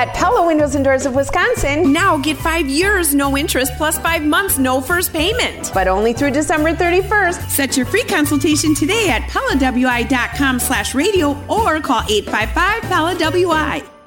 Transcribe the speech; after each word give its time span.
At 0.00 0.14
Pella 0.14 0.46
Windows 0.46 0.76
and 0.76 0.82
Doors 0.82 1.04
of 1.04 1.14
Wisconsin. 1.14 1.92
Now 1.92 2.16
get 2.16 2.38
five 2.38 2.66
years, 2.66 3.14
no 3.14 3.36
interest, 3.36 3.76
plus 3.76 3.98
five 3.98 4.22
months, 4.22 4.56
no 4.56 4.80
first 4.80 5.12
payment. 5.12 5.70
But 5.74 5.88
only 5.88 6.14
through 6.14 6.30
December 6.30 6.72
31st. 6.72 7.50
Set 7.50 7.76
your 7.76 7.84
free 7.84 8.04
consultation 8.04 8.74
today 8.74 9.10
at 9.10 9.20
PellaWI.com 9.24 10.58
slash 10.58 10.94
radio 10.94 11.32
or 11.48 11.80
call 11.80 12.02
855 12.08 12.82
Pella 12.84 13.14
WI. 13.18 13.99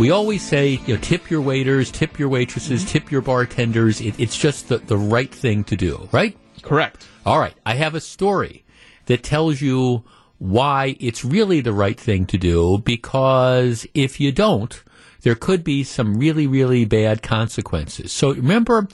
we 0.00 0.10
always 0.10 0.42
say, 0.42 0.80
you 0.86 0.94
know, 0.94 1.00
tip 1.00 1.30
your 1.30 1.42
waiters, 1.42 1.92
tip 1.92 2.18
your 2.18 2.30
waitresses, 2.30 2.82
mm-hmm. 2.82 2.90
tip 2.90 3.12
your 3.12 3.20
bartenders. 3.20 4.00
It, 4.00 4.18
it's 4.18 4.36
just 4.36 4.68
the, 4.68 4.78
the 4.78 4.96
right 4.96 5.32
thing 5.32 5.62
to 5.64 5.76
do, 5.76 6.08
right? 6.10 6.36
Correct. 6.62 7.06
All 7.24 7.38
right. 7.38 7.54
I 7.64 7.74
have 7.74 7.94
a 7.94 8.00
story 8.00 8.64
that 9.06 9.22
tells 9.22 9.60
you 9.60 10.04
why 10.38 10.96
it's 11.00 11.24
really 11.24 11.60
the 11.60 11.72
right 11.72 12.00
thing 12.00 12.26
to 12.26 12.38
do 12.38 12.78
because 12.78 13.86
if 13.92 14.20
you 14.20 14.32
don't, 14.32 14.82
there 15.22 15.34
could 15.34 15.62
be 15.62 15.84
some 15.84 16.16
really, 16.16 16.46
really 16.46 16.84
bad 16.84 17.22
consequences. 17.22 18.12
So 18.12 18.32
remember 18.32 18.88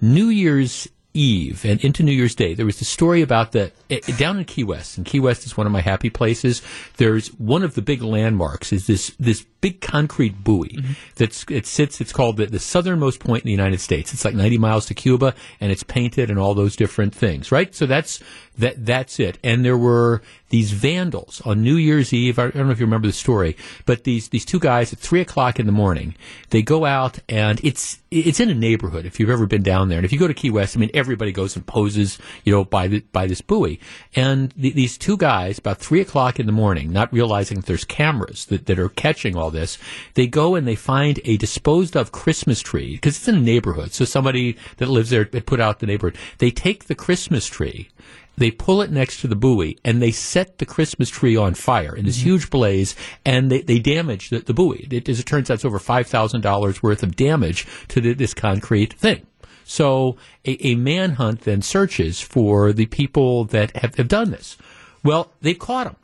New 0.00 0.26
Year's 0.26 0.88
Eve 1.14 1.64
and 1.64 1.82
into 1.84 2.02
New 2.02 2.12
Year's 2.12 2.34
Day, 2.34 2.54
there 2.54 2.66
was 2.66 2.78
the 2.78 2.84
story 2.84 3.22
about 3.22 3.52
the 3.52 3.70
eh, 3.90 4.00
down 4.16 4.38
in 4.38 4.44
Key 4.44 4.64
West, 4.64 4.96
and 4.96 5.06
Key 5.06 5.20
West 5.20 5.44
is 5.44 5.56
one 5.56 5.66
of 5.66 5.72
my 5.72 5.80
happy 5.80 6.10
places. 6.10 6.62
There's 6.96 7.28
one 7.34 7.62
of 7.62 7.74
the 7.74 7.82
big 7.82 8.02
landmarks 8.02 8.72
is 8.72 8.86
this 8.86 9.12
this 9.18 9.44
big 9.60 9.80
concrete 9.80 10.42
buoy 10.42 10.70
Mm-hmm. 10.72 10.92
that's 11.16 11.44
it 11.50 11.66
sits. 11.66 12.00
It's 12.00 12.12
called 12.12 12.36
the, 12.36 12.46
the 12.46 12.58
southernmost 12.58 13.20
point 13.20 13.42
in 13.44 13.46
the 13.46 13.52
United 13.52 13.80
States. 13.80 14.12
It's 14.12 14.24
like 14.24 14.34
90 14.34 14.58
miles 14.58 14.86
to 14.86 14.94
Cuba, 14.94 15.34
and 15.60 15.70
it's 15.70 15.82
painted 15.82 16.30
and 16.30 16.38
all 16.38 16.54
those 16.54 16.76
different 16.76 17.14
things, 17.14 17.52
right? 17.52 17.74
So 17.74 17.86
that's 17.86 18.20
that 18.58 18.84
that's 18.84 19.18
it. 19.18 19.38
And 19.42 19.64
there 19.64 19.78
were 19.78 20.22
these 20.50 20.72
vandals 20.72 21.40
on 21.46 21.62
New 21.62 21.76
Year's 21.76 22.12
Eve. 22.12 22.38
I 22.38 22.50
don't 22.50 22.66
know 22.66 22.70
if 22.70 22.78
you 22.78 22.84
remember 22.84 23.06
the 23.06 23.12
story, 23.12 23.56
but 23.86 24.04
these 24.04 24.28
these 24.28 24.44
two 24.44 24.58
guys 24.58 24.92
at 24.92 24.98
three 24.98 25.20
o'clock 25.20 25.58
in 25.58 25.66
the 25.66 25.72
morning, 25.72 26.14
they 26.50 26.60
go 26.60 26.84
out 26.84 27.18
and 27.28 27.58
it's 27.64 28.00
it's 28.10 28.40
in 28.40 28.50
a 28.50 28.54
neighborhood. 28.54 29.06
If 29.06 29.18
you've 29.18 29.30
ever 29.30 29.46
been 29.46 29.62
down 29.62 29.88
there, 29.88 29.98
and 29.98 30.04
if 30.04 30.12
you 30.12 30.18
go 30.18 30.28
to 30.28 30.34
Key 30.34 30.50
West, 30.50 30.76
I 30.76 30.80
mean 30.80 30.90
everybody 30.92 31.32
goes 31.32 31.56
and 31.56 31.66
poses, 31.66 32.18
you 32.44 32.52
know, 32.52 32.64
by 32.64 32.88
the 32.88 33.00
by 33.12 33.26
this 33.26 33.40
buoy. 33.40 33.80
And 34.14 34.52
the, 34.56 34.70
these 34.70 34.98
two 34.98 35.16
guys, 35.16 35.58
about 35.58 35.78
three 35.78 36.02
o'clock 36.02 36.38
in 36.38 36.44
the 36.44 36.52
morning, 36.52 36.92
not 36.92 37.12
realizing 37.12 37.56
that 37.58 37.66
there's 37.66 37.84
cameras 37.84 38.44
that, 38.46 38.66
that 38.66 38.78
are 38.78 38.90
catching 38.90 39.36
all 39.36 39.50
this, 39.50 39.78
they 40.14 40.26
go 40.26 40.54
and 40.54 40.68
they 40.68 40.74
find 40.74 41.20
a 41.24 41.38
disposed 41.38 41.96
of 41.96 42.12
Christmas 42.12 42.60
tree 42.60 42.96
because 42.96 43.16
it's 43.16 43.28
in 43.28 43.36
a 43.36 43.40
neighborhood. 43.40 43.92
So 43.94 44.04
somebody 44.04 44.58
that 44.76 44.88
lives 44.88 45.08
there 45.08 45.24
put 45.24 45.60
out 45.60 45.78
the 45.78 45.86
neighborhood. 45.86 46.18
They 46.38 46.50
take 46.50 46.84
the 46.84 46.94
Christmas 46.94 47.46
tree 47.46 47.88
they 48.36 48.50
pull 48.50 48.82
it 48.82 48.90
next 48.90 49.20
to 49.20 49.28
the 49.28 49.36
buoy 49.36 49.78
and 49.84 50.00
they 50.00 50.10
set 50.10 50.58
the 50.58 50.66
Christmas 50.66 51.10
tree 51.10 51.36
on 51.36 51.54
fire 51.54 51.94
in 51.94 52.04
this 52.04 52.18
mm-hmm. 52.18 52.30
huge 52.30 52.50
blaze 52.50 52.96
and 53.24 53.50
they, 53.50 53.62
they 53.62 53.78
damage 53.78 54.30
the, 54.30 54.40
the 54.40 54.54
buoy. 54.54 54.88
It, 54.90 55.08
as 55.08 55.20
it 55.20 55.26
turns 55.26 55.50
out, 55.50 55.54
it's 55.54 55.64
over 55.64 55.78
$5,000 55.78 56.82
worth 56.82 57.02
of 57.02 57.16
damage 57.16 57.66
to 57.88 58.00
the, 58.00 58.14
this 58.14 58.34
concrete 58.34 58.94
thing. 58.94 59.26
So 59.64 60.16
a, 60.44 60.66
a 60.66 60.74
manhunt 60.74 61.42
then 61.42 61.62
searches 61.62 62.20
for 62.20 62.72
the 62.72 62.86
people 62.86 63.44
that 63.46 63.76
have, 63.76 63.94
have 63.96 64.08
done 64.08 64.30
this. 64.30 64.56
Well, 65.04 65.32
they 65.40 65.54
caught 65.54 65.84
them. 65.84 65.96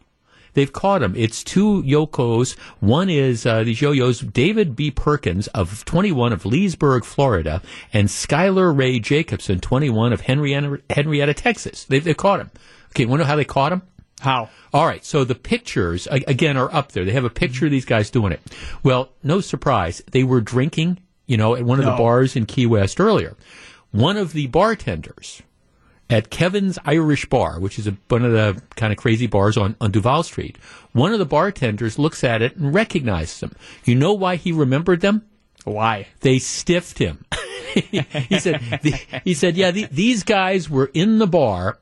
They've 0.58 0.72
caught 0.72 1.04
him. 1.04 1.14
It's 1.14 1.44
two 1.44 1.84
Yokos. 1.84 2.58
One 2.80 3.08
is 3.08 3.46
uh, 3.46 3.62
these 3.62 3.80
yo-yos, 3.80 4.18
David 4.18 4.74
B. 4.74 4.90
Perkins 4.90 5.46
of 5.54 5.84
21 5.84 6.32
of 6.32 6.44
Leesburg, 6.44 7.04
Florida, 7.04 7.62
and 7.92 8.08
Skylar 8.08 8.76
Ray 8.76 8.98
Jacobson, 8.98 9.60
21 9.60 10.12
of 10.12 10.22
Henrietta, 10.22 10.80
Henrietta 10.90 11.34
Texas. 11.34 11.84
They've, 11.84 12.02
they've 12.02 12.16
caught 12.16 12.40
him. 12.40 12.50
Okay, 12.88 13.04
you 13.04 13.08
want 13.08 13.20
to 13.20 13.22
know 13.22 13.28
how 13.28 13.36
they 13.36 13.44
caught 13.44 13.72
him? 13.72 13.82
How? 14.18 14.50
All 14.72 14.84
right, 14.84 15.04
so 15.04 15.22
the 15.22 15.36
pictures 15.36 16.08
again 16.10 16.56
are 16.56 16.74
up 16.74 16.90
there. 16.90 17.04
They 17.04 17.12
have 17.12 17.24
a 17.24 17.30
picture 17.30 17.66
of 17.66 17.70
these 17.70 17.84
guys 17.84 18.10
doing 18.10 18.32
it. 18.32 18.40
Well, 18.82 19.10
no 19.22 19.40
surprise, 19.40 20.02
they 20.10 20.24
were 20.24 20.40
drinking, 20.40 20.98
you 21.28 21.36
know, 21.36 21.54
at 21.54 21.62
one 21.62 21.78
of 21.78 21.84
the 21.84 21.92
bars 21.92 22.34
in 22.34 22.46
Key 22.46 22.66
West 22.66 22.98
earlier. 22.98 23.36
One 23.92 24.16
of 24.16 24.32
the 24.32 24.48
bartenders 24.48 25.40
at 26.10 26.30
Kevin's 26.30 26.78
Irish 26.84 27.26
Bar, 27.26 27.60
which 27.60 27.78
is 27.78 27.86
a, 27.86 27.96
one 28.08 28.24
of 28.24 28.32
the 28.32 28.60
kind 28.76 28.92
of 28.92 28.98
crazy 28.98 29.26
bars 29.26 29.56
on, 29.56 29.76
on 29.80 29.90
Duval 29.90 30.22
Street, 30.22 30.56
one 30.92 31.12
of 31.12 31.18
the 31.18 31.26
bartenders 31.26 31.98
looks 31.98 32.24
at 32.24 32.42
it 32.42 32.56
and 32.56 32.72
recognizes 32.74 33.40
them. 33.40 33.54
You 33.84 33.94
know 33.94 34.14
why 34.14 34.36
he 34.36 34.52
remembered 34.52 35.00
them? 35.00 35.26
Why? 35.64 36.06
They 36.20 36.38
stiffed 36.38 36.98
him. 36.98 37.24
he 37.74 38.38
said, 38.38 38.60
the, 38.82 38.94
he 39.24 39.34
said, 39.34 39.56
yeah, 39.56 39.70
the, 39.70 39.84
these 39.90 40.22
guys 40.22 40.70
were 40.70 40.90
in 40.94 41.18
the 41.18 41.26
bar. 41.26 41.78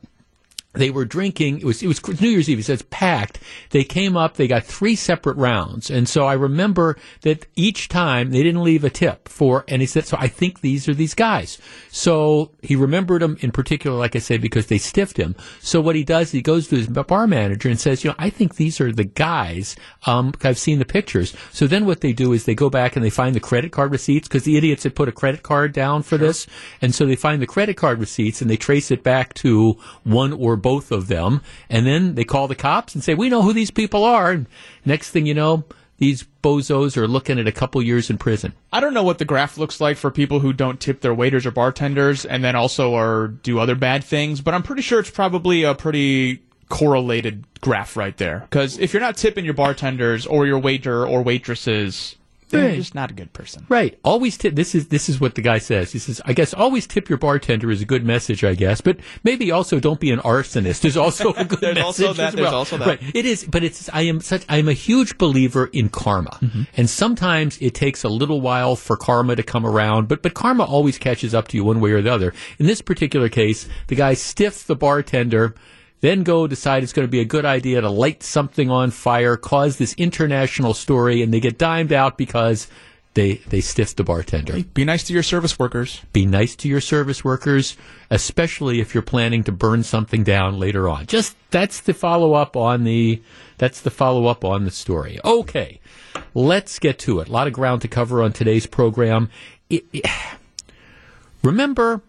They 0.76 0.90
were 0.90 1.04
drinking. 1.04 1.58
It 1.58 1.64
was 1.64 1.82
it 1.82 1.88
was 1.88 2.06
New 2.20 2.28
Year's 2.28 2.48
Eve. 2.48 2.58
He 2.58 2.62
says 2.62 2.82
packed. 2.82 3.40
They 3.70 3.84
came 3.84 4.16
up. 4.16 4.34
They 4.34 4.48
got 4.48 4.64
three 4.64 4.96
separate 4.96 5.36
rounds, 5.36 5.90
and 5.90 6.08
so 6.08 6.26
I 6.26 6.34
remember 6.34 6.96
that 7.22 7.46
each 7.56 7.88
time 7.88 8.30
they 8.30 8.42
didn't 8.42 8.62
leave 8.62 8.84
a 8.84 8.90
tip 8.90 9.28
for. 9.28 9.64
And 9.68 9.82
he 9.82 9.86
said, 9.86 10.06
so 10.06 10.16
I 10.18 10.28
think 10.28 10.60
these 10.60 10.88
are 10.88 10.94
these 10.94 11.14
guys. 11.14 11.58
So 11.90 12.52
he 12.62 12.76
remembered 12.76 13.22
them 13.22 13.36
in 13.40 13.50
particular, 13.50 13.96
like 13.96 14.16
I 14.16 14.20
said, 14.20 14.40
because 14.40 14.66
they 14.66 14.78
stiffed 14.78 15.16
him. 15.16 15.34
So 15.60 15.80
what 15.80 15.96
he 15.96 16.04
does, 16.04 16.30
he 16.30 16.42
goes 16.42 16.68
to 16.68 16.76
his 16.76 16.88
bar 16.88 17.26
manager 17.26 17.68
and 17.68 17.80
says, 17.80 18.04
you 18.04 18.10
know, 18.10 18.16
I 18.18 18.30
think 18.30 18.56
these 18.56 18.80
are 18.80 18.92
the 18.92 19.04
guys. 19.04 19.76
Um, 20.06 20.32
I've 20.42 20.58
seen 20.58 20.78
the 20.78 20.84
pictures. 20.84 21.34
So 21.52 21.66
then 21.66 21.86
what 21.86 22.00
they 22.00 22.12
do 22.12 22.32
is 22.32 22.44
they 22.44 22.54
go 22.54 22.70
back 22.70 22.96
and 22.96 23.04
they 23.04 23.10
find 23.10 23.34
the 23.34 23.40
credit 23.40 23.72
card 23.72 23.92
receipts 23.92 24.28
because 24.28 24.44
the 24.44 24.56
idiots 24.56 24.84
had 24.84 24.94
put 24.94 25.08
a 25.08 25.12
credit 25.12 25.42
card 25.42 25.72
down 25.72 26.02
for 26.02 26.16
this, 26.16 26.46
and 26.80 26.94
so 26.94 27.06
they 27.06 27.16
find 27.16 27.40
the 27.40 27.46
credit 27.46 27.76
card 27.76 27.98
receipts 27.98 28.40
and 28.40 28.50
they 28.50 28.56
trace 28.56 28.90
it 28.90 29.02
back 29.02 29.34
to 29.34 29.76
one 30.04 30.32
or 30.32 30.56
both 30.66 30.90
of 30.90 31.06
them, 31.06 31.42
and 31.70 31.86
then 31.86 32.16
they 32.16 32.24
call 32.24 32.48
the 32.48 32.56
cops 32.56 32.92
and 32.96 33.04
say, 33.04 33.14
"We 33.14 33.28
know 33.28 33.42
who 33.42 33.52
these 33.52 33.70
people 33.70 34.02
are." 34.02 34.32
And 34.32 34.46
next 34.84 35.10
thing 35.10 35.24
you 35.24 35.32
know, 35.32 35.62
these 35.98 36.24
bozos 36.42 36.96
are 36.96 37.06
looking 37.06 37.38
at 37.38 37.46
a 37.46 37.52
couple 37.52 37.80
years 37.80 38.10
in 38.10 38.18
prison. 38.18 38.52
I 38.72 38.80
don't 38.80 38.92
know 38.92 39.04
what 39.04 39.18
the 39.18 39.24
graph 39.24 39.58
looks 39.58 39.80
like 39.80 39.96
for 39.96 40.10
people 40.10 40.40
who 40.40 40.52
don't 40.52 40.80
tip 40.80 41.02
their 41.02 41.14
waiters 41.14 41.46
or 41.46 41.52
bartenders 41.52 42.24
and 42.24 42.42
then 42.42 42.56
also 42.56 42.96
are 42.96 43.28
do 43.28 43.60
other 43.60 43.76
bad 43.76 44.02
things, 44.02 44.40
but 44.40 44.54
I'm 44.54 44.64
pretty 44.64 44.82
sure 44.82 44.98
it's 44.98 45.08
probably 45.08 45.62
a 45.62 45.72
pretty 45.72 46.42
correlated 46.68 47.44
graph 47.60 47.96
right 47.96 48.16
there. 48.16 48.40
Because 48.40 48.76
if 48.80 48.92
you're 48.92 49.00
not 49.00 49.16
tipping 49.16 49.44
your 49.44 49.54
bartenders 49.54 50.26
or 50.26 50.48
your 50.48 50.58
waiter 50.58 51.06
or 51.06 51.22
waitresses, 51.22 52.16
then 52.50 52.60
Right. 52.62 52.66
you're 52.68 52.76
just 52.76 52.94
not 52.94 53.10
a 53.10 53.14
good 53.14 53.32
person. 53.32 53.66
Right. 53.68 53.98
Always 54.04 54.36
tip. 54.36 54.54
This 54.54 54.74
is 54.74 54.88
this 54.88 55.08
is 55.08 55.20
what 55.20 55.34
the 55.34 55.42
guy 55.42 55.58
says. 55.58 55.92
He 55.92 55.98
says, 55.98 56.20
"I 56.24 56.32
guess 56.32 56.54
always 56.54 56.86
tip 56.86 57.08
your 57.08 57.18
bartender 57.18 57.70
is 57.70 57.82
a 57.82 57.84
good 57.84 58.04
message, 58.04 58.44
I 58.44 58.54
guess, 58.54 58.80
but 58.80 58.98
maybe 59.24 59.50
also 59.50 59.80
don't 59.80 59.98
be 59.98 60.10
an 60.12 60.20
arsonist 60.20 60.84
is 60.84 60.96
also 60.96 61.32
a 61.32 61.44
good 61.52 61.60
There's 61.60 61.74
message 61.76 62.06
also 62.06 62.12
that, 62.14 62.28
as 62.28 62.34
there's 62.34 62.52
also 62.52 62.78
that. 62.78 62.86
Right. 62.86 63.00
It 63.14 63.26
is, 63.26 63.44
but 63.44 63.64
it's. 63.64 63.90
I 63.92 64.02
am 64.02 64.20
such. 64.20 64.44
I 64.48 64.58
am 64.58 64.68
a 64.68 64.72
huge 64.72 65.18
believer 65.18 65.66
in 65.72 65.88
karma, 65.88 66.38
Mm-hmm. 66.42 66.62
and 66.76 66.88
sometimes 66.88 67.58
it 67.60 67.74
takes 67.74 68.04
a 68.04 68.08
little 68.08 68.40
while 68.40 68.76
for 68.76 68.96
karma 68.96 69.34
to 69.36 69.42
come 69.42 69.66
around, 69.66 70.06
but 70.08 70.22
but 70.22 70.34
karma 70.34 70.64
always 70.64 70.98
catches 70.98 71.34
up 71.34 71.48
to 71.48 71.56
you 71.56 71.64
one 71.64 71.80
way 71.80 71.90
or 71.92 72.02
the 72.02 72.12
other. 72.12 72.32
In 72.58 72.66
this 72.66 72.80
particular 72.82 73.28
case, 73.28 73.68
the 73.88 73.94
guy 73.96 74.14
stiffs 74.14 74.62
the 74.62 74.76
bartender. 74.76 75.54
Then 76.00 76.22
go 76.22 76.46
decide 76.46 76.82
it's 76.82 76.92
going 76.92 77.06
to 77.08 77.10
be 77.10 77.20
a 77.20 77.24
good 77.24 77.44
idea 77.44 77.80
to 77.80 77.88
light 77.90 78.22
something 78.22 78.70
on 78.70 78.90
fire, 78.90 79.36
cause 79.36 79.78
this 79.78 79.94
international 79.94 80.74
story, 80.74 81.22
and 81.22 81.32
they 81.32 81.40
get 81.40 81.58
dimed 81.58 81.92
out 81.92 82.18
because 82.18 82.68
they 83.14 83.36
they 83.48 83.62
stiffed 83.62 83.96
the 83.96 84.04
bartender. 84.04 84.62
Be 84.74 84.84
nice 84.84 85.04
to 85.04 85.14
your 85.14 85.22
service 85.22 85.58
workers. 85.58 86.02
Be 86.12 86.26
nice 86.26 86.54
to 86.56 86.68
your 86.68 86.82
service 86.82 87.24
workers, 87.24 87.76
especially 88.10 88.78
if 88.80 88.92
you're 88.94 89.02
planning 89.02 89.42
to 89.44 89.52
burn 89.52 89.82
something 89.82 90.22
down 90.22 90.58
later 90.60 90.86
on. 90.86 91.06
Just 91.06 91.34
that's 91.50 91.80
the 91.80 91.94
follow 91.94 92.34
up 92.34 92.56
on 92.56 92.84
the 92.84 93.22
that's 93.56 93.80
the 93.80 93.90
follow 93.90 94.26
up 94.26 94.44
on 94.44 94.64
the 94.64 94.70
story. 94.70 95.18
Okay, 95.24 95.80
let's 96.34 96.78
get 96.78 96.98
to 97.00 97.20
it. 97.20 97.28
A 97.28 97.32
lot 97.32 97.46
of 97.46 97.54
ground 97.54 97.80
to 97.82 97.88
cover 97.88 98.22
on 98.22 98.32
today's 98.34 98.66
program. 98.66 99.30
It- 99.70 99.86
it- 99.94 100.04
remember 101.42 102.02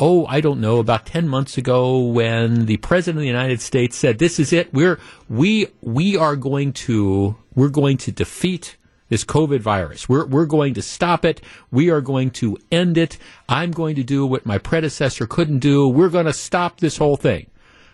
oh, 0.00 0.24
I 0.26 0.40
don't 0.40 0.60
know, 0.60 0.78
about 0.78 1.04
10 1.04 1.28
months 1.28 1.58
ago 1.58 1.98
when 1.98 2.64
the 2.64 2.78
president 2.78 3.18
of 3.18 3.20
the 3.20 3.26
United 3.26 3.60
States 3.60 3.96
said, 3.96 4.18
this 4.18 4.40
is 4.40 4.50
it. 4.50 4.72
We're, 4.72 4.98
we, 5.28 5.68
we 5.82 6.16
are 6.16 6.36
going 6.36 6.72
to, 6.72 7.36
we're 7.54 7.68
going 7.68 7.98
to 7.98 8.10
defeat 8.10 8.76
this 9.10 9.24
COVID 9.24 9.60
virus. 9.60 10.08
We're, 10.08 10.24
we're 10.24 10.46
going 10.46 10.72
to 10.74 10.82
stop 10.82 11.26
it. 11.26 11.42
We 11.70 11.90
are 11.90 12.00
going 12.00 12.30
to 12.32 12.56
end 12.72 12.96
it. 12.96 13.18
I'm 13.46 13.72
going 13.72 13.94
to 13.96 14.02
do 14.02 14.26
what 14.26 14.46
my 14.46 14.56
predecessor 14.56 15.26
couldn't 15.26 15.58
do. 15.58 15.86
We're 15.86 16.08
going 16.08 16.26
to 16.26 16.32
stop 16.32 16.80
this 16.80 16.96
whole 16.96 17.16
thing. 17.16 17.50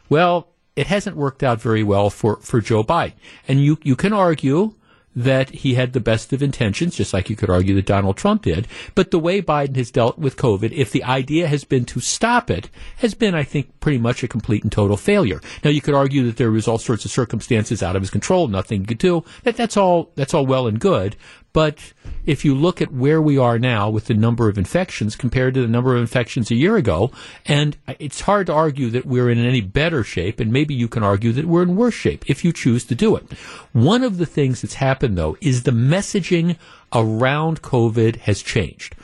Well, 0.09 0.49
it 0.77 0.87
hasn't 0.87 1.17
worked 1.17 1.43
out 1.43 1.61
very 1.61 1.83
well 1.83 2.11
for, 2.11 2.37
for 2.37 2.61
Joe 2.61 2.85
Biden. 2.85 3.15
And 3.49 3.61
you, 3.61 3.79
you 3.83 3.97
can 3.97 4.13
argue 4.13 4.75
that 5.17 5.49
he 5.51 5.75
had 5.75 5.95
the 5.95 6.01
best 6.01 6.33
of 6.35 6.43
intentions, 6.43 6.95
just 6.95 7.15
like 7.15 7.31
you 7.31 7.37
could 7.37 7.49
argue 7.49 7.75
that 7.75 7.87
Donald 7.87 8.19
Trump 8.19 8.43
did. 8.43 8.69
But 8.95 9.11
the 9.11 9.19
way 9.19 9.41
Biden 9.41 9.77
has 9.77 9.91
dealt 9.91 10.19
with 10.19 10.37
COVID, 10.37 10.73
if 10.73 10.93
the 10.93 11.03
idea 11.03 11.49
has 11.49 11.65
been 11.65 11.87
to 11.87 12.01
stop 12.01 12.51
it, 12.51 12.69
has 12.99 13.15
been, 13.15 13.35
I 13.35 13.43
think, 13.43 13.81
pretty 13.81 13.99
much 13.99 14.23
a 14.23 14.29
complete 14.29 14.63
and 14.63 14.71
total 14.71 14.99
failure. 14.99 15.41
Now, 15.65 15.71
you 15.71 15.81
could 15.81 15.95
argue 15.95 16.27
that 16.27 16.37
there 16.37 16.51
was 16.51 16.69
all 16.69 16.79
sorts 16.79 17.07
of 17.07 17.11
circumstances 17.11 17.83
out 17.83 17.97
of 17.97 18.03
his 18.03 18.11
control, 18.11 18.47
nothing 18.49 18.81
he 18.81 18.87
could 18.87 18.99
do. 18.99 19.25
That, 19.45 19.57
that's 19.57 19.77
all, 19.77 20.13
that's 20.17 20.35
all 20.35 20.45
well 20.45 20.67
and 20.67 20.79
good. 20.79 21.17
But 21.57 21.95
if 22.27 22.45
you 22.45 22.55
look 22.55 22.83
at 22.83 22.93
where 22.93 23.23
we 23.23 23.39
are 23.39 23.59
now 23.59 23.89
with 23.89 24.09
the 24.09 24.13
number 24.13 24.51
of 24.51 24.59
infections 24.59 25.17
compared 25.17 25.55
to 25.55 25.63
the 25.63 25.67
number 25.67 25.95
of 25.95 26.03
infections 26.03 26.51
a 26.51 26.55
year 26.55 26.77
ago, 26.77 27.11
and 27.47 27.79
it's 27.99 28.21
hard 28.21 28.49
to 28.49 28.53
argue 28.53 28.91
that 28.91 29.07
we're 29.07 29.31
in 29.31 29.39
any 29.39 29.63
better 29.63 30.05
shape, 30.05 30.39
and 30.39 30.53
maybe 30.53 30.75
you 30.75 30.87
can 30.87 31.03
argue 31.03 31.33
that 31.33 31.47
we're 31.47 31.63
in 31.63 31.75
worse 31.75 31.95
shape 31.95 32.29
if 32.29 32.45
you 32.45 32.53
choose 32.53 32.85
to 32.85 32.95
do 32.95 33.17
it. 33.17 33.33
One 33.73 34.05
of 34.05 34.19
the 34.19 34.27
things 34.27 34.61
that's 34.61 34.75
happened, 34.75 35.17
though, 35.17 35.39
is 35.41 35.63
the 35.63 35.71
messaging 35.71 36.59
around 36.93 37.63
COVID 37.63 38.17
has 38.17 38.43
changed. 38.43 38.95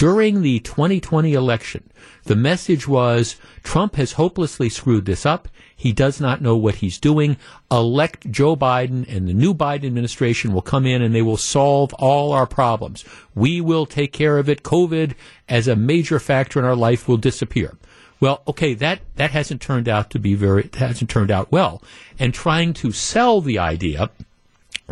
During 0.00 0.40
the 0.40 0.60
2020 0.60 1.34
election, 1.34 1.90
the 2.24 2.34
message 2.34 2.88
was 2.88 3.36
Trump 3.62 3.96
has 3.96 4.12
hopelessly 4.12 4.70
screwed 4.70 5.04
this 5.04 5.26
up. 5.26 5.46
He 5.76 5.92
does 5.92 6.18
not 6.18 6.40
know 6.40 6.56
what 6.56 6.76
he's 6.76 6.98
doing. 6.98 7.36
Elect 7.70 8.30
Joe 8.30 8.56
Biden 8.56 9.06
and 9.14 9.28
the 9.28 9.34
new 9.34 9.52
Biden 9.52 9.84
administration 9.84 10.54
will 10.54 10.62
come 10.62 10.86
in 10.86 11.02
and 11.02 11.14
they 11.14 11.20
will 11.20 11.36
solve 11.36 11.92
all 11.98 12.32
our 12.32 12.46
problems. 12.46 13.04
We 13.34 13.60
will 13.60 13.84
take 13.84 14.14
care 14.14 14.38
of 14.38 14.48
it. 14.48 14.62
COVID 14.62 15.12
as 15.50 15.68
a 15.68 15.76
major 15.76 16.18
factor 16.18 16.58
in 16.58 16.64
our 16.64 16.74
life 16.74 17.06
will 17.06 17.18
disappear. 17.18 17.76
Well, 18.20 18.42
okay, 18.48 18.72
that, 18.72 19.00
that 19.16 19.32
hasn't 19.32 19.60
turned 19.60 19.86
out 19.86 20.08
to 20.12 20.18
be 20.18 20.32
very, 20.32 20.70
hasn't 20.78 21.10
turned 21.10 21.30
out 21.30 21.52
well. 21.52 21.82
And 22.18 22.32
trying 22.32 22.72
to 22.72 22.90
sell 22.90 23.42
the 23.42 23.58
idea 23.58 24.08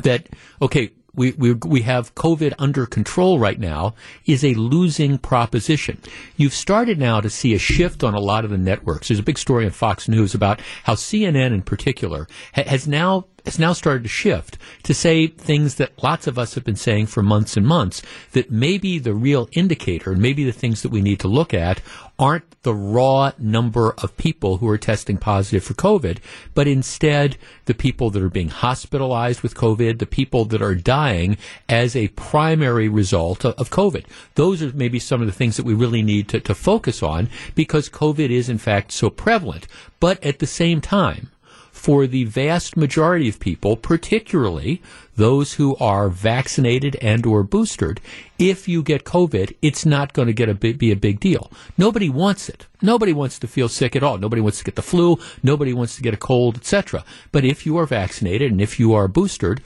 that, 0.03 0.29
okay, 0.61 0.91
we, 1.19 1.33
we, 1.33 1.53
we 1.53 1.83
have 1.83 2.15
COVID 2.15 2.55
under 2.59 2.87
control 2.87 3.39
right 3.39 3.59
now 3.59 3.95
is 4.25 4.45
a 4.45 4.55
losing 4.55 5.19
proposition. 5.19 5.99
You've 6.37 6.55
started 6.55 6.99
now 6.99 7.21
to 7.21 7.29
see 7.29 7.55
a 7.55 7.59
shift 7.59 8.05
on 8.05 8.15
a 8.15 8.21
lot 8.21 8.45
of 8.45 8.51
the 8.51 8.57
networks. 8.59 9.09
There's 9.09 9.19
a 9.19 9.25
big 9.25 9.39
story 9.39 9.65
on 9.65 9.73
Fox 9.73 10.09
News 10.09 10.35
about 10.35 10.61
how 10.85 10.95
CNN 10.95 11.53
in 11.53 11.63
particular 11.63 12.29
ha- 12.55 12.65
has 12.65 12.87
now 12.87 13.27
has 13.45 13.59
now 13.59 13.73
started 13.73 14.03
to 14.03 14.09
shift 14.09 14.59
to 14.83 14.95
say 14.95 15.27
things 15.27 15.77
that 15.77 16.03
lots 16.03 16.27
of 16.27 16.39
us 16.39 16.55
have 16.55 16.65
been 16.65 16.77
saying 16.77 17.07
for 17.07 17.23
months 17.23 17.57
and 17.57 17.67
months 17.67 18.03
that 18.33 18.51
maybe 18.51 18.99
the 18.99 19.15
real 19.15 19.49
indicator 19.53 20.13
and 20.13 20.21
maybe 20.21 20.45
the 20.45 20.53
things 20.53 20.83
that 20.83 20.91
we 20.91 21.01
need 21.01 21.21
to 21.21 21.29
look 21.29 21.55
at 21.55 21.81
aren't 22.19 22.45
the 22.63 22.75
raw 22.75 23.33
number 23.39 23.95
of 23.99 24.17
people 24.17 24.57
who 24.57 24.69
are 24.69 24.79
testing 24.79 25.17
positive 25.17 25.63
for 25.63 25.75
COVID, 25.75 26.19
but 26.55 26.67
instead 26.67 27.37
the 27.67 27.75
people 27.75 28.11
that 28.11 28.23
are 28.23 28.29
being 28.29 28.49
hospitalized 28.49 29.43
with 29.43 29.55
COVID, 29.55 29.99
the 29.99 30.07
people 30.07 30.45
that 30.47 30.61
are 30.61 30.75
dying 30.75 31.39
as 31.69 31.95
a 31.95 32.09
primary 32.09 32.89
result 32.89 33.45
of, 33.45 33.55
of 33.55 33.71
COVID. 33.71 34.05
Those 34.35 34.63
are 34.63 34.73
maybe 34.73 34.99
some 34.99 35.21
of 35.21 35.27
the 35.27 35.33
things 35.33 35.57
that 35.57 35.65
we 35.65 35.75
really 35.75 36.03
need 36.03 36.29
to, 36.31 36.41
to 36.41 36.55
focus 36.55 37.03
on 37.03 37.31
because 37.55 37.89
COVID 37.89 38.31
is 38.31 38.49
in 38.49 38.59
fact 38.59 38.91
so 38.93 39.11
prevalent. 39.11 39.69
But 40.01 40.23
at 40.25 40.41
the 40.41 40.47
same 40.47 40.81
time, 40.81 41.31
for 41.79 42.07
the 42.07 42.25
vast 42.25 42.77
majority 42.77 43.29
of 43.29 43.39
people, 43.39 43.77
particularly 43.77 44.83
those 45.17 45.55
who 45.55 45.77
are 45.77 46.09
vaccinated 46.09 46.97
and 46.97 47.25
or 47.25 47.43
boosted, 47.43 48.01
if 48.39 48.69
you 48.69 48.83
get 48.83 49.05
COVID, 49.05 49.55
it's 49.63 49.87
not 49.87 50.13
going 50.13 50.27
to 50.27 50.33
get 50.33 50.49
a 50.49 50.55
big, 50.55 50.77
be 50.79 50.91
a 50.91 50.97
big 50.97 51.21
deal. 51.21 51.51
Nobody 51.77 52.09
wants 52.09 52.49
it. 52.49 52.67
Nobody 52.83 53.13
wants 53.13 53.39
to 53.39 53.47
feel 53.47 53.69
sick 53.69 53.95
at 53.97 54.03
all. 54.03 54.19
Nobody 54.19 54.43
wants 54.43 54.59
to 54.59 54.65
get 54.65 54.75
the 54.75 54.83
flu. 54.83 55.19
Nobody 55.43 55.73
wants 55.73 55.97
to 55.97 56.03
get 56.03 56.15
a 56.15 56.19
cold, 56.19 56.57
etc. 56.57 57.05
But 57.33 57.45
if 57.45 57.65
you 57.65 57.77
are 57.77 57.87
vaccinated 57.87 58.51
and 58.51 58.61
if 58.61 58.79
you 58.81 58.93
are 58.95 59.09
boosted, 59.09 59.63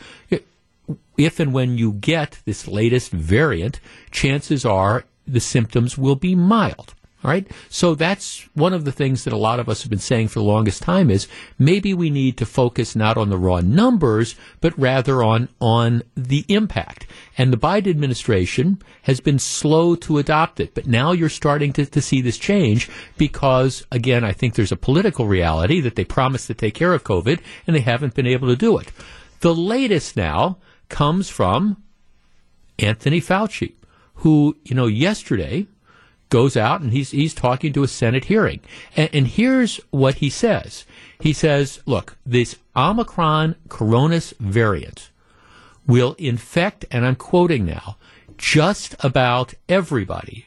if 1.17 1.41
and 1.41 1.53
when 1.53 1.79
you 1.79 1.93
get 1.93 2.41
this 2.45 2.69
latest 2.69 3.11
variant, 3.11 3.81
chances 4.11 4.65
are 4.65 5.05
the 5.27 5.41
symptoms 5.41 5.97
will 5.97 6.17
be 6.17 6.35
mild. 6.35 6.95
All 7.25 7.31
right. 7.31 7.47
So 7.69 7.95
that's 7.95 8.49
one 8.55 8.73
of 8.73 8.85
the 8.85 8.91
things 8.91 9.23
that 9.23 9.33
a 9.33 9.37
lot 9.37 9.61
of 9.61 9.69
us 9.69 9.83
have 9.83 9.91
been 9.91 10.01
saying 10.01 10.29
for 10.29 10.41
the 10.41 10.45
longest 10.45 10.83
time 10.83 11.09
is 11.09 11.29
maybe 11.57 11.95
we 11.95 12.11
need 12.11 12.37
to 12.39 12.47
focus 12.47 12.97
not 12.97 13.17
on 13.17 13.31
the 13.31 13.39
raw 13.39 13.61
numbers, 13.61 14.35
but 14.61 14.77
rather 14.77 15.23
on, 15.23 15.49
on 15.61 16.03
the 16.17 16.45
impact. 16.49 17.07
And 17.39 17.53
the 17.53 17.57
Biden 17.57 17.91
administration 17.91 18.83
has 19.03 19.21
been 19.21 19.39
slow 19.39 19.95
to 19.97 20.19
adopt 20.19 20.59
it, 20.59 20.75
but 20.75 20.89
now 20.89 21.13
you're 21.13 21.29
starting 21.29 21.73
to, 21.75 21.87
to 21.87 22.03
see 22.03 22.21
this 22.21 22.39
change 22.39 22.91
because, 23.17 23.87
again, 23.93 24.25
I 24.25 24.33
think 24.33 24.55
there's 24.55 24.73
a 24.73 24.77
political 24.77 25.29
reality 25.29 25.81
that 25.81 25.95
they 25.95 26.05
promised 26.05 26.49
to 26.49 26.55
take 26.55 26.75
care 26.75 26.93
of 26.93 27.05
COVID 27.05 27.41
and 27.69 27.77
they 27.77 27.81
haven't 27.81 28.15
been 28.15 28.27
able 28.27 28.49
to 28.49 28.57
do 28.57 28.79
it. 28.79 28.91
The 29.41 29.55
latest 29.55 30.17
now 30.17 30.59
comes 30.89 31.29
from 31.29 31.83
Anthony 32.81 33.21
Fauci, 33.21 33.75
who, 34.17 34.57
you 34.65 34.75
know, 34.75 34.87
yesterday 34.87 35.69
goes 36.33 36.57
out 36.57 36.81
and 36.81 36.93
he's 36.93 37.11
he's 37.11 37.35
talking 37.35 37.75
to 37.75 37.83
a 37.83 37.89
Senate 37.89 38.25
hearing. 38.25 38.61
And, 38.97 39.11
and 39.13 39.27
here's 39.29 39.77
what 39.91 40.17
he 40.17 40.31
says. 40.31 40.87
He 41.21 41.35
says, 41.35 41.81
look, 41.85 42.17
this 42.25 42.57
Omicron 42.75 43.55
coronavirus 43.69 44.39
variant 44.39 45.11
will 45.87 46.15
infect, 46.15 46.87
and 46.91 47.05
I'm 47.05 47.17
quoting 47.17 47.67
now, 47.67 47.99
just 48.39 48.97
about 49.01 49.53
everybody, 49.69 50.47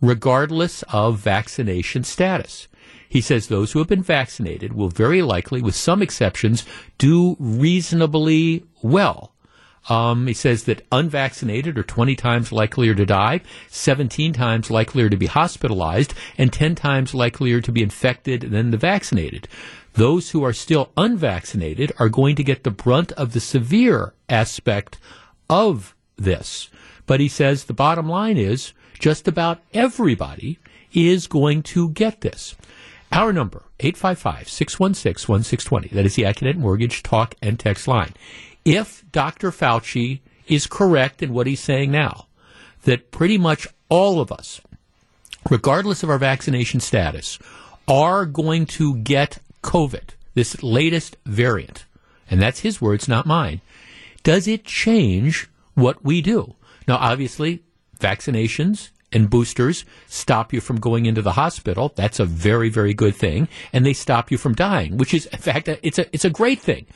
regardless 0.00 0.82
of 0.84 1.18
vaccination 1.18 2.02
status. 2.02 2.66
He 3.08 3.20
says 3.20 3.46
those 3.46 3.72
who 3.72 3.78
have 3.78 3.88
been 3.88 4.02
vaccinated 4.02 4.72
will 4.72 4.88
very 4.88 5.22
likely, 5.22 5.60
with 5.60 5.76
some 5.76 6.02
exceptions, 6.02 6.64
do 6.98 7.36
reasonably 7.38 8.64
well. 8.82 9.32
Um, 9.88 10.26
he 10.26 10.34
says 10.34 10.64
that 10.64 10.84
unvaccinated 10.90 11.78
are 11.78 11.84
20 11.84 12.16
times 12.16 12.50
likelier 12.50 12.94
to 12.94 13.06
die, 13.06 13.42
17 13.68 14.32
times 14.32 14.68
likelier 14.70 15.08
to 15.08 15.16
be 15.16 15.26
hospitalized, 15.26 16.12
and 16.36 16.52
10 16.52 16.74
times 16.74 17.14
likelier 17.14 17.60
to 17.60 17.70
be 17.70 17.82
infected 17.82 18.40
than 18.42 18.72
the 18.72 18.76
vaccinated. 18.76 19.46
Those 19.92 20.30
who 20.30 20.44
are 20.44 20.52
still 20.52 20.90
unvaccinated 20.96 21.92
are 21.98 22.08
going 22.08 22.34
to 22.36 22.44
get 22.44 22.64
the 22.64 22.70
brunt 22.70 23.12
of 23.12 23.32
the 23.32 23.40
severe 23.40 24.12
aspect 24.28 24.98
of 25.48 25.94
this. 26.16 26.68
But 27.06 27.20
he 27.20 27.28
says 27.28 27.64
the 27.64 27.72
bottom 27.72 28.08
line 28.08 28.36
is 28.36 28.72
just 28.98 29.28
about 29.28 29.60
everybody 29.72 30.58
is 30.92 31.28
going 31.28 31.62
to 31.62 31.90
get 31.90 32.22
this. 32.22 32.56
Our 33.12 33.32
number, 33.32 33.62
855-616-1620. 33.78 35.90
That 35.90 36.06
is 36.06 36.16
the 36.16 36.24
Accunet 36.24 36.56
Mortgage 36.56 37.04
Talk 37.04 37.36
and 37.40 37.56
Text 37.58 37.86
line 37.86 38.14
if 38.66 39.04
Dr. 39.12 39.52
Fauci 39.52 40.20
is 40.48 40.66
correct 40.66 41.22
in 41.22 41.32
what 41.32 41.46
he's 41.46 41.60
saying 41.60 41.92
now, 41.92 42.26
that 42.82 43.12
pretty 43.12 43.38
much 43.38 43.68
all 43.88 44.20
of 44.20 44.32
us, 44.32 44.60
regardless 45.48 46.02
of 46.02 46.10
our 46.10 46.18
vaccination 46.18 46.80
status, 46.80 47.38
are 47.86 48.26
going 48.26 48.66
to 48.66 48.96
get 48.96 49.38
COVID, 49.62 50.10
this 50.34 50.62
latest 50.62 51.16
variant, 51.24 51.84
and 52.28 52.42
that's 52.42 52.60
his 52.60 52.80
words, 52.80 53.08
not 53.08 53.24
mine, 53.24 53.60
does 54.24 54.48
it 54.48 54.64
change 54.64 55.48
what 55.74 56.04
we 56.04 56.20
do? 56.20 56.56
Now, 56.88 56.96
obviously, 56.96 57.62
vaccinations 58.00 58.90
and 59.12 59.30
boosters 59.30 59.84
stop 60.08 60.52
you 60.52 60.60
from 60.60 60.80
going 60.80 61.06
into 61.06 61.22
the 61.22 61.32
hospital. 61.32 61.92
That's 61.94 62.18
a 62.18 62.24
very, 62.24 62.68
very 62.68 62.94
good 62.94 63.14
thing. 63.14 63.48
And 63.72 63.86
they 63.86 63.92
stop 63.92 64.32
you 64.32 64.38
from 64.38 64.54
dying, 64.54 64.96
which 64.96 65.14
is, 65.14 65.26
in 65.26 65.38
fact, 65.38 65.68
it's 65.68 65.98
a, 65.98 66.12
it's 66.12 66.24
a 66.24 66.30
great 66.30 66.60
thing. 66.60 66.86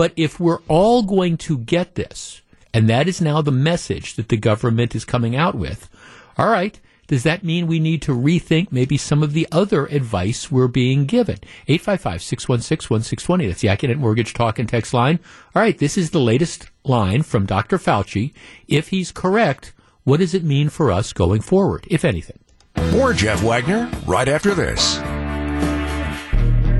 But 0.00 0.14
if 0.16 0.40
we're 0.40 0.62
all 0.66 1.02
going 1.02 1.36
to 1.36 1.58
get 1.58 1.94
this, 1.94 2.40
and 2.72 2.88
that 2.88 3.06
is 3.06 3.20
now 3.20 3.42
the 3.42 3.52
message 3.52 4.14
that 4.14 4.30
the 4.30 4.38
government 4.38 4.94
is 4.94 5.04
coming 5.04 5.36
out 5.36 5.54
with, 5.54 5.90
all 6.38 6.48
right, 6.48 6.80
does 7.06 7.22
that 7.24 7.44
mean 7.44 7.66
we 7.66 7.78
need 7.78 8.00
to 8.00 8.12
rethink 8.12 8.72
maybe 8.72 8.96
some 8.96 9.22
of 9.22 9.34
the 9.34 9.46
other 9.52 9.84
advice 9.84 10.50
we're 10.50 10.68
being 10.68 11.04
given? 11.04 11.36
855-616-1620. 11.68 13.48
That's 13.48 13.60
the 13.60 13.68
Accunet 13.68 13.98
Mortgage 13.98 14.32
Talk 14.32 14.58
and 14.58 14.66
Text 14.66 14.94
line. 14.94 15.20
All 15.54 15.60
right, 15.60 15.76
this 15.76 15.98
is 15.98 16.12
the 16.12 16.18
latest 16.18 16.70
line 16.82 17.22
from 17.22 17.44
Dr. 17.44 17.76
Fauci. 17.76 18.32
If 18.68 18.88
he's 18.88 19.12
correct, 19.12 19.74
what 20.04 20.20
does 20.20 20.32
it 20.32 20.44
mean 20.44 20.70
for 20.70 20.90
us 20.90 21.12
going 21.12 21.42
forward, 21.42 21.86
if 21.90 22.06
anything? 22.06 22.38
More 22.92 23.12
Jeff 23.12 23.42
Wagner 23.42 23.90
right 24.06 24.28
after 24.28 24.54
this. 24.54 24.98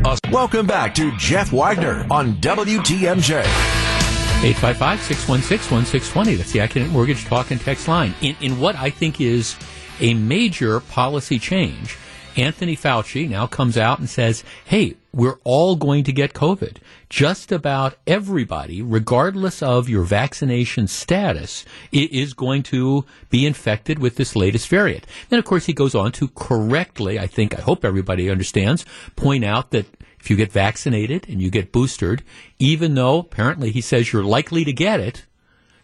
Welcome 0.03 0.67
back 0.67 0.95
to 0.95 1.15
Jeff 1.19 1.53
Wagner 1.53 2.07
on 2.11 2.37
WTMJ. 2.37 3.43
855-616-1620. 3.43 6.39
That's 6.39 6.53
the 6.53 6.61
Accunet 6.61 6.89
Mortgage 6.89 7.27
Talk 7.27 7.51
and 7.51 7.61
Text 7.61 7.87
line. 7.87 8.15
In, 8.23 8.35
in 8.41 8.59
what 8.59 8.77
I 8.77 8.89
think 8.89 9.21
is 9.21 9.57
a 10.01 10.15
major 10.15 10.81
policy 10.81 11.39
change, 11.39 11.99
Anthony 12.41 12.77
Fauci 12.77 13.29
now 13.29 13.47
comes 13.47 13.77
out 13.77 13.99
and 13.99 14.09
says, 14.09 14.43
hey, 14.65 14.97
we're 15.13 15.39
all 15.45 15.77
going 15.77 16.05
to 16.05 16.13
get 16.13 16.33
COVID. 16.33 16.79
Just 17.09 17.53
about 17.53 17.97
everybody, 18.07 18.81
regardless 18.81 19.63
of 19.63 19.89
your 19.89 20.05
vaccination 20.05 20.87
status, 20.87 21.65
is 21.93 22.33
going 22.33 22.63
to 22.65 23.05
be 23.29 23.45
infected 23.45 23.99
with 23.99 24.17
this 24.17 24.35
latest 24.35 24.69
variant. 24.69 25.07
Then, 25.29 25.39
of 25.39 25.45
course, 25.45 25.67
he 25.67 25.73
goes 25.73 25.95
on 25.95 26.13
to 26.13 26.29
correctly, 26.29 27.19
I 27.19 27.27
think, 27.27 27.59
I 27.59 27.61
hope 27.61 27.85
everybody 27.85 28.31
understands, 28.31 28.87
point 29.17 29.45
out 29.45 29.71
that 29.73 29.87
if 30.19 30.31
you 30.31 30.37
get 30.37 30.53
vaccinated 30.53 31.29
and 31.29 31.43
you 31.43 31.51
get 31.51 31.73
boosted, 31.73 32.23
even 32.59 32.95
though 32.95 33.19
apparently 33.19 33.71
he 33.71 33.81
says 33.81 34.13
you're 34.13 34.25
likely 34.25 34.65
to 34.65 34.73
get 34.73 35.01
it, 35.01 35.27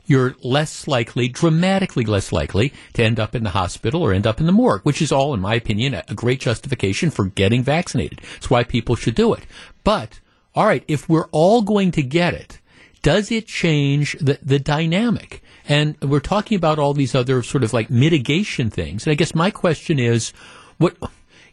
you're 0.07 0.37
less 0.43 0.89
likely, 0.89 1.29
dramatically 1.29 2.05
less 2.05 2.33
likely, 2.33 2.73
to 2.95 3.05
end 3.05 3.21
up 3.21 3.35
in 3.35 3.45
the 3.45 3.51
hospital 3.51 4.03
or 4.03 4.13
end 4.13 4.27
up 4.27 4.41
in 4.41 4.47
the 4.47 4.53
morgue, 4.53 4.83
which 4.83 5.03
is 5.03 5.13
all, 5.13 5.35
in 5.35 5.41
my 5.41 5.55
opinion, 5.55 5.95
a 5.95 6.15
great 6.15 6.41
justification 6.41 7.11
for 7.11 7.27
getting 7.27 7.63
vaccinated. 7.63 8.21
It's 8.37 8.51
why 8.51 8.65
people 8.65 8.97
should 8.97 9.15
do 9.15 9.35
it. 9.35 9.45
But, 9.85 10.21
all 10.55 10.67
right, 10.67 10.85
if 10.89 11.09
we're 11.09 11.29
all 11.33 11.63
going 11.63 11.91
to 11.93 12.03
get 12.03 12.35
it, 12.35 12.61
does 13.03 13.31
it 13.31 13.47
change 13.47 14.17
the, 14.21 14.39
the 14.43 14.59
dynamic? 14.59 15.43
And 15.69 15.97
we're 16.01 16.21
talking 16.21 16.57
about 16.57 16.79
all 16.79 16.95
these 16.95 17.15
other 17.15 17.43
sort 17.43 17.65
of 17.65 17.73
like 17.73 17.91
mitigation 17.91 18.71
things. 18.71 19.05
And 19.05 19.13
I 19.13 19.15
guess 19.15 19.35
my 19.35 19.51
question 19.51 19.99
is, 19.99 20.33
what, 20.79 20.97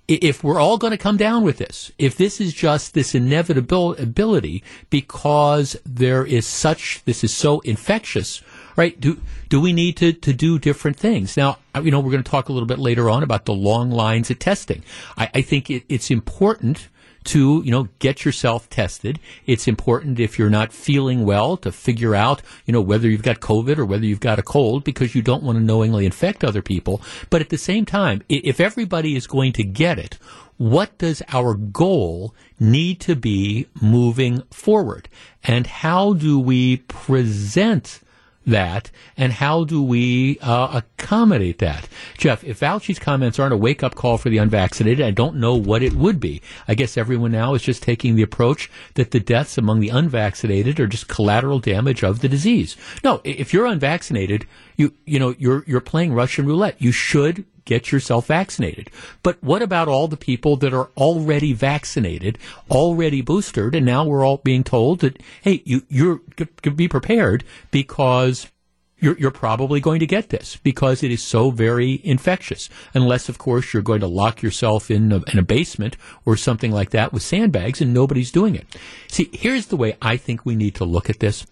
if 0.07 0.43
we're 0.43 0.59
all 0.59 0.77
going 0.77 0.91
to 0.91 0.97
come 0.97 1.17
down 1.17 1.43
with 1.43 1.57
this, 1.57 1.91
if 1.97 2.17
this 2.17 2.41
is 2.41 2.53
just 2.53 2.93
this 2.93 3.15
inevitability 3.15 4.63
because 4.89 5.77
there 5.85 6.25
is 6.25 6.45
such, 6.45 7.01
this 7.05 7.23
is 7.23 7.33
so 7.33 7.61
infectious, 7.61 8.41
right? 8.75 8.99
Do, 8.99 9.21
do 9.49 9.61
we 9.61 9.71
need 9.71 9.95
to, 9.97 10.11
to 10.11 10.33
do 10.33 10.59
different 10.59 10.97
things? 10.97 11.37
Now, 11.37 11.57
uh, 11.73 11.81
you 11.81 11.91
know, 11.91 11.99
we're 11.99 12.11
going 12.11 12.23
to 12.23 12.29
talk 12.29 12.49
a 12.49 12.53
little 12.53 12.67
bit 12.67 12.79
later 12.79 13.09
on 13.09 13.23
about 13.23 13.45
the 13.45 13.53
long 13.53 13.91
lines 13.91 14.29
of 14.29 14.39
testing. 14.39 14.83
I, 15.17 15.29
I 15.35 15.41
think 15.41 15.69
it, 15.69 15.83
it's 15.87 16.11
important 16.11 16.89
to, 17.25 17.61
you 17.63 17.71
know, 17.71 17.87
get 17.99 18.25
yourself 18.25 18.69
tested. 18.69 19.19
It's 19.45 19.67
important 19.67 20.19
if 20.19 20.37
you're 20.37 20.49
not 20.49 20.73
feeling 20.73 21.25
well 21.25 21.57
to 21.57 21.71
figure 21.71 22.15
out, 22.15 22.41
you 22.65 22.73
know, 22.73 22.81
whether 22.81 23.09
you've 23.09 23.23
got 23.23 23.39
COVID 23.39 23.77
or 23.77 23.85
whether 23.85 24.05
you've 24.05 24.19
got 24.19 24.39
a 24.39 24.43
cold 24.43 24.83
because 24.83 25.15
you 25.15 25.21
don't 25.21 25.43
want 25.43 25.57
to 25.57 25.63
knowingly 25.63 26.05
infect 26.05 26.43
other 26.43 26.61
people. 26.61 27.01
But 27.29 27.41
at 27.41 27.49
the 27.49 27.57
same 27.57 27.85
time, 27.85 28.23
if 28.29 28.59
everybody 28.59 29.15
is 29.15 29.27
going 29.27 29.53
to 29.53 29.63
get 29.63 29.99
it, 29.99 30.17
what 30.57 30.97
does 30.97 31.21
our 31.29 31.55
goal 31.55 32.35
need 32.59 32.99
to 33.01 33.15
be 33.15 33.67
moving 33.81 34.43
forward? 34.51 35.09
And 35.43 35.67
how 35.67 36.13
do 36.13 36.39
we 36.39 36.77
present 36.77 38.01
that, 38.45 38.91
and 39.17 39.33
how 39.33 39.63
do 39.63 39.81
we 39.81 40.37
uh, 40.39 40.81
accommodate 40.81 41.59
that? 41.59 41.87
Jeff, 42.17 42.43
if 42.43 42.59
Fauci's 42.59 42.99
comments 42.99 43.39
aren't 43.39 43.53
a 43.53 43.57
wake 43.57 43.83
up 43.83 43.95
call 43.95 44.17
for 44.17 44.29
the 44.29 44.37
unvaccinated, 44.37 45.05
I 45.05 45.11
don't 45.11 45.35
know 45.35 45.55
what 45.55 45.83
it 45.83 45.93
would 45.93 46.19
be. 46.19 46.41
I 46.67 46.75
guess 46.75 46.97
everyone 46.97 47.31
now 47.31 47.53
is 47.53 47.61
just 47.61 47.83
taking 47.83 48.15
the 48.15 48.23
approach 48.23 48.69
that 48.95 49.11
the 49.11 49.19
deaths 49.19 49.57
among 49.57 49.79
the 49.79 49.89
unvaccinated 49.89 50.79
are 50.79 50.87
just 50.87 51.07
collateral 51.07 51.59
damage 51.59 52.03
of 52.03 52.19
the 52.19 52.29
disease. 52.29 52.75
No, 53.03 53.21
if 53.23 53.53
you're 53.53 53.65
unvaccinated, 53.65 54.45
you 54.77 54.93
you 55.05 55.19
know 55.19 55.35
you're 55.37 55.63
you're 55.67 55.81
playing 55.81 56.13
Russian 56.13 56.45
roulette. 56.45 56.81
You 56.81 56.91
should 56.91 57.45
get 57.65 57.91
yourself 57.91 58.27
vaccinated. 58.27 58.89
But 59.21 59.41
what 59.41 59.61
about 59.61 59.87
all 59.87 60.07
the 60.07 60.17
people 60.17 60.57
that 60.57 60.73
are 60.73 60.89
already 60.97 61.53
vaccinated, 61.53 62.37
already 62.69 63.21
boosted, 63.21 63.75
and 63.75 63.85
now 63.85 64.05
we're 64.05 64.25
all 64.25 64.37
being 64.37 64.63
told 64.63 64.99
that, 64.99 65.21
hey, 65.41 65.61
you, 65.65 65.83
you're, 65.87 66.21
be 66.75 66.87
prepared 66.87 67.43
because 67.71 68.47
you're, 68.99 69.17
you're, 69.17 69.31
probably 69.31 69.81
going 69.81 69.99
to 69.99 70.05
get 70.05 70.29
this 70.29 70.55
because 70.63 71.03
it 71.03 71.11
is 71.11 71.21
so 71.21 71.51
very 71.51 71.99
infectious. 72.05 72.69
Unless, 72.93 73.27
of 73.27 73.37
course, 73.37 73.73
you're 73.73 73.83
going 73.83 73.99
to 73.99 74.07
lock 74.07 74.41
yourself 74.41 74.89
in 74.89 75.11
a, 75.11 75.21
in 75.31 75.37
a 75.37 75.43
basement 75.43 75.97
or 76.25 76.37
something 76.37 76.71
like 76.71 76.91
that 76.91 77.11
with 77.11 77.21
sandbags 77.21 77.81
and 77.81 77.93
nobody's 77.93 78.31
doing 78.31 78.55
it. 78.55 78.65
See, 79.09 79.29
here's 79.33 79.67
the 79.67 79.75
way 79.75 79.97
I 80.01 80.15
think 80.15 80.45
we 80.45 80.55
need 80.55 80.75
to 80.75 80.85
look 80.85 81.09
at 81.09 81.19
this. 81.19 81.45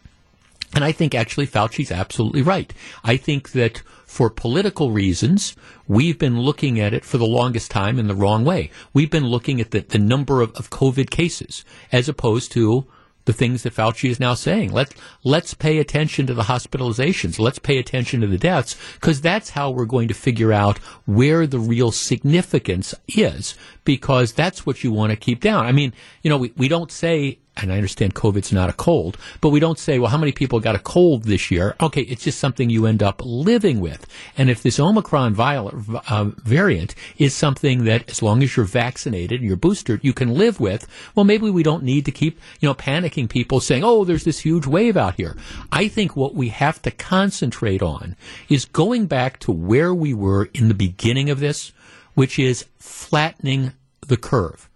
And 0.73 0.83
I 0.83 0.91
think 0.91 1.13
actually 1.13 1.47
Fauci's 1.47 1.91
absolutely 1.91 2.41
right. 2.41 2.73
I 3.03 3.17
think 3.17 3.51
that 3.51 3.81
for 4.05 4.29
political 4.29 4.91
reasons, 4.91 5.55
we've 5.87 6.19
been 6.19 6.39
looking 6.39 6.79
at 6.79 6.93
it 6.93 7.05
for 7.05 7.17
the 7.17 7.25
longest 7.25 7.71
time 7.71 7.99
in 7.99 8.07
the 8.07 8.15
wrong 8.15 8.43
way. 8.43 8.71
We've 8.93 9.09
been 9.09 9.27
looking 9.27 9.59
at 9.61 9.71
the, 9.71 9.79
the 9.79 9.99
number 9.99 10.41
of, 10.41 10.51
of 10.55 10.69
COVID 10.69 11.09
cases 11.09 11.65
as 11.91 12.07
opposed 12.09 12.51
to 12.53 12.85
the 13.25 13.33
things 13.33 13.63
that 13.63 13.73
Fauci 13.73 14.09
is 14.09 14.19
now 14.19 14.33
saying. 14.33 14.71
Let 14.71 14.93
let's 15.23 15.53
pay 15.53 15.77
attention 15.77 16.27
to 16.27 16.33
the 16.33 16.43
hospitalizations. 16.43 17.39
Let's 17.39 17.59
pay 17.59 17.77
attention 17.77 18.21
to 18.21 18.27
the 18.27 18.37
deaths 18.37 18.75
because 18.95 19.21
that's 19.21 19.51
how 19.51 19.69
we're 19.69 19.85
going 19.85 20.07
to 20.07 20.13
figure 20.13 20.51
out 20.51 20.79
where 21.05 21.45
the 21.45 21.59
real 21.59 21.91
significance 21.91 22.95
is 23.07 23.55
because 23.83 24.33
that's 24.33 24.65
what 24.65 24.83
you 24.83 24.91
want 24.91 25.11
to 25.11 25.15
keep 25.15 25.39
down. 25.39 25.65
I 25.65 25.71
mean, 25.71 25.93
you 26.23 26.29
know, 26.29 26.37
we, 26.37 26.53
we 26.57 26.67
don't 26.67 26.91
say 26.91 27.39
and 27.57 27.71
I 27.71 27.75
understand 27.75 28.15
COVID's 28.15 28.53
not 28.53 28.69
a 28.69 28.73
cold, 28.73 29.17
but 29.41 29.49
we 29.49 29.59
don't 29.59 29.77
say, 29.77 29.99
well, 29.99 30.09
how 30.09 30.17
many 30.17 30.31
people 30.31 30.59
got 30.59 30.75
a 30.75 30.79
cold 30.79 31.23
this 31.23 31.51
year? 31.51 31.75
Okay, 31.81 32.01
it's 32.01 32.23
just 32.23 32.39
something 32.39 32.69
you 32.69 32.85
end 32.85 33.03
up 33.03 33.21
living 33.23 33.81
with. 33.81 34.07
And 34.37 34.49
if 34.49 34.63
this 34.63 34.79
Omicron 34.79 35.37
uh, 35.39 36.31
variant 36.37 36.95
is 37.17 37.33
something 37.33 37.83
that, 37.85 38.09
as 38.09 38.21
long 38.21 38.41
as 38.41 38.55
you're 38.55 38.65
vaccinated 38.65 39.41
and 39.41 39.47
you're 39.47 39.57
boosted, 39.57 39.99
you 40.01 40.13
can 40.13 40.33
live 40.33 40.59
with, 40.59 40.87
well, 41.13 41.25
maybe 41.25 41.49
we 41.49 41.61
don't 41.61 41.83
need 41.83 42.05
to 42.05 42.11
keep, 42.11 42.39
you 42.61 42.69
know, 42.69 42.73
panicking 42.73 43.29
people 43.29 43.59
saying, 43.59 43.83
oh, 43.83 44.05
there's 44.05 44.23
this 44.23 44.39
huge 44.39 44.65
wave 44.65 44.95
out 44.95 45.15
here. 45.15 45.35
I 45.71 45.89
think 45.89 46.15
what 46.15 46.33
we 46.33 46.49
have 46.49 46.81
to 46.83 46.91
concentrate 46.91 47.81
on 47.81 48.15
is 48.47 48.65
going 48.65 49.07
back 49.07 49.39
to 49.39 49.51
where 49.51 49.93
we 49.93 50.13
were 50.13 50.49
in 50.53 50.69
the 50.69 50.73
beginning 50.73 51.29
of 51.29 51.41
this, 51.41 51.73
which 52.13 52.39
is 52.39 52.65
flattening 52.79 53.73
the 54.07 54.17
curve. 54.17 54.69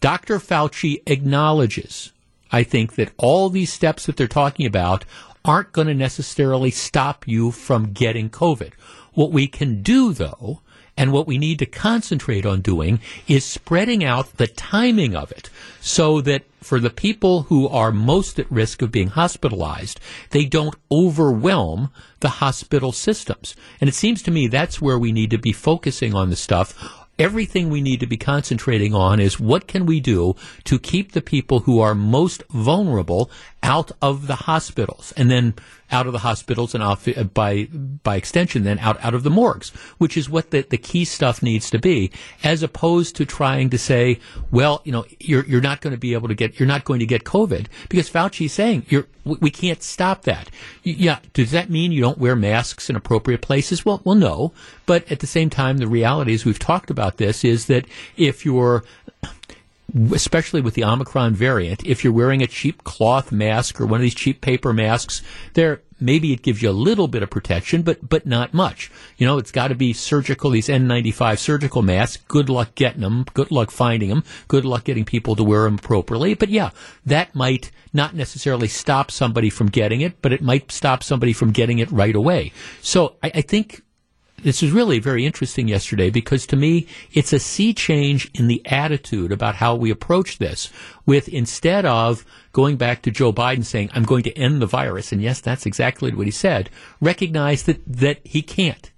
Dr. 0.00 0.38
Fauci 0.38 1.02
acknowledges 1.06 2.12
I 2.50 2.62
think 2.62 2.94
that 2.94 3.12
all 3.16 3.50
these 3.50 3.72
steps 3.72 4.06
that 4.06 4.16
they're 4.16 4.28
talking 4.28 4.66
about 4.66 5.04
aren't 5.44 5.72
going 5.72 5.88
to 5.88 5.94
necessarily 5.94 6.70
stop 6.70 7.26
you 7.26 7.50
from 7.50 7.92
getting 7.92 8.30
COVID. 8.30 8.72
What 9.14 9.32
we 9.32 9.46
can 9.46 9.82
do, 9.82 10.12
though, 10.12 10.60
and 10.96 11.12
what 11.12 11.28
we 11.28 11.38
need 11.38 11.60
to 11.60 11.66
concentrate 11.66 12.44
on 12.44 12.60
doing 12.60 13.00
is 13.28 13.44
spreading 13.44 14.02
out 14.02 14.36
the 14.36 14.48
timing 14.48 15.14
of 15.14 15.30
it 15.30 15.48
so 15.80 16.20
that 16.22 16.42
for 16.60 16.80
the 16.80 16.90
people 16.90 17.42
who 17.42 17.68
are 17.68 17.92
most 17.92 18.38
at 18.40 18.50
risk 18.50 18.82
of 18.82 18.90
being 18.90 19.08
hospitalized, 19.08 20.00
they 20.30 20.44
don't 20.44 20.74
overwhelm 20.90 21.90
the 22.18 22.28
hospital 22.28 22.90
systems. 22.90 23.54
And 23.80 23.88
it 23.88 23.94
seems 23.94 24.22
to 24.24 24.32
me 24.32 24.48
that's 24.48 24.82
where 24.82 24.98
we 24.98 25.12
need 25.12 25.30
to 25.30 25.38
be 25.38 25.52
focusing 25.52 26.16
on 26.16 26.30
the 26.30 26.36
stuff 26.36 27.06
everything 27.18 27.68
we 27.68 27.80
need 27.80 28.00
to 28.00 28.06
be 28.06 28.16
concentrating 28.16 28.94
on 28.94 29.20
is 29.20 29.40
what 29.40 29.66
can 29.66 29.86
we 29.86 30.00
do 30.00 30.34
to 30.64 30.78
keep 30.78 31.12
the 31.12 31.20
people 31.20 31.60
who 31.60 31.80
are 31.80 31.94
most 31.94 32.42
vulnerable 32.50 33.30
out 33.62 33.90
of 34.00 34.26
the 34.26 34.36
hospitals. 34.36 35.12
And 35.16 35.30
then 35.30 35.54
out 35.90 36.06
of 36.06 36.12
the 36.12 36.18
hospitals 36.18 36.74
and 36.74 36.82
off, 36.82 37.06
uh, 37.08 37.24
by 37.24 37.68
by 38.02 38.16
extension 38.16 38.64
then 38.64 38.78
out 38.80 39.02
out 39.04 39.14
of 39.14 39.22
the 39.22 39.30
morgues 39.30 39.70
which 39.98 40.16
is 40.16 40.28
what 40.28 40.50
the, 40.50 40.62
the 40.62 40.78
key 40.78 41.04
stuff 41.04 41.42
needs 41.42 41.70
to 41.70 41.78
be 41.78 42.10
as 42.44 42.62
opposed 42.62 43.16
to 43.16 43.24
trying 43.24 43.70
to 43.70 43.78
say 43.78 44.18
well 44.50 44.82
you 44.84 44.92
know 44.92 45.04
you're 45.20 45.44
you're 45.46 45.60
not 45.60 45.80
going 45.80 45.92
to 45.92 45.98
be 45.98 46.14
able 46.14 46.28
to 46.28 46.34
get 46.34 46.58
you're 46.58 46.66
not 46.66 46.84
going 46.84 47.00
to 47.00 47.06
get 47.06 47.24
covid. 47.24 47.66
Because 47.88 48.10
Fauci's 48.10 48.52
saying 48.52 48.86
we 49.24 49.50
can't 49.50 49.82
stop 49.82 50.22
that. 50.22 50.50
Yeah 50.82 51.18
does 51.32 51.50
that 51.50 51.70
mean 51.70 51.92
you 51.92 52.00
don't 52.00 52.18
wear 52.18 52.36
masks 52.36 52.88
in 52.88 52.96
appropriate 52.96 53.42
places? 53.42 53.84
Well 53.84 54.00
well 54.04 54.14
no. 54.14 54.52
But 54.86 55.10
at 55.10 55.20
the 55.20 55.26
same 55.26 55.50
time 55.50 55.78
the 55.78 55.88
reality 55.88 56.32
is 56.32 56.44
we've 56.44 56.58
talked 56.58 56.90
about 56.90 57.16
this 57.16 57.44
is 57.44 57.66
that 57.66 57.86
if 58.16 58.44
you're 58.44 58.84
especially 60.12 60.60
with 60.60 60.74
the 60.74 60.84
Omicron 60.84 61.34
variant, 61.34 61.84
if 61.86 62.04
you're 62.04 62.12
wearing 62.12 62.42
a 62.42 62.46
cheap 62.46 62.84
cloth 62.84 63.32
mask 63.32 63.80
or 63.80 63.86
one 63.86 64.00
of 64.00 64.02
these 64.02 64.14
cheap 64.14 64.40
paper 64.40 64.72
masks, 64.72 65.22
there 65.54 65.82
maybe 66.00 66.32
it 66.32 66.42
gives 66.42 66.62
you 66.62 66.70
a 66.70 66.72
little 66.72 67.08
bit 67.08 67.22
of 67.22 67.30
protection, 67.30 67.82
but 67.82 68.06
but 68.06 68.26
not 68.26 68.52
much. 68.52 68.90
You 69.16 69.26
know, 69.26 69.38
it's 69.38 69.50
got 69.50 69.68
to 69.68 69.74
be 69.74 69.92
surgical. 69.92 70.50
These 70.50 70.68
N95 70.68 71.38
surgical 71.38 71.82
masks. 71.82 72.22
Good 72.28 72.50
luck 72.50 72.74
getting 72.74 73.00
them. 73.00 73.24
Good 73.34 73.50
luck 73.50 73.70
finding 73.70 74.10
them. 74.10 74.24
Good 74.46 74.64
luck 74.64 74.84
getting 74.84 75.04
people 75.04 75.36
to 75.36 75.44
wear 75.44 75.64
them 75.64 75.76
appropriately. 75.76 76.34
But 76.34 76.50
yeah, 76.50 76.70
that 77.06 77.34
might 77.34 77.70
not 77.92 78.14
necessarily 78.14 78.68
stop 78.68 79.10
somebody 79.10 79.48
from 79.50 79.68
getting 79.68 80.02
it, 80.02 80.20
but 80.20 80.32
it 80.32 80.42
might 80.42 80.70
stop 80.70 81.02
somebody 81.02 81.32
from 81.32 81.50
getting 81.50 81.78
it 81.78 81.90
right 81.90 82.14
away. 82.14 82.52
So 82.82 83.16
I, 83.22 83.32
I 83.36 83.40
think 83.40 83.82
this 84.42 84.62
was 84.62 84.70
really 84.70 84.98
very 84.98 85.26
interesting 85.26 85.68
yesterday 85.68 86.10
because 86.10 86.46
to 86.46 86.56
me, 86.56 86.86
it's 87.12 87.32
a 87.32 87.38
sea 87.38 87.74
change 87.74 88.30
in 88.34 88.46
the 88.46 88.62
attitude 88.66 89.32
about 89.32 89.56
how 89.56 89.74
we 89.74 89.90
approach 89.90 90.38
this 90.38 90.70
with 91.06 91.28
instead 91.28 91.84
of 91.84 92.24
going 92.52 92.76
back 92.76 93.02
to 93.02 93.10
Joe 93.10 93.32
Biden 93.32 93.64
saying, 93.64 93.90
I'm 93.92 94.04
going 94.04 94.22
to 94.24 94.36
end 94.36 94.62
the 94.62 94.66
virus. 94.66 95.12
And 95.12 95.22
yes, 95.22 95.40
that's 95.40 95.66
exactly 95.66 96.12
what 96.12 96.26
he 96.26 96.30
said. 96.30 96.70
Recognize 97.00 97.64
that, 97.64 97.80
that 97.86 98.20
he 98.24 98.42
can't. 98.42 98.90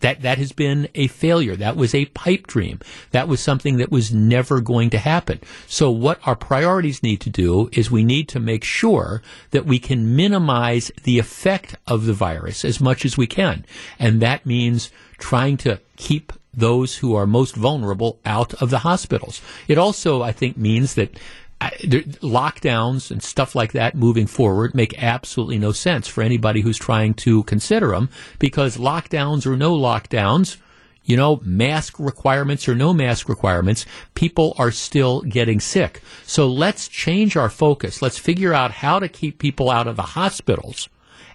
That 0.00 0.22
that 0.22 0.38
has 0.38 0.52
been 0.52 0.88
a 0.94 1.06
failure. 1.06 1.56
That 1.56 1.76
was 1.76 1.94
a 1.94 2.06
pipe 2.06 2.46
dream. 2.46 2.80
That 3.10 3.28
was 3.28 3.40
something 3.40 3.76
that 3.78 3.90
was 3.90 4.12
never 4.12 4.60
going 4.60 4.90
to 4.90 4.98
happen. 4.98 5.40
So 5.66 5.90
what 5.90 6.20
our 6.26 6.36
priorities 6.36 7.02
need 7.02 7.20
to 7.22 7.30
do 7.30 7.68
is 7.72 7.90
we 7.90 8.04
need 8.04 8.28
to 8.30 8.40
make 8.40 8.64
sure 8.64 9.22
that 9.50 9.66
we 9.66 9.78
can 9.78 10.16
minimize 10.16 10.90
the 11.04 11.18
effect 11.18 11.76
of 11.86 12.06
the 12.06 12.12
virus 12.12 12.64
as 12.64 12.80
much 12.80 13.04
as 13.04 13.16
we 13.16 13.26
can. 13.26 13.64
And 13.98 14.20
that 14.20 14.46
means 14.46 14.90
trying 15.18 15.56
to 15.58 15.80
keep 15.96 16.32
those 16.54 16.96
who 16.96 17.14
are 17.14 17.26
most 17.26 17.54
vulnerable 17.54 18.18
out 18.24 18.54
of 18.54 18.70
the 18.70 18.80
hospitals. 18.80 19.40
It 19.68 19.78
also, 19.78 20.22
I 20.22 20.32
think, 20.32 20.56
means 20.56 20.94
that 20.94 21.18
lockdowns 21.60 23.10
and 23.10 23.22
stuff 23.22 23.54
like 23.54 23.72
that 23.72 23.94
moving 23.94 24.26
forward 24.26 24.74
make 24.74 25.02
absolutely 25.02 25.58
no 25.58 25.72
sense 25.72 26.06
for 26.06 26.22
anybody 26.22 26.60
who's 26.60 26.78
trying 26.78 27.14
to 27.14 27.42
consider 27.44 27.88
them 27.88 28.08
because 28.38 28.76
lockdowns 28.76 29.46
or 29.46 29.56
no 29.56 29.76
lockdowns, 29.76 30.58
you 31.04 31.16
know, 31.16 31.40
mask 31.44 31.98
requirements 31.98 32.68
or 32.68 32.74
no 32.74 32.92
mask 32.92 33.28
requirements, 33.28 33.86
people 34.14 34.54
are 34.58 34.70
still 34.70 35.22
getting 35.22 35.58
sick. 35.60 36.02
So 36.24 36.48
let's 36.48 36.86
change 36.88 37.36
our 37.36 37.50
focus. 37.50 38.02
Let's 38.02 38.18
figure 38.18 38.54
out 38.54 38.70
how 38.70 38.98
to 39.00 39.08
keep 39.08 39.38
people 39.38 39.70
out 39.70 39.86
of 39.88 39.96
the 39.96 40.02
hospitals 40.02 40.88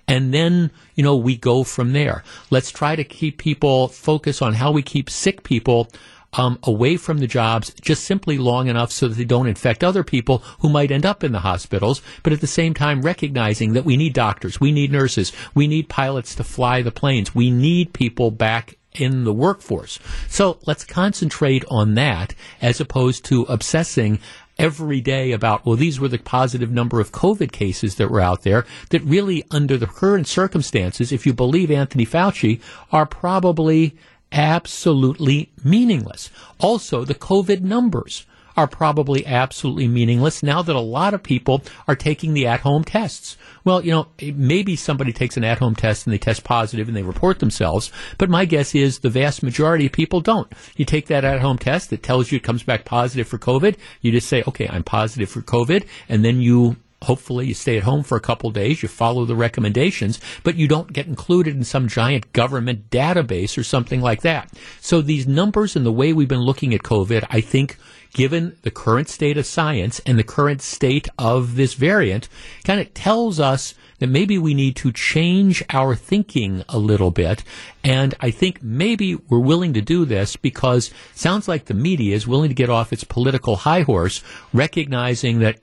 And 0.08 0.34
then, 0.34 0.72
you 0.96 1.03
know, 1.03 1.15
we 1.15 1.38
go 1.38 1.63
from 1.63 1.94
there. 1.94 2.24
Let's 2.50 2.72
try 2.72 2.96
to 2.96 3.03
keep 3.03 3.38
people 3.38 3.88
focus 3.88 4.42
on 4.42 4.53
how 4.53 4.72
we 4.72 4.82
keep 4.82 5.10
sick 5.10 5.44
people 5.44 5.89
um, 6.34 6.60
away 6.63 6.98
from 6.98 7.20
the 7.20 7.28
jobs 7.28 7.74
just 7.82 8.04
simply 8.04 8.38
long 8.38 8.68
enough 8.68 8.92
so 8.92 9.08
that 9.08 9.16
they 9.16 9.25
don't 9.25 9.48
infect 9.48 9.84
other 9.84 10.04
people 10.04 10.40
who 10.60 10.70
might 10.70 10.92
end 10.92 11.06
up 11.06 11.24
in 11.24 11.32
the 11.32 11.40
hospitals, 11.40 12.02
but 12.24 12.34
at 12.34 12.42
the 12.42 12.48
same 12.48 12.74
time 12.74 13.02
recognizing 13.02 13.74
that 13.74 13.86
we 13.86 13.98
need 13.98 14.13
doctors, 14.13 14.60
we 14.60 14.72
need 14.72 14.92
nurses, 14.92 15.32
we 15.54 15.68
need 15.68 15.90
pilots 15.90 16.36
to 16.36 16.44
fly 16.44 16.82
the 16.82 16.92
planes, 16.92 17.36
we 17.36 17.52
need 17.52 17.94
people 17.94 18.32
back 18.32 18.78
in 18.94 19.24
the 19.24 19.34
workforce. 19.34 20.00
So 20.28 20.60
let's 20.66 20.84
concentrate 20.84 21.66
on 21.70 21.96
that 21.96 22.36
as 22.62 22.80
opposed 22.80 23.25
to 23.25 23.44
obsessing 23.44 24.20
every 24.58 25.02
day 25.02 25.32
about, 25.32 25.66
well, 25.66 25.75
these 25.75 26.00
were 26.00 26.08
the 26.08 26.20
positive 26.20 26.72
number 26.72 27.00
of 27.00 27.12
COVID 27.12 27.52
cases 27.52 27.96
that 27.96 28.12
were 28.12 28.22
out 28.22 28.44
there 28.44 28.66
that 28.92 29.02
really, 29.04 29.44
under 29.50 29.78
the 29.78 29.88
current 29.88 30.28
circumstances, 30.28 31.12
if 31.12 31.25
you 31.25 31.34
believe 31.34 31.72
Anthony 31.72 32.06
Fauci, 32.06 32.62
are 32.92 33.06
probably 33.06 33.98
absolutely 34.34 35.52
meaningless. 35.63 36.30
Also, 36.60 37.06
the 37.06 37.16
COVID 37.16 37.62
numbers 37.62 38.25
are 38.56 38.68
probably 38.68 39.25
absolutely 39.25 39.88
meaningless 39.88 40.44
now 40.44 40.62
that 40.62 40.75
a 40.75 40.80
lot 40.80 41.13
of 41.13 41.24
people 41.24 41.63
are 41.88 41.96
taking 41.96 42.34
the 42.34 42.46
at-home 42.46 42.84
tests. 42.84 43.36
Well, 43.63 43.84
you 43.84 43.92
know, 43.92 44.08
maybe 44.22 44.75
somebody 44.75 45.12
takes 45.12 45.38
an 45.38 45.44
at-home 45.44 45.75
test 45.75 46.06
and 46.06 46.13
they 46.13 46.20
test 46.20 46.44
positive 46.44 46.88
and 46.88 46.96
they 46.96 47.02
report 47.02 47.40
themselves, 47.40 47.92
but 48.18 48.30
my 48.30 48.46
guess 48.46 48.75
is 48.75 49.00
the 49.00 49.10
vast 49.10 49.42
majority 49.42 49.88
of 49.88 49.92
people 49.92 50.22
don't. 50.22 50.52
You 50.75 50.86
take 50.86 51.08
that 51.08 51.25
at-home 51.25 51.58
test 51.58 51.90
that 51.90 52.04
tells 52.04 52.32
you 52.32 52.36
it 52.36 52.44
comes 52.44 52.63
back 52.63 52.86
positive 52.86 53.28
for 53.28 53.40
COVID. 53.40 53.75
You 54.02 54.12
just 54.12 54.28
say, 54.30 54.44
okay, 54.48 54.68
I'm 54.68 54.84
positive 54.84 55.30
for 55.30 55.42
COVID, 55.42 55.88
and 56.08 56.24
then 56.24 56.40
you 56.42 56.75
hopefully 57.04 57.48
you 57.48 57.54
stay 57.54 57.78
at 57.78 57.84
home 57.84 58.04
for 58.04 58.18
a 58.18 58.22
couple 58.22 58.50
days, 58.52 58.82
you 58.82 58.90
follow 58.90 59.26
the 59.26 59.36
recommendations, 59.36 60.20
but 60.44 60.56
you 60.56 60.68
don't 60.68 60.94
get 60.94 61.08
included 61.08 61.56
in 61.56 61.64
some 61.64 61.88
giant 61.88 62.32
government 62.34 62.90
database 62.90 63.58
or 63.58 63.64
something 63.64 64.02
like 64.02 64.22
that. 64.22 64.52
So 64.82 65.02
these 65.02 65.28
numbers 65.28 65.76
and 65.76 65.86
the 65.86 65.92
way 65.92 66.14
we've 66.14 66.28
been 66.28 66.40
looking 66.40 66.74
at 66.74 66.82
COVID, 66.82 67.26
I 67.30 67.42
think 67.42 67.78
given 68.14 68.56
the 68.62 68.72
current 68.72 69.10
state 69.10 69.38
of 69.38 69.46
science 69.46 70.00
and 70.06 70.18
the 70.18 70.24
current 70.24 70.62
state 70.62 71.08
of 71.18 71.56
this 71.56 71.74
variant, 71.74 72.30
kind 72.64 72.80
of 72.80 72.94
tells 72.94 73.40
us 73.40 73.74
that 74.00 74.08
maybe 74.08 74.38
we 74.38 74.54
need 74.54 74.76
to 74.76 74.92
change 74.92 75.64
our 75.70 75.96
thinking 75.96 76.64
a 76.70 76.78
little 76.78 77.12
bit. 77.12 77.44
And 77.84 78.14
I 78.20 78.32
think 78.32 78.62
maybe 78.62 79.16
we're 79.16 79.40
willing 79.40 79.74
to 79.74 79.82
do 79.82 80.06
this 80.06 80.36
because 80.36 80.92
sounds 81.16 81.48
like 81.48 81.66
the 81.66 81.74
media 81.74 82.16
is 82.16 82.28
willing 82.28 82.50
to 82.50 82.56
get 82.56 82.70
off 82.70 82.94
its 82.94 83.04
political 83.04 83.56
high 83.58 83.82
horse, 83.82 84.24
recognizing 84.54 85.40
that 85.40 85.60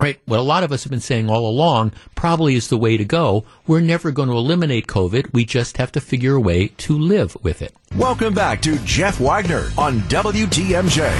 Right. 0.00 0.18
What 0.24 0.38
a 0.38 0.42
lot 0.42 0.64
of 0.64 0.72
us 0.72 0.84
have 0.84 0.90
been 0.90 1.00
saying 1.00 1.28
all 1.28 1.46
along 1.46 1.92
probably 2.14 2.54
is 2.54 2.68
the 2.68 2.78
way 2.78 2.96
to 2.96 3.04
go. 3.04 3.44
We're 3.66 3.80
never 3.80 4.10
going 4.10 4.30
to 4.30 4.34
eliminate 4.34 4.86
COVID. 4.86 5.34
We 5.34 5.44
just 5.44 5.76
have 5.76 5.92
to 5.92 6.00
figure 6.00 6.36
a 6.36 6.40
way 6.40 6.68
to 6.68 6.98
live 6.98 7.36
with 7.42 7.60
it. 7.60 7.74
Welcome 7.96 8.32
back 8.32 8.62
to 8.62 8.78
Jeff 8.86 9.20
Wagner 9.20 9.68
on 9.76 10.00
WTMJ. 10.08 11.10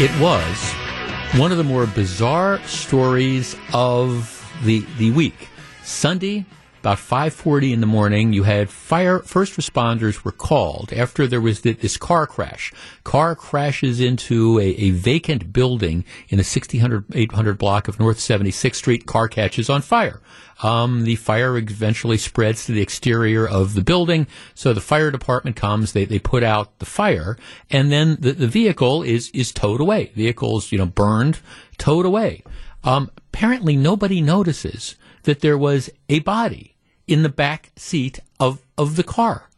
It 0.00 0.10
was 0.20 1.38
one 1.38 1.52
of 1.52 1.58
the 1.58 1.64
more 1.64 1.86
bizarre 1.86 2.58
stories 2.66 3.54
of 3.72 4.50
the 4.64 4.84
the 4.98 5.12
week. 5.12 5.48
Sunday, 5.84 6.44
about 6.80 6.98
5:40 6.98 7.72
in 7.72 7.80
the 7.80 7.86
morning, 7.86 8.32
you 8.32 8.44
had 8.44 8.70
fire 8.70 9.20
first 9.20 9.56
responders 9.56 10.24
were 10.24 10.32
called 10.32 10.92
after 10.92 11.26
there 11.26 11.40
was 11.40 11.60
this 11.60 11.96
car 11.96 12.26
crash. 12.26 12.72
Car 13.04 13.34
crashes 13.34 14.00
into 14.00 14.58
a, 14.58 14.64
a 14.64 14.90
vacant 14.90 15.52
building 15.52 16.04
in 16.28 16.38
the 16.38 16.44
1600 16.44 17.04
800 17.12 17.58
block 17.58 17.86
of 17.86 18.00
North 18.00 18.18
76th 18.18 18.74
Street. 18.74 19.06
Car 19.06 19.28
catches 19.28 19.68
on 19.68 19.82
fire. 19.82 20.20
Um, 20.62 21.04
the 21.04 21.16
fire 21.16 21.56
eventually 21.56 22.18
spreads 22.18 22.66
to 22.66 22.72
the 22.72 22.82
exterior 22.82 23.46
of 23.46 23.74
the 23.74 23.82
building. 23.82 24.26
So 24.54 24.72
the 24.72 24.80
fire 24.80 25.10
department 25.10 25.56
comes, 25.56 25.92
they, 25.92 26.04
they 26.04 26.18
put 26.18 26.42
out 26.42 26.78
the 26.78 26.86
fire, 26.86 27.36
and 27.70 27.90
then 27.90 28.16
the, 28.20 28.32
the 28.32 28.46
vehicle 28.46 29.02
is, 29.02 29.30
is 29.30 29.52
towed 29.52 29.80
away. 29.80 30.12
Vehicles, 30.14 30.72
you 30.72 30.78
know, 30.78 30.86
burned, 30.86 31.40
towed 31.78 32.04
away. 32.04 32.42
Um, 32.84 33.10
apparently 33.16 33.76
nobody 33.76 34.20
notices 34.20 34.96
that 35.22 35.40
there 35.40 35.58
was 35.58 35.90
a 36.08 36.20
body 36.20 36.69
in 37.10 37.22
the 37.22 37.28
back 37.28 37.72
seat 37.76 38.20
of, 38.38 38.62
of 38.78 38.96
the 38.96 39.02
car. 39.02 39.50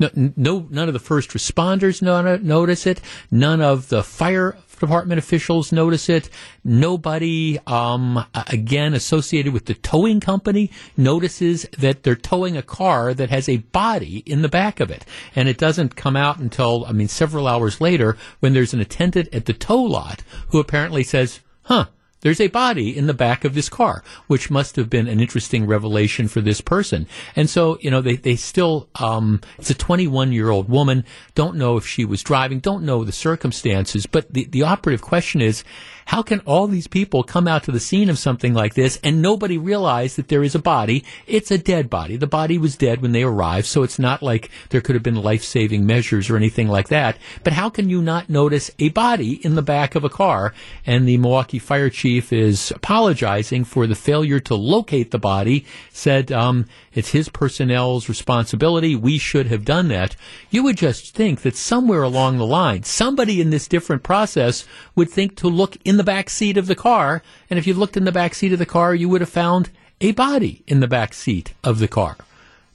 No, 0.00 0.10
no, 0.14 0.66
none 0.70 0.88
of 0.88 0.94
the 0.94 1.00
first 1.00 1.30
responders 1.30 2.02
notice 2.42 2.86
it. 2.86 3.00
None 3.30 3.60
of 3.60 3.88
the 3.88 4.04
fire 4.04 4.56
department 4.78 5.18
officials 5.18 5.72
notice 5.72 6.08
it. 6.08 6.30
Nobody, 6.62 7.58
um, 7.66 8.24
again, 8.46 8.94
associated 8.94 9.52
with 9.52 9.66
the 9.66 9.74
towing 9.74 10.20
company 10.20 10.70
notices 10.96 11.66
that 11.78 12.04
they're 12.04 12.14
towing 12.14 12.56
a 12.56 12.62
car 12.62 13.12
that 13.12 13.30
has 13.30 13.48
a 13.48 13.56
body 13.56 14.22
in 14.24 14.42
the 14.42 14.48
back 14.48 14.78
of 14.78 14.90
it. 14.90 15.04
And 15.34 15.48
it 15.48 15.58
doesn't 15.58 15.96
come 15.96 16.16
out 16.16 16.38
until, 16.38 16.84
I 16.86 16.92
mean, 16.92 17.08
several 17.08 17.48
hours 17.48 17.80
later 17.80 18.16
when 18.38 18.54
there's 18.54 18.74
an 18.74 18.80
attendant 18.80 19.34
at 19.34 19.46
the 19.46 19.52
tow 19.52 19.82
lot 19.82 20.22
who 20.50 20.60
apparently 20.60 21.02
says, 21.02 21.40
huh, 21.62 21.86
there's 22.20 22.40
a 22.40 22.48
body 22.48 22.96
in 22.96 23.06
the 23.06 23.14
back 23.14 23.44
of 23.44 23.54
this 23.54 23.68
car, 23.68 24.02
which 24.26 24.50
must 24.50 24.76
have 24.76 24.90
been 24.90 25.08
an 25.08 25.20
interesting 25.20 25.66
revelation 25.66 26.28
for 26.28 26.40
this 26.40 26.60
person. 26.60 27.06
And 27.36 27.48
so, 27.48 27.78
you 27.80 27.90
know, 27.90 28.00
they, 28.00 28.16
they 28.16 28.36
still, 28.36 28.88
um, 28.96 29.40
it's 29.58 29.70
a 29.70 29.74
21 29.74 30.32
year 30.32 30.50
old 30.50 30.68
woman, 30.68 31.04
don't 31.34 31.56
know 31.56 31.76
if 31.76 31.86
she 31.86 32.04
was 32.04 32.22
driving, 32.22 32.60
don't 32.60 32.84
know 32.84 33.04
the 33.04 33.12
circumstances, 33.12 34.06
but 34.06 34.32
the, 34.32 34.44
the 34.46 34.62
operative 34.62 35.02
question 35.02 35.40
is, 35.40 35.64
how 36.08 36.22
can 36.22 36.40
all 36.46 36.66
these 36.66 36.86
people 36.86 37.22
come 37.22 37.46
out 37.46 37.64
to 37.64 37.70
the 37.70 37.78
scene 37.78 38.08
of 38.08 38.18
something 38.18 38.54
like 38.54 38.72
this 38.72 38.98
and 39.04 39.20
nobody 39.20 39.58
realize 39.58 40.16
that 40.16 40.28
there 40.28 40.42
is 40.42 40.54
a 40.54 40.58
body? 40.58 41.04
It's 41.26 41.50
a 41.50 41.58
dead 41.58 41.90
body. 41.90 42.16
The 42.16 42.26
body 42.26 42.56
was 42.56 42.78
dead 42.78 43.02
when 43.02 43.12
they 43.12 43.22
arrived, 43.22 43.66
so 43.66 43.82
it's 43.82 43.98
not 43.98 44.22
like 44.22 44.50
there 44.70 44.80
could 44.80 44.94
have 44.94 45.02
been 45.02 45.22
life 45.22 45.44
saving 45.44 45.84
measures 45.84 46.30
or 46.30 46.38
anything 46.38 46.66
like 46.66 46.88
that. 46.88 47.18
But 47.44 47.52
how 47.52 47.68
can 47.68 47.90
you 47.90 48.00
not 48.00 48.30
notice 48.30 48.70
a 48.78 48.88
body 48.88 49.34
in 49.44 49.54
the 49.54 49.60
back 49.60 49.94
of 49.94 50.02
a 50.02 50.08
car? 50.08 50.54
And 50.86 51.06
the 51.06 51.18
Milwaukee 51.18 51.58
fire 51.58 51.90
chief 51.90 52.32
is 52.32 52.70
apologizing 52.70 53.64
for 53.64 53.86
the 53.86 53.94
failure 53.94 54.40
to 54.40 54.54
locate 54.54 55.10
the 55.10 55.18
body, 55.18 55.66
said, 55.92 56.32
um, 56.32 56.64
it's 56.94 57.10
his 57.10 57.28
personnel's 57.28 58.08
responsibility. 58.08 58.96
We 58.96 59.18
should 59.18 59.48
have 59.48 59.66
done 59.66 59.88
that. 59.88 60.16
You 60.48 60.62
would 60.62 60.78
just 60.78 61.14
think 61.14 61.42
that 61.42 61.54
somewhere 61.54 62.02
along 62.02 62.38
the 62.38 62.46
line, 62.46 62.84
somebody 62.84 63.42
in 63.42 63.50
this 63.50 63.68
different 63.68 64.02
process 64.02 64.66
would 64.96 65.10
think 65.10 65.36
to 65.36 65.48
look 65.48 65.76
in 65.84 65.97
the 65.98 66.04
back 66.04 66.30
seat 66.30 66.56
of 66.56 66.66
the 66.66 66.74
car. 66.74 67.22
And 67.50 67.58
if 67.58 67.66
you 67.66 67.74
looked 67.74 67.96
in 67.96 68.04
the 68.04 68.12
back 68.12 68.34
seat 68.34 68.52
of 68.52 68.58
the 68.58 68.66
car, 68.66 68.94
you 68.94 69.08
would 69.08 69.20
have 69.20 69.28
found 69.28 69.70
a 70.00 70.12
body 70.12 70.62
in 70.66 70.80
the 70.80 70.88
back 70.88 71.12
seat 71.12 71.52
of 71.62 71.78
the 71.78 71.88
car. 71.88 72.16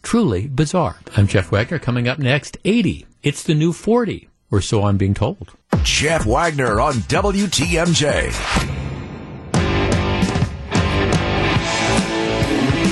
Truly 0.03 0.47
bizarre. 0.47 0.97
I'm 1.17 1.27
Jeff 1.27 1.51
Wagner. 1.51 1.79
Coming 1.79 2.07
up 2.07 2.19
next, 2.19 2.57
80. 2.63 3.07
It's 3.23 3.43
the 3.43 3.55
new 3.55 3.73
40, 3.73 4.27
or 4.51 4.62
so 4.62 4.83
I'm 4.83 4.97
being 4.97 5.13
told. 5.13 5.53
Jeff 5.83 6.25
Wagner 6.25 6.81
on 6.81 6.93
WTMJ. 6.93 8.92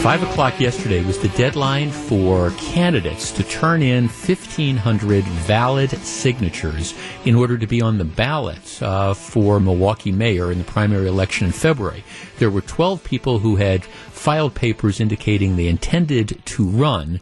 Five 0.01 0.23
o'clock 0.23 0.59
yesterday 0.59 1.05
was 1.05 1.19
the 1.19 1.27
deadline 1.29 1.91
for 1.91 2.49
candidates 2.57 3.31
to 3.33 3.43
turn 3.43 3.83
in 3.83 4.05
1,500 4.05 5.23
valid 5.23 5.91
signatures 5.91 6.95
in 7.23 7.35
order 7.35 7.55
to 7.55 7.67
be 7.67 7.83
on 7.83 7.99
the 7.99 8.03
ballot 8.03 8.81
uh, 8.81 9.13
for 9.13 9.59
Milwaukee 9.59 10.11
mayor 10.11 10.51
in 10.51 10.57
the 10.57 10.63
primary 10.63 11.07
election 11.07 11.45
in 11.45 11.53
February. 11.53 12.03
There 12.39 12.49
were 12.49 12.61
12 12.61 13.03
people 13.03 13.37
who 13.39 13.57
had 13.57 13.85
filed 13.85 14.55
papers 14.55 14.99
indicating 14.99 15.55
they 15.55 15.67
intended 15.67 16.41
to 16.45 16.65
run, 16.65 17.19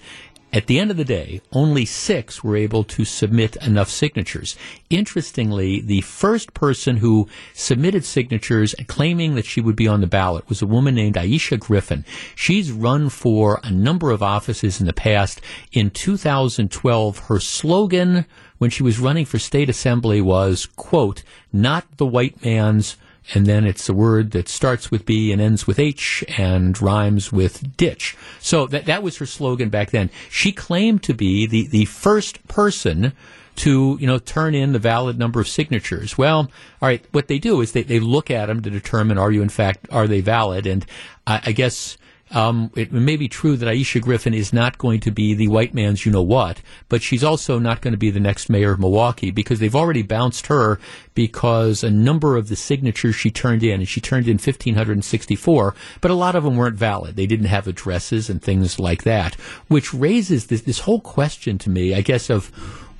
at 0.51 0.65
the 0.65 0.79
end 0.79 0.89
of 0.89 0.97
the 0.97 1.05
day, 1.05 1.41
only 1.51 1.85
six 1.85 2.43
were 2.43 2.55
able 2.55 2.83
to 2.85 3.05
submit 3.05 3.55
enough 3.57 3.89
signatures. 3.89 4.55
Interestingly, 4.89 5.79
the 5.79 6.01
first 6.01 6.53
person 6.55 6.97
who 6.97 7.27
submitted 7.53 8.03
signatures 8.03 8.73
claiming 8.88 9.35
that 9.35 9.45
she 9.45 9.62
would 9.62 9.75
be 9.75 9.88
on 9.88 10.01
the 10.01 10.07
ballot 10.07 10.49
was 10.49 10.62
a 10.62 10.67
woman 10.67 10.95
named 10.95 11.15
Ieshuh 11.15 11.59
Griffin. 11.59 12.03
She's 12.35 12.71
run 12.71 13.09
for 13.09 13.59
a 13.63 13.71
number 13.71 14.09
of 14.09 14.23
offices 14.23 14.79
in 14.79 14.88
the 14.88 14.93
past. 14.93 15.39
In 15.71 15.91
2012, 15.91 17.19
her 17.19 17.39
slogan 17.39 18.25
when 18.57 18.69
she 18.69 18.83
was 18.83 18.99
running 18.99 19.25
for 19.25 19.39
state 19.39 19.69
assembly 19.69 20.19
was, 20.19 20.65
quote, 20.75 21.23
not 21.53 21.85
the 21.97 22.05
white 22.05 22.43
man's 22.43 22.97
and 23.34 23.45
then 23.45 23.65
it's 23.65 23.88
a 23.89 23.93
word 23.93 24.32
that 24.32 24.49
starts 24.49 24.89
with 24.89 25.05
B 25.05 25.32
and 25.32 25.41
ends 25.41 25.67
with 25.67 25.79
H 25.79 26.23
and 26.38 26.79
rhymes 26.82 27.32
with 27.32 27.75
ditch. 27.77 28.17
So 28.39 28.65
that 28.67 28.86
that 28.86 29.03
was 29.03 29.17
her 29.17 29.25
slogan 29.25 29.69
back 29.69 29.91
then. 29.91 30.10
She 30.29 30.51
claimed 30.51 31.03
to 31.03 31.13
be 31.13 31.45
the 31.45 31.67
the 31.67 31.86
first 31.86 32.45
person 32.47 33.13
to 33.58 33.97
you 33.99 34.08
know 34.08 34.19
turn 34.19 34.55
in 34.55 34.71
the 34.71 34.79
valid 34.79 35.19
number 35.19 35.39
of 35.39 35.47
signatures. 35.47 36.17
Well, 36.17 36.49
all 36.82 36.89
right, 36.89 37.05
what 37.12 37.27
they 37.27 37.39
do 37.39 37.62
is 37.62 37.73
they, 37.73 37.84
they 37.84 37.99
look 37.99 38.32
at 38.32 38.47
them 38.47 38.62
to 38.62 38.69
determine 38.69 39.17
are 39.17 39.32
you 39.32 39.41
in 39.41 39.49
fact 39.49 39.88
are 39.91 40.08
they 40.08 40.21
valid, 40.21 40.65
and 40.65 40.86
I, 41.27 41.41
I 41.47 41.51
guess 41.51 41.97
um, 42.31 42.71
it 42.75 42.91
may 42.91 43.15
be 43.15 43.27
true 43.27 43.57
that 43.57 43.65
Ieshuh 43.65 44.01
Griffin 44.01 44.33
is 44.33 44.53
not 44.53 44.77
going 44.77 44.99
to 45.01 45.11
be 45.11 45.33
the 45.33 45.47
white 45.47 45.73
man's 45.73 46.05
you 46.05 46.11
know 46.11 46.21
what, 46.21 46.61
but 46.87 47.01
she's 47.01 47.23
also 47.23 47.57
not 47.57 47.81
going 47.81 47.93
to 47.93 47.97
be 47.97 48.11
the 48.11 48.19
next 48.19 48.49
mayor 48.49 48.71
of 48.73 48.79
Milwaukee 48.79 49.31
because 49.31 49.59
they've 49.59 49.75
already 49.75 50.03
bounced 50.03 50.47
her 50.47 50.79
because 51.15 51.83
a 51.83 51.89
number 51.89 52.35
of 52.35 52.47
the 52.47 52.55
signatures 52.55 53.15
she 53.15 53.31
turned 53.31 53.63
in, 53.63 53.79
and 53.79 53.89
she 53.89 53.99
turned 53.99 54.27
in 54.27 54.37
1,564, 54.37 55.75
but 56.01 56.11
a 56.11 56.15
lot 56.15 56.35
of 56.35 56.43
them 56.43 56.55
weren't 56.55 56.77
valid. 56.77 57.15
They 57.15 57.27
didn't 57.27 57.47
have 57.47 57.67
addresses 57.67 58.29
and 58.29 58.41
things 58.41 58.79
like 58.79 59.03
that, 59.03 59.35
which 59.67 59.93
raises 59.93 60.47
this, 60.47 60.61
this 60.61 60.79
whole 60.79 61.01
question 61.01 61.57
to 61.59 61.69
me, 61.69 61.95
I 61.95 62.01
guess, 62.01 62.29
of 62.29 62.47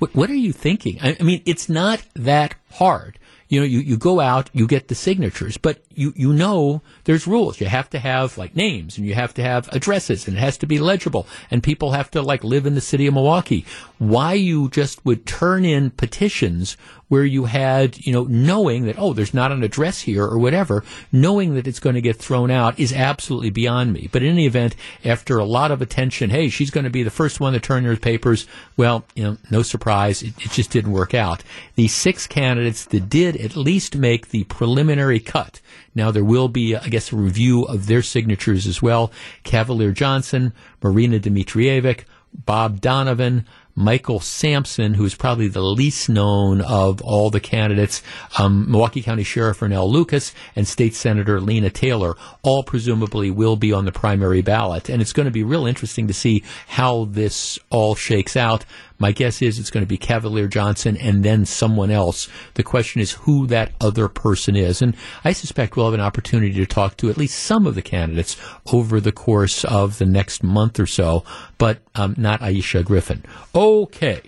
what, 0.00 0.14
what 0.14 0.30
are 0.30 0.34
you 0.34 0.52
thinking? 0.52 0.98
I, 1.00 1.16
I 1.18 1.22
mean, 1.22 1.42
it's 1.46 1.68
not 1.68 2.02
that 2.14 2.56
hard 2.72 3.18
you 3.50 3.58
know, 3.58 3.66
you, 3.66 3.80
you 3.80 3.96
go 3.96 4.20
out, 4.20 4.48
you 4.52 4.66
get 4.66 4.88
the 4.88 4.94
signatures, 4.94 5.58
but 5.58 5.82
you, 5.92 6.14
you 6.16 6.32
know 6.32 6.82
there's 7.04 7.26
rules. 7.26 7.60
You 7.60 7.66
have 7.66 7.90
to 7.90 7.98
have 7.98 8.38
like 8.38 8.54
names 8.54 8.96
and 8.96 9.06
you 9.06 9.14
have 9.14 9.34
to 9.34 9.42
have 9.42 9.68
addresses 9.72 10.28
and 10.28 10.36
it 10.36 10.40
has 10.40 10.56
to 10.58 10.66
be 10.66 10.78
legible 10.78 11.26
and 11.50 11.62
people 11.62 11.90
have 11.90 12.10
to 12.12 12.22
like 12.22 12.44
live 12.44 12.64
in 12.64 12.76
the 12.76 12.80
city 12.80 13.08
of 13.08 13.14
Milwaukee. 13.14 13.66
Why 13.98 14.34
you 14.34 14.70
just 14.70 15.04
would 15.04 15.26
turn 15.26 15.64
in 15.64 15.90
petitions 15.90 16.76
where 17.10 17.24
you 17.24 17.46
had, 17.46 18.06
you 18.06 18.12
know, 18.12 18.22
knowing 18.22 18.84
that, 18.84 18.94
oh, 18.96 19.12
there's 19.12 19.34
not 19.34 19.50
an 19.50 19.64
address 19.64 20.02
here 20.02 20.24
or 20.24 20.38
whatever, 20.38 20.84
knowing 21.10 21.56
that 21.56 21.66
it's 21.66 21.80
going 21.80 21.96
to 21.96 22.00
get 22.00 22.16
thrown 22.16 22.52
out 22.52 22.78
is 22.78 22.92
absolutely 22.92 23.50
beyond 23.50 23.92
me. 23.92 24.08
But 24.12 24.22
in 24.22 24.28
any 24.28 24.46
event, 24.46 24.76
after 25.04 25.36
a 25.38 25.44
lot 25.44 25.72
of 25.72 25.82
attention, 25.82 26.30
hey, 26.30 26.50
she's 26.50 26.70
going 26.70 26.84
to 26.84 26.90
be 26.90 27.02
the 27.02 27.10
first 27.10 27.40
one 27.40 27.52
to 27.52 27.58
turn 27.58 27.82
her 27.82 27.96
papers. 27.96 28.46
Well, 28.76 29.04
you 29.16 29.24
know, 29.24 29.36
no 29.50 29.62
surprise. 29.62 30.22
It, 30.22 30.34
it 30.38 30.52
just 30.52 30.70
didn't 30.70 30.92
work 30.92 31.12
out. 31.12 31.42
The 31.74 31.88
six 31.88 32.28
candidates 32.28 32.84
that 32.84 33.10
did 33.10 33.34
at 33.40 33.56
least 33.56 33.96
make 33.96 34.28
the 34.28 34.44
preliminary 34.44 35.20
cut. 35.20 35.60
Now 35.94 36.10
there 36.10 36.24
will 36.24 36.48
be, 36.48 36.76
I 36.76 36.88
guess, 36.88 37.12
a 37.12 37.16
review 37.16 37.64
of 37.64 37.86
their 37.86 38.02
signatures 38.02 38.66
as 38.66 38.80
well. 38.80 39.10
Cavalier 39.44 39.92
Johnson, 39.92 40.52
Marina 40.82 41.18
Dimitrijevic, 41.18 42.04
Bob 42.32 42.80
Donovan, 42.80 43.46
Michael 43.74 44.20
Sampson, 44.20 44.94
who 44.94 45.04
is 45.04 45.14
probably 45.14 45.48
the 45.48 45.62
least 45.62 46.08
known 46.08 46.60
of 46.60 47.00
all 47.02 47.30
the 47.30 47.40
candidates, 47.40 48.02
um, 48.38 48.70
Milwaukee 48.70 49.02
County 49.02 49.22
Sheriff 49.22 49.60
Earnell 49.60 49.90
Lucas, 49.90 50.34
and 50.54 50.68
State 50.68 50.94
Senator 50.94 51.40
Lena 51.40 51.70
Taylor, 51.70 52.14
all 52.42 52.62
presumably 52.62 53.30
will 53.30 53.56
be 53.56 53.72
on 53.72 53.84
the 53.84 53.92
primary 53.92 54.42
ballot. 54.42 54.88
And 54.88 55.00
it's 55.00 55.12
going 55.12 55.26
to 55.26 55.32
be 55.32 55.44
real 55.44 55.66
interesting 55.66 56.08
to 56.08 56.14
see 56.14 56.44
how 56.66 57.06
this 57.06 57.58
all 57.70 57.94
shakes 57.94 58.36
out. 58.36 58.64
My 59.00 59.12
guess 59.12 59.40
is 59.40 59.58
it's 59.58 59.70
going 59.70 59.82
to 59.82 59.88
be 59.88 59.96
Cavalier 59.96 60.46
Johnson 60.46 60.96
and 60.98 61.24
then 61.24 61.46
someone 61.46 61.90
else. 61.90 62.28
The 62.54 62.62
question 62.62 63.00
is 63.00 63.12
who 63.12 63.46
that 63.46 63.72
other 63.80 64.08
person 64.08 64.54
is. 64.54 64.82
And 64.82 64.94
I 65.24 65.32
suspect 65.32 65.74
we'll 65.74 65.86
have 65.86 65.94
an 65.94 66.00
opportunity 66.00 66.52
to 66.52 66.66
talk 66.66 66.98
to 66.98 67.08
at 67.08 67.16
least 67.16 67.38
some 67.38 67.66
of 67.66 67.74
the 67.74 67.82
candidates 67.82 68.36
over 68.72 69.00
the 69.00 69.10
course 69.10 69.64
of 69.64 69.98
the 69.98 70.06
next 70.06 70.42
month 70.42 70.78
or 70.78 70.86
so, 70.86 71.24
but 71.56 71.78
um, 71.94 72.14
not 72.18 72.40
Ieshuh 72.40 72.84
Griffin. 72.84 73.24
Okay. 73.54 74.20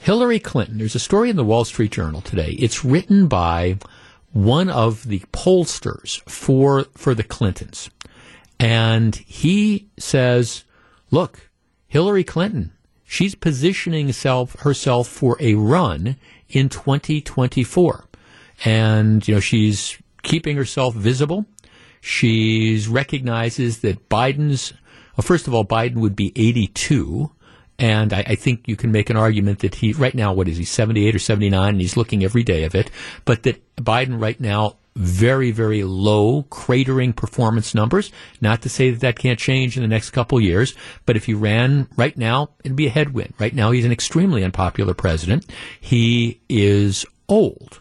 Hillary 0.00 0.40
Clinton. 0.40 0.78
There's 0.78 0.94
a 0.94 0.98
story 0.98 1.30
in 1.30 1.36
the 1.36 1.44
Wall 1.44 1.64
Street 1.64 1.92
Journal 1.92 2.22
today. 2.22 2.56
It's 2.58 2.84
written 2.84 3.26
by 3.26 3.78
one 4.32 4.68
of 4.68 5.06
the 5.08 5.20
pollsters 5.32 6.20
for 6.28 6.84
for 6.96 7.14
the 7.14 7.22
Clintons. 7.22 7.90
And 8.58 9.16
he 9.16 9.88
says, 9.98 10.64
look, 11.10 11.48
Hillary 11.86 12.24
Clinton 12.24 12.73
she's 13.14 13.36
positioning 13.36 14.08
herself, 14.08 14.58
herself 14.60 15.06
for 15.06 15.36
a 15.38 15.54
run 15.54 16.16
in 16.48 16.68
2024. 16.68 18.06
And, 18.64 19.26
you 19.28 19.34
know, 19.34 19.40
she's 19.40 19.96
keeping 20.24 20.56
herself 20.56 20.94
visible. 20.94 21.46
She 22.00 22.84
recognizes 22.88 23.80
that 23.82 24.08
Biden's, 24.08 24.72
well, 25.16 25.22
first 25.22 25.46
of 25.46 25.54
all, 25.54 25.64
Biden 25.64 25.96
would 25.98 26.16
be 26.16 26.32
82. 26.34 27.30
And 27.78 28.12
I, 28.12 28.24
I, 28.26 28.34
think 28.34 28.66
you 28.66 28.74
can 28.74 28.90
make 28.90 29.10
an 29.10 29.16
argument 29.16 29.60
that 29.60 29.76
he, 29.76 29.92
right 29.92 30.14
now, 30.14 30.32
what 30.32 30.48
is 30.48 30.56
he, 30.56 30.64
78 30.64 31.14
or 31.14 31.18
79, 31.20 31.68
and 31.68 31.80
he's 31.80 31.96
looking 31.96 32.24
every 32.24 32.42
day 32.42 32.64
of 32.64 32.74
it, 32.74 32.90
but 33.24 33.44
that 33.44 33.76
Biden 33.76 34.20
right 34.20 34.40
now 34.40 34.76
very, 34.96 35.50
very 35.50 35.82
low 35.82 36.44
cratering 36.44 37.14
performance 37.14 37.74
numbers. 37.74 38.12
Not 38.40 38.62
to 38.62 38.68
say 38.68 38.90
that 38.90 39.00
that 39.00 39.18
can't 39.18 39.38
change 39.38 39.76
in 39.76 39.82
the 39.82 39.88
next 39.88 40.10
couple 40.10 40.40
years, 40.40 40.74
but 41.04 41.16
if 41.16 41.24
he 41.26 41.34
ran 41.34 41.88
right 41.96 42.16
now, 42.16 42.50
it'd 42.64 42.76
be 42.76 42.86
a 42.86 42.90
headwind. 42.90 43.34
Right 43.38 43.54
now, 43.54 43.72
he's 43.72 43.84
an 43.84 43.92
extremely 43.92 44.44
unpopular 44.44 44.94
president. 44.94 45.46
He 45.80 46.40
is 46.48 47.04
old. 47.28 47.80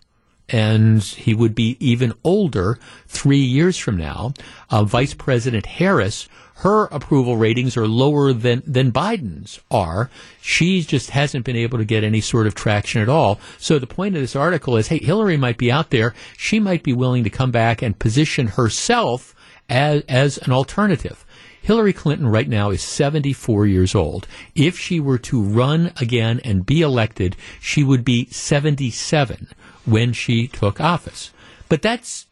And 0.50 1.02
he 1.02 1.34
would 1.34 1.56
be 1.56 1.78
even 1.80 2.14
older 2.24 2.78
three 3.08 3.38
years 3.38 3.78
from 3.78 3.98
now. 3.98 4.34
Uh, 4.70 4.84
Vice 4.84 5.14
President 5.14 5.66
Harris 5.66 6.28
her 6.64 6.86
approval 6.86 7.36
ratings 7.36 7.76
are 7.76 7.90
lower 7.90 8.32
than, 8.32 8.64
than 8.66 8.90
Biden's 8.90 9.60
are. 9.70 10.10
She 10.42 10.82
just 10.82 11.10
hasn't 11.10 11.44
been 11.44 11.58
able 11.58 11.78
to 11.78 11.84
get 11.84 12.06
any 12.06 12.22
sort 12.22 12.48
of 12.48 12.56
traction 12.56 13.02
at 13.02 13.10
all. 13.10 13.38
So 13.58 13.80
the 13.80 13.86
point 13.86 14.16
of 14.16 14.22
this 14.22 14.34
article 14.34 14.78
is, 14.78 14.88
hey, 14.88 15.00
Hillary 15.00 15.36
might 15.36 15.58
be 15.58 15.70
out 15.70 15.90
there. 15.90 16.14
She 16.38 16.62
might 16.62 16.82
be 16.82 16.94
willing 16.94 17.26
to 17.26 17.30
come 17.30 17.52
back 17.52 17.82
and 17.82 18.00
position 18.00 18.48
herself 18.48 19.36
as, 19.68 20.04
as 20.08 20.38
an 20.38 20.54
alternative. 20.54 21.26
Hillary 21.62 21.92
Clinton 21.92 22.28
right 22.28 22.48
now 22.48 22.70
is 22.70 22.82
74 22.82 23.68
years 23.68 23.94
old. 23.94 24.26
If 24.56 24.80
she 24.80 25.02
were 25.02 25.18
to 25.18 25.42
run 25.42 25.92
again 26.00 26.40
and 26.46 26.66
be 26.66 26.80
elected, 26.80 27.36
she 27.60 27.84
would 27.84 28.06
be 28.06 28.28
77 28.28 29.50
when 29.84 30.14
she 30.14 30.48
took 30.48 30.80
office. 30.80 31.32
But 31.68 31.82
that's, 31.82 32.28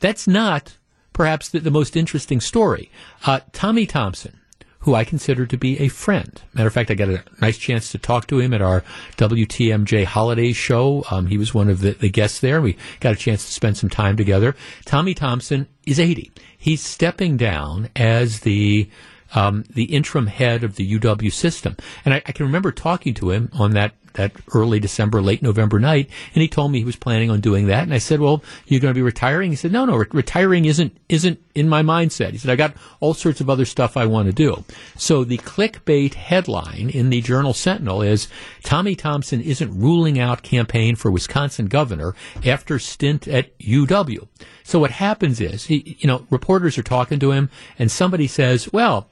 that's 0.00 0.26
not 0.26 0.77
perhaps 1.18 1.48
the, 1.48 1.58
the 1.58 1.70
most 1.70 1.96
interesting 1.96 2.40
story. 2.40 2.92
Uh, 3.26 3.40
Tommy 3.52 3.86
Thompson, 3.86 4.38
who 4.78 4.94
I 4.94 5.02
consider 5.02 5.46
to 5.46 5.56
be 5.58 5.76
a 5.80 5.88
friend. 5.88 6.40
Matter 6.54 6.68
of 6.68 6.72
fact, 6.72 6.92
I 6.92 6.94
got 6.94 7.08
a 7.08 7.24
nice 7.40 7.58
chance 7.58 7.90
to 7.90 7.98
talk 7.98 8.28
to 8.28 8.38
him 8.38 8.54
at 8.54 8.62
our 8.62 8.84
WTMJ 9.16 10.04
holiday 10.04 10.52
show. 10.52 11.04
Um, 11.10 11.26
he 11.26 11.36
was 11.36 11.52
one 11.52 11.68
of 11.68 11.80
the, 11.80 11.90
the, 11.90 12.08
guests 12.08 12.38
there. 12.38 12.60
We 12.60 12.78
got 13.00 13.14
a 13.14 13.16
chance 13.16 13.44
to 13.44 13.52
spend 13.52 13.76
some 13.76 13.90
time 13.90 14.16
together. 14.16 14.54
Tommy 14.84 15.12
Thompson 15.12 15.66
is 15.84 15.98
80. 15.98 16.30
He's 16.56 16.84
stepping 16.84 17.36
down 17.36 17.90
as 17.96 18.40
the 18.40 18.88
um, 19.34 19.64
the 19.68 19.84
interim 19.84 20.28
head 20.28 20.64
of 20.64 20.76
the 20.76 20.98
UW 20.98 21.30
system. 21.30 21.76
And 22.04 22.14
I, 22.14 22.22
I, 22.24 22.32
can 22.32 22.46
remember 22.46 22.72
talking 22.72 23.12
to 23.14 23.30
him 23.30 23.50
on 23.52 23.72
that 23.72 23.92
that 24.14 24.32
early 24.54 24.80
December, 24.80 25.20
late 25.20 25.42
November 25.42 25.78
night, 25.78 26.10
and 26.34 26.42
he 26.42 26.48
told 26.48 26.72
me 26.72 26.78
he 26.78 26.84
was 26.84 26.96
planning 26.96 27.30
on 27.30 27.40
doing 27.40 27.66
that. 27.66 27.82
And 27.82 27.94
I 27.94 27.98
said, 27.98 28.20
"Well, 28.20 28.42
you're 28.66 28.80
going 28.80 28.92
to 28.92 28.98
be 28.98 29.02
retiring?" 29.02 29.50
He 29.50 29.56
said, 29.56 29.72
"No, 29.72 29.84
no, 29.84 29.96
re- 29.96 30.06
retiring 30.12 30.64
isn't 30.64 30.96
isn't 31.08 31.40
in 31.54 31.68
my 31.68 31.82
mindset." 31.82 32.32
He 32.32 32.38
said, 32.38 32.50
"I 32.50 32.56
got 32.56 32.74
all 33.00 33.14
sorts 33.14 33.40
of 33.40 33.48
other 33.50 33.64
stuff 33.64 33.96
I 33.96 34.06
want 34.06 34.26
to 34.26 34.32
do." 34.32 34.64
So 34.96 35.24
the 35.24 35.38
clickbait 35.38 36.14
headline 36.14 36.90
in 36.90 37.10
the 37.10 37.20
Journal 37.20 37.54
Sentinel 37.54 38.02
is 38.02 38.28
Tommy 38.62 38.94
Thompson 38.94 39.40
isn't 39.40 39.78
ruling 39.78 40.18
out 40.18 40.42
campaign 40.42 40.96
for 40.96 41.10
Wisconsin 41.10 41.66
governor 41.66 42.14
after 42.44 42.78
stint 42.78 43.28
at 43.28 43.56
UW. 43.58 44.26
So 44.64 44.78
what 44.78 44.90
happens 44.90 45.40
is, 45.40 45.66
he, 45.66 45.96
you 46.00 46.06
know, 46.06 46.26
reporters 46.30 46.76
are 46.78 46.82
talking 46.82 47.18
to 47.20 47.32
him, 47.32 47.50
and 47.78 47.90
somebody 47.90 48.26
says, 48.26 48.72
"Well." 48.72 49.08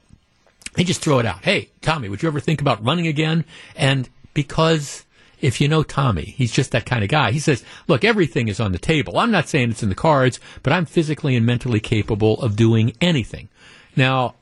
They 0.73 0.83
just 0.83 1.01
throw 1.01 1.17
it 1.17 1.25
out. 1.25 1.43
Hey, 1.43 1.71
Tommy, 1.81 2.07
would 2.07 2.21
you 2.21 2.27
ever 2.27 2.39
think 2.39 2.61
about 2.61 2.85
running 2.85 3.07
again? 3.07 3.45
And 3.75 4.07
because 4.37 5.03
if 5.41 5.59
you 5.59 5.67
know 5.67 5.81
Tommy, 5.81 6.25
he's 6.25 6.51
just 6.51 6.69
that 6.69 6.85
kind 6.85 7.03
of 7.03 7.09
guy. 7.09 7.31
He 7.31 7.39
says, 7.39 7.63
look, 7.87 8.03
everything 8.03 8.49
is 8.49 8.59
on 8.59 8.71
the 8.71 8.77
table. 8.77 9.17
I'm 9.17 9.31
not 9.31 9.49
saying 9.49 9.71
it's 9.71 9.81
in 9.81 9.89
the 9.89 9.95
cards, 9.95 10.39
but 10.61 10.71
I'm 10.71 10.85
physically 10.85 11.35
and 11.35 11.43
mentally 11.43 11.79
capable 11.79 12.39
of 12.39 12.55
doing 12.55 12.93
anything. 13.01 13.49
Now, 13.95 14.35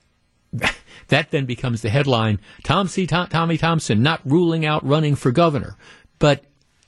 that 1.08 1.32
then 1.32 1.46
becomes 1.46 1.82
the 1.82 1.90
headline, 1.90 2.42
Tom 2.66 2.90
C. 2.90 3.08
Tom, 3.08 3.30
Tommy 3.30 3.58
Thompson 3.58 4.04
not 4.04 4.20
ruling 4.26 4.66
out 4.66 4.86
running 4.86 5.16
for 5.16 5.32
governor. 5.32 5.78
But, 6.20 6.44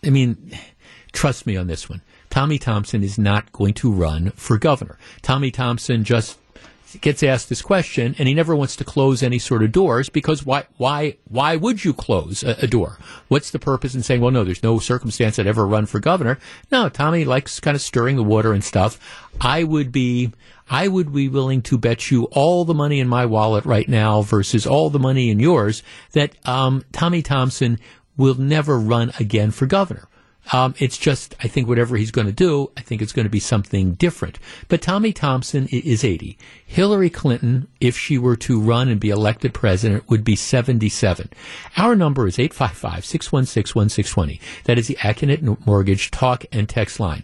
I 0.06 0.10
mean, 0.10 0.52
trust 1.14 1.48
me 1.48 1.56
on 1.56 1.68
this 1.68 1.88
one. 1.88 2.02
Tommy 2.30 2.60
Thompson 2.60 3.06
is 3.06 3.18
not 3.18 3.54
going 3.54 3.74
to 3.76 3.90
run 3.90 4.32
for 4.32 4.58
governor. 4.58 4.98
Tommy 5.22 5.50
Thompson 5.50 6.04
just 6.04 6.38
gets 7.02 7.24
asked 7.24 7.50
this 7.50 7.62
question, 7.62 8.16
and 8.18 8.28
he 8.28 8.34
never 8.34 8.56
wants 8.56 8.76
to 8.78 8.84
close 8.84 9.24
any 9.24 9.40
sort 9.40 9.64
of 9.64 9.72
doors 9.72 10.10
because 10.10 10.46
why? 10.46 10.66
Why? 10.78 11.18
Why 11.28 11.56
would 11.56 11.84
you 11.84 11.94
close 11.94 12.44
a, 12.44 12.56
a, 12.62 12.68
door? 12.68 12.98
What's 13.28 13.52
the 13.52 13.60
purpose 13.60 13.96
in 13.96 14.04
saying, 14.04 14.22
well, 14.22 14.32
no, 14.32 14.44
there's 14.44 14.64
no 14.64 14.80
circumstance 14.80 15.40
I'd 15.40 15.48
ever 15.48 15.66
run 15.66 15.86
for 15.86 16.00
governor? 16.00 16.40
No, 16.72 16.90
Tommy 16.90 17.26
likes 17.26 17.60
kind 17.60 17.76
of 17.76 17.82
stirring 17.82 18.16
the 18.16 18.24
water 18.24 18.54
and 18.54 18.64
stuff. 18.64 19.00
I 19.42 19.64
would 19.64 19.92
be. 19.92 20.34
I 20.70 20.90
would 20.90 21.14
be 21.14 21.30
willing 21.30 21.62
to 21.64 21.78
bet 21.78 22.12
you 22.12 22.26
all 22.26 22.66
the 22.66 22.74
money 22.74 23.00
in 23.00 23.08
my 23.08 23.26
wallet 23.26 23.64
right 23.64 23.88
now 23.88 24.22
versus 24.22 24.68
all 24.68 24.90
the 24.90 25.00
money 25.00 25.30
in 25.30 25.40
yours 25.40 25.82
that 26.12 26.36
um, 26.46 26.84
Tommy 26.92 27.22
Thompson 27.22 27.80
will 28.18 28.36
never 28.36 28.78
run 28.78 29.14
again 29.18 29.52
for 29.52 29.66
governor. 29.66 30.10
Um, 30.54 30.76
it's 30.78 30.98
just, 30.98 31.36
I 31.42 31.48
think 31.48 31.68
whatever 31.68 31.98
he's 31.98 32.12
going 32.12 32.28
to 32.28 32.34
do, 32.34 32.72
I 32.78 32.82
think 32.82 33.02
it's 33.02 33.14
going 33.14 33.26
to 33.26 33.30
be 33.30 33.40
something 33.40 33.94
different. 33.94 34.40
But 34.68 34.82
Tommy 34.82 35.14
Thompson 35.14 35.68
is 35.72 36.04
80. 36.04 36.38
Hillary 36.66 37.10
Clinton, 37.10 37.68
if 37.80 37.98
she 37.98 38.18
were 38.18 38.36
to 38.38 38.60
run 38.60 38.90
and 38.90 39.00
be 39.00 39.10
elected 39.10 39.54
president, 39.54 40.10
would 40.10 40.24
be 40.24 40.36
77. 40.36 41.30
Our 41.78 41.96
number 41.96 42.28
is 42.28 42.38
855-616-1620. 42.38 44.40
That 44.66 44.78
is 44.78 44.88
the 44.88 44.96
Accunet 44.96 45.66
Mortgage 45.66 46.12
talk 46.12 46.46
and 46.52 46.68
text 46.68 47.00
line. 47.00 47.24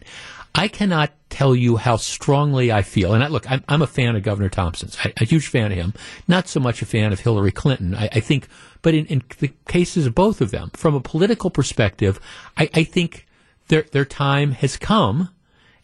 I 0.56 0.68
cannot 0.68 1.12
tell 1.30 1.56
you 1.56 1.78
how 1.78 1.98
strongly 1.98 2.72
I 2.72 2.84
feel. 2.84 3.14
And 3.14 3.24
I, 3.24 3.28
look, 3.28 3.50
I'm, 3.50 3.64
I'm 3.68 3.82
a 3.82 3.88
fan 3.88 4.16
of 4.16 4.22
Governor 4.22 4.50
Thompson's. 4.50 4.98
I, 5.04 5.12
a 5.18 5.26
huge 5.26 5.48
fan 5.48 5.72
of 5.72 5.78
him. 5.78 5.94
Not 6.28 6.48
so 6.48 6.60
much 6.60 6.82
a 6.82 6.86
fan 6.86 7.12
of 7.12 7.20
Hillary 7.20 7.52
Clinton. 7.52 7.96
I, 7.96 8.10
I 8.14 8.20
think, 8.20 8.48
but 8.82 8.94
in, 8.94 9.06
in, 9.08 9.24
the 9.40 9.52
cases 9.68 10.06
of 10.06 10.14
both 10.14 10.42
of 10.42 10.52
them, 10.52 10.70
from 10.74 10.94
a 10.94 11.02
political 11.02 11.50
perspective, 11.50 12.20
I, 12.56 12.70
I 12.74 12.84
think 12.84 13.26
their 13.68 13.84
their 13.84 14.06
time 14.06 14.52
has 14.52 14.78
come, 14.78 15.30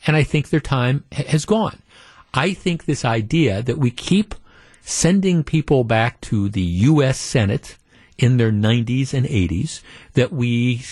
and 0.06 0.16
I 0.16 0.24
think 0.24 0.50
their 0.50 0.60
time 0.60 1.04
ha- 1.12 1.24
has 1.28 1.46
gone. 1.46 1.82
I 2.34 2.54
think 2.54 2.86
this 2.86 3.04
idea 3.04 3.64
that 3.64 3.80
we 3.80 3.90
keep 3.90 4.36
sending 4.82 5.44
people 5.44 5.84
back 5.84 6.22
to 6.22 6.48
the 6.50 6.62
U.S. 6.62 7.20
Senate 7.20 7.78
in 8.20 8.38
their 8.38 8.52
90s 8.52 9.14
and 9.14 9.26
80s, 9.26 9.82
that 10.14 10.32
we 10.32 10.84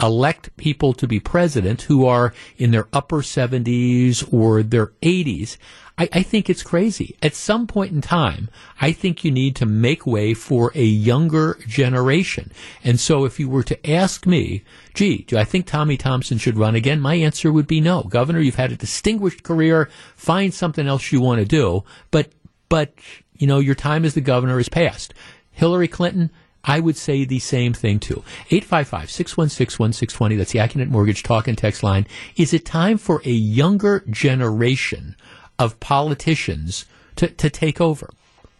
elect 0.00 0.54
people 0.56 0.92
to 0.94 1.06
be 1.06 1.20
president 1.20 1.82
who 1.82 2.06
are 2.06 2.34
in 2.58 2.70
their 2.70 2.88
upper 2.92 3.18
70s 3.18 4.32
or 4.32 4.62
their 4.62 4.88
80s. 5.02 5.56
I, 5.98 6.08
I, 6.12 6.22
think 6.22 6.50
it's 6.50 6.62
crazy. 6.62 7.16
At 7.22 7.34
some 7.34 7.66
point 7.66 7.92
in 7.92 8.02
time, 8.02 8.50
I 8.80 8.92
think 8.92 9.24
you 9.24 9.30
need 9.30 9.56
to 9.56 9.66
make 9.66 10.06
way 10.06 10.34
for 10.34 10.70
a 10.74 10.84
younger 10.84 11.58
generation. 11.66 12.52
And 12.84 13.00
so 13.00 13.24
if 13.24 13.40
you 13.40 13.48
were 13.48 13.62
to 13.62 13.90
ask 13.90 14.26
me, 14.26 14.62
gee, 14.92 15.22
do 15.22 15.38
I 15.38 15.44
think 15.44 15.66
Tommy 15.66 15.96
Thompson 15.96 16.36
should 16.36 16.58
run 16.58 16.74
again? 16.74 17.00
My 17.00 17.14
answer 17.14 17.50
would 17.50 17.66
be 17.66 17.80
no. 17.80 18.02
Governor, 18.02 18.40
you've 18.40 18.56
had 18.56 18.72
a 18.72 18.76
distinguished 18.76 19.42
career. 19.42 19.88
Find 20.16 20.52
something 20.52 20.86
else 20.86 21.12
you 21.12 21.22
want 21.22 21.38
to 21.38 21.46
do. 21.46 21.84
But, 22.10 22.30
but, 22.68 22.92
you 23.38 23.46
know, 23.46 23.58
your 23.58 23.74
time 23.74 24.04
as 24.04 24.12
the 24.12 24.20
governor 24.20 24.60
is 24.60 24.68
past. 24.68 25.14
Hillary 25.52 25.88
Clinton, 25.88 26.30
I 26.66 26.80
would 26.80 26.96
say 26.96 27.24
the 27.24 27.38
same 27.38 27.72
thing 27.72 28.00
too. 28.00 28.24
855-616-1620, 28.50 30.36
that's 30.36 30.52
the 30.52 30.58
Accunet 30.58 30.88
Mortgage 30.88 31.22
talk 31.22 31.46
and 31.48 31.56
text 31.56 31.82
line. 31.82 32.06
Is 32.36 32.52
it 32.52 32.64
time 32.64 32.98
for 32.98 33.22
a 33.24 33.30
younger 33.30 34.04
generation 34.10 35.16
of 35.58 35.78
politicians 35.80 36.86
to, 37.16 37.28
to 37.28 37.48
take 37.48 37.80
over? 37.80 38.10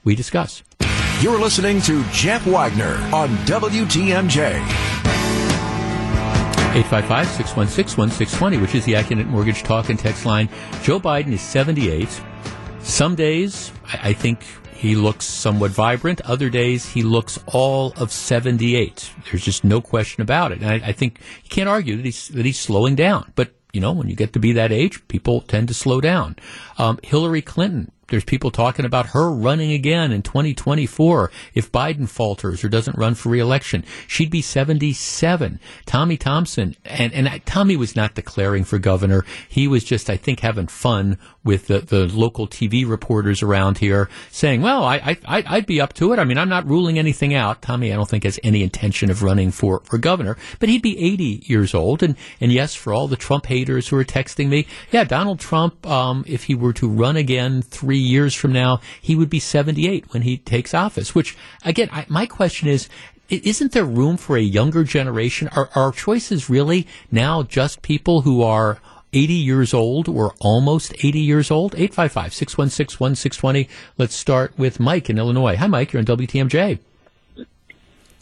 We 0.05 0.15
discuss. 0.15 0.63
You're 1.21 1.41
listening 1.41 1.81
to 1.83 2.05
Jeff 2.11 2.47
Wagner 2.47 2.95
on 3.13 3.31
WTMJ. 3.47 4.63
855-616-1620, 6.77 8.61
which 8.61 8.75
is 8.75 8.85
the 8.85 8.93
Accunet 8.93 9.27
Mortgage 9.27 9.63
talk 9.63 9.89
and 9.89 9.99
text 9.99 10.27
line. 10.27 10.51
Joe 10.83 11.01
Biden 11.01 11.33
is 11.33 11.41
78. 11.41 12.21
Some 12.81 13.15
days, 13.15 13.73
I 13.85 14.13
think 14.13 14.45
he 14.77 14.95
looks 14.95 15.25
somewhat 15.25 15.71
vibrant. 15.71 16.21
Other 16.23 16.51
days, 16.51 16.87
he 16.87 17.03
looks 17.03 17.39
all 17.47 17.93
of 17.97 18.13
78. 18.13 19.11
There's 19.25 19.45
just 19.45 19.65
no 19.65 19.81
question 19.81 20.23
about 20.23 20.53
it. 20.53 20.61
And 20.61 20.71
I, 20.71 20.89
I 20.89 20.93
think 20.93 21.21
you 21.43 21.49
can't 21.49 21.69
argue 21.69 21.97
that 21.97 22.05
he's, 22.05 22.29
that 22.29 22.45
he's 22.45 22.59
slowing 22.59 22.95
down. 22.95 23.33
But, 23.35 23.55
you 23.73 23.81
know, 23.81 23.93
when 23.93 24.09
you 24.09 24.15
get 24.15 24.33
to 24.35 24.39
be 24.39 24.53
that 24.53 24.73
age, 24.73 25.07
people 25.09 25.41
tend 25.41 25.69
to 25.69 25.75
slow 25.75 26.01
down. 26.01 26.37
Um, 26.79 26.99
Hillary 27.03 27.43
Clinton 27.43 27.91
there's 28.09 28.25
people 28.25 28.51
talking 28.51 28.85
about 28.85 29.07
her 29.07 29.31
running 29.31 29.73
again 29.73 30.13
in 30.13 30.23
2024 30.23 31.31
if 31.55 31.73
Biden 31.73 32.09
falters 32.09 32.63
or 32.63 32.69
doesn't 32.69 32.97
run 32.97 33.15
for 33.15 33.31
reelection. 33.31 33.85
She'd 34.07 34.31
be 34.31 34.43
77. 34.43 35.61
Tommy 35.87 36.17
Thompson, 36.17 36.77
and, 36.85 37.13
and 37.13 37.45
Tommy 37.47 37.77
was 37.77 37.97
not 37.97 38.15
declaring 38.15 38.65
for 38.65 38.79
governor. 38.79 39.25
He 39.49 39.67
was 39.67 39.83
just, 39.83 40.09
I 40.09 40.17
think, 40.17 40.41
having 40.41 40.69
fun 40.69 41.19
with 41.43 41.67
the, 41.67 41.81
the 41.81 42.07
local 42.07 42.47
TV 42.47 42.89
reporters 42.89 43.43
around 43.43 43.79
here 43.79 44.09
saying, 44.31 44.63
well, 44.63 44.85
I, 44.85 45.17
I, 45.27 45.45
I'd 45.47 45.67
be 45.67 45.81
up 45.81 45.93
to 45.95 46.13
it. 46.13 46.19
I 46.19 46.25
mean, 46.25 46.39
I'm 46.39 46.49
not 46.49 46.67
ruling 46.67 46.99
anything 46.99 47.35
out. 47.35 47.63
Tommy, 47.63 47.93
I 47.93 47.97
don't 47.97 48.09
think 48.09 48.25
has 48.25 48.41
any 48.43 48.63
intention 48.63 49.11
of 49.11 49.23
running 49.23 49.51
for, 49.51 49.81
for 49.85 49.99
governor, 49.99 50.37
but 50.59 50.69
he'd 50.69 50.83
be 50.83 50.99
80 50.99 51.45
years 51.47 51.75
old. 51.75 52.03
And, 52.03 52.17
and 52.41 52.53
yes, 52.53 52.75
for 52.75 52.93
all 52.93 53.09
the 53.09 53.17
Trump 53.17 53.47
haters 53.47 53.89
who 53.89 53.97
are 53.97 54.05
texting 54.05 54.49
me, 54.49 54.67
yeah, 54.91 55.05
Donald 55.05 55.41
Trump, 55.41 55.87
um, 55.87 56.25
if 56.27 56.45
he 56.45 56.55
were 56.55 56.73
to 56.75 56.89
run 56.89 57.17
again 57.17 57.63
three 57.63 57.96
years 57.99 58.35
from 58.35 58.53
now, 58.53 58.81
he 59.01 59.15
would 59.15 59.31
be 59.31 59.41
78 59.41 60.13
when 60.13 60.23
he 60.23 60.39
takes 60.39 60.75
office, 60.75 61.15
which 61.15 61.37
again, 61.65 61.89
I, 61.93 62.07
my 62.09 62.27
question 62.27 62.69
is, 62.69 62.89
isn't 63.29 63.73
there 63.73 63.85
room 63.85 64.17
for 64.17 64.37
a 64.37 64.41
younger 64.41 64.85
generation? 64.85 65.49
Are, 65.49 65.69
are 65.75 65.93
choices 65.93 66.49
really 66.49 66.87
now 67.11 67.43
just 67.43 67.83
people 67.83 68.23
who 68.23 68.43
are 68.43 68.79
80 69.13 69.33
years 69.33 69.75
old 69.75 70.09
or 70.09 70.35
almost 70.41 70.95
80 71.03 71.19
years 71.19 71.51
old? 71.51 71.75
855 71.75 72.35
616 72.35 72.99
1620. 72.99 73.69
Let's 73.99 74.15
start 74.15 74.57
with 74.57 74.79
Mike 74.79 75.11
in 75.11 75.19
Illinois. 75.19 75.57
Hi, 75.57 75.67
Mike. 75.67 75.93
You're 75.93 76.01
on 76.01 76.07
WTMJ. 76.07 76.79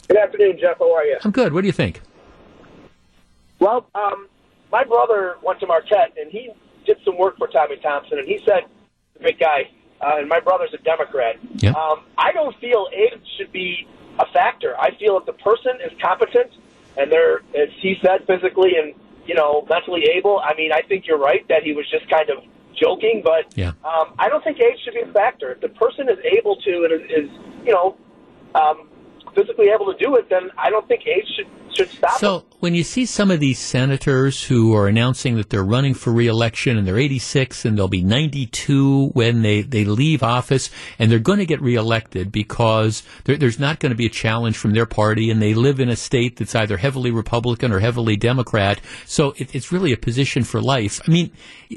Good 0.07 0.17
afternoon, 0.17 0.57
Jeff. 0.59 0.77
How 0.79 0.93
are 0.95 1.05
you? 1.05 1.17
I'm 1.23 1.31
good. 1.31 1.53
What 1.53 1.61
do 1.61 1.67
you 1.67 1.73
think? 1.73 2.01
Well, 3.59 3.87
um, 3.95 4.27
my 4.71 4.83
brother 4.83 5.37
went 5.43 5.59
to 5.59 5.67
Marquette 5.67 6.13
and 6.17 6.31
he 6.31 6.49
did 6.85 6.97
some 7.03 7.17
work 7.17 7.37
for 7.37 7.47
Tommy 7.47 7.77
Thompson, 7.77 8.19
and 8.19 8.27
he 8.27 8.39
said, 8.45 8.65
great 9.19 9.39
guy, 9.39 9.69
uh, 10.01 10.17
and 10.17 10.29
my 10.29 10.39
brother's 10.39 10.73
a 10.73 10.77
Democrat. 10.83 11.37
Yep. 11.57 11.75
Um, 11.75 12.05
I 12.17 12.31
don't 12.31 12.55
feel 12.59 12.87
age 12.93 13.21
should 13.37 13.51
be 13.51 13.87
a 14.19 14.25
factor. 14.31 14.79
I 14.79 14.95
feel 14.97 15.17
if 15.17 15.25
the 15.25 15.33
person 15.33 15.73
is 15.85 15.91
competent 16.01 16.51
and 16.97 17.11
they're, 17.11 17.39
as 17.55 17.69
he 17.81 17.95
said, 18.01 18.25
physically 18.27 18.73
and 18.81 18.95
you 19.25 19.33
know, 19.33 19.65
mentally 19.69 20.03
able. 20.15 20.39
I 20.39 20.55
mean, 20.55 20.71
I 20.71 20.81
think 20.81 21.07
you're 21.07 21.17
right 21.17 21.47
that 21.49 21.63
he 21.63 21.73
was 21.73 21.89
just 21.89 22.09
kind 22.09 22.29
of 22.29 22.43
joking, 22.79 23.21
but 23.23 23.57
yeah. 23.57 23.69
um, 23.83 24.13
I 24.19 24.29
don't 24.29 24.43
think 24.43 24.59
age 24.59 24.79
should 24.83 24.93
be 24.93 25.01
a 25.01 25.11
factor. 25.11 25.51
If 25.51 25.61
the 25.61 25.69
person 25.69 26.09
is 26.09 26.19
able 26.23 26.55
to 26.57 26.87
and 26.89 26.93
is, 26.93 27.09
is 27.09 27.29
you 27.65 27.73
know, 27.73 27.97
um, 28.53 28.89
physically 29.35 29.67
able 29.67 29.91
to 29.91 29.97
do 30.03 30.15
it, 30.15 30.29
then 30.29 30.49
I 30.57 30.69
don't 30.69 30.87
think 30.87 31.05
age 31.05 31.27
should 31.35 31.47
should 31.75 31.89
stop. 31.89 32.19
So 32.19 32.39
them. 32.39 32.47
when 32.59 32.75
you 32.75 32.83
see 32.83 33.05
some 33.05 33.31
of 33.31 33.39
these 33.39 33.59
senators 33.59 34.43
who 34.43 34.73
are 34.75 34.87
announcing 34.87 35.35
that 35.35 35.49
they're 35.49 35.63
running 35.63 35.93
for 35.93 36.11
reelection 36.11 36.77
and 36.77 36.87
they're 36.87 36.97
86 36.97 37.65
and 37.65 37.77
they'll 37.77 37.87
be 37.87 38.03
92 38.03 39.09
when 39.09 39.41
they, 39.41 39.61
they 39.61 39.83
leave 39.83 40.23
office 40.23 40.69
and 40.97 41.11
they're 41.11 41.19
going 41.19 41.39
to 41.39 41.45
get 41.45 41.61
reelected 41.61 42.31
because 42.31 43.03
there, 43.25 43.37
there's 43.37 43.59
not 43.59 43.79
going 43.79 43.91
to 43.91 43.95
be 43.95 44.05
a 44.05 44.09
challenge 44.09 44.57
from 44.57 44.71
their 44.71 44.85
party 44.85 45.29
and 45.29 45.41
they 45.41 45.53
live 45.53 45.79
in 45.79 45.89
a 45.89 45.95
state 45.95 46.37
that's 46.37 46.55
either 46.55 46.77
heavily 46.77 47.11
Republican 47.11 47.71
or 47.71 47.79
heavily 47.79 48.15
Democrat. 48.15 48.79
So 49.05 49.33
it, 49.37 49.53
it's 49.53 49.71
really 49.71 49.91
a 49.91 49.97
position 49.97 50.43
for 50.43 50.61
life. 50.61 51.01
I 51.07 51.11
mean, 51.11 51.31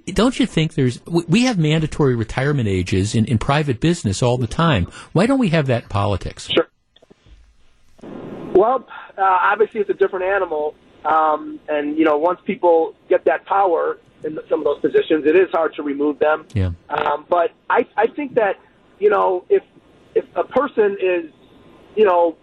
don't 0.07 0.39
you 0.39 0.47
think 0.47 0.75
there's, 0.75 1.05
we 1.07 1.43
have 1.45 1.59
mandatory 1.59 2.15
retirement 2.15 2.69
ages 2.69 3.15
in, 3.15 3.25
in 3.25 3.39
private 3.39 3.81
business 3.81 4.23
all 4.23 4.39
the 4.39 4.47
time. 4.47 4.87
Why 5.13 5.27
don't 5.27 5.39
we 5.39 5.49
have 5.49 5.67
that 5.67 5.85
in 5.85 5.89
politics? 5.89 6.49
Sure. 6.49 6.69
Well, 8.59 8.89
uh, 9.17 9.23
obviously 9.23 9.81
it's 9.81 9.91
a 9.91 9.95
different 9.95 10.25
animal, 10.25 10.75
um, 11.05 11.61
and 11.69 11.97
you 11.97 12.05
know 12.05 12.19
once 12.19 12.41
people 12.45 12.97
get 13.09 13.25
that 13.27 13.47
power 13.47 13.99
in 14.25 14.37
some 14.49 14.59
of 14.59 14.65
those 14.65 14.81
positions, 14.81 15.27
it 15.27 15.37
is 15.37 15.49
hard 15.53 15.75
to 15.75 15.85
remove 15.85 16.19
them. 16.19 16.45
Yeah. 16.55 16.73
Um, 16.89 17.25
but 17.29 17.53
I 17.71 17.87
I 17.97 18.09
think 18.09 18.35
that 18.35 18.59
you 18.99 19.11
know 19.11 19.45
if 19.49 19.63
if 20.17 20.25
a 20.35 20.43
person 20.43 20.97
is 21.01 21.31
you 21.95 22.05
know 22.05 22.37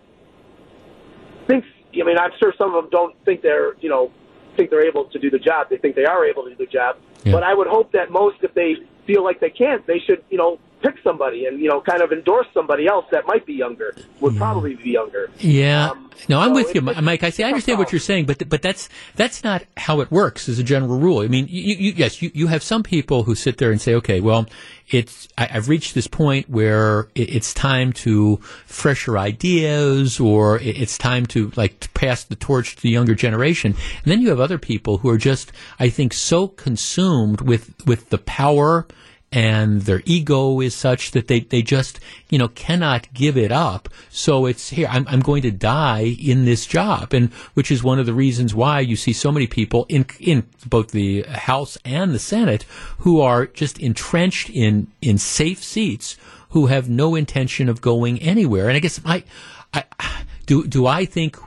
thinks 1.47 1.67
I 1.93 2.03
mean 2.03 2.17
I'm 2.17 2.31
sure 2.39 2.53
some 2.57 2.73
of 2.73 2.83
them 2.83 2.89
don't 2.91 3.15
think 3.25 3.41
they're 3.41 3.75
you 3.81 3.89
know 3.89 4.09
think 4.55 4.69
they're 4.69 4.87
able 4.87 5.03
to 5.05 5.19
do 5.19 5.29
the 5.29 5.39
job. 5.39 5.67
They 5.69 5.77
think 5.77 5.95
they 5.95 6.05
are 6.05 6.25
able 6.25 6.43
to 6.43 6.51
do 6.51 6.55
the 6.55 6.71
job. 6.71 6.95
Yeah. 7.25 7.33
But 7.33 7.43
I 7.43 7.53
would 7.53 7.67
hope 7.67 7.91
that 7.91 8.09
most, 8.09 8.37
if 8.41 8.53
they 8.53 8.75
feel 9.05 9.21
like 9.21 9.41
they 9.41 9.49
can't, 9.49 9.85
they 9.85 9.99
should, 9.99 10.23
you 10.29 10.37
know, 10.37 10.59
pick 10.85 10.95
somebody 11.03 11.45
and 11.45 11.59
you 11.59 11.69
know 11.69 11.81
kind 11.81 12.01
of 12.01 12.11
endorse 12.11 12.47
somebody 12.53 12.87
else 12.87 13.05
that 13.11 13.25
might 13.25 13.45
be 13.45 13.53
younger 13.53 13.95
would 14.19 14.33
yeah. 14.33 14.39
probably 14.39 14.75
be 14.75 14.91
younger. 14.91 15.29
Yeah. 15.39 15.91
Um, 15.91 16.11
no 16.29 16.39
i'm 16.39 16.49
so 16.49 16.55
with 16.55 16.73
you 16.73 16.81
mike. 16.81 17.23
I 17.23 17.29
see. 17.29 17.43
i 17.43 17.47
understand 17.47 17.77
what 17.77 17.91
you're 17.91 17.99
saying 17.99 18.25
but 18.25 18.47
but 18.47 18.61
that's 18.61 18.87
that's 19.15 19.43
not 19.43 19.65
how 19.75 19.99
it 19.99 20.09
works 20.11 20.47
as 20.47 20.59
a 20.59 20.63
general 20.63 20.97
rule. 20.97 21.19
I 21.19 21.27
mean 21.27 21.47
you, 21.49 21.75
you, 21.75 21.91
yes 21.91 22.21
you, 22.21 22.31
you 22.33 22.47
have 22.47 22.63
some 22.63 22.83
people 22.83 23.23
who 23.23 23.35
sit 23.35 23.57
there 23.57 23.71
and 23.71 23.81
say 23.81 23.95
okay 23.95 24.21
well 24.21 24.47
it's 24.89 25.27
I, 25.37 25.45
have 25.45 25.67
reached 25.67 25.93
this 25.93 26.07
point 26.07 26.49
where 26.49 27.09
it, 27.15 27.35
it's 27.35 27.53
time 27.53 27.91
to 27.93 28.37
fresher 28.65 29.17
ideas 29.17 30.19
or 30.19 30.59
it, 30.59 30.79
it's 30.79 30.97
time 30.97 31.25
to 31.27 31.51
like 31.57 31.81
to 31.81 31.89
pass 31.89 32.23
the 32.23 32.35
torch 32.35 32.75
to 32.77 32.81
the 32.81 32.91
younger 32.91 33.15
generation. 33.15 33.75
And 34.03 34.11
then 34.11 34.21
you 34.21 34.29
have 34.29 34.39
other 34.39 34.59
people 34.59 34.99
who 34.99 35.09
are 35.09 35.17
just 35.17 35.51
i 35.79 35.89
think 35.89 36.13
so 36.13 36.47
consumed 36.47 37.41
with 37.41 37.73
with 37.85 38.09
the 38.09 38.19
power 38.19 38.87
and 39.31 39.81
their 39.81 40.01
ego 40.05 40.61
is 40.61 40.73
such 40.73 41.11
that 41.11 41.27
they, 41.27 41.41
they 41.41 41.61
just, 41.61 41.99
you 42.29 42.37
know, 42.37 42.47
cannot 42.47 43.13
give 43.13 43.37
it 43.37 43.51
up. 43.51 43.89
So 44.09 44.45
it's 44.45 44.69
here, 44.69 44.87
I'm, 44.89 45.05
I'm 45.09 45.19
going 45.19 45.41
to 45.41 45.51
die 45.51 46.15
in 46.19 46.45
this 46.45 46.65
job. 46.65 47.13
And 47.13 47.33
which 47.53 47.69
is 47.69 47.83
one 47.83 47.99
of 47.99 48.05
the 48.05 48.13
reasons 48.13 48.55
why 48.55 48.79
you 48.79 48.95
see 48.95 49.13
so 49.13 49.31
many 49.31 49.47
people 49.47 49.85
in, 49.89 50.05
in 50.19 50.47
both 50.67 50.91
the 50.91 51.23
House 51.23 51.77
and 51.83 52.13
the 52.13 52.19
Senate 52.19 52.63
who 52.99 53.19
are 53.19 53.45
just 53.45 53.77
entrenched 53.79 54.49
in, 54.49 54.87
in 55.01 55.17
safe 55.17 55.61
seats 55.61 56.15
who 56.49 56.67
have 56.67 56.89
no 56.89 57.15
intention 57.15 57.67
of 57.67 57.81
going 57.81 58.21
anywhere. 58.21 58.69
And 58.69 58.77
I 58.77 58.79
guess 58.79 59.01
I, 59.03 59.23
do, 60.45 60.65
do 60.65 60.87
I 60.87 61.05
think 61.05 61.37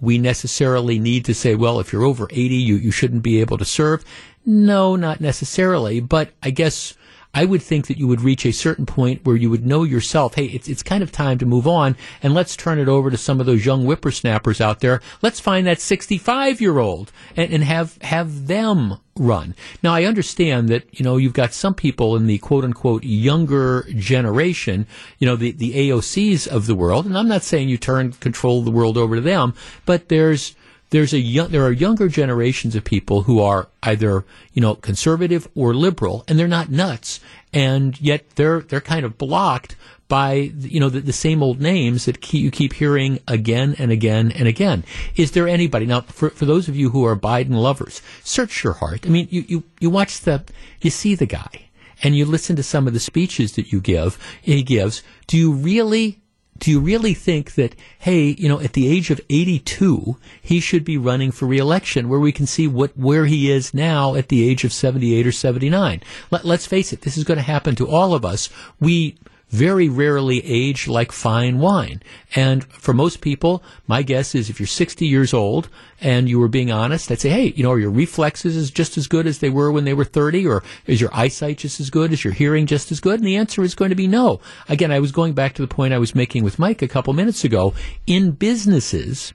we 0.00 0.18
necessarily 0.18 0.98
need 0.98 1.24
to 1.26 1.34
say, 1.34 1.54
well, 1.54 1.80
if 1.80 1.92
you're 1.92 2.04
over 2.04 2.26
80, 2.30 2.54
you, 2.56 2.74
you 2.76 2.90
shouldn't 2.90 3.22
be 3.22 3.40
able 3.40 3.58
to 3.58 3.64
serve? 3.64 4.04
No, 4.44 4.96
not 4.96 5.20
necessarily. 5.20 6.00
But 6.00 6.32
I 6.42 6.50
guess, 6.50 6.94
I 7.36 7.44
would 7.44 7.62
think 7.62 7.86
that 7.88 7.98
you 7.98 8.08
would 8.08 8.22
reach 8.22 8.46
a 8.46 8.50
certain 8.50 8.86
point 8.86 9.26
where 9.26 9.36
you 9.36 9.50
would 9.50 9.66
know 9.66 9.82
yourself, 9.82 10.36
hey, 10.36 10.46
it's, 10.46 10.68
it's 10.68 10.82
kind 10.82 11.02
of 11.02 11.12
time 11.12 11.36
to 11.36 11.44
move 11.44 11.68
on 11.68 11.94
and 12.22 12.32
let's 12.32 12.56
turn 12.56 12.78
it 12.78 12.88
over 12.88 13.10
to 13.10 13.18
some 13.18 13.40
of 13.40 13.46
those 13.46 13.66
young 13.66 13.84
whippersnappers 13.84 14.58
out 14.58 14.80
there. 14.80 15.02
Let's 15.20 15.38
find 15.38 15.66
that 15.66 15.78
65 15.78 16.62
year 16.62 16.78
old 16.78 17.12
and, 17.36 17.52
and 17.52 17.62
have, 17.62 18.00
have 18.00 18.46
them 18.46 19.00
run. 19.18 19.54
Now, 19.82 19.92
I 19.92 20.04
understand 20.04 20.70
that, 20.70 20.98
you 20.98 21.04
know, 21.04 21.18
you've 21.18 21.34
got 21.34 21.52
some 21.52 21.74
people 21.74 22.16
in 22.16 22.26
the 22.26 22.38
quote 22.38 22.64
unquote 22.64 23.04
younger 23.04 23.86
generation, 23.94 24.86
you 25.18 25.26
know, 25.26 25.36
the, 25.36 25.52
the 25.52 25.74
AOCs 25.74 26.48
of 26.48 26.64
the 26.64 26.74
world, 26.74 27.04
and 27.04 27.18
I'm 27.18 27.28
not 27.28 27.42
saying 27.42 27.68
you 27.68 27.76
turn 27.76 28.12
control 28.12 28.62
the 28.62 28.70
world 28.70 28.96
over 28.96 29.14
to 29.14 29.20
them, 29.20 29.52
but 29.84 30.08
there's, 30.08 30.56
there's 30.90 31.12
a 31.12 31.18
young, 31.18 31.48
there 31.50 31.64
are 31.64 31.72
younger 31.72 32.08
generations 32.08 32.74
of 32.76 32.84
people 32.84 33.22
who 33.22 33.40
are 33.40 33.68
either, 33.82 34.24
you 34.52 34.62
know, 34.62 34.74
conservative 34.74 35.48
or 35.54 35.74
liberal, 35.74 36.24
and 36.28 36.38
they're 36.38 36.48
not 36.48 36.70
nuts, 36.70 37.20
and 37.52 38.00
yet 38.00 38.30
they're, 38.36 38.60
they're 38.60 38.80
kind 38.80 39.04
of 39.04 39.18
blocked 39.18 39.76
by 40.08 40.34
you 40.34 40.78
know 40.78 40.88
the, 40.88 41.00
the 41.00 41.12
same 41.12 41.42
old 41.42 41.60
names 41.60 42.04
that 42.04 42.20
keep, 42.20 42.42
you 42.42 42.50
keep 42.50 42.74
hearing 42.74 43.18
again 43.26 43.74
and 43.78 43.90
again 43.90 44.30
and 44.32 44.46
again. 44.46 44.84
Is 45.16 45.32
there 45.32 45.48
anybody 45.48 45.86
now 45.86 46.02
for 46.02 46.30
for 46.30 46.44
those 46.44 46.68
of 46.68 46.76
you 46.76 46.90
who 46.90 47.04
are 47.04 47.16
Biden 47.16 47.54
lovers, 47.54 48.02
search 48.22 48.62
your 48.62 48.74
heart. 48.74 49.06
I 49.06 49.08
mean, 49.08 49.28
you 49.30 49.44
you 49.48 49.64
you 49.80 49.90
watch 49.90 50.20
the 50.20 50.44
you 50.80 50.90
see 50.90 51.14
the 51.14 51.26
guy 51.26 51.68
and 52.02 52.16
you 52.16 52.24
listen 52.24 52.56
to 52.56 52.62
some 52.62 52.86
of 52.86 52.92
the 52.92 53.00
speeches 53.00 53.52
that 53.52 53.72
you 53.72 53.80
give 53.80 54.18
he 54.40 54.62
gives. 54.62 55.02
Do 55.26 55.36
you 55.36 55.52
really 55.52 56.20
do 56.58 56.70
you 56.70 56.80
really 56.80 57.14
think 57.14 57.54
that, 57.54 57.74
hey, 57.98 58.34
you 58.38 58.48
know, 58.48 58.60
at 58.60 58.72
the 58.72 58.88
age 58.88 59.10
of 59.10 59.20
82, 59.28 60.16
he 60.40 60.60
should 60.60 60.84
be 60.84 60.98
running 60.98 61.30
for 61.30 61.46
reelection 61.46 62.08
where 62.08 62.20
we 62.20 62.32
can 62.32 62.46
see 62.46 62.66
what, 62.66 62.96
where 62.96 63.26
he 63.26 63.50
is 63.50 63.74
now 63.74 64.14
at 64.14 64.28
the 64.28 64.48
age 64.48 64.64
of 64.64 64.72
78 64.72 65.26
or 65.26 65.32
79? 65.32 66.02
Let, 66.30 66.44
let's 66.44 66.66
face 66.66 66.92
it, 66.92 67.02
this 67.02 67.16
is 67.16 67.24
going 67.24 67.38
to 67.38 67.42
happen 67.42 67.74
to 67.76 67.88
all 67.88 68.14
of 68.14 68.24
us. 68.24 68.48
We, 68.80 69.16
very 69.50 69.88
rarely 69.88 70.44
age 70.44 70.88
like 70.88 71.12
fine 71.12 71.58
wine. 71.58 72.02
And 72.34 72.64
for 72.64 72.92
most 72.92 73.20
people, 73.20 73.62
my 73.86 74.02
guess 74.02 74.34
is 74.34 74.50
if 74.50 74.58
you're 74.58 74.66
60 74.66 75.06
years 75.06 75.32
old 75.32 75.68
and 76.00 76.28
you 76.28 76.40
were 76.40 76.48
being 76.48 76.70
honest, 76.70 77.10
I'd 77.10 77.20
say, 77.20 77.30
hey, 77.30 77.52
you 77.56 77.62
know, 77.62 77.72
are 77.72 77.78
your 77.78 77.90
reflexes 77.90 78.56
is 78.56 78.70
just 78.70 78.98
as 78.98 79.06
good 79.06 79.26
as 79.26 79.38
they 79.38 79.50
were 79.50 79.70
when 79.70 79.84
they 79.84 79.94
were 79.94 80.04
30? 80.04 80.46
Or 80.46 80.62
is 80.86 81.00
your 81.00 81.14
eyesight 81.14 81.58
just 81.58 81.80
as 81.80 81.90
good? 81.90 82.12
Is 82.12 82.24
your 82.24 82.32
hearing 82.32 82.66
just 82.66 82.90
as 82.90 83.00
good? 83.00 83.20
And 83.20 83.26
the 83.26 83.36
answer 83.36 83.62
is 83.62 83.74
going 83.74 83.90
to 83.90 83.94
be 83.94 84.08
no. 84.08 84.40
Again, 84.68 84.90
I 84.90 85.00
was 85.00 85.12
going 85.12 85.32
back 85.32 85.54
to 85.54 85.62
the 85.62 85.68
point 85.68 85.94
I 85.94 85.98
was 85.98 86.14
making 86.14 86.42
with 86.42 86.58
Mike 86.58 86.82
a 86.82 86.88
couple 86.88 87.12
minutes 87.12 87.44
ago. 87.44 87.72
In 88.06 88.32
businesses, 88.32 89.32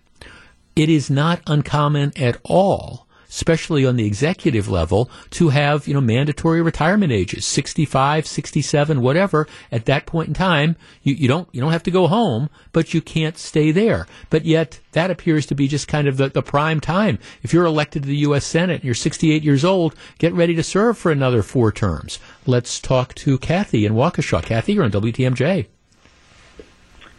it 0.76 0.90
is 0.90 1.10
not 1.10 1.42
uncommon 1.48 2.12
at 2.18 2.38
all 2.44 3.08
especially 3.32 3.86
on 3.86 3.96
the 3.96 4.06
executive 4.06 4.70
level, 4.70 5.10
to 5.32 5.50
have, 5.50 5.88
you 5.88 5.94
know, 5.94 6.02
mandatory 6.02 6.62
retirement 6.62 7.12
ages, 7.12 7.46
65, 7.46 8.28
67, 8.28 9.02
whatever. 9.02 9.48
At 9.72 9.86
that 9.86 10.06
point 10.06 10.28
in 10.28 10.34
time, 10.34 10.76
you, 11.02 11.16
you 11.16 11.28
don't, 11.28 11.48
you 11.52 11.62
don't 11.62 11.72
have 11.72 11.84
to 11.84 11.92
go 11.92 12.08
home, 12.08 12.50
but 12.74 12.94
you 12.94 13.02
can't 13.02 13.38
stay 13.38 13.72
there. 13.72 14.06
But 14.30 14.46
yet, 14.46 14.80
that 14.92 15.10
appears 15.10 15.46
to 15.48 15.56
be 15.56 15.68
just 15.68 15.88
kind 15.88 16.08
of 16.08 16.18
the, 16.18 16.30
the 16.30 16.44
prime 16.44 16.80
time. 16.82 17.18
If 17.42 17.54
you're 17.54 17.66
elected 17.66 18.04
to 18.04 18.10
the 18.10 18.18
U.S. 18.18 18.46
Senate 18.46 18.76
and 18.76 18.84
you're 18.84 18.94
68 18.94 19.44
years 19.44 19.64
old, 19.64 19.96
get 20.20 20.34
ready 20.34 20.54
to 20.56 20.64
serve 20.64 20.98
for 20.98 21.12
another 21.12 21.42
four 21.42 21.72
terms. 21.72 22.20
Let's 22.46 22.80
talk 22.80 23.16
to 23.16 23.38
Kathy 23.38 23.86
in 23.86 23.94
Waukesha. 23.94 24.44
Kathy, 24.44 24.74
you're 24.74 24.84
on 24.84 24.92
WTMJ. 24.92 25.68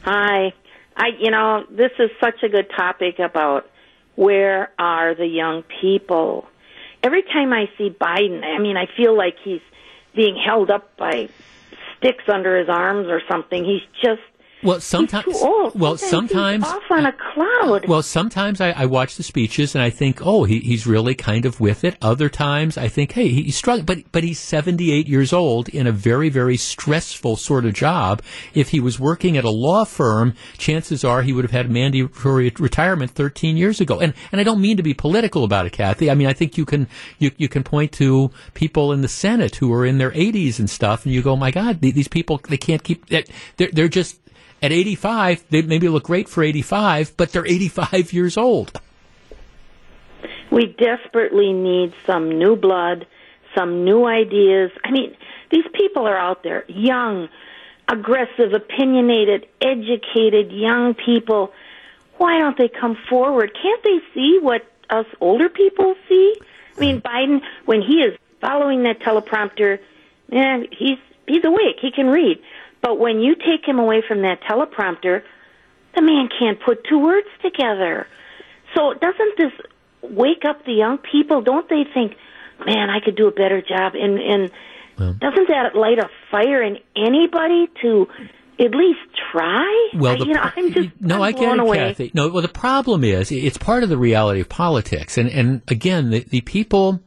Hi. 0.02 0.52
I, 0.96 1.08
you 1.18 1.30
know, 1.30 1.64
this 1.70 1.92
is 1.98 2.10
such 2.20 2.42
a 2.42 2.48
good 2.48 2.70
topic 2.76 3.18
about 3.18 3.66
where 4.14 4.70
are 4.78 5.14
the 5.14 5.26
young 5.26 5.62
people? 5.80 6.46
Every 7.02 7.22
time 7.22 7.52
I 7.52 7.68
see 7.78 7.90
Biden, 7.90 8.44
I 8.44 8.58
mean, 8.58 8.76
I 8.76 8.86
feel 8.96 9.16
like 9.16 9.36
he's 9.42 9.60
being 10.14 10.36
held 10.36 10.70
up 10.70 10.96
by 10.96 11.28
sticks 11.96 12.24
under 12.28 12.58
his 12.58 12.68
arms 12.68 13.08
or 13.08 13.20
something. 13.28 13.64
He's 13.64 13.82
just 14.02 14.22
well, 14.62 14.80
sometimes. 14.80 15.26
Well, 15.74 15.96
sometimes. 15.96 16.64
off 16.64 16.82
on 16.90 17.06
a 17.06 17.12
cloud. 17.12 17.88
Well, 17.88 18.02
sometimes 18.02 18.60
I, 18.60 18.70
I, 18.70 18.86
watch 18.86 19.16
the 19.16 19.22
speeches 19.22 19.74
and 19.74 19.82
I 19.82 19.90
think, 19.90 20.24
oh, 20.24 20.44
he, 20.44 20.60
he's 20.60 20.86
really 20.86 21.14
kind 21.14 21.44
of 21.44 21.60
with 21.60 21.84
it. 21.84 21.96
Other 22.00 22.28
times 22.28 22.76
I 22.78 22.88
think, 22.88 23.12
hey, 23.12 23.28
he's 23.28 23.56
struggling, 23.56 23.86
but 23.86 24.12
but 24.12 24.24
he's 24.24 24.38
78 24.38 25.08
years 25.08 25.32
old 25.32 25.68
in 25.68 25.86
a 25.86 25.92
very 25.92 26.28
very 26.28 26.56
stressful 26.56 27.36
sort 27.36 27.64
of 27.64 27.74
job. 27.74 28.22
If 28.54 28.70
he 28.70 28.80
was 28.80 29.00
working 29.00 29.36
at 29.36 29.44
a 29.44 29.50
law 29.50 29.84
firm, 29.84 30.34
chances 30.58 31.04
are 31.04 31.22
he 31.22 31.32
would 31.32 31.44
have 31.44 31.52
had 31.52 31.70
mandatory 31.70 32.52
retirement 32.58 33.12
13 33.12 33.56
years 33.56 33.80
ago. 33.80 34.00
And 34.00 34.14
and 34.30 34.40
I 34.40 34.44
don't 34.44 34.60
mean 34.60 34.76
to 34.76 34.82
be 34.82 34.94
political 34.94 35.44
about 35.44 35.66
it, 35.66 35.72
Kathy. 35.72 36.10
I 36.10 36.14
mean 36.14 36.26
I 36.26 36.32
think 36.32 36.56
you 36.56 36.64
can 36.64 36.88
you 37.18 37.30
you 37.36 37.48
can 37.48 37.64
point 37.64 37.92
to 37.92 38.30
people 38.54 38.92
in 38.92 39.00
the 39.00 39.08
Senate 39.08 39.56
who 39.56 39.72
are 39.72 39.86
in 39.86 39.98
their 39.98 40.10
80s 40.10 40.58
and 40.58 40.68
stuff, 40.68 41.04
and 41.04 41.14
you 41.14 41.22
go, 41.22 41.36
my 41.36 41.50
God, 41.50 41.80
these 41.80 42.08
people 42.08 42.40
they 42.48 42.56
can't 42.56 42.82
keep. 42.82 43.06
That. 43.06 43.28
They're 43.56 43.70
they're 43.72 43.88
just 43.88 44.21
at 44.62 44.70
85, 44.72 45.44
they 45.50 45.62
maybe 45.62 45.88
look 45.88 46.04
great 46.04 46.28
for 46.28 46.42
85, 46.42 47.16
but 47.16 47.32
they're 47.32 47.46
85 47.46 48.12
years 48.12 48.36
old. 48.36 48.80
We 50.50 50.66
desperately 50.78 51.52
need 51.52 51.94
some 52.06 52.38
new 52.38 52.56
blood, 52.56 53.06
some 53.56 53.84
new 53.84 54.06
ideas. 54.06 54.70
I 54.84 54.90
mean, 54.90 55.16
these 55.50 55.64
people 55.74 56.06
are 56.06 56.16
out 56.16 56.42
there, 56.42 56.64
young, 56.68 57.28
aggressive, 57.88 58.52
opinionated, 58.52 59.46
educated 59.60 60.52
young 60.52 60.94
people. 60.94 61.52
Why 62.18 62.38
don't 62.38 62.56
they 62.56 62.68
come 62.68 62.96
forward? 63.08 63.52
Can't 63.60 63.82
they 63.82 63.98
see 64.14 64.38
what 64.40 64.62
us 64.90 65.06
older 65.20 65.48
people 65.48 65.94
see? 66.08 66.34
I 66.76 66.80
mean, 66.80 67.00
Biden, 67.00 67.40
when 67.64 67.82
he 67.82 67.94
is 68.02 68.18
following 68.40 68.84
that 68.84 69.00
teleprompter, 69.00 69.78
man, 70.30 70.66
he's 70.70 70.98
he's 71.26 71.44
awake. 71.44 71.76
He 71.80 71.90
can 71.90 72.06
read. 72.06 72.38
But 72.82 72.98
when 72.98 73.20
you 73.20 73.36
take 73.36 73.66
him 73.66 73.78
away 73.78 74.02
from 74.06 74.22
that 74.22 74.40
teleprompter, 74.42 75.22
the 75.94 76.02
man 76.02 76.28
can't 76.38 76.58
put 76.60 76.84
two 76.88 76.98
words 76.98 77.28
together. 77.42 78.06
So 78.74 78.92
doesn't 78.94 79.38
this 79.38 79.52
wake 80.02 80.44
up 80.48 80.64
the 80.64 80.72
young 80.72 80.98
people? 80.98 81.42
Don't 81.42 81.68
they 81.68 81.84
think, 81.94 82.14
man, 82.66 82.90
I 82.90 82.98
could 83.04 83.16
do 83.16 83.28
a 83.28 83.30
better 83.30 83.62
job? 83.62 83.94
And, 83.94 84.18
and 84.18 84.50
well, 84.98 85.12
doesn't 85.12 85.48
that 85.48 85.76
light 85.76 85.98
a 85.98 86.08
fire 86.30 86.62
in 86.62 86.78
anybody 86.96 87.68
to 87.82 88.08
at 88.58 88.74
least 88.74 89.00
try? 89.30 89.90
Well, 89.94 90.18
the, 90.18 90.26
you 90.26 90.34
know, 90.34 90.42
I'm 90.42 90.72
just 90.72 90.88
no, 91.00 91.16
I'm 91.16 91.22
I 91.22 91.32
get 91.32 91.52
it, 91.52 91.60
away. 91.60 91.76
Kathy. 91.76 92.10
No, 92.14 92.28
well, 92.28 92.42
the 92.42 92.48
problem 92.48 93.04
is 93.04 93.30
it's 93.30 93.58
part 93.58 93.82
of 93.82 93.88
the 93.88 93.98
reality 93.98 94.40
of 94.40 94.48
politics, 94.48 95.18
and 95.18 95.28
and 95.30 95.62
again, 95.68 96.10
the, 96.10 96.20
the 96.20 96.40
people 96.40 97.00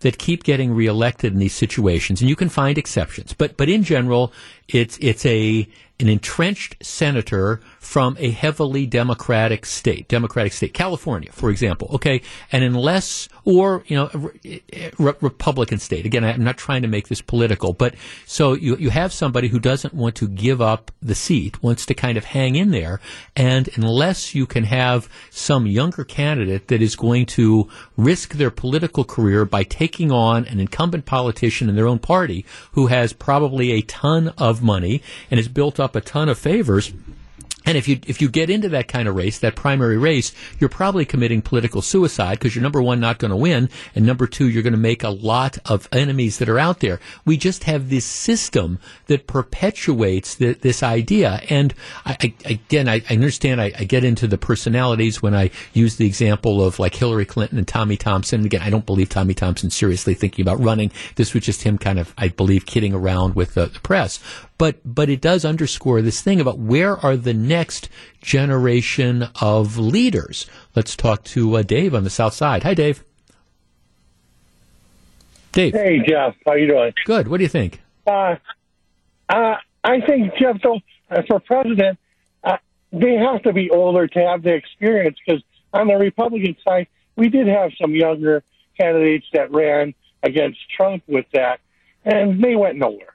that 0.00 0.18
keep 0.18 0.44
getting 0.44 0.72
reelected 0.74 1.32
in 1.32 1.38
these 1.38 1.54
situations, 1.54 2.20
and 2.20 2.28
you 2.28 2.36
can 2.36 2.48
find 2.48 2.78
exceptions, 2.78 3.32
but 3.32 3.56
but 3.56 3.68
in 3.68 3.82
general, 3.82 4.32
it's 4.68 4.98
it's 5.00 5.24
a 5.26 5.68
an 6.00 6.08
entrenched 6.08 6.76
senator 6.80 7.60
from 7.88 8.18
a 8.20 8.30
heavily 8.30 8.84
democratic 8.84 9.64
state, 9.64 10.06
democratic 10.08 10.52
state, 10.52 10.74
California, 10.74 11.32
for 11.32 11.48
example. 11.48 11.88
Okay, 11.94 12.20
and 12.52 12.62
unless, 12.62 13.30
or 13.46 13.82
you 13.86 13.96
know, 13.96 14.10
re- 14.98 15.14
Republican 15.22 15.78
state. 15.78 16.04
Again, 16.04 16.22
I'm 16.22 16.44
not 16.44 16.58
trying 16.58 16.82
to 16.82 16.88
make 16.88 17.08
this 17.08 17.22
political, 17.22 17.72
but 17.72 17.94
so 18.26 18.52
you 18.52 18.76
you 18.76 18.90
have 18.90 19.10
somebody 19.10 19.48
who 19.48 19.58
doesn't 19.58 19.94
want 19.94 20.16
to 20.16 20.28
give 20.28 20.60
up 20.60 20.90
the 21.00 21.14
seat, 21.14 21.62
wants 21.62 21.86
to 21.86 21.94
kind 21.94 22.18
of 22.18 22.26
hang 22.26 22.56
in 22.56 22.72
there, 22.72 23.00
and 23.34 23.70
unless 23.74 24.34
you 24.34 24.44
can 24.44 24.64
have 24.64 25.08
some 25.30 25.66
younger 25.66 26.04
candidate 26.04 26.68
that 26.68 26.82
is 26.82 26.94
going 26.94 27.24
to 27.24 27.70
risk 27.96 28.34
their 28.34 28.50
political 28.50 29.02
career 29.02 29.46
by 29.46 29.62
taking 29.62 30.12
on 30.12 30.44
an 30.44 30.60
incumbent 30.60 31.06
politician 31.06 31.70
in 31.70 31.74
their 31.74 31.88
own 31.88 31.98
party 31.98 32.44
who 32.72 32.88
has 32.88 33.14
probably 33.14 33.72
a 33.72 33.80
ton 33.80 34.28
of 34.36 34.62
money 34.62 35.02
and 35.30 35.38
has 35.38 35.48
built 35.48 35.80
up 35.80 35.96
a 35.96 36.02
ton 36.02 36.28
of 36.28 36.36
favors 36.36 36.92
and 37.68 37.76
if 37.76 37.86
you 37.86 38.00
if 38.06 38.22
you 38.22 38.30
get 38.30 38.48
into 38.48 38.70
that 38.70 38.88
kind 38.88 39.06
of 39.08 39.14
race, 39.14 39.40
that 39.40 39.54
primary 39.54 39.98
race, 39.98 40.32
you're 40.58 40.70
probably 40.70 41.04
committing 41.04 41.42
political 41.42 41.82
suicide 41.82 42.38
because 42.38 42.54
you're 42.54 42.62
number 42.62 42.80
one 42.80 42.98
not 42.98 43.18
going 43.18 43.30
to 43.30 43.36
win, 43.36 43.68
and 43.94 44.06
number 44.06 44.26
two 44.26 44.48
you're 44.48 44.62
going 44.62 44.72
to 44.72 44.78
make 44.78 45.04
a 45.04 45.10
lot 45.10 45.58
of 45.66 45.86
enemies 45.92 46.38
that 46.38 46.48
are 46.48 46.58
out 46.58 46.80
there. 46.80 46.98
We 47.26 47.36
just 47.36 47.64
have 47.64 47.90
this 47.90 48.06
system 48.06 48.78
that 49.08 49.26
perpetuates 49.26 50.36
the, 50.36 50.54
this 50.54 50.82
idea. 50.82 51.42
And 51.50 51.74
I, 52.06 52.16
I, 52.22 52.34
again, 52.46 52.88
I, 52.88 53.02
I 53.10 53.12
understand. 53.12 53.60
I, 53.60 53.68
get 53.88 54.02
into 54.02 54.26
the 54.26 54.38
personalities 54.38 55.20
when 55.20 55.34
I 55.34 55.50
use 55.74 55.96
the 55.96 56.06
example 56.06 56.64
of 56.64 56.78
like 56.78 56.94
Hillary 56.94 57.26
Clinton 57.26 57.58
and 57.58 57.68
Tommy 57.68 57.98
Thompson. 57.98 58.46
Again, 58.46 58.62
I 58.62 58.70
don't 58.70 58.86
believe 58.86 59.10
Tommy 59.10 59.34
Thompson 59.34 59.68
seriously 59.68 60.14
thinking 60.14 60.42
about 60.42 60.58
running. 60.58 60.90
This 61.16 61.34
was 61.34 61.44
just 61.44 61.64
him 61.64 61.76
kind 61.76 61.98
of, 61.98 62.14
I 62.16 62.28
believe, 62.28 62.64
kidding 62.64 62.94
around 62.94 63.34
with 63.34 63.52
the, 63.54 63.66
the 63.66 63.80
press 63.80 64.20
but 64.58 64.80
but 64.84 65.08
it 65.08 65.20
does 65.20 65.44
underscore 65.44 66.02
this 66.02 66.20
thing 66.20 66.40
about 66.40 66.58
where 66.58 66.96
are 66.98 67.16
the 67.16 67.34
next 67.34 67.88
generation 68.20 69.28
of 69.40 69.78
leaders. 69.78 70.46
Let's 70.74 70.96
talk 70.96 71.24
to 71.24 71.56
uh, 71.56 71.62
Dave 71.62 71.94
on 71.94 72.04
the 72.04 72.10
South 72.10 72.34
Side. 72.34 72.64
Hi, 72.64 72.74
Dave. 72.74 73.04
Dave. 75.52 75.72
Hey, 75.72 76.00
Jeff. 76.06 76.34
How 76.44 76.54
you 76.54 76.66
doing? 76.66 76.92
Good. 77.06 77.28
What 77.28 77.38
do 77.38 77.44
you 77.44 77.48
think? 77.48 77.80
Uh, 78.06 78.36
uh, 79.28 79.56
I 79.82 80.00
think 80.00 80.34
Jeff, 80.38 80.60
though, 80.62 80.80
uh, 81.10 81.22
for 81.26 81.40
president, 81.40 81.98
uh, 82.44 82.58
they 82.92 83.14
have 83.14 83.42
to 83.44 83.52
be 83.52 83.70
older 83.70 84.06
to 84.06 84.18
have 84.20 84.42
the 84.42 84.54
experience 84.54 85.16
because 85.24 85.42
on 85.72 85.88
the 85.88 85.94
Republican 85.94 86.56
side, 86.64 86.88
we 87.16 87.28
did 87.28 87.46
have 87.46 87.72
some 87.80 87.94
younger 87.94 88.42
candidates 88.78 89.26
that 89.32 89.50
ran 89.52 89.94
against 90.22 90.58
Trump 90.76 91.02
with 91.06 91.26
that, 91.32 91.60
and 92.04 92.42
they 92.42 92.54
went 92.54 92.76
nowhere. 92.76 93.14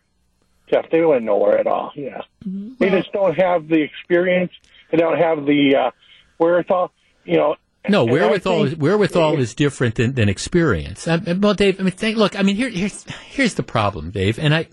Jeff. 0.69 0.89
They 0.89 1.01
went 1.01 1.23
nowhere 1.23 1.57
at 1.57 1.67
all. 1.67 1.91
Yeah, 1.95 2.21
mm-hmm. 2.45 2.73
they 2.79 2.89
just 2.89 3.11
don't 3.11 3.35
have 3.35 3.67
the 3.67 3.81
experience. 3.81 4.51
They 4.91 4.97
don't 4.97 5.17
have 5.17 5.45
the 5.45 5.75
uh, 5.75 5.91
wherewithal. 6.37 6.91
You 7.25 7.37
know, 7.37 7.55
No, 7.89 8.03
And 8.03 8.11
wherewithal 8.11 8.63
think- 8.63 8.73
is 8.73 8.75
wherewithal 8.77 9.39
is 9.39 9.53
different 9.53 9.95
than, 9.95 10.13
than 10.13 10.29
experience. 10.29 11.07
Um, 11.07 11.23
well, 11.41 11.53
Dave, 11.53 11.79
I 11.79 11.83
mean, 11.83 11.91
think, 11.91 12.17
look, 12.17 12.37
I 12.37 12.43
mean, 12.43 12.55
here, 12.55 12.69
here's 12.69 13.03
here's 13.29 13.53
the 13.55 13.63
problem, 13.63 14.11
Dave. 14.11 14.39
And 14.39 14.53
I, 14.53 14.67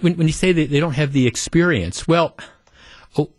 when, 0.00 0.16
when 0.16 0.26
you 0.26 0.32
say 0.32 0.52
that 0.52 0.70
they 0.70 0.80
don't 0.80 0.94
have 0.94 1.12
the 1.12 1.26
experience, 1.26 2.06
well, 2.06 2.36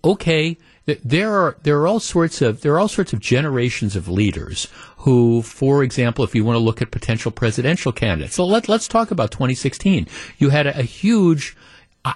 okay, 0.04 0.58
there 1.04 1.32
are 1.32 1.58
there 1.64 1.80
are 1.80 1.88
all 1.88 2.00
sorts 2.00 2.42
of 2.42 2.62
there 2.62 2.74
are 2.74 2.80
all 2.80 2.88
sorts 2.88 3.14
of 3.14 3.20
generations 3.20 3.96
of 3.96 4.08
leaders 4.08 4.68
who, 4.98 5.42
for 5.42 5.84
example, 5.84 6.26
if 6.26 6.34
you 6.36 6.44
want 6.44 6.56
to 6.56 6.60
look 6.60 6.82
at 6.82 6.92
potential 6.92 7.32
presidential 7.32 7.92
candidates, 7.92 8.36
so 8.36 8.46
let 8.46 8.68
let's 8.68 8.88
talk 8.88 9.12
about 9.12 9.32
2016. 9.32 10.08
You 10.38 10.50
had 10.50 10.68
a, 10.68 10.80
a 10.80 10.84
huge, 10.84 11.56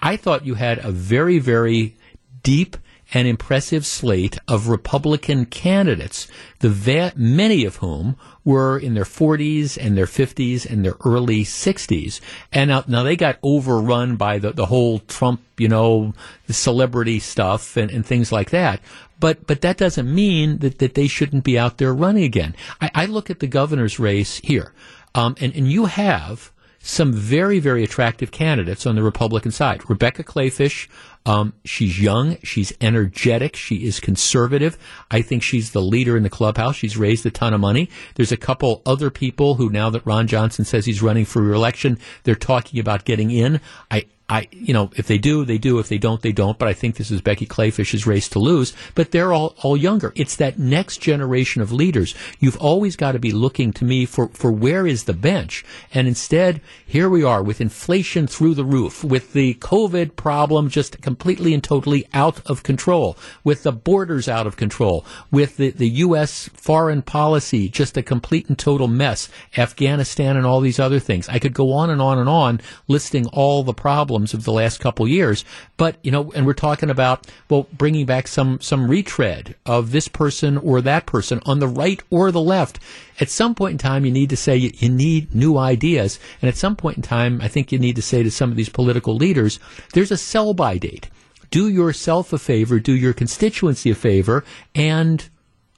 I 0.01 0.17
thought 0.17 0.45
you 0.45 0.55
had 0.55 0.79
a 0.79 0.91
very 0.91 1.39
very 1.39 1.95
deep 2.41 2.77
and 3.13 3.27
impressive 3.27 3.85
slate 3.85 4.39
of 4.47 4.67
Republican 4.67 5.45
candidates, 5.45 6.27
the 6.59 6.69
va- 6.69 7.13
many 7.15 7.63
of 7.63 7.77
whom 7.77 8.17
were 8.43 8.77
in 8.77 8.95
their 8.95 9.03
40s 9.03 9.77
and 9.79 9.95
their 9.95 10.07
50s 10.07 10.65
and 10.69 10.83
their 10.83 10.95
early 11.05 11.43
60s. 11.43 12.19
And 12.51 12.69
now, 12.69 12.83
now 12.87 13.03
they 13.03 13.15
got 13.15 13.37
overrun 13.43 14.15
by 14.15 14.39
the, 14.39 14.51
the 14.51 14.65
whole 14.65 14.99
Trump, 14.99 15.41
you 15.57 15.67
know, 15.67 16.13
the 16.47 16.53
celebrity 16.53 17.19
stuff 17.19 17.77
and, 17.77 17.91
and 17.91 18.05
things 18.05 18.31
like 18.31 18.49
that. 18.49 18.81
But, 19.19 19.45
but 19.45 19.61
that 19.61 19.77
doesn't 19.77 20.13
mean 20.13 20.57
that, 20.59 20.79
that 20.79 20.95
they 20.95 21.07
shouldn't 21.07 21.43
be 21.43 21.57
out 21.57 21.77
there 21.77 21.93
running 21.93 22.23
again. 22.23 22.55
I, 22.81 22.91
I 22.95 23.05
look 23.05 23.29
at 23.29 23.39
the 23.39 23.47
governor's 23.47 23.99
race 23.99 24.41
here, 24.43 24.73
um, 25.15 25.35
and, 25.39 25.55
and 25.55 25.71
you 25.71 25.85
have 25.85 26.51
some 26.85 27.13
very, 27.13 27.59
very 27.59 27.81
attractive 27.81 28.29
candidates 28.29 28.85
on 28.85 28.95
the 28.95 29.01
Republican 29.01 29.51
side. 29.51 29.89
Rebecca 29.89 30.21
Kleefisch, 30.21 30.89
um, 31.25 31.53
she's 31.63 31.99
young, 31.99 32.37
she's 32.43 32.73
energetic, 32.81 33.55
she 33.55 33.85
is 33.87 34.01
conservative. 34.01 34.77
I 35.09 35.21
think 35.21 35.43
she's 35.43 35.71
the 35.71 35.81
leader 35.81 36.17
in 36.17 36.23
the 36.23 36.29
clubhouse. 36.29 36.75
She's 36.75 36.97
raised 36.97 37.25
a 37.25 37.31
ton 37.31 37.53
of 37.53 37.61
money. 37.61 37.89
There's 38.15 38.33
a 38.33 38.37
couple 38.37 38.81
other 38.85 39.09
people 39.09 39.55
who, 39.55 39.69
now 39.69 39.89
that 39.91 40.05
Ron 40.05 40.27
Johnson 40.27 40.65
says 40.65 40.85
he's 40.85 41.01
running 41.01 41.23
for 41.23 41.41
reelection, 41.41 41.97
they're 42.23 42.35
talking 42.35 42.81
about 42.81 43.05
getting 43.05 43.31
in. 43.31 43.61
I, 43.89 44.03
I, 44.29 44.47
you 44.51 44.73
know, 44.73 44.89
if 44.95 45.07
they 45.07 45.17
do, 45.17 45.43
they 45.43 45.57
do. 45.57 45.79
If 45.79 45.89
they 45.89 45.97
don't, 45.97 46.21
they 46.21 46.31
don't. 46.31 46.57
But 46.57 46.69
I 46.69 46.73
think 46.73 46.95
this 46.95 47.11
is 47.11 47.21
Becky 47.21 47.45
Kleefisch's 47.45 48.07
race 48.07 48.29
to 48.29 48.39
lose. 48.39 48.73
But 48.95 49.11
they're 49.11 49.33
all, 49.33 49.53
all 49.61 49.75
younger. 49.75 50.13
It's 50.15 50.37
that 50.37 50.57
next 50.57 50.99
generation 50.99 51.61
of 51.61 51.73
leaders. 51.73 52.15
You've 52.39 52.57
always 52.57 52.95
got 52.95 53.11
to 53.11 53.19
be 53.19 53.33
looking 53.33 53.73
to 53.73 53.85
me 53.85 54.05
for, 54.05 54.29
for 54.29 54.49
where 54.49 54.87
is 54.87 55.03
the 55.03 55.13
bench? 55.13 55.65
And 55.93 56.07
instead, 56.07 56.61
here 56.85 57.09
we 57.09 57.21
are 57.21 57.43
with 57.43 57.59
inflation 57.59 58.25
through 58.25 58.55
the 58.55 58.63
roof, 58.63 59.03
with 59.03 59.33
the 59.33 59.55
COVID 59.55 60.15
problem 60.15 60.69
just 60.69 61.01
completely 61.01 61.53
and 61.53 61.63
totally 61.63 62.07
out 62.13 62.39
of 62.49 62.63
control, 62.63 63.17
with 63.43 63.63
the 63.63 63.73
borders 63.73 64.29
out 64.29 64.47
of 64.47 64.55
control, 64.55 65.05
with 65.31 65.57
the, 65.57 65.71
the 65.71 65.89
U.S. 65.89 66.49
foreign 66.53 67.01
policy 67.01 67.67
just 67.67 67.97
a 67.97 68.01
complete 68.01 68.47
and 68.47 68.57
total 68.57 68.87
mess, 68.87 69.27
Afghanistan 69.57 70.37
and 70.37 70.45
all 70.45 70.61
these 70.61 70.79
other 70.79 70.99
things. 70.99 71.27
I 71.27 71.39
could 71.39 71.53
go 71.53 71.73
on 71.73 71.89
and 71.89 72.01
on 72.01 72.19
and 72.19 72.29
on 72.29 72.61
listing 72.87 73.27
all 73.27 73.63
the 73.63 73.73
problems 73.73 74.12
of 74.13 74.43
the 74.43 74.51
last 74.51 74.79
couple 74.79 75.07
years. 75.07 75.43
But, 75.77 75.97
you 76.03 76.11
know, 76.11 76.31
and 76.33 76.45
we're 76.45 76.53
talking 76.53 76.89
about, 76.89 77.27
well, 77.49 77.67
bringing 77.73 78.05
back 78.05 78.27
some, 78.27 78.61
some 78.61 78.89
retread 78.89 79.55
of 79.65 79.91
this 79.91 80.07
person 80.07 80.57
or 80.57 80.81
that 80.81 81.05
person 81.05 81.41
on 81.45 81.59
the 81.59 81.67
right 81.67 82.01
or 82.09 82.31
the 82.31 82.41
left. 82.41 82.79
At 83.19 83.29
some 83.29 83.55
point 83.55 83.73
in 83.73 83.77
time, 83.77 84.05
you 84.05 84.11
need 84.11 84.29
to 84.29 84.37
say 84.37 84.55
you, 84.55 84.71
you 84.75 84.89
need 84.89 85.33
new 85.33 85.57
ideas. 85.57 86.19
And 86.41 86.49
at 86.49 86.57
some 86.57 86.75
point 86.75 86.97
in 86.97 87.03
time, 87.03 87.41
I 87.41 87.47
think 87.47 87.71
you 87.71 87.79
need 87.79 87.95
to 87.95 88.01
say 88.01 88.23
to 88.23 88.31
some 88.31 88.51
of 88.51 88.57
these 88.57 88.69
political 88.69 89.15
leaders, 89.15 89.59
there's 89.93 90.11
a 90.11 90.17
sell 90.17 90.53
by 90.53 90.77
date. 90.77 91.09
Do 91.49 91.69
yourself 91.69 92.33
a 92.33 92.39
favor, 92.39 92.79
do 92.79 92.93
your 92.93 93.13
constituency 93.13 93.91
a 93.91 93.95
favor, 93.95 94.43
and 94.73 95.29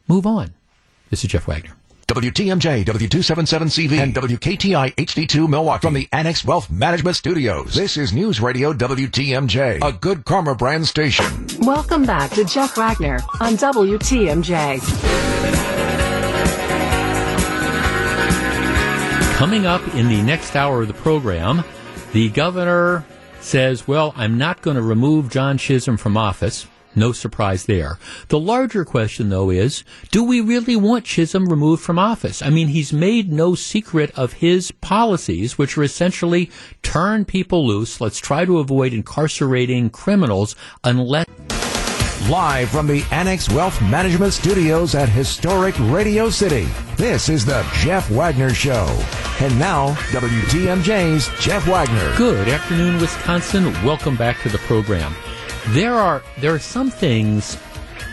move 0.07 0.25
on. 0.25 0.53
This 1.09 1.23
is 1.23 1.29
Jeff 1.29 1.47
Wagner. 1.47 1.75
WTMJ, 2.07 2.85
W277CV, 2.85 3.97
and 3.97 4.13
WKTI 4.13 4.93
HD2 4.93 5.49
Milwaukee 5.49 5.81
from 5.87 5.95
the 5.95 6.07
Annex 6.11 6.45
Wealth 6.45 6.69
Management 6.69 7.15
Studios. 7.15 7.73
This 7.73 7.97
is 7.97 8.13
News 8.13 8.39
Radio 8.39 8.73
WTMJ, 8.73 9.83
a 9.83 9.91
good 9.91 10.23
karma 10.23 10.53
brand 10.53 10.87
station. 10.87 11.25
Welcome 11.61 12.05
back 12.05 12.29
to 12.33 12.43
Jeff 12.45 12.77
Wagner 12.77 13.15
on 13.41 13.53
WTMJ. 13.53 14.81
Coming 19.35 19.65
up 19.65 19.81
in 19.95 20.07
the 20.07 20.21
next 20.21 20.55
hour 20.55 20.83
of 20.83 20.87
the 20.87 20.93
program, 20.93 21.63
the 22.13 22.29
governor 22.29 23.03
says, 23.41 23.87
Well, 23.87 24.13
I'm 24.15 24.37
not 24.37 24.61
going 24.61 24.75
to 24.75 24.83
remove 24.83 25.31
John 25.31 25.57
Chisholm 25.57 25.97
from 25.97 26.17
office. 26.17 26.67
No 26.95 27.11
surprise 27.11 27.65
there. 27.65 27.99
The 28.29 28.39
larger 28.39 28.85
question, 28.85 29.29
though, 29.29 29.49
is 29.49 29.83
do 30.11 30.23
we 30.23 30.39
really 30.39 30.75
want 30.75 31.05
Chisholm 31.05 31.47
removed 31.49 31.83
from 31.83 31.99
office? 31.99 32.41
I 32.41 32.49
mean, 32.49 32.69
he's 32.69 32.93
made 32.93 33.31
no 33.31 33.53
secret 33.53 34.11
of 34.17 34.33
his 34.33 34.71
policies, 34.71 35.57
which 35.57 35.77
are 35.77 35.83
essentially 35.83 36.49
turn 36.83 37.25
people 37.25 37.67
loose. 37.67 37.99
Let's 37.99 38.19
try 38.19 38.45
to 38.45 38.59
avoid 38.59 38.93
incarcerating 38.93 39.89
criminals 39.89 40.55
unless. 40.83 41.25
Live 42.29 42.69
from 42.69 42.87
the 42.87 43.05
Annex 43.11 43.49
Wealth 43.49 43.79
Management 43.83 44.33
Studios 44.33 44.95
at 44.95 45.09
historic 45.09 45.75
Radio 45.79 46.27
City, 46.31 46.67
this 46.97 47.29
is 47.29 47.45
the 47.45 47.63
Jeff 47.81 48.09
Wagner 48.09 48.51
Show. 48.51 48.87
And 49.41 49.59
now, 49.59 49.89
WTMJ's 50.09 51.29
Jeff 51.39 51.67
Wagner. 51.67 52.17
Good 52.17 52.47
afternoon, 52.47 52.99
Wisconsin. 52.99 53.65
Welcome 53.83 54.15
back 54.15 54.41
to 54.41 54.49
the 54.49 54.57
program. 54.59 55.13
There 55.69 55.95
are 55.95 56.23
there 56.39 56.53
are 56.53 56.59
some 56.59 56.91
things 56.91 57.57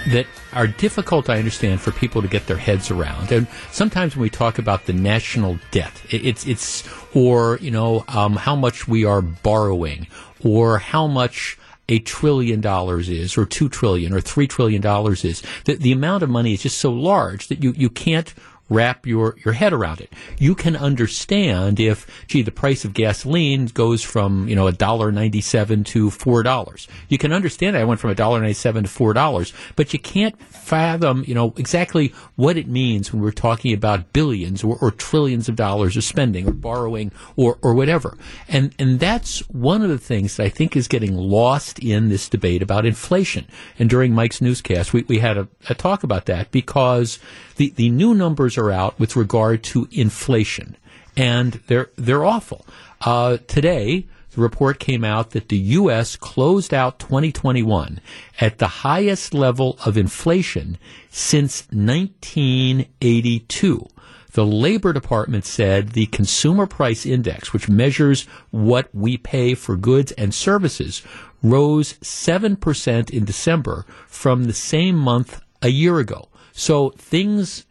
that 0.09 0.27
are 0.53 0.67
difficult, 0.67 1.31
I 1.31 1.39
understand, 1.39 1.81
for 1.81 1.93
people 1.93 2.23
to 2.23 2.29
get 2.29 2.47
their 2.47 2.57
heads 2.57 2.91
around. 2.91 3.31
And 3.31 3.47
sometimes 3.71 4.17
when 4.17 4.23
we 4.23 4.31
talk 4.31 4.59
about 4.59 4.87
the 4.87 4.93
national 4.93 5.59
debt, 5.71 5.93
it, 6.11 6.25
it's 6.25 6.47
it's 6.47 6.89
or 7.15 7.59
you 7.61 7.71
know 7.71 8.05
um, 8.09 8.37
how 8.37 8.57
much 8.57 8.89
we 8.89 9.05
are 9.05 9.21
borrowing, 9.21 10.07
or 10.43 10.79
how 10.79 11.07
much 11.07 11.59
a 11.89 11.99
trillion 11.99 12.61
dollars 12.61 13.09
is, 13.09 13.37
or 13.37 13.45
two 13.45 13.69
trillion, 13.69 14.13
or 14.13 14.21
three 14.21 14.47
trillion 14.47 14.81
dollars 14.81 15.25
is. 15.25 15.43
The, 15.65 15.75
the 15.75 15.93
amount 15.93 16.23
of 16.23 16.31
money 16.31 16.55
is 16.55 16.63
just 16.63 16.79
so 16.79 16.91
large 16.91 17.49
that 17.49 17.63
you, 17.63 17.75
you 17.77 17.91
can't 17.91 18.33
wrap 18.73 19.07
your, 19.07 19.37
your 19.45 19.55
head 19.55 19.73
around 19.73 20.01
it. 20.01 20.13
You 20.39 20.55
can 20.55 20.77
understand 20.77 21.79
if, 21.79 22.07
gee, 22.27 22.43
the 22.43 22.51
price 22.51 22.85
of 22.85 22.95
gasoline 22.95 23.67
goes 23.67 24.03
from, 24.03 24.49
you 24.49 24.57
know, 24.57 24.67
a 24.67 24.73
dollar 24.73 25.13
ninety-seven 25.13 25.85
to 25.85 26.11
four 26.11 26.43
dollars. 26.43 26.89
You 27.09 27.19
can 27.19 27.33
understand 27.33 27.77
that 27.77 27.83
I 27.83 27.85
went 27.85 28.01
from 28.01 28.11
a 28.11 28.15
dollar 28.15 28.41
ninety-seven 28.41 28.85
to 28.85 28.89
four 28.91 29.13
dollars, 29.13 29.53
but 29.77 29.93
you 29.93 29.99
can't 29.99 30.41
fathom, 30.43 31.25
you 31.27 31.35
know, 31.35 31.53
exactly 31.57 32.15
what 32.37 32.57
it 32.57 32.67
means 32.67 33.13
when 33.13 33.23
we're 33.23 33.31
talking 33.33 33.73
about 33.75 34.13
billions 34.13 34.65
or, 34.65 34.79
or 34.81 34.91
trillions 34.91 35.49
of 35.49 35.57
dollars 35.57 35.97
of 35.97 36.05
spending 36.05 36.49
or 36.49 36.53
borrowing 36.53 37.13
or, 37.37 37.59
or 37.63 37.75
whatever. 37.75 38.17
And, 38.49 38.75
and 38.79 38.99
that's 39.01 39.41
one 39.49 39.83
of 39.83 39.91
the 39.91 39.99
things 39.99 40.37
that 40.37 40.45
I 40.45 40.49
think 40.49 40.77
is 40.77 40.89
getting 40.89 41.15
lost 41.15 41.79
in 41.79 42.09
this 42.09 42.29
debate 42.29 42.63
about 42.63 42.87
inflation. 42.87 43.47
And 43.79 43.91
during 43.91 44.13
Mike's 44.13 44.41
newscast, 44.41 44.93
we, 44.93 45.03
we 45.03 45.19
had 45.19 45.37
a, 45.37 45.49
a 45.69 45.75
talk 45.75 46.03
about 46.03 46.27
that 46.27 46.51
because 46.51 47.19
the, 47.63 47.71
the 47.77 47.91
new 47.91 48.13
numbers 48.13 48.59
are 48.59 48.73
out 48.73 48.99
with 48.99 49.15
regard 49.15 49.63
to 49.63 49.87
inflation, 49.93 50.77
and 51.17 51.61
they're 51.69 51.91
they're 51.97 52.25
awful. 52.25 52.67
Uh, 53.01 53.37
today, 53.47 54.09
the 54.33 54.41
report 54.41 54.81
came 54.81 55.05
out 55.05 55.31
that 55.31 55.49
the 55.49 55.59
U.S. 55.59 56.17
closed 56.17 56.75
out 56.75 56.99
2021 56.99 58.01
at 58.41 58.59
the 58.59 58.67
highest 58.67 59.33
level 59.33 59.79
of 59.87 59.97
inflation 59.97 60.77
since 61.09 61.69
1982. 61.71 63.87
The 64.33 64.45
Labor 64.45 64.93
Department 64.93 65.45
said 65.45 65.91
the 65.91 66.07
Consumer 66.07 66.67
Price 66.67 67.07
Index, 67.07 67.53
which 67.53 67.69
measures 67.69 68.23
what 68.51 68.93
we 68.93 69.19
pay 69.19 69.55
for 69.55 69.77
goods 69.77 70.11
and 70.13 70.35
services, 70.35 71.03
rose 71.45 71.93
7% 72.01 73.11
in 73.11 73.25
December 73.25 73.87
from 74.09 74.47
the 74.47 74.53
same 74.53 74.97
month 74.97 75.41
a 75.61 75.69
year 75.69 76.01
ago. 76.01 76.29
So 76.53 76.91
things, 76.91 77.67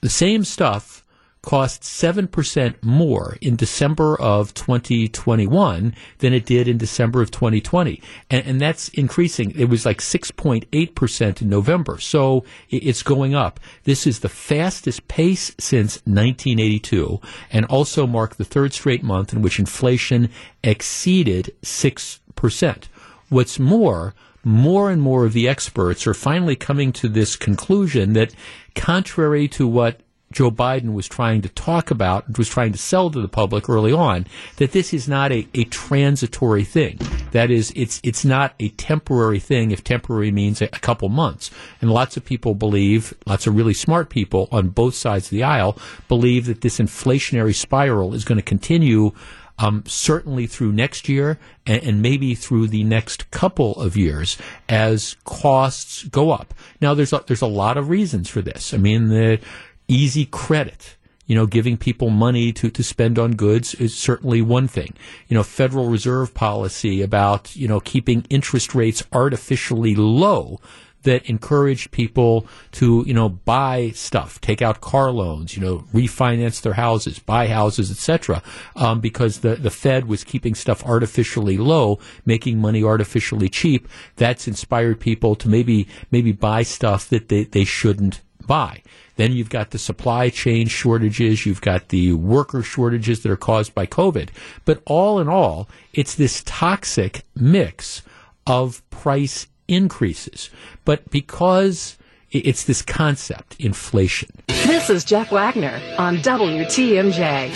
the 0.00 0.10
same 0.10 0.44
stuff 0.44 1.04
cost 1.46 1.82
7% 1.82 2.74
more 2.82 3.38
in 3.40 3.54
December 3.54 4.20
of 4.20 4.52
2021 4.52 5.94
than 6.18 6.32
it 6.32 6.44
did 6.44 6.66
in 6.66 6.76
December 6.76 7.22
of 7.22 7.30
2020. 7.30 8.02
And, 8.28 8.46
and 8.46 8.60
that's 8.60 8.88
increasing. 8.88 9.52
It 9.52 9.66
was 9.66 9.86
like 9.86 9.98
6.8% 9.98 11.42
in 11.42 11.48
November. 11.48 12.00
So 12.00 12.44
it's 12.68 13.04
going 13.04 13.36
up. 13.36 13.60
This 13.84 14.08
is 14.08 14.20
the 14.20 14.28
fastest 14.28 15.06
pace 15.06 15.54
since 15.56 15.98
1982 15.98 17.20
and 17.52 17.64
also 17.66 18.08
marked 18.08 18.38
the 18.38 18.44
third 18.44 18.72
straight 18.72 19.04
month 19.04 19.32
in 19.32 19.40
which 19.40 19.60
inflation 19.60 20.30
exceeded 20.64 21.54
6%. 21.62 22.84
What's 23.28 23.58
more, 23.60 24.14
more 24.46 24.92
and 24.92 25.02
more 25.02 25.24
of 25.24 25.32
the 25.32 25.48
experts 25.48 26.06
are 26.06 26.14
finally 26.14 26.54
coming 26.54 26.92
to 26.92 27.08
this 27.08 27.34
conclusion 27.34 28.12
that 28.12 28.32
contrary 28.76 29.48
to 29.48 29.66
what 29.66 29.98
Joe 30.30 30.52
Biden 30.52 30.92
was 30.92 31.08
trying 31.08 31.42
to 31.42 31.48
talk 31.48 31.90
about, 31.90 32.38
was 32.38 32.48
trying 32.48 32.70
to 32.70 32.78
sell 32.78 33.10
to 33.10 33.20
the 33.20 33.26
public 33.26 33.68
early 33.68 33.92
on, 33.92 34.24
that 34.58 34.70
this 34.70 34.94
is 34.94 35.08
not 35.08 35.32
a, 35.32 35.48
a 35.54 35.64
transitory 35.64 36.62
thing. 36.62 37.00
That 37.32 37.50
is, 37.50 37.72
it's 37.74 38.00
it's 38.04 38.24
not 38.24 38.54
a 38.60 38.68
temporary 38.68 39.40
thing. 39.40 39.72
If 39.72 39.82
temporary 39.82 40.30
means 40.30 40.62
a, 40.62 40.66
a 40.66 40.78
couple 40.78 41.08
months, 41.08 41.50
and 41.80 41.90
lots 41.90 42.16
of 42.16 42.24
people 42.24 42.54
believe, 42.54 43.14
lots 43.26 43.48
of 43.48 43.56
really 43.56 43.74
smart 43.74 44.10
people 44.10 44.48
on 44.52 44.68
both 44.68 44.94
sides 44.94 45.26
of 45.26 45.30
the 45.30 45.42
aisle 45.42 45.76
believe 46.06 46.46
that 46.46 46.60
this 46.60 46.78
inflationary 46.78 47.54
spiral 47.54 48.14
is 48.14 48.24
going 48.24 48.38
to 48.38 48.42
continue 48.42 49.12
um, 49.58 49.84
certainly 49.86 50.46
through 50.46 50.72
next 50.72 51.08
year 51.08 51.38
and, 51.66 51.82
and, 51.82 52.02
maybe 52.02 52.34
through 52.34 52.68
the 52.68 52.84
next 52.84 53.30
couple 53.30 53.74
of 53.80 53.96
years 53.96 54.36
as 54.68 55.16
costs 55.24 56.04
go 56.04 56.30
up. 56.30 56.52
Now, 56.80 56.94
there's 56.94 57.12
a, 57.12 57.24
there's 57.26 57.42
a 57.42 57.46
lot 57.46 57.76
of 57.76 57.88
reasons 57.88 58.28
for 58.28 58.42
this. 58.42 58.74
I 58.74 58.76
mean, 58.76 59.08
the 59.08 59.40
easy 59.88 60.26
credit. 60.26 60.96
You 61.28 61.34
know, 61.34 61.46
giving 61.46 61.76
people 61.76 62.10
money 62.10 62.52
to, 62.52 62.70
to 62.70 62.84
spend 62.84 63.18
on 63.18 63.32
goods 63.32 63.74
is 63.74 63.98
certainly 63.98 64.42
one 64.42 64.68
thing. 64.68 64.94
You 65.26 65.34
know, 65.34 65.42
Federal 65.42 65.88
Reserve 65.88 66.32
policy 66.34 67.02
about, 67.02 67.56
you 67.56 67.66
know, 67.66 67.80
keeping 67.80 68.24
interest 68.30 68.76
rates 68.76 69.02
artificially 69.12 69.96
low 69.96 70.60
that 71.06 71.28
encouraged 71.30 71.90
people 71.92 72.46
to, 72.72 73.02
you 73.06 73.14
know, 73.14 73.28
buy 73.28 73.90
stuff, 73.94 74.40
take 74.40 74.60
out 74.60 74.80
car 74.80 75.10
loans, 75.10 75.56
you 75.56 75.62
know, 75.62 75.78
refinance 75.94 76.60
their 76.60 76.74
houses, 76.74 77.18
buy 77.18 77.46
houses, 77.46 77.90
etc. 77.90 78.42
Um, 78.74 79.00
because 79.00 79.40
the 79.40 79.54
the 79.56 79.70
Fed 79.70 80.06
was 80.06 80.22
keeping 80.22 80.54
stuff 80.54 80.84
artificially 80.84 81.56
low, 81.56 81.98
making 82.26 82.58
money 82.58 82.84
artificially 82.84 83.48
cheap. 83.48 83.88
That's 84.16 84.46
inspired 84.46 85.00
people 85.00 85.34
to 85.36 85.48
maybe 85.48 85.88
maybe 86.10 86.32
buy 86.32 86.62
stuff 86.62 87.08
that 87.08 87.28
they, 87.28 87.44
they 87.44 87.64
shouldn't 87.64 88.20
buy. 88.46 88.82
Then 89.16 89.32
you've 89.32 89.50
got 89.50 89.70
the 89.70 89.78
supply 89.78 90.28
chain 90.28 90.68
shortages, 90.68 91.46
you've 91.46 91.62
got 91.62 91.88
the 91.88 92.12
worker 92.12 92.62
shortages 92.62 93.22
that 93.22 93.32
are 93.32 93.36
caused 93.36 93.74
by 93.74 93.86
COVID. 93.86 94.28
But 94.64 94.82
all 94.86 95.18
in 95.20 95.28
all, 95.28 95.68
it's 95.94 96.14
this 96.14 96.42
toxic 96.44 97.22
mix 97.34 98.02
of 98.46 98.88
price 98.90 99.46
increases. 99.68 100.50
But 100.84 101.08
because 101.10 101.96
it's 102.30 102.64
this 102.64 102.82
concept, 102.82 103.56
inflation. 103.58 104.28
This 104.48 104.90
is 104.90 105.04
Jeff 105.04 105.30
Wagner 105.30 105.80
on 105.98 106.18
WTMJ. 106.18 107.52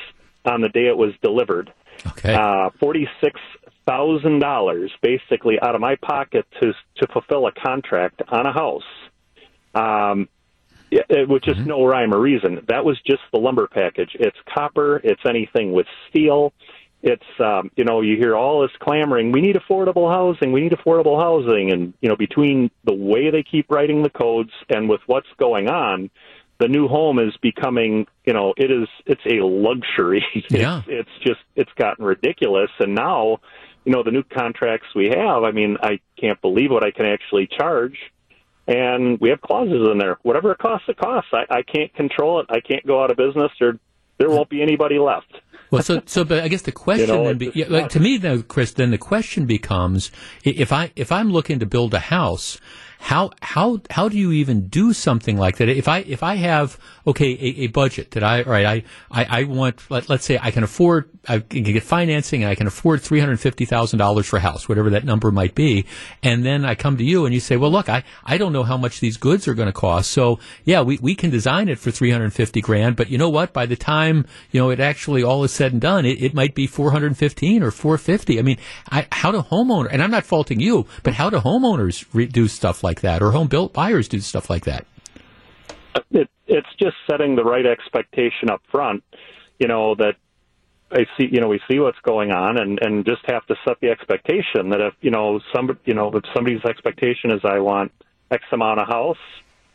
on 0.46 0.62
the 0.62 0.70
day 0.70 0.88
it 0.88 0.98
was 0.98 1.14
delivered. 1.22 1.74
Okay. 2.08 2.34
Uh, 2.34 2.70
Forty 2.80 3.08
six 3.22 3.39
thousand 3.86 4.39
dollars 4.39 4.92
basically 5.02 5.60
out 5.62 5.76
of 5.76 5.82
my 5.82 5.96
pocket 5.98 6.46
to 6.62 6.74
to 6.98 7.08
fulfill 7.12 7.48
a 7.48 7.52
contract 7.52 8.22
on 8.30 8.46
a 8.46 8.54
house. 8.54 8.84
Um, 9.76 10.30
it, 10.92 11.28
with 11.28 11.44
just 11.44 11.60
mm-hmm. 11.60 11.70
no 11.70 11.86
rhyme 11.86 12.14
or 12.14 12.20
reason. 12.20 12.66
That 12.68 12.84
was 12.86 13.00
just 13.06 13.22
the 13.32 13.39
lumber 13.39 13.68
package. 13.68 14.12
It's 14.20 14.38
copper. 14.54 14.98
It's 15.04 15.22
anything 15.26 15.72
with 15.72 15.88
steel. 16.10 16.54
It's 17.02 17.24
um, 17.39 17.72
you 17.76 17.84
know 17.84 18.02
you 18.02 18.18
hear 18.18 18.36
all 18.36 18.62
this 18.62 18.72
clamoring. 18.80 19.32
We 19.32 19.42
need 19.42 19.56
affordable 19.56 20.12
housing. 20.12 20.52
We 20.52 20.62
need 20.62 20.74
affordable 20.74 21.20
housing. 21.20 21.72
And 21.72 21.94
you 22.02 22.10
know 22.10 22.16
between 22.16 22.70
the 22.84 22.94
way 22.94 23.32
they 23.32 23.44
keep 23.44 23.72
writing 23.72 24.04
the 24.04 24.10
codes 24.10 24.52
and 24.70 24.88
with 24.88 25.02
what's 25.08 25.30
going 25.39 25.68
on, 25.68 26.12
the 26.60 26.68
new 26.68 26.88
home 26.88 27.18
is 27.18 27.36
becoming 27.42 28.06
you 28.26 28.34
know 28.34 28.54
it 28.56 28.70
is 28.70 28.88
it's 29.06 29.26
a 29.26 29.44
luxury. 29.44 30.24
Yeah. 30.52 30.84
it's, 30.86 30.88
it's 30.88 31.26
just 31.26 31.39
it's 31.56 31.72
gotten 31.76 32.06
ridiculous. 32.06 32.70
And 32.80 32.94
now 32.94 33.39
you 33.84 33.94
know 33.94 34.04
the 34.04 34.12
new 34.12 34.24
contracts 34.24 34.88
we 34.94 35.06
have. 35.08 35.44
I 35.44 35.52
mean 35.52 35.78
I 35.82 36.00
can't 36.20 36.39
believe 36.42 36.70
what 36.70 36.84
I 36.84 36.92
can 36.92 37.08
actually 37.08 37.48
charge 37.48 37.98
and 38.68 39.20
we 39.20 39.30
have 39.30 39.41
clauses 39.41 39.88
in 39.91 39.97
there. 39.97 40.18
Whatever 40.24 40.51
it 40.51 40.59
costs, 40.59 40.88
it 40.88 40.97
costs. 40.97 41.30
I, 41.34 41.45
I 41.49 41.62
can't 41.64 41.93
control 41.93 42.39
it. 42.39 42.47
I 42.49 42.59
can't 42.59 42.86
go 42.86 43.03
out 43.03 43.12
of 43.12 43.18
business, 43.18 43.51
or 43.59 43.80
there 44.18 44.30
won't 44.30 44.49
be 44.49 44.62
anybody 44.62 44.99
left. 44.99 45.34
Well, 45.72 45.82
so 45.82 46.01
so, 46.05 46.24
but 46.24 46.43
I 46.43 46.47
guess 46.47 46.64
the 46.64 46.72
question 46.88 47.09
you 47.09 47.16
know, 47.16 47.24
then 47.26 47.38
be, 47.38 47.51
yeah, 47.55 47.66
like, 47.70 47.89
to 47.89 47.99
me, 47.99 48.18
though, 48.18 48.41
Chris, 48.41 48.74
then 48.74 48.91
the 48.91 48.97
question 48.97 49.45
becomes: 49.45 50.12
if 50.43 50.72
I 50.72 50.91
if 50.95 51.12
I'm 51.12 51.32
looking 51.32 51.59
to 51.59 51.66
build 51.66 51.93
a 51.93 51.99
house, 51.99 52.59
how 53.02 53.32
how 53.41 53.82
how 53.89 54.08
do 54.10 54.18
you 54.18 54.32
even 54.32 54.68
do 54.68 54.93
something 54.93 55.36
like 55.36 55.58
that? 55.58 55.68
If 55.68 55.88
I 55.88 55.99
if 55.99 56.22
I 56.22 56.36
have 56.36 56.78
okay 57.08 57.32
a, 57.32 57.64
a 57.64 57.68
budget 57.68 58.12
that 58.12 58.24
I 58.24 58.43
all 58.43 58.52
right 58.52 58.66
I 58.66 58.84
I, 59.10 59.39
I 59.39 59.43
want 59.45 59.89
let, 59.89 60.08
us 60.10 60.24
say 60.24 60.38
I 60.39 60.52
can 60.52 60.64
afford 60.64 61.10
I 61.28 61.39
can 61.39 61.64
get 61.64 61.82
financing 61.82 62.43
and 62.43 62.52
I 62.52 62.54
can 62.54 62.68
afford 62.68 63.02
three 63.02 63.20
hundred 63.20 63.39
fifty 63.39 63.66
thousand 63.66 63.97
dollars 63.97 64.28
for 64.28 64.38
a 64.38 64.39
house 64.39 64.70
whatever 64.70 64.91
that 64.91 65.04
number 65.04 65.32
might 65.32 65.56
be, 65.56 65.88
and 66.22 66.45
then 66.45 66.64
I 66.64 66.76
come 66.76 66.97
to 66.97 67.04
you 67.04 67.26
and 67.26 67.34
you 67.34 67.39
say 67.39 67.58
well 67.58 67.72
look 67.72 67.89
I 67.89 68.04
I 68.24 68.38
don't 68.38 68.54
know 68.54 68.62
how 68.62 68.78
much 68.78 68.99
these 68.99 69.18
goods 69.18 69.47
are 69.47 69.56
going 69.56 69.66
to 69.66 69.74
cost. 69.74 70.12
So 70.12 70.38
yeah 70.64 70.82
we 70.82 70.99
we 71.02 71.16
can 71.16 71.32
design 71.32 71.70
it 71.70 71.80
for 71.80 71.89
three 71.89 72.12
hundred 72.12 72.32
fifty 72.34 72.62
grand 72.62 72.97
but 72.97 73.10
you 73.10 73.18
know 73.18 73.30
what? 73.30 73.52
By 73.52 73.66
the 73.66 73.76
time 73.76 74.28
you 74.52 74.62
know 74.62 74.70
it 74.70 74.80
actually 74.80 75.24
all 75.24 75.43
is 75.43 75.52
said 75.52 75.72
and 75.72 75.82
done 75.82 76.06
it, 76.06 76.22
it 76.22 76.36
might 76.36 76.54
be 76.54 76.68
four 76.68 76.91
hundred 76.91 77.18
fifteen 77.18 77.64
or 77.64 77.72
four 77.72 77.97
fifty. 77.97 78.38
I 78.38 78.43
mean 78.43 78.58
I, 78.91 79.08
how 79.12 79.32
do 79.32 79.39
homeowner 79.39 79.88
and 79.91 80.04
I'm 80.04 80.12
not 80.12 80.24
faulting 80.24 80.60
you 80.60 80.86
but 81.02 81.16
how 81.16 81.32
do 81.32 81.38
homeowners 81.38 82.06
re- 82.14 82.28
do 82.28 82.47
stuff 82.47 82.84
like 82.84 82.91
like 82.92 83.02
that, 83.02 83.22
or 83.22 83.32
home 83.32 83.48
built 83.48 83.72
buyers 83.72 84.10
do 84.10 84.20
stuff 84.20 84.50
like 84.50 84.66
that? 84.66 84.86
It, 86.12 86.30
it's 86.48 86.74
just 86.78 86.98
setting 87.10 87.36
the 87.36 87.44
right 87.44 87.66
expectation 87.66 88.50
up 88.50 88.62
front. 88.70 89.04
You 89.60 89.68
know 89.68 89.96
that 89.96 90.16
I 90.92 91.06
see, 91.18 91.30
you 91.32 91.39
know, 91.39 91.48
we 91.48 91.62
see 91.70 91.80
what's 91.80 92.00
going 92.00 92.32
on, 92.32 92.58
and 92.58 92.80
and 92.82 93.06
just 93.06 93.22
have 93.28 93.46
to 93.48 93.56
set 93.66 93.80
the 93.80 93.89
expectation 93.89 94.70
that 94.70 94.82
if 94.82 94.94
you 95.02 95.12
know 95.12 95.39
some, 95.56 95.80
you 95.86 95.94
know, 95.94 96.12
if 96.14 96.24
somebody's 96.34 96.66
expectation 96.66 97.32
is 97.32 97.42
I 97.46 97.60
want 97.60 97.92
X 98.30 98.44
amount 98.52 98.82
of 98.82 98.88
house 98.88 99.24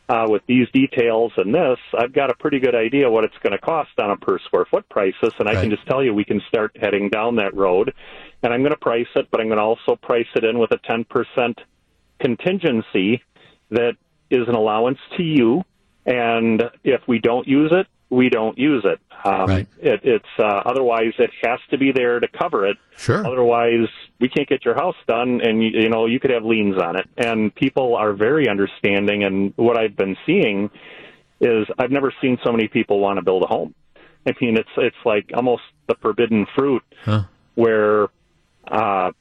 uh, 0.08 0.26
with 0.28 0.42
these 0.46 0.68
details 0.72 1.32
and 1.36 1.54
this, 1.54 1.78
I've 1.98 2.12
got 2.12 2.30
a 2.30 2.34
pretty 2.34 2.58
good 2.58 2.74
idea 2.74 3.10
what 3.10 3.24
it's 3.24 3.38
going 3.42 3.52
to 3.52 3.58
cost 3.58 3.90
on 3.98 4.10
a 4.10 4.16
per 4.16 4.38
square 4.40 4.66
foot 4.66 4.88
prices, 4.90 5.32
and 5.38 5.48
I 5.48 5.54
right. 5.54 5.62
can 5.62 5.70
just 5.70 5.86
tell 5.86 6.04
you 6.04 6.12
we 6.12 6.24
can 6.24 6.42
start 6.48 6.76
heading 6.78 7.08
down 7.08 7.36
that 7.36 7.54
road, 7.54 7.94
and 8.42 8.52
I'm 8.52 8.60
going 8.60 8.72
to 8.72 8.78
price 8.78 9.08
it, 9.14 9.28
but 9.30 9.40
I'm 9.40 9.46
going 9.46 9.58
to 9.58 9.64
also 9.64 9.96
price 9.96 10.28
it 10.34 10.44
in 10.44 10.58
with 10.58 10.72
a 10.72 10.78
ten 10.86 11.04
percent 11.04 11.58
contingency 12.20 13.22
that 13.70 13.96
is 14.30 14.48
an 14.48 14.54
allowance 14.54 14.98
to 15.16 15.22
you, 15.22 15.64
and 16.04 16.62
if 16.84 17.02
we 17.06 17.18
don't 17.18 17.46
use 17.46 17.72
it, 17.72 17.86
we 18.10 18.28
don't 18.28 18.56
use 18.58 18.84
it. 18.84 19.00
Um, 19.24 19.48
right. 19.48 19.66
it 19.80 20.00
it's 20.04 20.24
uh, 20.38 20.62
otherwise 20.64 21.12
it 21.18 21.30
has 21.42 21.58
to 21.70 21.78
be 21.78 21.90
there 21.90 22.20
to 22.20 22.28
cover 22.28 22.66
it. 22.66 22.76
Sure. 22.96 23.26
Otherwise, 23.26 23.88
we 24.20 24.28
can't 24.28 24.48
get 24.48 24.64
your 24.64 24.74
house 24.74 24.94
done, 25.08 25.40
and 25.42 25.62
you, 25.62 25.70
you 25.70 25.88
know 25.88 26.06
you 26.06 26.20
could 26.20 26.30
have 26.30 26.44
liens 26.44 26.80
on 26.80 26.96
it. 26.96 27.08
And 27.16 27.54
people 27.54 27.96
are 27.96 28.12
very 28.12 28.48
understanding. 28.48 29.24
And 29.24 29.52
what 29.56 29.76
I've 29.76 29.96
been 29.96 30.16
seeing 30.26 30.70
is 31.40 31.66
I've 31.78 31.90
never 31.90 32.12
seen 32.20 32.38
so 32.44 32.52
many 32.52 32.68
people 32.68 33.00
want 33.00 33.18
to 33.18 33.24
build 33.24 33.42
a 33.42 33.46
home. 33.46 33.74
I 34.26 34.34
mean, 34.40 34.56
it's 34.56 34.68
it's 34.76 34.96
like 35.04 35.30
almost 35.34 35.62
the 35.88 35.94
forbidden 36.00 36.46
fruit, 36.54 36.82
huh. 37.04 37.24
where 37.54 38.08
uh, 38.68 39.12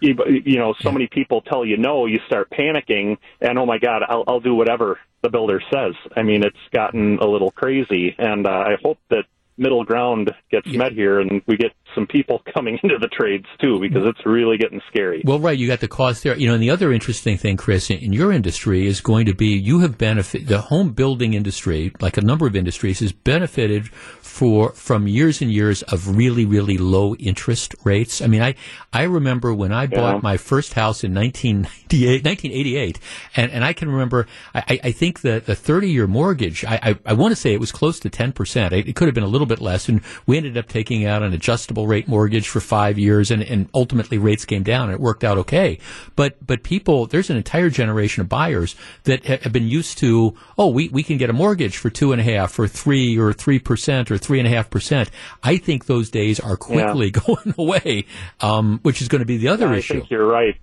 you, 0.00 0.16
you 0.44 0.58
know, 0.58 0.74
so 0.80 0.88
yeah. 0.88 0.92
many 0.92 1.06
people 1.06 1.40
tell 1.42 1.64
you 1.64 1.76
no, 1.76 2.06
you 2.06 2.20
start 2.26 2.50
panicking, 2.50 3.16
and 3.40 3.58
oh 3.58 3.66
my 3.66 3.78
God, 3.78 4.02
I'll, 4.08 4.24
I'll 4.26 4.40
do 4.40 4.54
whatever 4.54 4.98
the 5.22 5.28
builder 5.28 5.60
says. 5.72 5.94
I 6.16 6.22
mean, 6.22 6.44
it's 6.44 6.56
gotten 6.72 7.18
a 7.18 7.26
little 7.26 7.50
crazy, 7.50 8.14
and 8.18 8.46
uh, 8.46 8.50
I 8.50 8.76
hope 8.82 8.98
that 9.10 9.24
middle 9.58 9.84
ground 9.84 10.32
gets 10.50 10.66
yeah. 10.66 10.78
met 10.78 10.92
here 10.92 11.20
and 11.20 11.42
we 11.46 11.56
get 11.56 11.72
some 11.94 12.06
people 12.06 12.42
coming 12.54 12.78
into 12.82 12.98
the 12.98 13.08
trades 13.08 13.46
too 13.60 13.78
because 13.80 14.06
it's 14.06 14.24
really 14.24 14.56
getting 14.56 14.80
scary. 14.88 15.22
Well, 15.24 15.38
right, 15.38 15.58
you 15.58 15.66
got 15.66 15.80
the 15.80 15.88
cost 15.88 16.22
there. 16.22 16.36
You 16.36 16.48
know, 16.48 16.54
and 16.54 16.62
the 16.62 16.70
other 16.70 16.92
interesting 16.92 17.36
thing, 17.36 17.56
Chris, 17.56 17.90
in 17.90 18.12
your 18.12 18.32
industry 18.32 18.86
is 18.86 19.00
going 19.00 19.26
to 19.26 19.34
be 19.34 19.48
you 19.48 19.80
have 19.80 19.98
benefited 19.98 20.48
the 20.48 20.60
home 20.60 20.90
building 20.90 21.34
industry, 21.34 21.92
like 22.00 22.16
a 22.16 22.22
number 22.22 22.46
of 22.46 22.56
industries, 22.56 23.00
has 23.00 23.12
benefited 23.12 23.88
for 23.88 24.72
from 24.72 25.08
years 25.08 25.40
and 25.42 25.52
years 25.52 25.82
of 25.84 26.16
really, 26.16 26.46
really 26.46 26.78
low 26.78 27.14
interest 27.16 27.74
rates. 27.84 28.22
I 28.22 28.26
mean, 28.26 28.42
I 28.42 28.54
I 28.92 29.02
remember 29.04 29.52
when 29.52 29.72
I 29.72 29.86
bought 29.86 30.16
yeah. 30.16 30.20
my 30.22 30.36
first 30.36 30.74
house 30.74 31.02
in 31.02 31.14
1998, 31.14 32.24
1988 32.24 33.00
and, 33.36 33.50
and 33.50 33.64
I 33.64 33.72
can 33.72 33.90
remember, 33.90 34.26
I, 34.54 34.80
I 34.84 34.92
think 34.92 35.20
the, 35.20 35.42
the 35.44 35.54
30 35.54 35.90
year 35.90 36.06
mortgage, 36.06 36.64
I, 36.64 36.80
I, 36.82 36.98
I 37.06 37.12
want 37.14 37.32
to 37.32 37.36
say 37.36 37.52
it 37.52 37.60
was 37.60 37.72
close 37.72 38.00
to 38.00 38.10
10%. 38.10 38.72
It, 38.72 38.88
it 38.88 38.96
could 38.96 39.08
have 39.08 39.14
been 39.14 39.24
a 39.24 39.28
little 39.28 39.46
bit 39.48 39.60
less, 39.60 39.88
and 39.88 40.00
we 40.26 40.36
ended 40.36 40.56
up 40.56 40.68
taking 40.68 41.04
out 41.04 41.22
an 41.22 41.32
adjustable 41.32 41.86
rate 41.86 42.08
mortgage 42.08 42.48
for 42.48 42.60
five 42.60 42.98
years, 42.98 43.30
and, 43.30 43.42
and 43.42 43.68
ultimately 43.74 44.18
rates 44.18 44.44
came 44.44 44.62
down, 44.62 44.84
and 44.84 44.94
it 44.94 45.00
worked 45.00 45.24
out 45.24 45.38
okay. 45.38 45.78
But 46.16 46.36
but 46.46 46.62
people, 46.62 47.06
there's 47.06 47.30
an 47.30 47.36
entire 47.36 47.70
generation 47.70 48.20
of 48.20 48.28
buyers 48.28 48.76
that 49.04 49.26
ha- 49.26 49.38
have 49.42 49.52
been 49.52 49.68
used 49.68 49.98
to, 49.98 50.36
oh, 50.56 50.68
we, 50.68 50.88
we 50.88 51.02
can 51.02 51.16
get 51.16 51.30
a 51.30 51.32
mortgage 51.32 51.76
for 51.76 51.90
two 51.90 52.12
and 52.12 52.20
a 52.20 52.24
half, 52.24 52.58
or 52.58 52.68
three, 52.68 53.18
or 53.18 53.32
three 53.32 53.58
percent, 53.58 54.10
or 54.10 54.18
three 54.18 54.38
and 54.38 54.46
a 54.46 54.50
half 54.50 54.70
percent. 54.70 55.10
I 55.42 55.56
think 55.56 55.86
those 55.86 56.10
days 56.10 56.38
are 56.40 56.56
quickly 56.56 57.10
going 57.26 57.54
away, 57.58 58.06
um, 58.40 58.80
which 58.82 59.02
is 59.02 59.08
going 59.08 59.20
to 59.20 59.26
be 59.26 59.38
the 59.38 59.48
other 59.48 59.68
I 59.68 59.78
issue. 59.78 59.94
I 59.94 59.98
think 59.98 60.10
you're 60.10 60.26
right. 60.26 60.56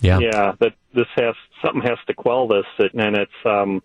Yeah. 0.00 0.18
Yeah, 0.18 0.52
that 0.58 0.74
this 0.92 1.06
has 1.14 1.34
something 1.64 1.82
has 1.82 1.98
to 2.08 2.14
quell 2.14 2.48
this, 2.48 2.66
and 2.78 3.16
it's 3.16 3.30
um, 3.44 3.82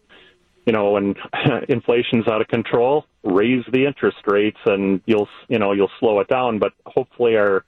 you 0.67 0.73
know, 0.73 0.91
when 0.91 1.15
inflation's 1.69 2.27
out 2.27 2.41
of 2.41 2.47
control, 2.49 3.05
raise 3.23 3.63
the 3.71 3.85
interest 3.85 4.17
rates, 4.27 4.59
and 4.65 5.01
you'll 5.05 5.29
you 5.47 5.57
know 5.57 5.71
you'll 5.71 5.91
slow 5.99 6.19
it 6.19 6.27
down. 6.27 6.59
But 6.59 6.73
hopefully 6.85 7.37
our 7.37 7.63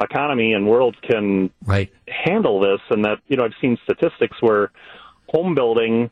economy 0.00 0.54
and 0.54 0.66
world 0.66 0.96
can 1.02 1.50
right. 1.66 1.92
handle 2.08 2.58
this, 2.58 2.80
and 2.90 3.04
that 3.04 3.18
you 3.28 3.36
know 3.36 3.44
I've 3.44 3.52
seen 3.60 3.76
statistics 3.84 4.38
where 4.40 4.72
home 5.28 5.54
building 5.54 6.10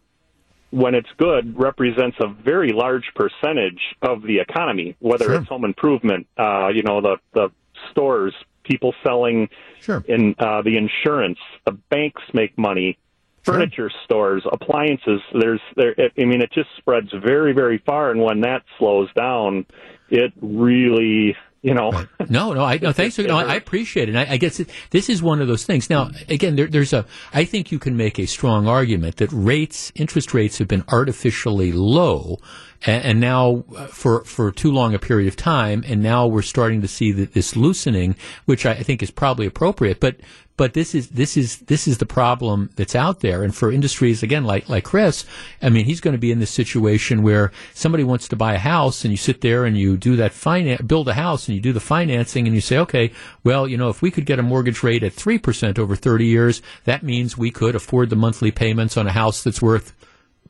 when 0.70 0.94
it's 0.94 1.08
good 1.16 1.58
represents 1.58 2.18
a 2.20 2.28
very 2.28 2.72
large 2.72 3.10
percentage 3.14 3.80
of 4.02 4.20
the 4.22 4.40
economy 4.40 4.96
whether 4.98 5.26
Sure. 5.26 5.34
it's 5.36 5.48
home 5.48 5.64
improvement 5.64 6.26
uh 6.36 6.68
you 6.68 6.82
know 6.82 7.00
the 7.00 7.16
the 7.34 7.48
stores 7.90 8.34
people 8.64 8.92
selling 9.06 9.48
Sure. 9.80 10.04
in 10.08 10.34
uh 10.40 10.62
the 10.62 10.76
insurance 10.76 11.38
the 11.64 11.72
banks 11.88 12.20
make 12.34 12.58
money 12.58 12.98
furniture 13.46 13.90
stores 14.04 14.42
appliances 14.52 15.20
there's 15.40 15.60
there 15.76 15.94
i 15.98 16.24
mean 16.24 16.40
it 16.42 16.50
just 16.52 16.68
spreads 16.76 17.08
very 17.24 17.52
very 17.52 17.78
far 17.86 18.10
and 18.10 18.20
when 18.20 18.40
that 18.40 18.62
slows 18.78 19.08
down 19.14 19.64
it 20.10 20.32
really 20.40 21.34
you 21.62 21.74
know 21.74 21.90
No, 22.28 22.52
no, 22.52 22.62
I 22.62 22.78
no, 22.78 22.92
thanks. 22.92 23.16
For, 23.16 23.22
no, 23.22 23.38
I 23.38 23.54
appreciate 23.54 24.08
it. 24.08 24.14
And 24.14 24.18
I, 24.18 24.34
I 24.34 24.36
guess 24.36 24.60
it, 24.60 24.70
this 24.90 25.08
is 25.08 25.22
one 25.22 25.40
of 25.40 25.48
those 25.48 25.64
things. 25.64 25.88
Now, 25.90 26.10
again, 26.28 26.56
there, 26.56 26.66
there's 26.66 26.92
a. 26.92 27.04
I 27.32 27.44
think 27.44 27.72
you 27.72 27.78
can 27.78 27.96
make 27.96 28.18
a 28.18 28.26
strong 28.26 28.66
argument 28.66 29.16
that 29.16 29.30
rates, 29.32 29.92
interest 29.94 30.34
rates, 30.34 30.58
have 30.58 30.68
been 30.68 30.84
artificially 30.88 31.72
low, 31.72 32.38
and, 32.84 33.04
and 33.04 33.20
now 33.20 33.64
uh, 33.76 33.86
for 33.86 34.24
for 34.24 34.50
too 34.50 34.72
long 34.72 34.94
a 34.94 34.98
period 34.98 35.28
of 35.28 35.36
time, 35.36 35.84
and 35.86 36.02
now 36.02 36.26
we're 36.26 36.42
starting 36.42 36.82
to 36.82 36.88
see 36.88 37.12
that 37.12 37.32
this 37.32 37.56
loosening, 37.56 38.16
which 38.44 38.66
I, 38.66 38.72
I 38.72 38.82
think 38.82 39.02
is 39.02 39.10
probably 39.10 39.46
appropriate. 39.46 40.00
But 40.00 40.16
but 40.56 40.72
this 40.72 40.94
is 40.94 41.08
this 41.08 41.36
is 41.36 41.58
this 41.58 41.86
is 41.86 41.98
the 41.98 42.06
problem 42.06 42.70
that's 42.76 42.94
out 42.94 43.20
there, 43.20 43.42
and 43.42 43.54
for 43.54 43.70
industries 43.70 44.22
again 44.22 44.44
like 44.44 44.68
like 44.68 44.84
Chris, 44.84 45.24
I 45.60 45.68
mean, 45.68 45.84
he's 45.84 46.00
going 46.00 46.12
to 46.12 46.18
be 46.18 46.32
in 46.32 46.38
this 46.38 46.50
situation 46.50 47.22
where 47.22 47.52
somebody 47.74 48.04
wants 48.04 48.28
to 48.28 48.36
buy 48.36 48.54
a 48.54 48.58
house, 48.58 49.04
and 49.04 49.12
you 49.12 49.16
sit 49.18 49.40
there 49.40 49.64
and 49.64 49.76
you 49.76 49.96
do 49.96 50.16
that 50.16 50.32
finance, 50.32 50.82
build 50.82 51.08
a 51.08 51.14
house, 51.14 51.48
and 51.48 51.54
you 51.54 51.60
do 51.60 51.72
the 51.72 51.80
financing, 51.80 52.46
and 52.46 52.54
you 52.54 52.60
say, 52.60 52.78
okay, 52.78 53.12
well, 53.44 53.68
you 53.68 53.76
know, 53.76 53.88
if 53.88 54.02
we 54.02 54.10
could 54.10 54.26
get 54.26 54.38
a 54.38 54.42
mortgage 54.42 54.82
rate 54.82 55.02
at 55.02 55.12
three 55.12 55.38
percent 55.38 55.78
over 55.78 55.96
thirty 55.96 56.26
years, 56.26 56.62
that 56.84 57.02
means 57.02 57.36
we 57.36 57.50
could 57.50 57.74
afford 57.74 58.10
the 58.10 58.16
monthly 58.16 58.50
payments 58.50 58.96
on 58.96 59.06
a 59.06 59.12
house 59.12 59.42
that's 59.42 59.62
worth 59.62 59.92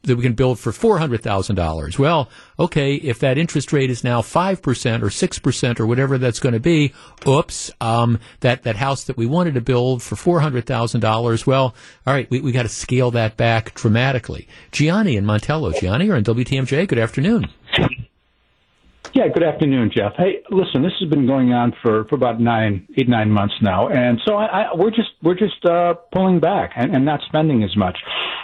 that 0.06 0.16
we 0.16 0.22
can 0.22 0.34
build 0.34 0.58
for 0.58 0.72
four 0.72 0.98
hundred 0.98 1.22
thousand 1.22 1.56
dollars. 1.56 1.98
Well, 1.98 2.28
okay, 2.58 2.94
if 2.94 3.18
that 3.20 3.38
interest 3.38 3.72
rate 3.72 3.90
is 3.90 4.02
now 4.02 4.22
five 4.22 4.62
percent 4.62 5.02
or 5.02 5.10
six 5.10 5.38
percent 5.38 5.80
or 5.80 5.86
whatever 5.86 6.18
that's 6.18 6.40
going 6.40 6.54
to 6.54 6.60
be, 6.60 6.92
oops, 7.26 7.70
um, 7.80 8.18
that 8.40 8.62
that 8.62 8.76
house 8.76 9.04
that 9.04 9.16
we 9.16 9.26
wanted 9.26 9.54
to 9.54 9.60
build 9.60 10.02
for 10.02 10.16
four 10.16 10.40
hundred 10.40 10.66
thousand 10.66 11.00
dollars. 11.00 11.46
Well, 11.46 11.74
all 12.06 12.14
right, 12.14 12.30
we 12.30 12.40
we 12.40 12.52
got 12.52 12.62
to 12.62 12.68
scale 12.68 13.10
that 13.12 13.36
back 13.36 13.74
dramatically. 13.74 14.48
Gianni 14.72 15.16
and 15.16 15.26
Montello, 15.26 15.78
Gianni, 15.78 16.06
you're 16.06 16.16
on 16.16 16.24
WTMJ. 16.24 16.88
Good 16.88 16.98
afternoon. 16.98 17.46
Yeah, 19.16 19.28
good 19.32 19.44
afternoon, 19.44 19.90
Jeff. 19.96 20.12
Hey, 20.18 20.42
listen, 20.50 20.82
this 20.82 20.92
has 21.00 21.08
been 21.08 21.26
going 21.26 21.50
on 21.54 21.72
for, 21.82 22.04
for 22.04 22.16
about 22.16 22.38
nine, 22.38 22.86
eight, 22.98 23.08
nine 23.08 23.30
months 23.30 23.54
now, 23.62 23.88
and 23.88 24.20
so 24.26 24.34
I, 24.34 24.44
I, 24.44 24.74
we're 24.74 24.90
just 24.90 25.08
we're 25.22 25.34
just 25.34 25.64
uh, 25.64 25.94
pulling 26.12 26.38
back 26.38 26.72
and, 26.76 26.94
and 26.94 27.02
not 27.06 27.20
spending 27.26 27.62
as 27.64 27.74
much. 27.78 27.96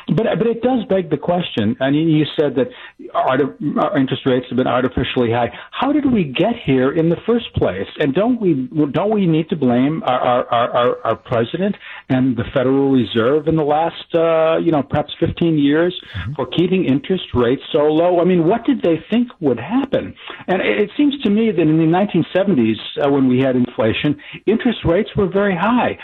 But 0.08 0.24
but 0.38 0.46
it 0.46 0.62
does 0.62 0.84
beg 0.88 1.10
the 1.10 1.18
question. 1.18 1.76
And 1.78 1.94
you- 1.94 2.08
you 2.22 2.24
said 2.40 2.54
that 2.56 2.68
art, 3.14 3.40
our 3.80 3.98
interest 3.98 4.22
rates 4.24 4.46
have 4.48 4.56
been 4.56 4.66
artificially 4.66 5.30
high. 5.30 5.50
How 5.72 5.92
did 5.92 6.10
we 6.10 6.24
get 6.24 6.54
here 6.64 6.90
in 6.92 7.10
the 7.10 7.16
first 7.26 7.52
place? 7.54 7.86
And 8.00 8.14
don't 8.14 8.40
we 8.40 8.66
don't 8.92 9.12
we 9.12 9.26
need 9.26 9.50
to 9.50 9.56
blame 9.56 10.02
our 10.04 10.20
our, 10.20 10.46
our, 10.54 10.70
our, 10.70 10.96
our 11.04 11.16
president 11.16 11.76
and 12.08 12.34
the 12.34 12.44
Federal 12.54 12.90
Reserve 12.90 13.46
in 13.46 13.56
the 13.56 13.62
last 13.62 14.08
uh, 14.14 14.56
you 14.58 14.72
know 14.72 14.82
perhaps 14.82 15.12
15 15.20 15.58
years 15.58 15.94
for 16.34 16.46
keeping 16.46 16.86
interest 16.86 17.24
rates 17.34 17.62
so 17.72 17.80
low? 17.80 18.20
I 18.20 18.24
mean, 18.24 18.46
what 18.48 18.64
did 18.64 18.80
they 18.82 19.04
think 19.10 19.28
would 19.40 19.60
happen? 19.60 20.14
And 20.48 20.61
it 20.62 20.90
seems 20.96 21.20
to 21.22 21.30
me 21.30 21.50
that 21.50 21.60
in 21.60 21.78
the 21.78 21.84
1970s, 21.84 23.04
uh, 23.04 23.10
when 23.10 23.28
we 23.28 23.40
had 23.40 23.56
inflation, 23.56 24.20
interest 24.46 24.78
rates 24.84 25.10
were 25.16 25.28
very 25.28 25.56
high. 25.56 25.98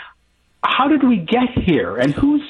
How 0.63 0.87
did 0.87 1.07
we 1.07 1.17
get 1.17 1.49
here? 1.65 1.97
And 1.97 2.13
who's 2.13 2.41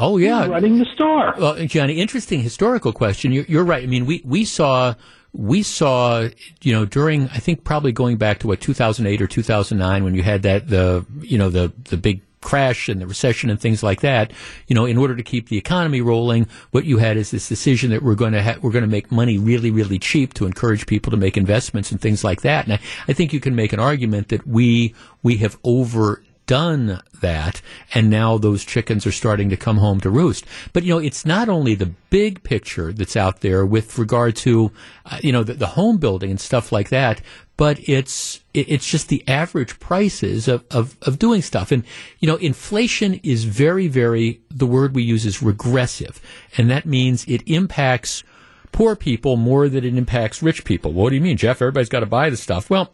Oh 0.00 0.16
yeah, 0.16 0.46
running 0.46 0.78
the 0.78 0.86
store? 0.94 1.34
Well, 1.36 1.66
Johnny, 1.66 1.94
interesting 1.94 2.40
historical 2.40 2.92
question. 2.92 3.32
You're, 3.32 3.44
you're 3.46 3.64
right. 3.64 3.82
I 3.82 3.86
mean, 3.86 4.06
we 4.06 4.22
we 4.24 4.44
saw 4.44 4.94
we 5.32 5.62
saw 5.62 6.28
you 6.62 6.72
know 6.72 6.84
during 6.84 7.24
I 7.28 7.38
think 7.38 7.64
probably 7.64 7.92
going 7.92 8.16
back 8.16 8.38
to 8.40 8.46
what 8.46 8.60
2008 8.60 9.20
or 9.20 9.26
2009 9.26 10.04
when 10.04 10.14
you 10.14 10.22
had 10.22 10.42
that 10.42 10.68
the 10.68 11.04
you 11.20 11.36
know 11.36 11.50
the 11.50 11.72
the 11.84 11.96
big 11.96 12.22
crash 12.40 12.88
and 12.88 13.00
the 13.00 13.06
recession 13.06 13.50
and 13.50 13.60
things 13.60 13.82
like 13.82 14.00
that. 14.00 14.32
You 14.66 14.74
know, 14.74 14.86
in 14.86 14.98
order 14.98 15.16
to 15.16 15.22
keep 15.22 15.48
the 15.48 15.58
economy 15.58 16.00
rolling, 16.00 16.46
what 16.70 16.84
you 16.84 16.98
had 16.98 17.16
is 17.16 17.30
this 17.30 17.48
decision 17.48 17.90
that 17.90 18.02
we're 18.02 18.14
going 18.14 18.32
to 18.32 18.42
ha- 18.42 18.58
we're 18.60 18.72
going 18.72 18.84
to 18.84 18.90
make 18.90 19.10
money 19.10 19.38
really 19.38 19.70
really 19.70 19.98
cheap 19.98 20.34
to 20.34 20.46
encourage 20.46 20.86
people 20.86 21.10
to 21.10 21.16
make 21.16 21.36
investments 21.36 21.90
and 21.90 22.00
things 22.00 22.24
like 22.24 22.42
that. 22.42 22.64
And 22.64 22.74
I, 22.74 22.80
I 23.08 23.12
think 23.12 23.32
you 23.32 23.40
can 23.40 23.54
make 23.54 23.72
an 23.72 23.80
argument 23.80 24.28
that 24.28 24.46
we 24.46 24.94
we 25.22 25.36
have 25.38 25.58
over 25.64 26.22
done 26.48 27.00
that, 27.20 27.60
and 27.94 28.10
now 28.10 28.38
those 28.38 28.64
chickens 28.64 29.06
are 29.06 29.12
starting 29.12 29.50
to 29.50 29.56
come 29.56 29.76
home 29.76 30.00
to 30.00 30.10
roost. 30.10 30.44
But 30.72 30.82
you 30.82 30.94
know, 30.94 30.98
it's 30.98 31.24
not 31.24 31.48
only 31.48 31.76
the 31.76 31.92
big 32.10 32.42
picture 32.42 32.92
that's 32.92 33.16
out 33.16 33.40
there 33.40 33.64
with 33.64 33.98
regard 33.98 34.34
to 34.36 34.72
uh, 35.06 35.18
you 35.22 35.30
know 35.30 35.44
the, 35.44 35.54
the 35.54 35.68
home 35.68 35.98
building 35.98 36.30
and 36.30 36.40
stuff 36.40 36.72
like 36.72 36.88
that, 36.88 37.20
but 37.58 37.86
it's 37.88 38.40
it's 38.54 38.88
just 38.88 39.08
the 39.08 39.22
average 39.28 39.78
prices 39.80 40.48
of, 40.48 40.64
of 40.70 40.96
of 41.02 41.18
doing 41.18 41.42
stuff. 41.42 41.70
And 41.70 41.84
you 42.20 42.28
know, 42.28 42.36
inflation 42.36 43.20
is 43.22 43.44
very 43.44 43.88
very 43.88 44.40
the 44.48 44.64
word 44.66 44.94
we 44.94 45.02
use 45.02 45.26
is 45.26 45.42
regressive, 45.42 46.22
and 46.56 46.70
that 46.70 46.86
means 46.86 47.26
it 47.26 47.42
impacts 47.46 48.24
poor 48.72 48.96
people 48.96 49.36
more 49.36 49.68
than 49.68 49.84
it 49.84 49.96
impacts 49.96 50.42
rich 50.42 50.64
people. 50.64 50.92
What 50.92 51.10
do 51.10 51.16
you 51.16 51.20
mean, 51.20 51.36
Jeff? 51.36 51.60
Everybody's 51.60 51.88
got 51.88 52.00
to 52.00 52.06
buy 52.06 52.30
the 52.30 52.36
stuff. 52.36 52.70
Well, 52.70 52.92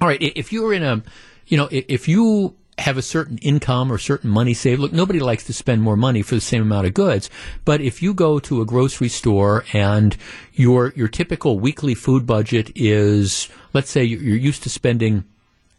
all 0.00 0.08
right, 0.08 0.20
if 0.20 0.52
you're 0.52 0.72
in 0.72 0.82
a, 0.82 1.02
you 1.46 1.58
know, 1.58 1.68
if 1.70 2.08
you 2.08 2.56
have 2.78 2.96
a 2.96 3.02
certain 3.02 3.38
income 3.38 3.92
or 3.92 3.98
certain 3.98 4.30
money 4.30 4.54
saved, 4.54 4.80
look, 4.80 4.92
nobody 4.92 5.20
likes 5.20 5.44
to 5.44 5.52
spend 5.52 5.82
more 5.82 5.96
money 5.96 6.22
for 6.22 6.34
the 6.34 6.40
same 6.40 6.62
amount 6.62 6.86
of 6.86 6.94
goods. 6.94 7.28
But 7.64 7.80
if 7.80 8.02
you 8.02 8.14
go 8.14 8.38
to 8.40 8.62
a 8.62 8.66
grocery 8.66 9.08
store 9.08 9.64
and 9.72 10.16
your 10.54 10.92
your 10.96 11.08
typical 11.08 11.58
weekly 11.60 11.94
food 11.94 12.26
budget 12.26 12.72
is, 12.74 13.48
let's 13.74 13.90
say 13.90 14.02
you're 14.04 14.36
used 14.36 14.62
to 14.62 14.70
spending 14.70 15.24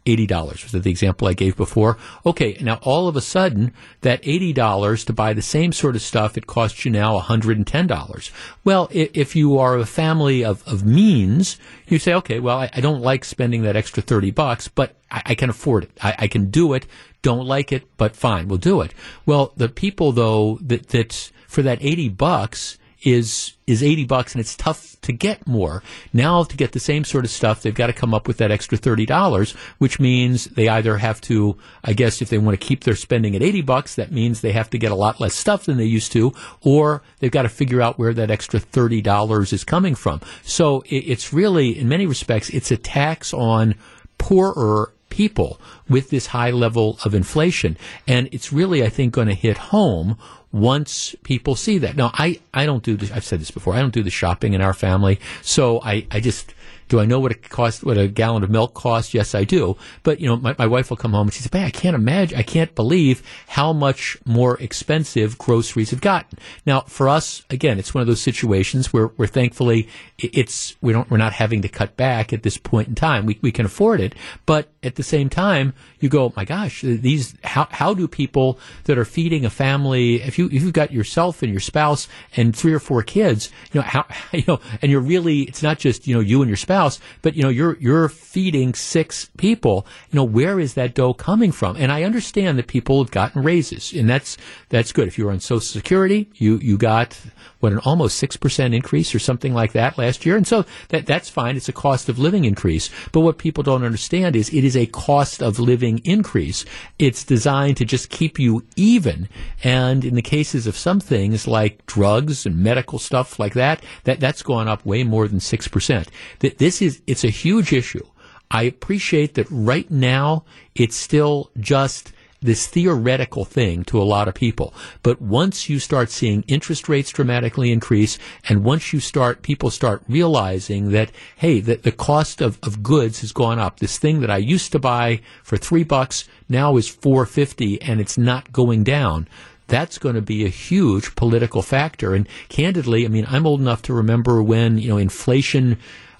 eighty 0.06 0.26
dollars. 0.26 0.62
Was 0.62 0.72
that 0.72 0.82
the 0.82 0.90
example 0.90 1.26
I 1.26 1.32
gave 1.32 1.56
before? 1.56 1.96
Okay, 2.24 2.56
now 2.60 2.78
all 2.82 3.08
of 3.08 3.16
a 3.16 3.20
sudden 3.20 3.72
that 4.02 4.20
eighty 4.22 4.52
dollars 4.52 5.04
to 5.06 5.12
buy 5.12 5.32
the 5.32 5.42
same 5.42 5.72
sort 5.72 5.96
of 5.96 6.02
stuff 6.02 6.36
it 6.36 6.46
costs 6.46 6.84
you 6.84 6.90
now 6.90 7.18
hundred 7.18 7.56
and 7.56 7.66
ten 7.66 7.86
dollars. 7.86 8.30
Well, 8.64 8.88
if 8.92 9.34
you 9.34 9.58
are 9.58 9.78
a 9.78 9.86
family 9.86 10.44
of, 10.44 10.62
of 10.68 10.84
means, 10.84 11.58
you 11.88 11.98
say, 11.98 12.14
okay, 12.14 12.38
well, 12.38 12.58
I, 12.58 12.70
I 12.72 12.80
don't 12.80 13.00
like 13.00 13.24
spending 13.24 13.62
that 13.62 13.76
extra 13.76 14.02
thirty 14.02 14.30
bucks, 14.30 14.68
but 14.68 14.94
I, 15.14 15.22
I 15.26 15.34
can 15.34 15.48
afford 15.48 15.84
it. 15.84 15.90
I, 16.02 16.14
I 16.20 16.28
can 16.28 16.50
do 16.50 16.72
it. 16.74 16.86
Don't 17.22 17.46
like 17.46 17.72
it, 17.72 17.84
but 17.96 18.16
fine, 18.16 18.48
we'll 18.48 18.58
do 18.58 18.80
it. 18.82 18.92
Well, 19.24 19.52
the 19.56 19.68
people 19.68 20.12
though 20.12 20.58
that 20.62 20.88
that 20.88 21.30
for 21.48 21.62
that 21.62 21.78
eighty 21.82 22.08
bucks 22.08 22.78
is 23.04 23.52
is 23.66 23.82
80 23.82 24.04
bucks 24.06 24.32
and 24.32 24.40
it's 24.40 24.56
tough 24.56 24.96
to 25.02 25.12
get 25.12 25.46
more. 25.46 25.82
Now 26.12 26.42
to 26.42 26.56
get 26.56 26.72
the 26.72 26.80
same 26.80 27.04
sort 27.04 27.24
of 27.24 27.30
stuff, 27.30 27.62
they've 27.62 27.74
got 27.74 27.86
to 27.86 27.92
come 27.92 28.12
up 28.12 28.26
with 28.26 28.38
that 28.38 28.50
extra 28.50 28.76
$30, 28.76 29.54
which 29.78 30.00
means 30.00 30.46
they 30.46 30.68
either 30.68 30.98
have 30.98 31.20
to, 31.22 31.56
I 31.82 31.92
guess 31.92 32.20
if 32.20 32.28
they 32.28 32.38
want 32.38 32.58
to 32.58 32.66
keep 32.66 32.84
their 32.84 32.96
spending 32.96 33.34
at 33.36 33.42
80 33.42 33.62
bucks, 33.62 33.94
that 33.94 34.12
means 34.12 34.40
they 34.40 34.52
have 34.52 34.70
to 34.70 34.78
get 34.78 34.92
a 34.92 34.96
lot 34.96 35.20
less 35.20 35.34
stuff 35.34 35.64
than 35.64 35.76
they 35.76 35.84
used 35.84 36.12
to, 36.12 36.32
or 36.62 37.02
they've 37.20 37.30
got 37.30 37.42
to 37.42 37.48
figure 37.48 37.80
out 37.80 37.98
where 37.98 38.14
that 38.14 38.30
extra 38.30 38.60
$30 38.60 39.52
is 39.52 39.64
coming 39.64 39.94
from. 39.94 40.20
So 40.42 40.82
it, 40.82 41.04
it's 41.04 41.32
really, 41.32 41.78
in 41.78 41.88
many 41.88 42.06
respects, 42.06 42.50
it's 42.50 42.70
a 42.70 42.76
tax 42.76 43.32
on 43.32 43.74
poorer 44.18 44.93
people 45.14 45.60
with 45.88 46.10
this 46.10 46.26
high 46.26 46.50
level 46.50 46.98
of 47.04 47.14
inflation. 47.14 47.76
And 48.08 48.28
it's 48.32 48.52
really, 48.52 48.82
I 48.82 48.88
think, 48.88 49.12
going 49.12 49.28
to 49.28 49.34
hit 49.34 49.56
home 49.56 50.18
once 50.54 51.16
people 51.24 51.56
see 51.56 51.78
that. 51.78 51.96
Now, 51.96 52.10
I, 52.14 52.40
I 52.52 52.64
don't 52.64 52.82
do 52.82 52.96
this, 52.96 53.10
I've 53.10 53.24
said 53.24 53.40
this 53.40 53.50
before, 53.50 53.74
I 53.74 53.80
don't 53.80 53.92
do 53.92 54.04
the 54.04 54.10
shopping 54.10 54.52
in 54.54 54.60
our 54.60 54.72
family, 54.72 55.18
so 55.42 55.80
I, 55.82 56.06
I 56.12 56.20
just 56.20 56.53
Do 56.94 57.00
I 57.00 57.06
know 57.06 57.18
what 57.18 57.32
it 57.32 57.58
what 57.82 57.98
a 57.98 58.06
gallon 58.06 58.44
of 58.44 58.50
milk 58.50 58.72
costs? 58.74 59.14
Yes, 59.14 59.34
I 59.34 59.42
do. 59.42 59.76
But, 60.04 60.20
you 60.20 60.28
know, 60.28 60.36
my, 60.36 60.54
my 60.60 60.68
wife 60.68 60.90
will 60.90 60.96
come 60.96 61.10
home 61.10 61.26
and 61.26 61.34
she 61.34 61.42
says, 61.42 61.52
"Man, 61.52 61.66
I 61.66 61.70
can't 61.70 61.96
imagine, 61.96 62.38
I 62.38 62.44
can't 62.44 62.72
believe 62.76 63.20
how 63.48 63.72
much 63.72 64.16
more 64.24 64.56
expensive 64.60 65.36
groceries 65.36 65.90
have 65.90 66.00
gotten. 66.00 66.38
Now, 66.64 66.82
for 66.82 67.08
us, 67.08 67.42
again, 67.50 67.80
it's 67.80 67.94
one 67.94 68.02
of 68.02 68.06
those 68.06 68.22
situations 68.22 68.92
where, 68.92 69.08
where 69.08 69.26
thankfully 69.26 69.88
it's, 70.18 70.76
we 70.80 70.92
don't, 70.92 71.10
we're 71.10 71.16
not 71.16 71.32
having 71.32 71.62
to 71.62 71.68
cut 71.68 71.96
back 71.96 72.32
at 72.32 72.44
this 72.44 72.58
point 72.58 72.86
in 72.86 72.94
time. 72.94 73.26
We, 73.26 73.40
we 73.42 73.50
can 73.50 73.66
afford 73.66 74.00
it. 74.00 74.14
But 74.46 74.68
at 74.84 74.94
the 74.94 75.02
same 75.02 75.28
time, 75.28 75.74
you 75.98 76.08
go, 76.08 76.32
my 76.36 76.44
gosh, 76.44 76.82
these, 76.82 77.34
how, 77.42 77.66
how 77.72 77.94
do 77.94 78.06
people 78.06 78.60
that 78.84 78.98
are 78.98 79.04
feeding 79.04 79.44
a 79.44 79.50
family, 79.50 80.22
if 80.22 80.38
you, 80.38 80.46
if 80.46 80.62
you've 80.62 80.72
got 80.72 80.92
yourself 80.92 81.42
and 81.42 81.50
your 81.50 81.60
spouse 81.60 82.06
and 82.36 82.54
three 82.54 82.72
or 82.72 82.78
four 82.78 83.02
kids, 83.02 83.50
you 83.72 83.80
know, 83.80 83.86
how, 83.86 84.06
you 84.32 84.44
know, 84.46 84.60
and 84.80 84.92
you're 84.92 85.00
really, 85.00 85.40
it's 85.40 85.62
not 85.62 85.80
just, 85.80 86.06
you 86.06 86.14
know, 86.14 86.20
you 86.20 86.40
and 86.40 86.48
your 86.48 86.56
spouse, 86.56 86.83
but, 87.22 87.34
you 87.34 87.42
know, 87.42 87.48
you're, 87.48 87.76
you're 87.78 88.08
feeding 88.08 88.74
six 88.74 89.30
people, 89.36 89.86
you 90.10 90.16
know, 90.16 90.24
where 90.24 90.60
is 90.60 90.74
that 90.74 90.94
dough 90.94 91.14
coming 91.14 91.52
from? 91.52 91.76
And 91.76 91.90
I 91.90 92.02
understand 92.02 92.58
that 92.58 92.66
people 92.66 93.02
have 93.02 93.10
gotten 93.10 93.42
raises 93.42 93.92
and 93.92 94.08
that's, 94.08 94.36
that's 94.68 94.92
good. 94.92 95.08
If 95.08 95.18
you 95.18 95.26
were 95.26 95.32
on 95.32 95.40
Social 95.40 95.60
Security, 95.60 96.30
you, 96.34 96.58
you 96.58 96.76
got 96.76 97.18
what 97.64 97.72
an 97.72 97.78
almost 97.78 98.22
6% 98.22 98.74
increase 98.74 99.14
or 99.14 99.18
something 99.18 99.54
like 99.54 99.72
that 99.72 99.96
last 99.96 100.26
year. 100.26 100.36
And 100.36 100.46
so 100.46 100.66
that, 100.90 101.06
that's 101.06 101.30
fine. 101.30 101.56
It's 101.56 101.70
a 101.70 101.72
cost 101.72 102.10
of 102.10 102.18
living 102.18 102.44
increase. 102.44 102.90
But 103.10 103.20
what 103.20 103.38
people 103.38 103.62
don't 103.62 103.84
understand 103.84 104.36
is 104.36 104.52
it 104.52 104.64
is 104.64 104.76
a 104.76 104.84
cost 104.84 105.42
of 105.42 105.58
living 105.58 106.02
increase. 106.04 106.66
It's 106.98 107.24
designed 107.24 107.78
to 107.78 107.86
just 107.86 108.10
keep 108.10 108.38
you 108.38 108.66
even. 108.76 109.30
And 109.62 110.04
in 110.04 110.14
the 110.14 110.20
cases 110.20 110.66
of 110.66 110.76
some 110.76 111.00
things 111.00 111.46
like 111.46 111.86
drugs 111.86 112.44
and 112.44 112.62
medical 112.62 112.98
stuff 112.98 113.38
like 113.38 113.54
that, 113.54 113.82
that, 114.04 114.20
that's 114.20 114.42
gone 114.42 114.68
up 114.68 114.84
way 114.84 115.02
more 115.02 115.26
than 115.26 115.38
6%. 115.38 116.06
That 116.40 116.58
This 116.58 116.82
is, 116.82 117.00
it's 117.06 117.24
a 117.24 117.30
huge 117.30 117.72
issue. 117.72 118.04
I 118.50 118.64
appreciate 118.64 119.34
that 119.34 119.46
right 119.50 119.90
now 119.90 120.44
it's 120.74 120.96
still 120.96 121.50
just 121.58 122.12
this 122.44 122.66
theoretical 122.66 123.44
thing 123.44 123.82
to 123.84 124.00
a 124.00 124.04
lot 124.14 124.28
of 124.28 124.34
people. 124.34 124.72
But 125.02 125.20
once 125.20 125.68
you 125.68 125.78
start 125.78 126.10
seeing 126.10 126.44
interest 126.46 126.88
rates 126.88 127.10
dramatically 127.10 127.72
increase, 127.72 128.18
and 128.48 128.62
once 128.62 128.92
you 128.92 129.00
start, 129.00 129.42
people 129.42 129.70
start 129.70 130.02
realizing 130.08 130.90
that, 130.90 131.10
hey, 131.36 131.60
that 131.60 131.82
the 131.82 131.92
cost 131.92 132.40
of, 132.40 132.58
of 132.62 132.82
goods 132.82 133.22
has 133.22 133.32
gone 133.32 133.58
up. 133.58 133.80
This 133.80 133.98
thing 133.98 134.20
that 134.20 134.30
I 134.30 134.36
used 134.36 134.72
to 134.72 134.78
buy 134.78 135.20
for 135.42 135.56
three 135.56 135.84
bucks 135.84 136.28
now 136.48 136.76
is 136.76 136.86
four 136.88 137.26
fifty, 137.26 137.80
and 137.82 138.00
it's 138.00 138.18
not 138.18 138.52
going 138.52 138.84
down 138.84 139.26
that's 139.66 139.96
going 139.96 140.14
to 140.14 140.20
be 140.20 140.44
a 140.44 140.50
huge 140.50 141.14
political 141.14 141.62
factor. 141.62 142.14
And 142.14 142.28
candidly, 142.50 143.06
I 143.06 143.08
mean, 143.08 143.24
I'm 143.28 143.46
old 143.46 143.62
enough 143.62 143.80
to 143.82 143.94
remember 143.94 144.42
when, 144.42 144.76
you 144.76 144.90
know, 144.90 144.98
inflation, 144.98 145.78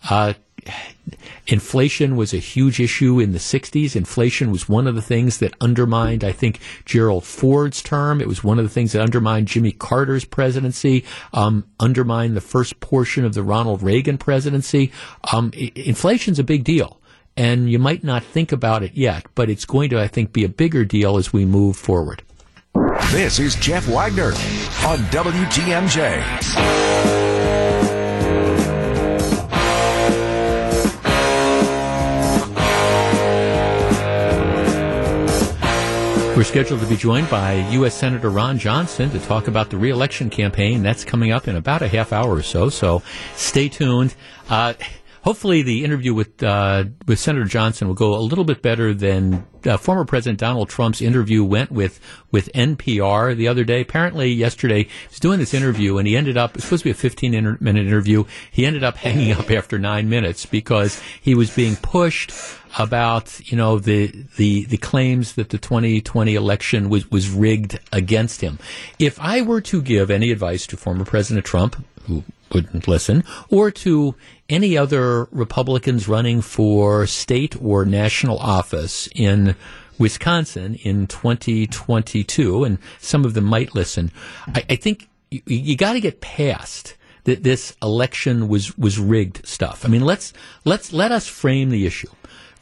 uh, 0.09 0.33
inflation 1.47 2.17
was 2.17 2.33
a 2.33 2.39
huge 2.39 2.81
issue 2.81 3.21
in 3.21 3.33
the 3.33 3.39
60s. 3.39 3.95
Inflation 3.95 4.51
was 4.51 4.69
one 4.69 4.87
of 4.87 4.95
the 4.95 5.03
things 5.03 5.39
that 5.39 5.55
undermined, 5.61 6.25
I 6.25 6.33
think, 6.33 6.61
Gerald 6.85 7.25
Ford's 7.25 7.83
term. 7.83 8.21
It 8.21 8.29
was 8.29 8.43
one 8.43 8.59
of 8.59 8.65
the 8.65 8.71
things 8.71 8.93
that 8.93 9.03
undermined 9.03 9.49
Jimmy 9.49 9.73
Carter's 9.73 10.25
presidency, 10.25 11.05
um, 11.33 11.65
undermined 11.79 12.37
the 12.37 12.41
first 12.41 12.81
portion 12.81 13.25
of 13.25 13.35
the 13.35 13.43
Ronald 13.43 13.83
Reagan 13.83 14.19
presidency. 14.19 14.93
Um, 15.33 15.51
inflation's 15.55 16.39
a 16.39 16.45
big 16.45 16.65
deal. 16.65 17.01
And 17.37 17.69
you 17.69 17.81
might 17.81 18.05
not 18.05 18.23
think 18.23 18.53
about 18.53 18.85
it 18.85 18.93
yet, 18.95 19.27
but 19.35 19.51
it's 19.51 19.65
going 19.65 19.91
to, 19.91 20.01
I 20.01 20.07
think, 20.07 20.33
be 20.33 20.45
a 20.45 20.49
bigger 20.49 20.85
deal 20.85 21.17
as 21.17 21.33
we 21.33 21.45
move 21.45 21.77
forward. 21.77 22.23
This 23.11 23.41
is 23.41 23.57
Jeff 23.57 23.89
Wagner 23.89 24.29
on 24.87 24.99
WTMJ. 25.11 27.24
We're 36.37 36.43
scheduled 36.43 36.81
to 36.81 36.87
be 36.87 36.97
joined 36.97 37.31
by 37.31 37.53
U.S. 37.71 37.95
Senator 37.95 38.29
Ron 38.29 38.59
Johnson 38.59 39.09
to 39.11 39.21
talk 39.21 39.47
about 39.47 39.71
the 39.71 39.77
reelection 39.77 40.31
campaign. 40.31 40.83
That's 40.83 41.05
coming 41.05 41.31
up 41.31 41.47
in 41.47 41.55
about 41.55 41.81
a 41.81 41.87
half 41.87 42.13
hour 42.13 42.35
or 42.35 42.43
so, 42.43 42.71
so 42.71 43.05
stay 43.37 43.69
tuned. 43.69 44.17
Uh, 44.51 44.75
hopefully, 45.25 45.63
the 45.63 45.85
interview 45.85 46.15
with 46.15 46.43
uh, 46.43 46.85
with 47.07 47.19
Senator 47.19 47.47
Johnson 47.47 47.89
will 47.89 47.95
go 47.95 48.15
a 48.15 48.21
little 48.21 48.45
bit 48.45 48.63
better 48.63 48.95
than 48.95 49.47
uh, 49.65 49.77
former 49.77 50.05
President 50.05 50.39
Donald 50.39 50.69
Trump's 50.69 51.03
interview 51.03 51.43
went 51.43 51.73
with 51.73 51.99
with 52.31 52.53
NPR 52.53 53.37
the 53.37 53.49
other 53.49 53.65
day. 53.65 53.81
Apparently, 53.81 54.31
yesterday 54.31 54.85
he 54.85 55.09
was 55.09 55.19
doing 55.19 55.41
this 55.41 55.55
interview, 55.55 55.99
and 55.99 56.07
he 56.07 56.17
ended 56.17 56.37
up. 56.37 56.51
It 56.51 56.57
was 56.57 56.65
supposed 56.65 56.83
to 56.83 56.89
be 56.89 56.91
a 56.93 56.95
15 56.95 57.59
minute 57.61 57.87
interview. 57.87 58.25
He 58.51 58.65
ended 58.65 58.85
up 58.85 58.97
hanging 58.99 59.33
up 59.33 59.51
after 59.51 59.79
nine 59.79 60.09
minutes 60.09 60.47
because 60.47 61.03
he 61.21 61.35
was 61.35 61.55
being 61.55 61.77
pushed 61.77 62.33
about 62.79 63.41
you 63.49 63.57
know 63.57 63.79
the 63.79 64.09
the 64.37 64.65
the 64.67 64.77
claims 64.77 65.35
that 65.35 65.51
the 65.51 65.59
2020 65.59 66.35
election 66.35 66.89
was 66.89 67.11
was 67.11 67.31
rigged 67.31 67.79
against 67.93 68.41
him. 68.41 68.59
If 68.99 69.19
I 69.21 69.43
were 69.43 69.61
to 69.63 69.83
give 69.83 70.11
any 70.11 70.31
advice 70.31 70.67
to 70.69 70.77
former 70.77 71.05
President 71.05 71.47
Trump, 71.47 71.83
who 72.07 72.25
wouldn't 72.55 72.89
listen, 72.89 73.25
or 73.51 73.71
to 73.71 74.15
any 74.49 74.77
other 74.77 75.25
Republicans 75.33 76.09
running 76.09 76.41
for 76.41 77.07
state 77.07 77.61
or 77.61 77.85
national 77.85 78.39
office 78.39 79.09
in 79.15 79.57
Wisconsin 79.99 80.75
in 80.77 81.07
2022, 81.07 82.65
and 82.65 82.79
some 82.99 83.25
of 83.25 83.35
them 83.35 83.45
might 83.45 83.75
listen, 83.75 84.11
I, 84.49 84.65
I 84.71 84.77
think 84.77 85.09
you, 85.31 85.43
you 85.47 85.77
got 85.77 85.93
to 85.93 86.01
get 86.01 86.21
past 86.21 86.97
that 87.25 87.43
this 87.43 87.75
election 87.83 88.49
was 88.49 88.77
was 88.77 88.99
rigged 88.99 89.47
stuff. 89.47 89.85
I 89.85 89.89
mean, 89.89 90.05
let's 90.05 90.33
let's 90.65 90.93
let 90.93 91.11
us 91.13 91.27
frame 91.27 91.71
the 91.71 91.87
issue. 91.87 92.11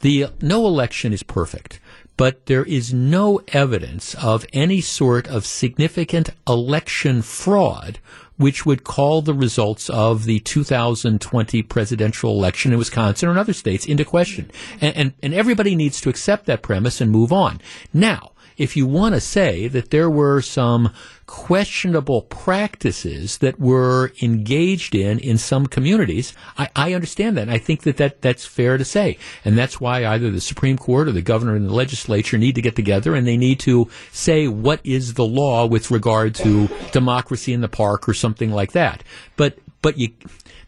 The 0.01 0.27
no 0.41 0.65
election 0.67 1.13
is 1.13 1.23
perfect, 1.23 1.79
but 2.17 2.45
there 2.45 2.63
is 2.63 2.93
no 2.93 3.41
evidence 3.49 4.15
of 4.15 4.45
any 4.53 4.81
sort 4.81 5.27
of 5.27 5.45
significant 5.45 6.29
election 6.47 7.21
fraud 7.21 7.99
which 8.37 8.65
would 8.65 8.83
call 8.83 9.21
the 9.21 9.33
results 9.33 9.89
of 9.89 10.25
the 10.25 10.39
2020 10.39 11.63
presidential 11.63 12.31
election 12.31 12.71
in 12.71 12.77
Wisconsin 12.77 13.29
in 13.29 13.37
other 13.37 13.53
states 13.53 13.85
into 13.85 14.05
question. 14.05 14.51
And, 14.81 14.95
and, 14.95 15.13
and 15.21 15.33
everybody 15.33 15.75
needs 15.75 16.01
to 16.01 16.09
accept 16.09 16.45
that 16.47 16.61
premise 16.61 16.99
and 16.99 17.11
move 17.11 17.31
on. 17.31 17.61
Now, 17.93 18.32
if 18.57 18.77
you 18.77 18.85
want 18.85 19.15
to 19.15 19.21
say 19.21 19.67
that 19.67 19.89
there 19.89 20.09
were 20.09 20.41
some 20.41 20.91
questionable 21.25 22.21
practices 22.21 23.37
that 23.39 23.59
were 23.59 24.11
engaged 24.21 24.93
in 24.93 25.19
in 25.19 25.37
some 25.37 25.65
communities, 25.65 26.33
I, 26.57 26.69
I 26.75 26.93
understand 26.93 27.37
that. 27.37 27.43
And 27.43 27.51
I 27.51 27.57
think 27.57 27.83
that, 27.83 27.97
that 27.97 28.21
that's 28.21 28.45
fair 28.45 28.77
to 28.77 28.85
say. 28.85 29.17
And 29.43 29.57
that's 29.57 29.79
why 29.79 30.05
either 30.05 30.29
the 30.29 30.41
Supreme 30.41 30.77
Court 30.77 31.07
or 31.07 31.11
the 31.11 31.21
governor 31.21 31.55
and 31.55 31.67
the 31.67 31.73
legislature 31.73 32.37
need 32.37 32.55
to 32.55 32.61
get 32.61 32.75
together 32.75 33.15
and 33.15 33.25
they 33.25 33.37
need 33.37 33.59
to 33.61 33.89
say 34.11 34.47
what 34.47 34.81
is 34.83 35.15
the 35.15 35.25
law 35.25 35.65
with 35.65 35.91
regard 35.91 36.35
to 36.35 36.67
democracy 36.91 37.53
in 37.53 37.61
the 37.61 37.69
park 37.69 38.07
or 38.07 38.13
something 38.13 38.51
like 38.51 38.73
that. 38.73 39.03
But 39.37 39.57
but 39.81 39.97
you 39.97 40.09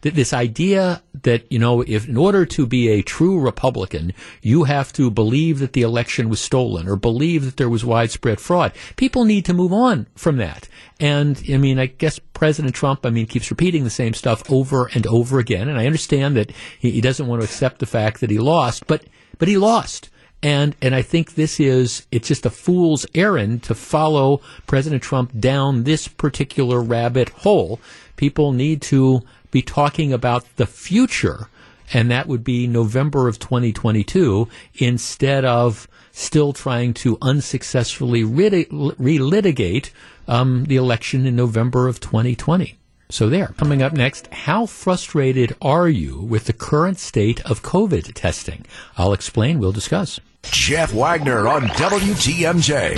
this 0.02 0.32
idea 0.32 1.02
that 1.22 1.50
you 1.50 1.58
know 1.58 1.82
if 1.82 2.08
in 2.08 2.16
order 2.16 2.44
to 2.46 2.66
be 2.66 2.88
a 2.88 3.02
true 3.02 3.38
republican 3.38 4.12
you 4.42 4.64
have 4.64 4.92
to 4.92 5.10
believe 5.10 5.58
that 5.58 5.72
the 5.72 5.82
election 5.82 6.28
was 6.28 6.40
stolen 6.40 6.88
or 6.88 6.96
believe 6.96 7.44
that 7.44 7.56
there 7.56 7.68
was 7.68 7.84
widespread 7.84 8.40
fraud. 8.40 8.72
People 8.96 9.24
need 9.24 9.44
to 9.44 9.54
move 9.54 9.72
on 9.72 10.06
from 10.14 10.36
that. 10.36 10.68
And 11.00 11.42
i 11.48 11.56
mean 11.56 11.78
i 11.78 11.86
guess 11.86 12.18
president 12.18 12.74
trump 12.74 13.04
i 13.04 13.10
mean 13.10 13.26
keeps 13.26 13.50
repeating 13.50 13.84
the 13.84 13.90
same 13.90 14.14
stuff 14.14 14.48
over 14.50 14.86
and 14.94 15.06
over 15.06 15.38
again. 15.38 15.68
And 15.68 15.78
i 15.78 15.86
understand 15.86 16.36
that 16.36 16.52
he, 16.78 16.90
he 16.90 17.00
doesn't 17.00 17.26
want 17.26 17.42
to 17.42 17.46
accept 17.46 17.78
the 17.78 17.86
fact 17.86 18.20
that 18.20 18.30
he 18.30 18.38
lost 18.38 18.86
but 18.86 19.04
but 19.38 19.48
he 19.48 19.58
lost 19.58 20.10
and 20.42 20.76
and 20.82 20.94
I 20.94 21.02
think 21.02 21.34
this 21.34 21.58
is 21.58 22.06
it's 22.10 22.28
just 22.28 22.46
a 22.46 22.50
fool's 22.50 23.06
errand 23.14 23.62
to 23.64 23.74
follow 23.74 24.40
President 24.66 25.02
Trump 25.02 25.32
down 25.38 25.84
this 25.84 26.08
particular 26.08 26.80
rabbit 26.80 27.30
hole. 27.30 27.80
People 28.16 28.52
need 28.52 28.82
to 28.82 29.22
be 29.50 29.62
talking 29.62 30.12
about 30.12 30.44
the 30.56 30.66
future, 30.66 31.48
and 31.92 32.10
that 32.10 32.26
would 32.26 32.44
be 32.44 32.66
November 32.66 33.28
of 33.28 33.38
2022, 33.38 34.48
instead 34.74 35.44
of 35.44 35.88
still 36.12 36.52
trying 36.52 36.94
to 36.94 37.18
unsuccessfully 37.20 38.22
relitigate 38.22 39.90
um, 40.28 40.64
the 40.64 40.76
election 40.76 41.26
in 41.26 41.36
November 41.36 41.88
of 41.88 42.00
2020. 42.00 42.76
So 43.08 43.28
there. 43.28 43.54
Coming 43.56 43.82
up 43.82 43.92
next, 43.92 44.26
how 44.32 44.66
frustrated 44.66 45.54
are 45.62 45.88
you 45.88 46.20
with 46.20 46.46
the 46.46 46.52
current 46.52 46.98
state 46.98 47.40
of 47.48 47.62
COVID 47.62 48.12
testing? 48.14 48.66
I'll 48.96 49.12
explain. 49.12 49.58
We'll 49.58 49.72
discuss. 49.72 50.18
Jeff 50.42 50.92
Wagner 50.92 51.48
on 51.48 51.62
WTMJ. 51.62 52.96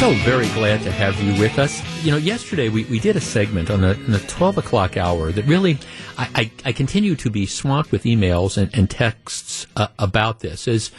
So 0.00 0.12
very 0.24 0.48
glad 0.54 0.80
to 0.84 0.90
have 0.90 1.22
you 1.22 1.38
with 1.38 1.58
us. 1.58 1.82
You 2.02 2.12
know, 2.12 2.16
yesterday 2.16 2.70
we, 2.70 2.84
we 2.84 2.98
did 2.98 3.16
a 3.16 3.20
segment 3.20 3.70
on 3.70 3.82
the, 3.82 3.94
on 3.96 4.12
the 4.12 4.18
12 4.20 4.56
o'clock 4.56 4.96
hour 4.96 5.30
that 5.30 5.44
really, 5.44 5.76
I, 6.34 6.50
I, 6.64 6.72
continue 6.72 7.14
to 7.16 7.30
be 7.30 7.46
swamped 7.46 7.92
with 7.92 8.04
emails 8.04 8.58
and, 8.58 8.74
and 8.74 8.90
texts 8.90 9.66
uh, 9.76 9.88
about 9.98 10.40
this. 10.40 10.68
As, 10.68 10.90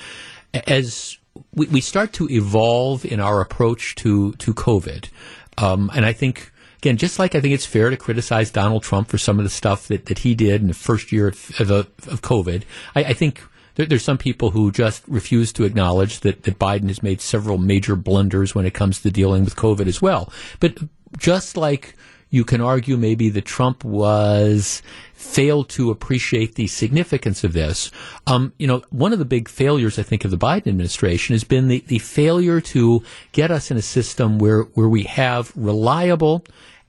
as 0.68 1.18
we, 1.54 1.68
we 1.68 1.82
start 1.82 2.14
to 2.14 2.30
evolve 2.30 3.06
in 3.06 3.20
our 3.20 3.42
approach 3.42 3.96
to, 3.96 4.34
to 4.34 4.54
COVID, 4.54 5.10
um, 5.58 5.92
and 5.94 6.06
I 6.06 6.14
think, 6.14 6.52
again, 6.80 6.98
just 6.98 7.20
like 7.20 7.36
I 7.36 7.42
think 7.42 7.54
it's 7.54 7.66
fair 7.66 7.90
to 7.90 7.98
criticize 7.98 8.52
Donald 8.52 8.84
Trump 8.84 9.10
for 9.10 9.18
some 9.18 9.38
of 9.38 9.44
the 9.44 9.50
stuff 9.50 9.88
that, 9.90 10.08
that 10.08 10.20
he 10.20 10.34
did 10.34 10.62
in 10.62 10.68
the 10.68 10.74
first 10.74 11.12
year 11.12 11.28
of, 11.28 11.62
of, 11.62 11.72
of 11.72 12.22
COVID, 12.22 12.64
I, 12.96 13.04
I 13.04 13.14
think 13.14 13.44
there, 13.76 13.86
there's 13.86 14.04
some 14.04 14.18
people 14.18 14.52
who 14.52 14.72
just 14.72 15.04
refuse 15.08 15.54
to 15.54 15.64
acknowledge 15.64 16.22
that, 16.22 16.44
that 16.44 16.60
Biden 16.60 16.88
has 16.88 17.04
made 17.04 17.22
several 17.22 17.58
major 17.58 17.96
blunders 17.96 18.56
when 18.56 18.66
it 18.66 18.74
comes 18.74 19.02
to 19.02 19.12
dealing 19.12 19.44
with 19.46 19.56
COVID 19.56 19.88
as 19.88 20.02
well. 20.02 20.32
But 20.60 20.78
just 21.18 21.58
like 21.58 21.96
you 22.32 22.44
can 22.46 22.62
argue 22.62 22.98
maybe 22.98 23.30
that 23.30 23.46
Trump 23.46 23.84
was 23.84 24.82
failed 25.22 25.70
to 25.70 25.92
appreciate 25.92 26.56
the 26.56 26.68
significance 26.68 27.44
of 27.44 27.54
this. 27.54 27.92
Um, 28.28 28.54
you 28.58 28.68
know, 28.68 28.82
one 28.90 29.14
of 29.14 29.20
the 29.20 29.26
big 29.26 29.48
failures 29.48 30.00
I 30.00 30.04
think 30.04 30.26
of 30.26 30.32
the 30.32 30.38
Biden 30.38 30.68
administration 30.68 31.34
has 31.34 31.44
been 31.44 31.68
the, 31.68 31.84
the 31.88 32.00
failure 32.00 32.60
to 32.62 33.04
get 33.32 33.52
us 33.52 33.72
in 33.72 33.78
a 33.78 33.82
system 33.82 34.40
where 34.40 34.64
where 34.64 34.90
we 34.90 35.04
have 35.04 35.52
reliable, 35.56 36.44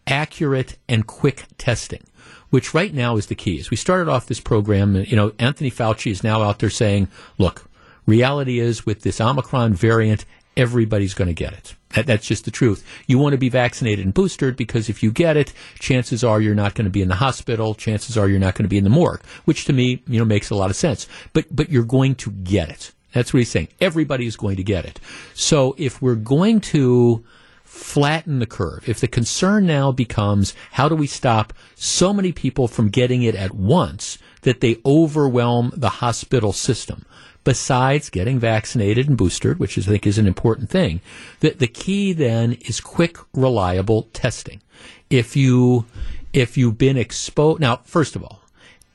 accurate, 0.07 0.78
and 0.89 1.07
quick 1.07 1.45
testing 1.59 2.03
which 2.51 2.74
right 2.74 2.93
now 2.93 3.16
is 3.16 3.28
the 3.28 3.35
key. 3.35 3.59
As 3.59 3.70
we 3.70 3.78
started 3.78 4.11
off 4.11 4.26
this 4.26 4.39
program, 4.39 4.95
you 4.95 5.16
know, 5.16 5.33
Anthony 5.39 5.70
Fauci 5.70 6.11
is 6.11 6.22
now 6.22 6.43
out 6.43 6.59
there 6.59 6.68
saying, 6.68 7.09
look, 7.39 7.64
reality 8.05 8.59
is 8.59 8.85
with 8.85 9.01
this 9.01 9.22
Omicron 9.22 9.72
variant, 9.72 10.26
everybody's 10.55 11.14
going 11.14 11.28
to 11.28 11.35
get 11.35 11.55
it. 11.55 11.74
That, 11.95 12.07
that's 12.07 12.26
just 12.26 12.45
the 12.45 12.51
truth. 12.51 12.84
You 13.07 13.18
want 13.18 13.32
to 13.32 13.38
be 13.38 13.49
vaccinated 13.49 14.05
and 14.05 14.14
boosted 14.14 14.57
because 14.57 14.88
if 14.88 15.03
you 15.03 15.11
get 15.11 15.36
it, 15.36 15.53
chances 15.78 16.24
are 16.24 16.40
you're 16.40 16.55
not 16.55 16.74
going 16.74 16.86
to 16.86 16.90
be 16.90 17.03
in 17.03 17.09
the 17.09 17.16
hospital. 17.16 17.74
Chances 17.74 18.16
are 18.16 18.28
you're 18.28 18.38
not 18.38 18.55
going 18.55 18.64
to 18.64 18.68
be 18.68 18.78
in 18.78 18.84
the 18.84 18.90
morgue, 18.90 19.22
which 19.45 19.64
to 19.66 19.72
me, 19.72 20.03
you 20.07 20.18
know, 20.18 20.24
makes 20.24 20.51
a 20.51 20.55
lot 20.55 20.70
of 20.70 20.76
sense. 20.76 21.07
But, 21.32 21.47
but 21.55 21.70
you're 21.70 21.84
going 21.84 22.14
to 22.16 22.30
get 22.30 22.68
it. 22.68 22.93
That's 23.12 23.32
what 23.32 23.38
he's 23.38 23.51
saying. 23.51 23.68
Everybody 23.80 24.26
is 24.26 24.36
going 24.36 24.57
to 24.57 24.62
get 24.62 24.84
it. 24.84 24.99
So 25.34 25.74
if 25.78 26.01
we're 26.01 26.14
going 26.14 26.61
to 26.61 27.24
flatten 27.72 28.38
the 28.38 28.47
curve. 28.47 28.86
If 28.86 29.01
the 29.01 29.09
concern 29.09 29.66
now 29.66 29.93
becomes 29.93 30.55
how 30.72 30.90
do 30.90 30.95
we 30.95 31.07
stop 31.07 31.55
so 31.74 32.12
many 32.12 32.30
people 32.30 32.68
from 32.68 32.90
getting 32.90 33.22
it 33.22 33.34
at 33.34 33.55
once 33.55 34.18
that 34.43 34.61
they 34.61 34.76
overwhelm 34.84 35.72
the 35.74 35.88
hospital 35.88 36.53
system, 36.53 37.07
besides 37.45 38.11
getting 38.11 38.38
vaccinated 38.38 39.09
and 39.09 39.16
boosted, 39.16 39.59
which 39.59 39.76
is, 39.76 39.88
I 39.88 39.93
think 39.93 40.07
is 40.07 40.18
an 40.18 40.26
important 40.26 40.70
thing, 40.70 41.01
the, 41.40 41.51
the 41.51 41.66
key 41.66 42.12
then 42.12 42.55
is 42.55 42.80
quick, 42.80 43.18
reliable 43.34 44.09
testing. 44.12 44.62
If 45.11 45.36
you, 45.36 45.86
if 46.32 46.57
you've 46.57 46.78
been 46.78 46.97
exposed, 46.97 47.61
now, 47.61 47.76
first 47.84 48.16
of 48.16 48.22
all, 48.22 48.43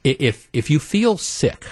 if, 0.04 0.50
if 0.54 0.70
you 0.70 0.80
feel 0.80 1.18
sick, 1.18 1.66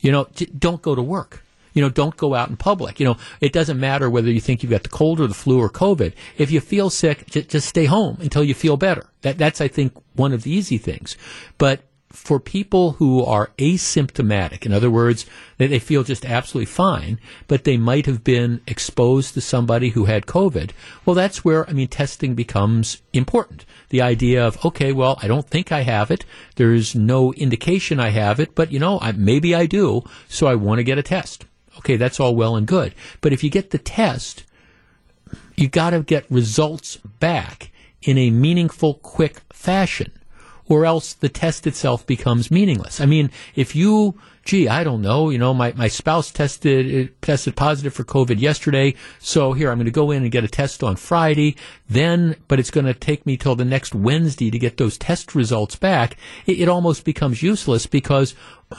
you 0.00 0.12
know, 0.12 0.28
don't 0.58 0.82
go 0.82 0.94
to 0.94 1.02
work 1.02 1.42
you 1.72 1.82
know, 1.82 1.88
don't 1.88 2.16
go 2.16 2.34
out 2.34 2.48
in 2.48 2.56
public. 2.56 2.98
You 2.98 3.06
know, 3.06 3.16
it 3.40 3.52
doesn't 3.52 3.78
matter 3.78 4.10
whether 4.10 4.30
you 4.30 4.40
think 4.40 4.62
you've 4.62 4.70
got 4.70 4.82
the 4.82 4.88
cold 4.88 5.20
or 5.20 5.26
the 5.26 5.34
flu 5.34 5.60
or 5.60 5.70
COVID. 5.70 6.12
If 6.36 6.50
you 6.50 6.60
feel 6.60 6.90
sick, 6.90 7.26
j- 7.30 7.42
just 7.42 7.68
stay 7.68 7.84
home 7.84 8.18
until 8.20 8.44
you 8.44 8.54
feel 8.54 8.76
better. 8.76 9.06
That, 9.22 9.38
that's, 9.38 9.60
I 9.60 9.68
think, 9.68 9.92
one 10.14 10.32
of 10.32 10.42
the 10.42 10.50
easy 10.50 10.78
things. 10.78 11.16
But 11.58 11.82
for 12.12 12.40
people 12.40 12.92
who 12.92 13.24
are 13.24 13.52
asymptomatic, 13.58 14.66
in 14.66 14.72
other 14.72 14.90
words, 14.90 15.26
they, 15.58 15.68
they 15.68 15.78
feel 15.78 16.02
just 16.02 16.24
absolutely 16.24 16.66
fine, 16.66 17.20
but 17.46 17.64
they 17.64 17.76
might 17.76 18.06
have 18.06 18.24
been 18.24 18.60
exposed 18.66 19.34
to 19.34 19.40
somebody 19.40 19.90
who 19.90 20.06
had 20.06 20.26
COVID, 20.26 20.72
well, 21.04 21.14
that's 21.14 21.44
where, 21.44 21.68
I 21.68 21.72
mean, 21.72 21.88
testing 21.88 22.34
becomes 22.34 23.00
important. 23.12 23.64
The 23.90 24.02
idea 24.02 24.44
of, 24.44 24.64
okay, 24.64 24.92
well, 24.92 25.18
I 25.22 25.28
don't 25.28 25.48
think 25.48 25.70
I 25.70 25.82
have 25.82 26.10
it. 26.10 26.24
There's 26.56 26.94
no 26.94 27.32
indication 27.34 28.00
I 28.00 28.10
have 28.10 28.40
it, 28.40 28.54
but, 28.54 28.72
you 28.72 28.80
know, 28.80 28.98
I, 29.00 29.12
maybe 29.12 29.54
I 29.54 29.66
do, 29.66 30.02
so 30.28 30.46
I 30.48 30.56
want 30.56 30.78
to 30.78 30.84
get 30.84 30.98
a 30.98 31.02
test. 31.02 31.46
Okay, 31.78 31.96
that's 31.96 32.18
all 32.18 32.34
well 32.34 32.56
and 32.56 32.66
good. 32.66 32.94
But 33.20 33.32
if 33.32 33.44
you 33.44 33.50
get 33.50 33.70
the 33.70 33.78
test, 33.78 34.44
you 35.56 35.68
got 35.68 35.90
to 35.90 36.02
get 36.02 36.30
results 36.30 36.96
back 36.96 37.70
in 38.02 38.18
a 38.18 38.30
meaningful, 38.30 38.94
quick 38.94 39.42
fashion, 39.52 40.12
or 40.70 40.86
else 40.86 41.12
the 41.14 41.28
test 41.28 41.66
itself 41.66 42.06
becomes 42.06 42.50
meaningless. 42.50 43.00
I 43.00 43.06
mean, 43.06 43.30
if 43.56 43.74
you 43.74 44.14
gee, 44.44 44.68
I 44.68 44.84
don't 44.84 45.02
know, 45.02 45.30
you 45.30 45.38
know, 45.38 45.52
my, 45.52 45.72
my 45.76 45.88
spouse 45.88 46.30
tested 46.30 47.12
tested 47.20 47.56
positive 47.56 47.92
for 47.92 48.04
COVID 48.04 48.40
yesterday, 48.40 48.94
so 49.18 49.52
here 49.52 49.70
I'm 49.70 49.78
going 49.78 49.84
to 49.84 49.90
go 49.90 50.10
in 50.10 50.22
and 50.22 50.32
get 50.32 50.44
a 50.44 50.48
test 50.48 50.82
on 50.82 50.96
Friday. 50.96 51.56
Then, 51.88 52.36
but 52.48 52.58
it's 52.58 52.70
going 52.70 52.86
to 52.86 52.94
take 52.94 53.26
me 53.26 53.36
till 53.36 53.54
the 53.54 53.64
next 53.64 53.94
Wednesday 53.94 54.50
to 54.50 54.58
get 54.58 54.76
those 54.76 54.96
test 54.96 55.34
results 55.34 55.76
back. 55.76 56.16
It, 56.46 56.60
it 56.60 56.68
almost 56.68 57.04
becomes 57.04 57.42
useless 57.42 57.86
because 57.86 58.34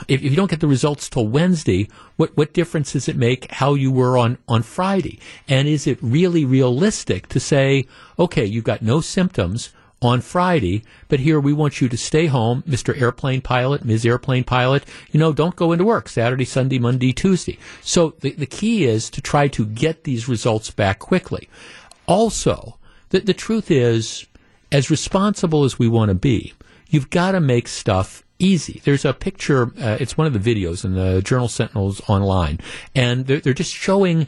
if, 0.08 0.22
if, 0.22 0.30
you 0.30 0.36
don't 0.36 0.50
get 0.50 0.60
the 0.60 0.66
results 0.66 1.08
till 1.08 1.28
Wednesday, 1.28 1.88
what 2.16 2.36
what 2.36 2.54
difference 2.54 2.92
does 2.92 3.08
it 3.08 3.16
make 3.16 3.50
how 3.52 3.74
you 3.74 3.92
were 3.92 4.16
on 4.16 4.38
on 4.48 4.62
Friday? 4.62 5.20
And 5.46 5.68
is 5.68 5.86
it 5.86 5.98
really 6.00 6.44
realistic 6.44 7.28
to 7.28 7.38
say, 7.38 7.86
okay, 8.18 8.44
you've 8.44 8.64
got 8.64 8.82
no 8.82 9.00
symptoms? 9.00 9.70
On 10.02 10.20
Friday, 10.20 10.82
but 11.08 11.20
here 11.20 11.38
we 11.38 11.52
want 11.52 11.80
you 11.80 11.88
to 11.88 11.96
stay 11.96 12.26
home, 12.26 12.62
Mr. 12.68 13.00
Airplane 13.00 13.40
Pilot, 13.40 13.84
Ms. 13.84 14.04
Airplane 14.04 14.42
Pilot. 14.42 14.84
You 15.12 15.20
know, 15.20 15.32
don't 15.32 15.54
go 15.54 15.70
into 15.70 15.84
work 15.84 16.08
Saturday, 16.08 16.44
Sunday, 16.44 16.80
Monday, 16.80 17.12
Tuesday. 17.12 17.56
So 17.80 18.14
the, 18.20 18.32
the 18.32 18.46
key 18.46 18.84
is 18.84 19.08
to 19.10 19.22
try 19.22 19.46
to 19.48 19.64
get 19.64 20.02
these 20.02 20.28
results 20.28 20.70
back 20.72 20.98
quickly. 20.98 21.48
Also, 22.06 22.78
the, 23.10 23.20
the 23.20 23.32
truth 23.32 23.70
is, 23.70 24.26
as 24.72 24.90
responsible 24.90 25.64
as 25.64 25.78
we 25.78 25.86
want 25.86 26.08
to 26.08 26.14
be, 26.16 26.52
you've 26.88 27.10
got 27.10 27.32
to 27.32 27.40
make 27.40 27.68
stuff 27.68 28.24
easy. 28.40 28.80
There's 28.84 29.04
a 29.04 29.12
picture, 29.12 29.72
uh, 29.80 29.98
it's 30.00 30.18
one 30.18 30.26
of 30.26 30.32
the 30.32 30.54
videos 30.54 30.84
in 30.84 30.94
the 30.94 31.22
Journal 31.22 31.48
Sentinels 31.48 32.00
online, 32.08 32.58
and 32.94 33.26
they're, 33.26 33.38
they're 33.38 33.54
just 33.54 33.72
showing 33.72 34.26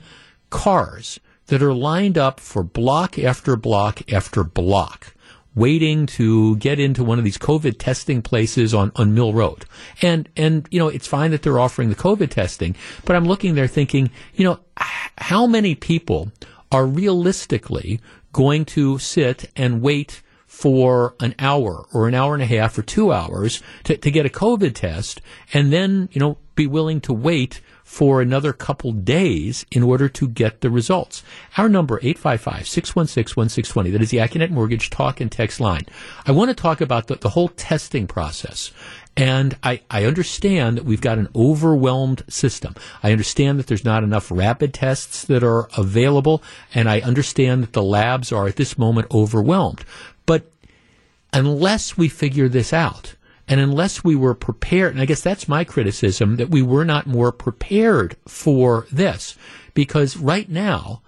cars 0.51 1.19
that 1.47 1.63
are 1.63 1.75
lined 1.75 2.17
up 2.17 2.39
for 2.39 2.63
block 2.63 3.19
after 3.19 3.57
block 3.57 4.13
after 4.13 4.45
block 4.45 5.14
waiting 5.55 6.07
to 6.07 6.57
get 6.57 6.81
into 6.81 7.05
one 7.05 7.19
of 7.19 7.25
these 7.25 7.39
COVID 7.39 7.79
testing 7.79 8.23
places 8.23 8.75
on, 8.75 8.91
on 8.97 9.15
Mill 9.15 9.33
Road. 9.33 9.65
And, 10.03 10.29
and, 10.37 10.67
you 10.71 10.79
know, 10.79 10.89
it's 10.89 11.07
fine 11.07 11.31
that 11.31 11.43
they're 11.43 11.61
offering 11.61 11.89
the 11.89 11.95
COVID 11.95 12.31
testing, 12.31 12.75
but 13.05 13.17
I'm 13.17 13.25
looking 13.25 13.55
there 13.55 13.69
thinking, 13.69 14.11
you 14.35 14.45
know, 14.45 14.61
how 15.19 15.47
many 15.47 15.75
people 15.75 16.33
are 16.73 16.87
realistically 16.87 18.01
going 18.33 18.65
to 18.65 18.99
sit 18.99 19.51
and 19.55 19.81
wait 19.81 20.23
for 20.47 21.15
an 21.21 21.35
hour 21.39 21.87
or 21.93 22.07
an 22.09 22.15
hour 22.15 22.35
and 22.35 22.43
a 22.43 22.47
half 22.47 22.79
or 22.79 22.83
two 22.83 23.13
hours 23.13 23.63
to, 23.85 23.97
to 23.97 24.11
get 24.11 24.27
a 24.27 24.29
COVID 24.29 24.75
test 24.75 25.21
and 25.53 25.73
then, 25.73 26.09
you 26.13 26.21
know, 26.21 26.39
be 26.55 26.67
willing 26.67 27.01
to 27.01 27.13
wait 27.13 27.61
for 27.95 28.21
another 28.21 28.53
couple 28.53 28.91
days 28.91 29.65
in 29.71 29.81
order 29.81 30.09
to 30.09 30.27
get 30.27 30.63
the 30.63 30.69
results. 30.69 31.23
Our 31.57 31.69
number, 31.69 32.01
855-616-1620. 32.01 33.93
That 33.93 34.03
is 34.03 34.11
the 34.11 34.17
Accunet 34.17 34.51
Mortgage 34.51 34.91
talk 34.91 35.21
and 35.21 35.31
text 35.31 35.61
line. 35.61 35.87
I 36.27 36.33
want 36.33 36.49
to 36.49 36.61
talk 36.61 36.81
about 36.81 37.07
the, 37.07 37.15
the 37.15 37.29
whole 37.29 37.51
testing 37.51 38.09
process. 38.09 38.73
And 39.17 39.57
I, 39.63 39.81
I 39.89 40.07
understand 40.07 40.77
that 40.77 40.85
we've 40.85 41.01
got 41.01 41.19
an 41.19 41.29
overwhelmed 41.37 42.25
system. 42.29 42.75
I 43.05 43.13
understand 43.13 43.61
that 43.61 43.69
there's 43.69 43.85
not 43.85 44.03
enough 44.03 44.29
rapid 44.29 44.75
tests 44.75 45.25
that 45.27 45.45
are 45.45 45.69
available, 45.79 46.43
and 46.75 46.89
I 46.89 47.01
understand 47.01 47.63
that 47.63 47.75
the 47.75 47.83
labs 47.85 48.33
are 48.33 48.49
at 48.49 48.57
this 48.57 48.77
moment 48.77 49.07
overwhelmed. 49.13 49.85
But 50.27 50.51
unless 51.33 51.97
we 51.97 52.09
figure 52.09 52.49
this 52.49 52.73
out, 52.73 53.15
and 53.49 53.61
unless 53.61 54.03
we 54.03 54.17
were 54.17 54.35
prepared, 54.35 54.93
and 54.93 55.01
I 55.01 55.07
guess 55.07 55.21
that's 55.21 55.49
my 55.49 55.65
criticism, 55.65 56.37
that 56.37 56.51
we 56.51 56.63
were 56.63 56.85
not 56.85 57.07
more 57.07 57.33
prepared 57.33 58.17
for 58.27 58.87
this. 58.91 59.37
Because 59.75 60.17
right 60.17 60.49
now, 60.49 61.03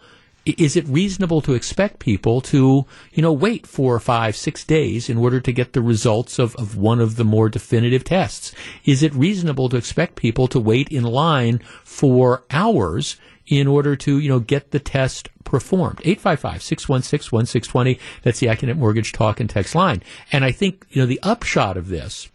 is 0.44 0.76
it 0.76 0.86
reasonable 0.86 1.40
to 1.40 1.54
expect 1.54 1.98
people 1.98 2.40
to, 2.40 2.86
you 3.12 3.22
know, 3.22 3.32
wait 3.32 3.66
four 3.66 3.94
or 3.94 4.00
five, 4.00 4.36
six 4.36 4.64
days 4.64 5.08
in 5.08 5.18
order 5.18 5.40
to 5.40 5.52
get 5.52 5.72
the 5.72 5.82
results 5.82 6.38
of, 6.38 6.54
of 6.56 6.76
one 6.76 7.00
of 7.00 7.16
the 7.16 7.24
more 7.24 7.48
definitive 7.48 8.04
tests? 8.04 8.52
Is 8.84 9.02
it 9.02 9.14
reasonable 9.14 9.68
to 9.70 9.76
expect 9.76 10.14
people 10.16 10.46
to 10.48 10.60
wait 10.60 10.88
in 10.88 11.02
line 11.02 11.60
for 11.84 12.44
hours 12.50 13.16
in 13.46 13.66
order 13.66 13.96
to, 13.96 14.18
you 14.18 14.28
know, 14.28 14.40
get 14.40 14.70
the 14.70 14.80
test 14.80 15.28
performed. 15.44 15.98
855-616-1620. 15.98 17.98
That's 18.22 18.40
the 18.40 18.48
Accunet 18.48 18.76
Mortgage 18.76 19.12
Talk 19.12 19.40
and 19.40 19.48
Text 19.48 19.74
line. 19.74 20.02
And 20.32 20.44
I 20.44 20.52
think, 20.52 20.86
you 20.90 21.02
know, 21.02 21.06
the 21.06 21.20
upshot 21.22 21.76
of 21.76 21.88
this 21.88 22.28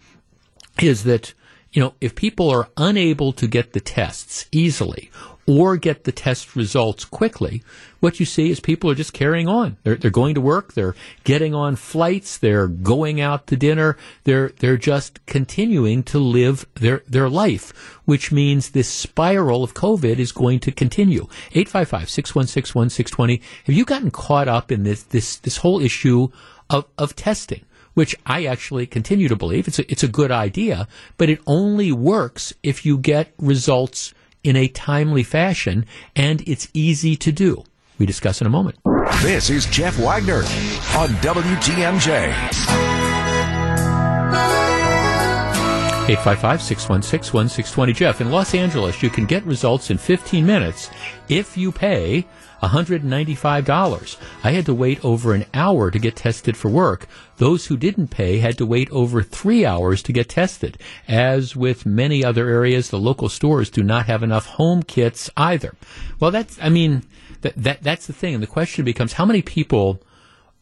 is 0.82 1.04
that, 1.04 1.34
you 1.74 1.82
know, 1.82 1.94
if 2.02 2.16
people 2.16 2.50
are 2.50 2.70
unable 2.78 3.34
to 3.34 3.48
get 3.48 3.74
the 3.74 3.80
tests 3.80 4.46
easily 4.52 5.12
or 5.52 5.76
get 5.76 6.06
the 6.06 6.14
test 6.14 6.56
results 6.56 7.04
quickly, 7.04 7.62
what 8.00 8.22
you 8.22 8.26
see 8.26 8.50
is 8.52 8.62
people 8.62 8.90
are 8.90 8.96
just 8.96 9.12
carrying 9.12 9.50
on. 9.50 9.76
They're, 9.84 9.98
they're 9.98 10.10
going 10.10 10.36
to 10.36 10.42
work. 10.42 10.74
They're 10.74 10.96
getting 11.26 11.54
on 11.54 11.76
flights. 11.76 12.38
They're 12.38 12.68
going 12.68 13.20
out 13.20 13.48
to 13.48 13.58
dinner. 13.58 13.98
They're, 14.24 14.54
they're 14.60 14.78
just 14.78 15.26
continuing 15.26 16.04
to 16.04 16.20
live 16.20 16.66
their, 16.76 17.04
their 17.06 17.28
life, 17.28 17.74
which 18.06 18.32
means 18.32 18.70
this 18.70 18.88
spiral 18.88 19.62
of 19.62 19.74
COVID 19.74 20.20
is 20.20 20.32
going 20.32 20.62
to 20.62 20.72
continue. 20.72 21.28
855-616-1620. 21.52 23.42
Have 23.66 23.76
you 23.76 23.84
gotten 23.84 24.10
caught 24.10 24.48
up 24.48 24.72
in 24.72 24.84
this, 24.84 25.04
this, 25.04 25.36
this 25.36 25.58
whole 25.58 25.82
issue 25.82 26.30
of, 26.70 26.86
of 26.98 27.14
testing? 27.18 27.66
Which 27.94 28.16
I 28.26 28.46
actually 28.46 28.88
continue 28.88 29.28
to 29.28 29.36
believe 29.36 29.68
it's 29.68 29.80
a, 29.80 29.92
it's 29.92 30.04
a 30.04 30.08
good 30.08 30.32
idea, 30.32 30.88
but 31.18 31.30
it 31.30 31.42
only 31.46 31.92
works 31.92 32.54
if 32.64 32.86
you 32.86 32.98
get 32.98 33.34
results 33.38 34.14
in 34.44 34.56
a 34.56 34.68
timely 34.68 35.24
fashion 35.24 35.86
and 36.16 36.48
it's 36.48 36.68
easy 36.74 37.16
to 37.18 37.32
do. 37.32 37.64
We 37.98 38.06
discuss 38.06 38.42
in 38.42 38.48
a 38.48 38.50
moment. 38.50 38.78
This 39.22 39.50
is 39.50 39.66
Jeff 39.68 39.98
Wagner 40.00 40.40
on 40.98 41.10
WTMJ. 41.22 42.34
855-616-1620. 46.08 47.96
Jeff, 47.96 48.22
in 48.22 48.32
Los 48.32 48.54
Angeles, 48.56 49.02
you 49.04 49.10
can 49.10 49.26
get 49.26 49.46
results 49.46 49.92
in 49.92 49.98
15 49.98 50.46
minutes 50.46 50.90
if 51.30 51.56
you 51.56 51.72
pay 51.72 52.26
$195. 52.62 54.18
I 54.44 54.52
had 54.52 54.66
to 54.66 54.74
wait 54.74 55.04
over 55.04 55.34
an 55.34 55.46
hour 55.54 55.92
to 55.92 56.00
get 56.00 56.16
tested 56.16 56.56
for 56.56 56.70
work. 56.70 57.08
Those 57.38 57.66
who 57.68 57.78
didn't 57.78 58.10
pay 58.10 58.40
had 58.40 58.58
to 58.60 58.66
wait 58.66 58.90
over 58.92 59.24
three 59.24 59.66
hours 59.66 60.04
to 60.04 60.14
get 60.14 60.30
tested. 60.30 60.78
As 61.08 61.56
with 61.56 61.86
many 61.86 62.24
other 62.24 62.48
areas, 62.48 62.90
the 62.90 63.00
local 63.00 63.30
stores 63.30 63.70
do 63.70 63.84
not 63.84 64.06
have 64.06 64.24
enough 64.24 64.46
home 64.46 64.84
kits 64.84 65.30
either. 65.36 65.76
Well, 66.20 66.32
that's, 66.32 66.58
I 66.62 66.70
mean, 66.70 67.04
that, 67.42 67.56
that 67.56 67.82
that's 67.82 68.08
the 68.08 68.14
thing. 68.14 68.36
And 68.36 68.44
the 68.44 68.48
question 68.48 68.86
becomes 68.86 69.14
how 69.14 69.26
many 69.26 69.42
people 69.42 70.02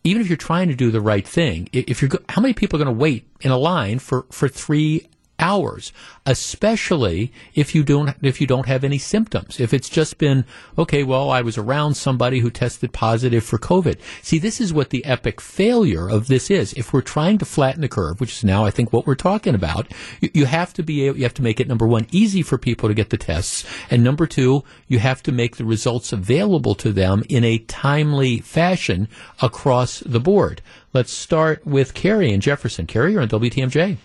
even 0.03 0.21
if 0.21 0.29
you're 0.29 0.37
trying 0.37 0.69
to 0.69 0.75
do 0.75 0.91
the 0.91 1.01
right 1.01 1.27
thing, 1.27 1.67
if 1.73 2.01
you're, 2.01 2.09
how 2.29 2.41
many 2.41 2.53
people 2.53 2.79
are 2.79 2.83
going 2.83 2.95
to 2.95 2.99
wait 2.99 3.27
in 3.41 3.51
a 3.51 3.57
line 3.57 3.99
for, 3.99 4.25
for 4.31 4.47
three 4.47 5.07
hours, 5.39 5.91
especially 6.25 7.31
if 7.55 7.73
you 7.73 7.83
don't 7.83 8.15
if 8.21 8.39
you 8.39 8.47
don't 8.47 8.67
have 8.67 8.83
any 8.83 8.97
symptoms. 8.97 9.59
If 9.59 9.73
it's 9.73 9.89
just 9.89 10.17
been 10.17 10.45
okay, 10.77 11.03
well, 11.03 11.31
I 11.31 11.41
was 11.41 11.57
around 11.57 11.95
somebody 11.95 12.39
who 12.39 12.51
tested 12.51 12.93
positive 12.93 13.43
for 13.43 13.57
COVID. 13.57 13.97
See, 14.21 14.37
this 14.37 14.61
is 14.61 14.73
what 14.73 14.89
the 14.89 15.03
epic 15.05 15.41
failure 15.41 16.09
of 16.09 16.27
this 16.27 16.51
is. 16.51 16.73
If 16.73 16.93
we're 16.93 17.01
trying 17.01 17.37
to 17.39 17.45
flatten 17.45 17.81
the 17.81 17.87
curve, 17.87 18.19
which 18.19 18.33
is 18.33 18.43
now 18.43 18.65
I 18.65 18.71
think 18.71 18.93
what 18.93 19.07
we're 19.07 19.15
talking 19.15 19.55
about, 19.55 19.87
you, 20.21 20.29
you 20.33 20.45
have 20.45 20.73
to 20.73 20.83
be 20.83 21.07
able, 21.07 21.17
you 21.17 21.23
have 21.23 21.33
to 21.35 21.43
make 21.43 21.59
it 21.59 21.67
number 21.67 21.87
one 21.87 22.07
easy 22.11 22.41
for 22.41 22.57
people 22.57 22.89
to 22.89 22.95
get 22.95 23.09
the 23.09 23.17
tests, 23.17 23.65
and 23.89 24.03
number 24.03 24.27
two, 24.27 24.63
you 24.87 24.99
have 24.99 25.23
to 25.23 25.31
make 25.31 25.55
the 25.55 25.65
results 25.65 26.11
available 26.11 26.75
to 26.75 26.91
them 26.91 27.23
in 27.29 27.43
a 27.43 27.59
timely 27.59 28.39
fashion 28.39 29.07
across 29.41 29.99
the 29.99 30.19
board. 30.19 30.61
Let's 30.93 31.13
start 31.13 31.65
with 31.65 31.93
Carrie 31.93 32.33
in 32.33 32.41
Jefferson. 32.41 32.87
Carrie, 32.87 33.13
you're 33.13 33.21
on 33.21 33.29
WTMJ. 33.29 33.97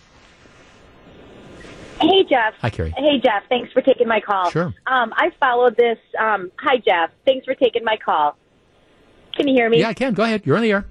Hey, 2.01 2.23
Jeff. 2.29 2.53
Hi, 2.61 2.69
Carrie. 2.69 2.93
Hey, 2.97 3.19
Jeff. 3.23 3.43
Thanks 3.49 3.71
for 3.71 3.81
taking 3.81 4.07
my 4.07 4.19
call. 4.19 4.49
Sure. 4.51 4.73
Um, 4.87 5.13
I 5.15 5.31
followed 5.39 5.77
this. 5.77 5.97
Um, 6.19 6.51
hi, 6.59 6.77
Jeff. 6.77 7.11
Thanks 7.25 7.45
for 7.45 7.55
taking 7.55 7.83
my 7.83 7.97
call. 7.97 8.37
Can 9.35 9.47
you 9.47 9.53
hear 9.53 9.69
me? 9.69 9.79
Yeah, 9.79 9.89
I 9.89 9.93
can. 9.93 10.13
Go 10.13 10.23
ahead. 10.23 10.43
You're 10.45 10.57
on 10.57 10.63
the 10.63 10.71
air. 10.71 10.85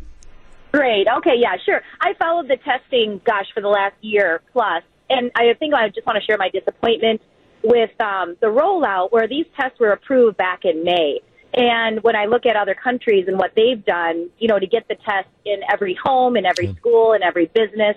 Great. 0.73 1.07
Okay. 1.19 1.35
Yeah. 1.37 1.57
Sure. 1.65 1.83
I 2.01 2.15
followed 2.15 2.49
the 2.49 2.57
testing. 2.57 3.21
Gosh, 3.25 3.47
for 3.55 3.61
the 3.61 3.69
last 3.69 3.97
year 4.01 4.43
plus, 4.53 4.83
and 5.11 5.31
I 5.35 5.55
think 5.59 5.75
I 5.75 5.89
just 5.89 6.07
want 6.07 6.19
to 6.19 6.25
share 6.25 6.39
my 6.39 6.49
disappointment 6.49 7.21
with 7.63 7.99
um, 8.01 8.37
the 8.41 8.49
rollout 8.49 9.13
where 9.13 9.27
these 9.29 9.47
tests 9.59 9.79
were 9.81 9.93
approved 9.93 10.37
back 10.37 10.65
in 10.65 10.85
May. 10.85 11.21
And 11.55 12.03
when 12.03 12.17
I 12.17 12.25
look 12.27 12.47
at 12.47 12.57
other 12.57 12.75
countries 12.75 13.27
and 13.29 13.39
what 13.39 13.53
they've 13.55 13.83
done, 13.85 14.29
you 14.39 14.49
know, 14.49 14.59
to 14.59 14.67
get 14.67 14.89
the 14.89 14.97
test 14.97 15.29
in 15.45 15.61
every 15.73 15.95
home, 16.03 16.37
in 16.37 16.45
every 16.45 16.75
school, 16.75 17.13
in 17.13 17.23
every 17.23 17.47
business, 17.47 17.97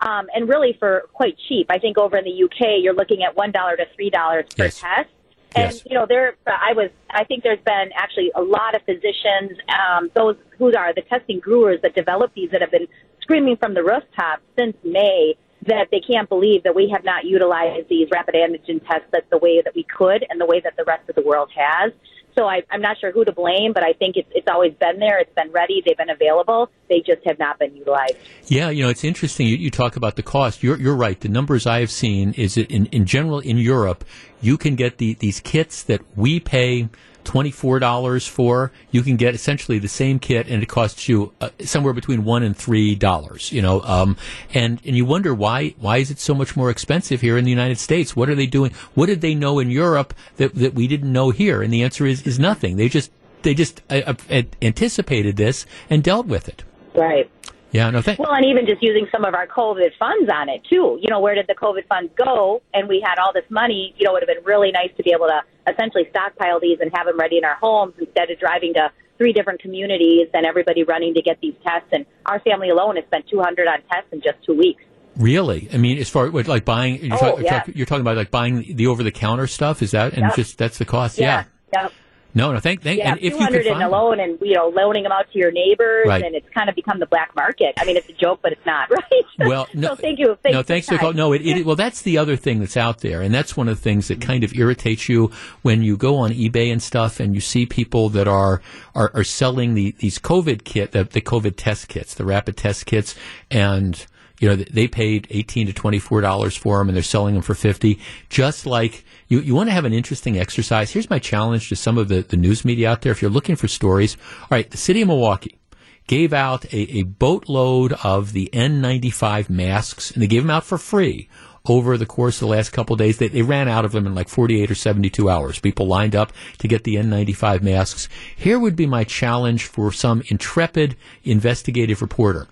um, 0.00 0.26
and 0.34 0.48
really 0.48 0.76
for 0.78 1.04
quite 1.12 1.36
cheap. 1.48 1.66
I 1.70 1.78
think 1.78 1.98
over 1.98 2.16
in 2.16 2.24
the 2.24 2.44
UK, 2.44 2.80
you're 2.82 2.94
looking 2.94 3.22
at 3.22 3.36
one 3.36 3.50
dollar 3.52 3.76
to 3.76 3.86
three 3.94 4.10
dollars 4.10 4.46
per 4.56 4.64
Yes. 4.64 4.80
test. 4.80 5.10
And 5.54 5.72
Yes. 5.72 5.82
you 5.86 5.94
know, 5.94 6.06
there 6.06 6.36
I 6.46 6.72
was. 6.74 6.90
I 7.10 7.24
think 7.24 7.42
there's 7.42 7.60
been 7.64 7.90
actually 7.94 8.30
a 8.34 8.42
lot 8.42 8.74
of 8.74 8.82
physicians, 8.82 9.58
um, 9.68 10.10
those 10.14 10.36
who 10.58 10.74
are 10.76 10.92
the 10.92 11.02
testing 11.02 11.40
growers 11.40 11.80
that 11.82 11.94
develop 11.94 12.32
these, 12.34 12.50
that 12.50 12.60
have 12.60 12.70
been 12.70 12.86
screaming 13.22 13.56
from 13.56 13.74
the 13.74 13.82
rooftops 13.82 14.42
since 14.58 14.76
May 14.84 15.34
that 15.66 15.88
they 15.90 16.00
can't 16.00 16.28
believe 16.28 16.62
that 16.62 16.74
we 16.74 16.88
have 16.88 17.04
not 17.04 17.24
utilized 17.24 17.88
these 17.88 18.08
rapid 18.12 18.34
antigen 18.34 18.80
tests 18.88 19.08
that 19.12 19.28
the 19.30 19.38
way 19.38 19.60
that 19.60 19.74
we 19.74 19.82
could 19.84 20.24
and 20.30 20.40
the 20.40 20.46
way 20.46 20.60
that 20.60 20.76
the 20.76 20.84
rest 20.84 21.08
of 21.08 21.14
the 21.14 21.22
world 21.22 21.50
has. 21.54 21.92
So 22.38 22.46
I, 22.46 22.62
I'm 22.70 22.80
not 22.80 23.00
sure 23.00 23.10
who 23.10 23.24
to 23.24 23.32
blame, 23.32 23.72
but 23.72 23.82
I 23.82 23.94
think 23.94 24.16
it's, 24.16 24.28
it's 24.32 24.46
always 24.48 24.72
been 24.74 25.00
there. 25.00 25.18
It's 25.18 25.34
been 25.34 25.50
ready. 25.50 25.82
They've 25.84 25.96
been 25.96 26.08
available. 26.08 26.70
They 26.88 27.00
just 27.00 27.26
have 27.26 27.36
not 27.36 27.58
been 27.58 27.74
utilized. 27.74 28.14
Yeah, 28.46 28.70
you 28.70 28.84
know, 28.84 28.90
it's 28.90 29.02
interesting. 29.02 29.48
You, 29.48 29.56
you 29.56 29.72
talk 29.72 29.96
about 29.96 30.14
the 30.14 30.22
cost. 30.22 30.62
You're, 30.62 30.78
you're 30.78 30.94
right. 30.94 31.18
The 31.18 31.28
numbers 31.28 31.66
I 31.66 31.80
have 31.80 31.90
seen 31.90 32.34
is 32.34 32.54
that 32.54 32.70
in, 32.70 32.86
in 32.86 33.06
general 33.06 33.40
in 33.40 33.58
Europe, 33.58 34.04
you 34.40 34.56
can 34.56 34.76
get 34.76 34.98
the, 34.98 35.14
these 35.14 35.40
kits 35.40 35.82
that 35.82 36.00
we 36.14 36.38
pay 36.38 36.88
$24 37.24 38.28
for. 38.28 38.72
You 38.90 39.02
can 39.02 39.16
get 39.16 39.34
essentially 39.34 39.78
the 39.78 39.88
same 39.88 40.18
kit 40.18 40.48
and 40.48 40.62
it 40.62 40.66
costs 40.66 41.08
you 41.08 41.32
uh, 41.40 41.50
somewhere 41.60 41.92
between 41.92 42.24
one 42.24 42.42
and 42.42 42.56
three 42.56 42.94
dollars, 42.94 43.52
you 43.52 43.62
know, 43.62 43.82
um, 43.82 44.16
and, 44.54 44.80
and 44.84 44.96
you 44.96 45.04
wonder 45.04 45.34
why, 45.34 45.74
why 45.78 45.98
is 45.98 46.10
it 46.10 46.18
so 46.18 46.34
much 46.34 46.56
more 46.56 46.70
expensive 46.70 47.20
here 47.20 47.36
in 47.36 47.44
the 47.44 47.50
United 47.50 47.78
States? 47.78 48.16
What 48.16 48.28
are 48.28 48.34
they 48.34 48.46
doing? 48.46 48.72
What 48.94 49.06
did 49.06 49.20
they 49.20 49.34
know 49.34 49.58
in 49.58 49.70
Europe 49.70 50.14
that, 50.36 50.54
that 50.54 50.74
we 50.74 50.86
didn't 50.86 51.12
know 51.12 51.30
here? 51.30 51.62
And 51.62 51.72
the 51.72 51.82
answer 51.82 52.06
is, 52.06 52.22
is 52.22 52.38
nothing. 52.38 52.76
They 52.76 52.88
just, 52.88 53.10
they 53.42 53.54
just 53.54 53.82
uh, 53.90 54.14
uh, 54.30 54.42
anticipated 54.62 55.36
this 55.36 55.66
and 55.90 56.02
dealt 56.02 56.26
with 56.26 56.48
it. 56.48 56.64
Right. 56.94 57.30
Yeah, 57.70 57.90
no, 57.90 58.00
thank, 58.00 58.18
Well, 58.18 58.32
and 58.32 58.46
even 58.46 58.64
just 58.66 58.82
using 58.82 59.06
some 59.12 59.24
of 59.24 59.34
our 59.34 59.46
COVID 59.46 59.90
funds 59.98 60.30
on 60.34 60.48
it 60.48 60.62
too. 60.70 60.98
You 61.02 61.10
know, 61.10 61.20
where 61.20 61.34
did 61.34 61.46
the 61.48 61.54
COVID 61.54 61.86
funds 61.86 62.10
go? 62.16 62.62
And 62.72 62.88
we 62.88 63.00
had 63.04 63.18
all 63.18 63.32
this 63.34 63.44
money. 63.50 63.94
You 63.98 64.04
know, 64.06 64.12
it 64.16 64.20
would 64.20 64.28
have 64.28 64.36
been 64.36 64.44
really 64.44 64.70
nice 64.72 64.90
to 64.96 65.02
be 65.02 65.12
able 65.14 65.26
to 65.26 65.42
essentially 65.70 66.06
stockpile 66.10 66.60
these 66.60 66.78
and 66.80 66.90
have 66.94 67.06
them 67.06 67.18
ready 67.18 67.36
in 67.36 67.44
our 67.44 67.56
homes 67.56 67.94
instead 67.98 68.30
of 68.30 68.38
driving 68.40 68.72
to 68.74 68.90
three 69.18 69.32
different 69.32 69.60
communities 69.60 70.28
and 70.32 70.46
everybody 70.46 70.84
running 70.84 71.12
to 71.14 71.20
get 71.22 71.38
these 71.42 71.54
tests. 71.62 71.88
And 71.92 72.06
our 72.24 72.40
family 72.40 72.70
alone 72.70 72.96
has 72.96 73.04
spent 73.04 73.28
200 73.28 73.66
on 73.68 73.82
tests 73.92 74.08
in 74.12 74.22
just 74.22 74.42
two 74.46 74.54
weeks. 74.56 74.82
Really? 75.16 75.68
I 75.72 75.76
mean, 75.76 75.98
as 75.98 76.08
far 76.08 76.26
as 76.26 76.48
like 76.48 76.64
buying, 76.64 77.04
you're, 77.04 77.16
Oh, 77.16 77.18
talk- 77.36 77.40
yeah. 77.42 77.64
you're 77.74 77.86
talking 77.86 78.02
about 78.02 78.16
like 78.16 78.30
buying 78.30 78.76
the 78.76 78.86
over 78.86 79.02
the 79.02 79.10
counter 79.10 79.46
stuff. 79.48 79.82
Is 79.82 79.90
that 79.90 80.12
and 80.12 80.22
Yep. 80.22 80.36
just 80.36 80.56
that's 80.58 80.78
the 80.78 80.84
cost? 80.84 81.18
Yeah. 81.18 81.44
Yep. 81.74 81.92
No, 82.34 82.52
no. 82.52 82.60
Thank, 82.60 82.82
thank. 82.82 82.98
Yeah, 82.98 83.12
and 83.12 83.18
if 83.18 83.32
you 83.32 83.38
200 83.38 83.56
could 83.58 83.66
in 83.66 83.72
find 83.72 83.84
a 83.84 83.88
loan 83.88 84.20
and, 84.20 84.38
you 84.40 84.54
know, 84.54 84.68
loaning 84.68 85.02
them 85.02 85.12
out 85.12 85.30
to 85.32 85.38
your 85.38 85.50
neighbors. 85.50 86.06
Right. 86.06 86.22
And 86.22 86.34
it's 86.34 86.48
kind 86.50 86.68
of 86.68 86.74
become 86.74 86.98
the 86.98 87.06
black 87.06 87.34
market. 87.34 87.74
I 87.78 87.84
mean, 87.84 87.96
it's 87.96 88.08
a 88.08 88.12
joke, 88.12 88.40
but 88.42 88.52
it's 88.52 88.66
not, 88.66 88.90
right? 88.90 89.48
Well, 89.48 89.66
no, 89.74 89.88
so 89.88 89.96
thank 89.96 90.18
you. 90.18 90.36
Thanks 90.42 90.54
no, 90.54 90.62
thanks 90.62 90.86
for 90.86 90.94
the 90.94 90.98
call. 90.98 91.12
No, 91.12 91.32
it, 91.32 91.42
it, 91.42 91.66
well, 91.66 91.76
that's 91.76 92.02
the 92.02 92.18
other 92.18 92.36
thing 92.36 92.60
that's 92.60 92.76
out 92.76 93.00
there, 93.00 93.22
and 93.22 93.34
that's 93.34 93.56
one 93.56 93.68
of 93.68 93.76
the 93.76 93.82
things 93.82 94.08
that 94.08 94.18
mm-hmm. 94.18 94.30
kind 94.30 94.44
of 94.44 94.54
irritates 94.54 95.08
you 95.08 95.30
when 95.62 95.82
you 95.82 95.96
go 95.96 96.16
on 96.16 96.30
eBay 96.30 96.70
and 96.72 96.82
stuff, 96.82 97.20
and 97.20 97.34
you 97.34 97.40
see 97.40 97.66
people 97.66 98.08
that 98.10 98.28
are 98.28 98.60
are, 98.94 99.10
are 99.14 99.24
selling 99.24 99.74
the 99.74 99.94
these 99.98 100.18
COVID 100.18 100.64
kit, 100.64 100.92
the, 100.92 101.04
the 101.04 101.20
COVID 101.20 101.54
test 101.56 101.88
kits, 101.88 102.14
the 102.14 102.24
rapid 102.24 102.56
test 102.56 102.86
kits, 102.86 103.14
and 103.50 104.06
you 104.40 104.48
know 104.48 104.56
they 104.56 104.88
paid 104.88 105.26
eighteen 105.30 105.66
to 105.66 105.72
twenty 105.72 105.98
four 105.98 106.20
dollars 106.20 106.56
for 106.56 106.78
them, 106.78 106.88
and 106.88 106.96
they're 106.96 107.02
selling 107.02 107.34
them 107.34 107.42
for 107.42 107.54
fifty. 107.54 108.00
Just 108.28 108.66
like 108.66 109.04
you, 109.28 109.40
you 109.40 109.54
want 109.54 109.68
to 109.68 109.74
have 109.74 109.84
an 109.84 109.92
interesting 109.92 110.38
exercise. 110.38 110.90
Here's 110.90 111.10
my 111.10 111.18
challenge 111.18 111.68
to 111.68 111.76
some 111.76 111.98
of 111.98 112.08
the, 112.08 112.22
the 112.22 112.36
news 112.36 112.64
media 112.64 112.90
out 112.90 113.02
there. 113.02 113.12
If 113.12 113.22
you're 113.22 113.30
looking 113.30 113.56
for 113.56 113.68
stories, 113.68 114.16
all 114.42 114.48
right, 114.50 114.70
the 114.70 114.76
city 114.76 115.02
of 115.02 115.08
Milwaukee 115.08 115.58
gave 116.06 116.32
out 116.32 116.64
a, 116.72 116.98
a 116.98 117.02
boatload 117.02 117.92
of 118.02 118.32
the 118.32 118.48
N95 118.52 119.50
masks, 119.50 120.10
and 120.10 120.22
they 120.22 120.26
gave 120.26 120.42
them 120.42 120.50
out 120.50 120.64
for 120.64 120.78
free 120.78 121.28
over 121.66 121.98
the 121.98 122.06
course 122.06 122.36
of 122.36 122.48
the 122.48 122.54
last 122.54 122.70
couple 122.70 122.94
of 122.94 122.98
days. 122.98 123.18
They, 123.18 123.28
they 123.28 123.42
ran 123.42 123.68
out 123.68 123.84
of 123.84 123.92
them 123.92 124.06
in 124.06 124.14
like 124.14 124.28
48 124.28 124.70
or 124.70 124.74
72 124.74 125.28
hours. 125.28 125.60
People 125.60 125.86
lined 125.86 126.16
up 126.16 126.32
to 126.58 126.68
get 126.68 126.84
the 126.84 126.96
N95 126.96 127.60
masks. 127.62 128.08
Here 128.34 128.58
would 128.58 128.74
be 128.74 128.86
my 128.86 129.04
challenge 129.04 129.66
for 129.66 129.92
some 129.92 130.22
intrepid 130.28 130.96
investigative 131.24 132.00
reporter. 132.00 132.48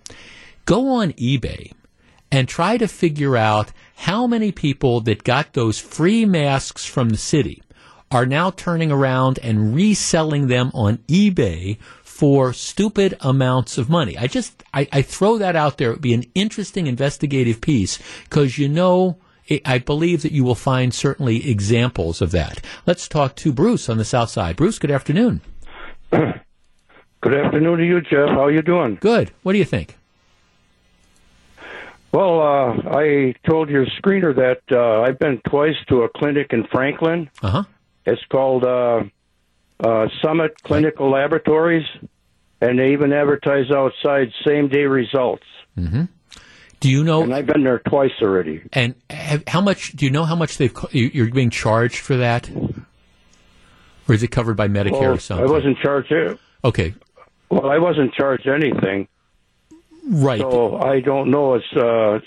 Go 0.67 0.89
on 0.89 1.15
eBay 1.15 1.73
and 2.31 2.49
try 2.49 2.77
to 2.77 2.89
figure 2.89 3.37
out 3.37 3.73
how 3.97 4.27
many 4.27 4.53
people 4.53 5.01
that 5.03 5.25
got 5.25 5.53
those 5.53 5.79
free 5.79 6.25
masks 6.25 6.85
from 6.85 7.09
the 7.11 7.17
city 7.17 7.63
are 8.11 8.27
now 8.27 8.51
turning 8.51 8.93
around 8.93 9.39
and 9.43 9.75
reselling 9.75 10.47
them 10.49 10.71
on 10.75 10.99
eBay 11.09 11.79
for 12.03 12.53
stupid 12.53 13.17
amounts 13.21 13.79
of 13.79 13.91
money. 13.91 14.17
I 14.17 14.27
just, 14.27 14.63
I, 14.73 14.89
I 14.93 15.03
throw 15.03 15.39
that 15.39 15.57
out 15.57 15.77
there. 15.79 15.91
It 15.91 15.95
would 15.95 16.03
be 16.03 16.15
an 16.15 16.25
interesting 16.35 16.87
investigative 16.87 17.61
piece 17.61 17.99
because 18.25 18.59
you 18.59 18.69
know, 18.69 19.19
I- 19.51 19.61
I 19.65 19.79
believe 19.79 20.23
that 20.23 20.33
you 20.33 20.45
will 20.45 20.55
find 20.55 20.95
certainly 20.95 21.49
examples 21.51 22.21
of 22.23 22.31
that. 22.33 22.61
Let's 22.87 23.09
talk 23.09 23.35
to 23.37 23.53
Bruce 23.53 23.89
on 23.89 23.99
the 23.99 24.05
south 24.05 24.31
side. 24.31 24.57
Bruce, 24.57 24.79
good 24.79 24.91
afternoon. 24.91 25.41
Good 27.23 27.35
afternoon 27.35 27.79
to 27.79 27.85
you, 27.85 28.01
Jeff. 28.03 28.29
How 28.29 28.45
are 28.45 28.53
you 28.53 28.63
doing? 28.63 28.99
Good. 29.01 29.33
What 29.43 29.53
do 29.53 29.59
you 29.59 29.65
think? 29.65 29.97
Well, 32.17 32.41
uh, 32.41 32.97
I 32.97 33.35
told 33.47 33.69
your 33.69 33.85
screener 34.01 34.35
that 34.35 34.63
uh, 34.75 35.03
I've 35.03 35.19
been 35.19 35.39
twice 35.51 35.75
to 35.91 36.05
a 36.05 36.09
clinic 36.09 36.47
in 36.55 36.67
Franklin, 36.73 37.29
Uh 37.43 37.51
huh. 37.51 37.63
It's 38.07 38.23
called 38.31 38.65
uh, 38.65 39.03
uh, 39.85 40.07
Summit 40.25 40.63
Clinical 40.63 41.11
Laboratories, 41.11 41.85
and 42.63 42.79
they 42.79 42.93
even 42.95 43.13
advertise 43.13 43.71
outside 43.71 44.29
same 44.47 44.69
day 44.69 44.85
results. 44.85 45.43
Mm-hmm. 45.77 46.05
Do 46.81 46.89
you 46.91 47.05
know? 47.05 47.23
And 47.23 47.35
I've 47.35 47.45
been 47.47 47.65
there 47.65 47.81
twice 47.81 48.13
already. 48.23 48.63
And 48.73 48.95
have, 49.11 49.43
how 49.47 49.61
much? 49.61 49.93
Do 49.93 50.07
you 50.07 50.11
know 50.11 50.25
how 50.25 50.37
much 50.37 50.57
they've? 50.57 50.75
you- 50.93 51.11
You're 51.13 51.31
being 51.31 51.51
charged 51.51 51.99
for 51.99 52.17
that, 52.17 52.49
or 54.09 54.15
is 54.15 54.23
it 54.23 54.29
covered 54.29 54.57
by 54.57 54.69
Medicare 54.69 54.93
Well, 55.01 55.15
or 55.17 55.19
something? 55.19 55.47
I 55.47 55.51
wasn't 55.51 55.77
charged. 55.83 56.15
Okay, 56.65 56.95
Well, 57.51 57.69
I 57.69 57.77
wasn't 57.77 58.15
charged 58.15 58.49
anything. 58.49 59.07
Right. 60.07 60.41
So 60.41 60.79
I 60.79 61.01
don't 61.01 61.31
know. 61.31 61.55
It's 61.55 61.73
uh, 61.77 62.21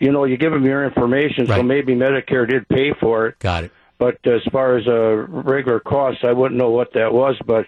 you 0.00 0.10
know, 0.10 0.24
you 0.24 0.36
give 0.36 0.52
them 0.52 0.64
your 0.64 0.84
information, 0.84 1.46
so 1.46 1.62
maybe 1.62 1.94
Medicare 1.94 2.48
did 2.48 2.68
pay 2.68 2.92
for 2.98 3.28
it. 3.28 3.38
Got 3.38 3.64
it. 3.64 3.72
But 3.98 4.18
as 4.26 4.42
far 4.50 4.76
as 4.76 4.86
a 4.88 5.26
regular 5.28 5.78
cost, 5.78 6.24
I 6.24 6.32
wouldn't 6.32 6.58
know 6.58 6.70
what 6.70 6.92
that 6.94 7.12
was. 7.12 7.36
But 7.46 7.66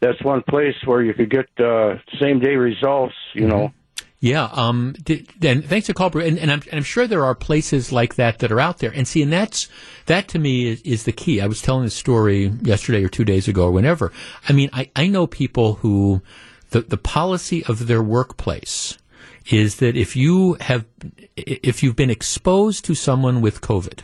that's 0.00 0.20
one 0.24 0.42
place 0.42 0.74
where 0.84 1.00
you 1.00 1.14
could 1.14 1.30
get 1.30 1.46
uh, 1.64 1.94
same 2.20 2.40
day 2.40 2.56
results. 2.56 3.14
You 3.34 3.46
know. 3.46 3.72
Yeah, 4.18 4.48
um, 4.52 4.96
and 5.42 5.64
thanks 5.64 5.86
to 5.86 5.94
call, 5.94 6.16
And, 6.16 6.38
and 6.38 6.50
I'm, 6.50 6.62
and 6.62 6.74
I'm 6.74 6.82
sure 6.82 7.06
there 7.06 7.24
are 7.24 7.34
places 7.34 7.92
like 7.92 8.14
that 8.14 8.38
that 8.38 8.50
are 8.50 8.58
out 8.58 8.78
there. 8.78 8.90
And 8.92 9.06
see, 9.06 9.22
and 9.22 9.30
that's 9.30 9.68
that 10.06 10.26
to 10.28 10.38
me 10.38 10.68
is, 10.68 10.80
is 10.82 11.04
the 11.04 11.12
key. 11.12 11.40
I 11.40 11.46
was 11.46 11.60
telling 11.60 11.84
this 11.84 11.94
story 11.94 12.46
yesterday 12.62 13.04
or 13.04 13.08
two 13.08 13.24
days 13.24 13.46
ago 13.46 13.66
or 13.66 13.70
whenever. 13.70 14.12
I 14.48 14.54
mean, 14.54 14.70
I, 14.72 14.90
I 14.96 15.06
know 15.06 15.26
people 15.26 15.74
who 15.74 16.22
the 16.76 16.82
the 16.82 16.96
policy 16.98 17.64
of 17.64 17.86
their 17.86 18.02
workplace 18.02 18.98
is 19.50 19.76
that 19.76 19.96
if 19.96 20.14
you 20.16 20.54
have 20.60 20.84
if 21.36 21.82
you've 21.82 21.96
been 21.96 22.10
exposed 22.10 22.84
to 22.84 22.94
someone 22.94 23.40
with 23.40 23.60
COVID, 23.60 24.00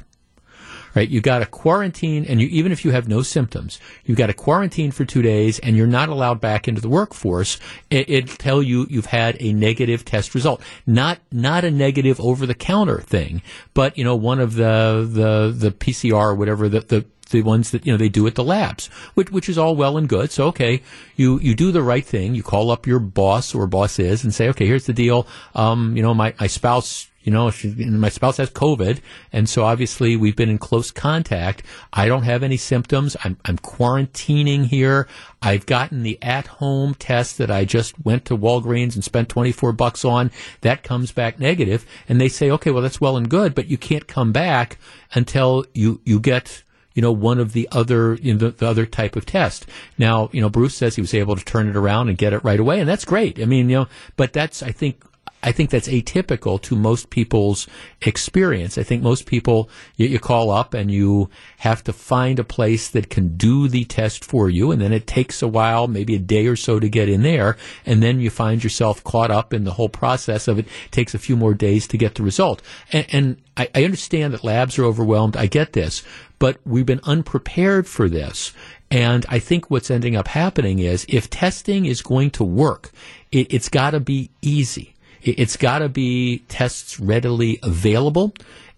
right? 0.95 1.09
You 1.09 1.21
got 1.21 1.41
to 1.41 1.47
quarantine, 1.47 2.25
and 2.25 2.41
you, 2.41 2.49
even 2.49 2.73
if 2.73 2.85
you 2.85 2.93
have 2.93 3.09
no 3.09 3.23
symptoms, 3.23 3.81
you've 4.05 4.19
got 4.19 4.29
to 4.29 4.35
quarantine 4.35 4.91
for 4.91 5.05
two 5.05 5.21
days, 5.21 5.59
and 5.59 5.77
you're 5.77 5.87
not 5.87 6.09
allowed 6.09 6.41
back 6.41 6.69
into 6.69 6.81
the 6.81 6.89
workforce. 6.89 7.59
It, 7.91 8.09
it'll 8.09 8.37
tell 8.37 8.63
you 8.63 8.87
you've 8.89 9.07
had 9.07 9.37
a 9.41 9.53
negative 9.53 10.05
test 10.05 10.35
result, 10.35 10.63
not 10.87 11.19
not 11.31 11.65
a 11.65 11.71
negative 11.71 12.21
over 12.21 12.47
the 12.47 12.55
counter 12.55 13.01
thing, 13.01 13.43
but 13.75 13.99
you 13.99 14.05
know 14.05 14.17
one 14.17 14.41
of 14.41 14.55
the 14.55 15.07
the 15.11 15.53
the 15.55 15.73
PCR 15.73 16.15
or 16.15 16.35
whatever 16.35 16.69
the 16.69 16.81
the 16.81 17.05
the 17.33 17.43
ones 17.43 17.73
that 17.73 17.85
you 17.85 17.93
know 17.93 17.99
they 17.99 18.09
do 18.09 18.27
at 18.27 18.37
the 18.37 18.45
labs, 18.45 18.87
which 19.15 19.31
which 19.31 19.49
is 19.49 19.59
all 19.59 19.75
well 19.75 19.97
and 19.97 20.09
good. 20.09 20.31
So 20.31 20.47
okay, 20.49 20.83
you 21.17 21.41
you 21.41 21.55
do 21.55 21.73
the 21.73 21.83
right 21.83 22.05
thing. 22.05 22.35
You 22.35 22.43
call 22.43 22.71
up 22.71 22.87
your 22.87 23.01
boss 23.01 23.55
or 23.55 23.67
boss 23.67 23.99
is 23.99 24.23
and 24.23 24.33
say, 24.33 24.49
okay, 24.51 24.67
here's 24.67 24.87
the 24.87 24.93
deal. 24.93 25.27
Um, 25.55 25.97
you 25.97 26.03
know, 26.03 26.15
my 26.15 26.35
my 26.39 26.47
spouse 26.47 27.09
you 27.23 27.31
know, 27.31 27.51
she, 27.51 27.69
my 27.69 28.09
spouse 28.09 28.39
has 28.39 28.51
COVID, 28.51 29.01
and 29.33 29.49
so 29.49 29.65
obviously 29.65 30.17
we've 30.17 30.35
been 30.35 30.49
in 30.49 30.59
close 30.59 30.91
contact. 30.91 31.63
I 31.93 32.07
don't 32.09 32.25
have 32.25 32.43
any 32.43 32.57
symptoms. 32.57 33.17
I'm, 33.23 33.37
I'm 33.45 33.59
quarantining 33.59 34.67
here. 34.67 35.07
I've 35.41 35.67
gotten 35.67 36.03
the 36.03 36.19
at-home 36.21 36.95
test 36.95 37.39
that 37.39 37.51
I 37.51 37.65
just 37.65 38.05
went 38.05 38.25
to 38.27 38.37
Walgreens 38.37 38.95
and 38.95 39.05
spent 39.05 39.29
24 39.29 39.73
bucks 39.73 40.05
on. 40.05 40.33
That 40.63 40.83
comes 40.83 41.13
back 41.13 41.39
negative, 41.39 41.87
and 42.09 42.21
they 42.21 42.29
say, 42.29 42.51
okay, 42.51 42.73
well 42.73 42.83
that's 42.83 43.01
well 43.01 43.17
and 43.17 43.29
good, 43.29 43.55
but 43.55 43.69
you 43.69 43.79
can't 43.79 44.09
come 44.09 44.33
back 44.33 44.79
until 45.15 45.65
you 45.75 46.01
you 46.05 46.19
get 46.19 46.65
you 46.95 47.03
know, 47.03 47.13
one 47.13 47.39
of 47.39 47.53
the 47.53 47.69
other, 47.73 48.15
you 48.15 48.33
know, 48.35 48.39
the, 48.39 48.51
the 48.51 48.67
other 48.67 48.87
type 48.87 49.17
of 49.17 49.27
test. 49.27 49.67
Now, 49.99 50.29
you 50.33 50.41
know, 50.41 50.49
Bruce 50.49 50.77
says 50.77 50.95
he 50.95 51.01
was 51.01 51.15
able 51.15 51.37
to 51.37 51.45
turn 51.45 51.69
it 51.69 51.77
around 51.77 52.09
and 52.09 52.19
get 52.19 52.33
it 52.33 52.45
right 52.45 52.61
away, 52.61 52.81
and 52.81 52.89
that's 52.89 53.05
great. 53.05 53.41
I 53.41 53.45
mean, 53.45 53.69
you 53.69 53.77
know, 53.77 53.89
but 54.17 54.33
that's, 54.33 54.63
I 54.63 54.73
think, 54.73 55.03
I 55.43 55.53
think 55.53 55.71
that's 55.71 55.89
atypical 55.89 56.61
to 56.63 56.77
most 56.77 57.11
people's 57.11 57.67
experience. 58.01 58.79
I 58.79 58.85
think 58.85 59.03
most 59.03 59.27
people, 59.27 59.69
you, 59.97 60.07
you 60.07 60.19
call 60.21 60.51
up 60.51 60.73
and 60.73 60.91
you 60.91 61.31
have 61.59 61.83
to 61.85 61.93
find 61.93 62.39
a 62.39 62.45
place 62.45 62.89
that 62.91 63.11
can 63.11 63.37
do 63.37 63.67
the 63.69 63.85
test 63.85 64.25
for 64.25 64.49
you, 64.49 64.71
and 64.71 64.81
then 64.81 64.93
it 64.93 65.07
takes 65.07 65.43
a 65.43 65.49
while, 65.49 65.89
maybe 65.89 66.15
a 66.15 66.21
day 66.21 66.47
or 66.47 66.57
so 66.57 66.79
to 66.79 66.89
get 66.89 67.09
in 67.09 67.23
there, 67.23 67.57
and 67.85 68.03
then 68.03 68.21
you 68.21 68.31
find 68.31 68.63
yourself 68.63 69.03
caught 69.03 69.31
up 69.31 69.53
in 69.53 69.65
the 69.65 69.73
whole 69.73 69.89
process 69.89 70.47
of 70.47 70.59
it. 70.59 70.67
it 70.67 70.93
takes 70.93 71.15
a 71.15 71.19
few 71.19 71.37
more 71.37 71.55
days 71.55 71.87
to 71.89 71.99
get 71.99 72.15
the 72.15 72.23
result. 72.23 72.63
And, 72.93 73.07
and 73.13 73.37
I, 73.57 73.69
I 73.75 73.85
understand 73.85 74.33
that 74.33 74.45
labs 74.45 74.79
are 74.79 74.85
overwhelmed. 74.85 75.37
I 75.37 75.47
get 75.47 75.73
this, 75.73 76.05
but 76.39 76.59
we've 76.65 76.87
been 76.87 77.01
unprepared 77.05 77.87
for 77.87 78.09
this. 78.09 78.53
And 78.91 79.25
I 79.29 79.39
think 79.39 79.71
what's 79.71 79.91
ending 79.91 80.17
up 80.17 80.29
happening 80.29 80.79
is 80.79 81.07
if 81.09 81.31
testing 81.31 81.87
is 81.87 82.03
going 82.03 82.31
to 82.33 82.45
work, 82.45 82.91
it, 83.31 83.53
it's 83.53 83.71
got 83.71 83.93
to 83.93 84.01
be 84.01 84.31
easy. 84.43 84.92
It, 85.23 85.39
it's 85.39 85.57
got 85.57 85.79
to 85.79 85.89
be 85.89 86.45
tests 86.49 87.01
readily 87.01 87.59
available. 87.63 88.35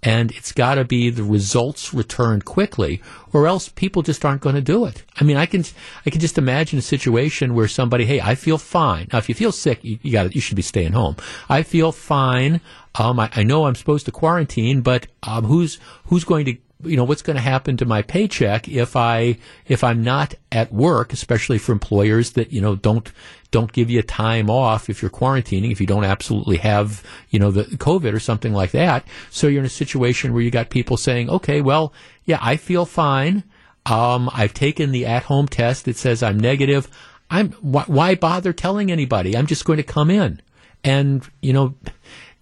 And 0.06 0.32
it's 0.32 0.52
got 0.52 0.74
to 0.74 0.84
be 0.84 1.08
the 1.08 1.24
results 1.24 1.94
returned 1.94 2.44
quickly, 2.44 3.00
or 3.32 3.46
else 3.46 3.70
people 3.70 4.02
just 4.02 4.22
aren't 4.22 4.42
going 4.42 4.54
to 4.54 4.60
do 4.60 4.84
it. 4.84 5.02
I 5.18 5.24
mean, 5.24 5.38
I 5.38 5.46
can 5.46 5.64
I 6.04 6.10
can 6.10 6.20
just 6.20 6.36
imagine 6.36 6.78
a 6.78 6.82
situation 6.82 7.54
where 7.54 7.68
somebody, 7.68 8.04
hey, 8.04 8.20
I 8.20 8.34
feel 8.34 8.58
fine. 8.58 9.08
Now, 9.10 9.18
if 9.18 9.30
you 9.30 9.34
feel 9.34 9.50
sick, 9.50 9.82
you, 9.82 9.98
you 10.02 10.12
got 10.12 10.34
you 10.34 10.42
should 10.42 10.56
be 10.56 10.62
staying 10.62 10.92
home. 10.92 11.16
I 11.48 11.62
feel 11.62 11.90
fine. 11.90 12.60
Um, 12.96 13.18
I, 13.18 13.30
I 13.34 13.44
know 13.44 13.64
I'm 13.64 13.74
supposed 13.74 14.04
to 14.04 14.12
quarantine, 14.12 14.82
but 14.82 15.06
um, 15.22 15.46
who's 15.46 15.78
who's 16.08 16.24
going 16.24 16.44
to 16.44 16.56
you 16.84 16.96
know 16.96 17.04
what's 17.04 17.22
going 17.22 17.36
to 17.36 17.42
happen 17.42 17.76
to 17.76 17.84
my 17.84 18.02
paycheck 18.02 18.68
if 18.68 18.96
I 18.96 19.38
if 19.66 19.84
I'm 19.84 20.02
not 20.02 20.34
at 20.52 20.72
work, 20.72 21.12
especially 21.12 21.58
for 21.58 21.72
employers 21.72 22.32
that 22.32 22.52
you 22.52 22.60
know 22.60 22.76
don't 22.76 23.10
don't 23.50 23.72
give 23.72 23.90
you 23.90 24.02
time 24.02 24.50
off 24.50 24.90
if 24.90 25.00
you're 25.00 25.10
quarantining 25.10 25.70
if 25.70 25.80
you 25.80 25.86
don't 25.86 26.04
absolutely 26.04 26.56
have 26.58 27.02
you 27.30 27.38
know 27.38 27.50
the 27.50 27.64
COVID 27.64 28.12
or 28.12 28.20
something 28.20 28.52
like 28.52 28.72
that. 28.72 29.06
So 29.30 29.46
you're 29.46 29.60
in 29.60 29.66
a 29.66 29.70
situation 29.70 30.32
where 30.32 30.42
you 30.42 30.50
got 30.50 30.70
people 30.70 30.96
saying, 30.96 31.30
okay, 31.30 31.60
well, 31.60 31.92
yeah, 32.24 32.38
I 32.40 32.56
feel 32.56 32.86
fine. 32.86 33.44
Um, 33.86 34.30
I've 34.32 34.54
taken 34.54 34.92
the 34.92 35.06
at-home 35.06 35.48
test. 35.48 35.88
It 35.88 35.96
says 35.96 36.22
I'm 36.22 36.38
negative. 36.38 36.88
I'm 37.30 37.52
why, 37.60 37.84
why 37.86 38.14
bother 38.14 38.52
telling 38.52 38.90
anybody? 38.90 39.36
I'm 39.36 39.46
just 39.46 39.64
going 39.64 39.76
to 39.78 39.82
come 39.82 40.10
in, 40.10 40.40
and 40.82 41.28
you 41.40 41.52
know 41.52 41.74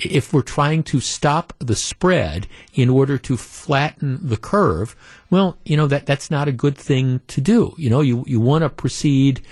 if 0.05 0.33
we're 0.33 0.43
trying 0.43 0.83
to 0.85 1.01
stop 1.01 1.53
the 1.59 1.77
spread 1.77 2.47
in 2.75 2.89
order 2.91 3.19
to 3.19 3.37
flatten 3.37 4.19
the 4.23 4.37
curve, 4.37 4.97
well, 5.31 5.59
you 5.65 5.77
know 5.77 5.87
that 5.87 6.07
that's 6.07 6.31
not 6.31 6.49
a 6.49 6.53
good 6.53 6.77
thing 6.77 7.21
to 7.29 7.41
do. 7.41 7.75
You 7.79 7.91
know, 7.91 8.01
you 8.01 8.25
you 8.27 8.41
want 8.41 8.63
to 8.63 8.69
proceed. 8.69 9.43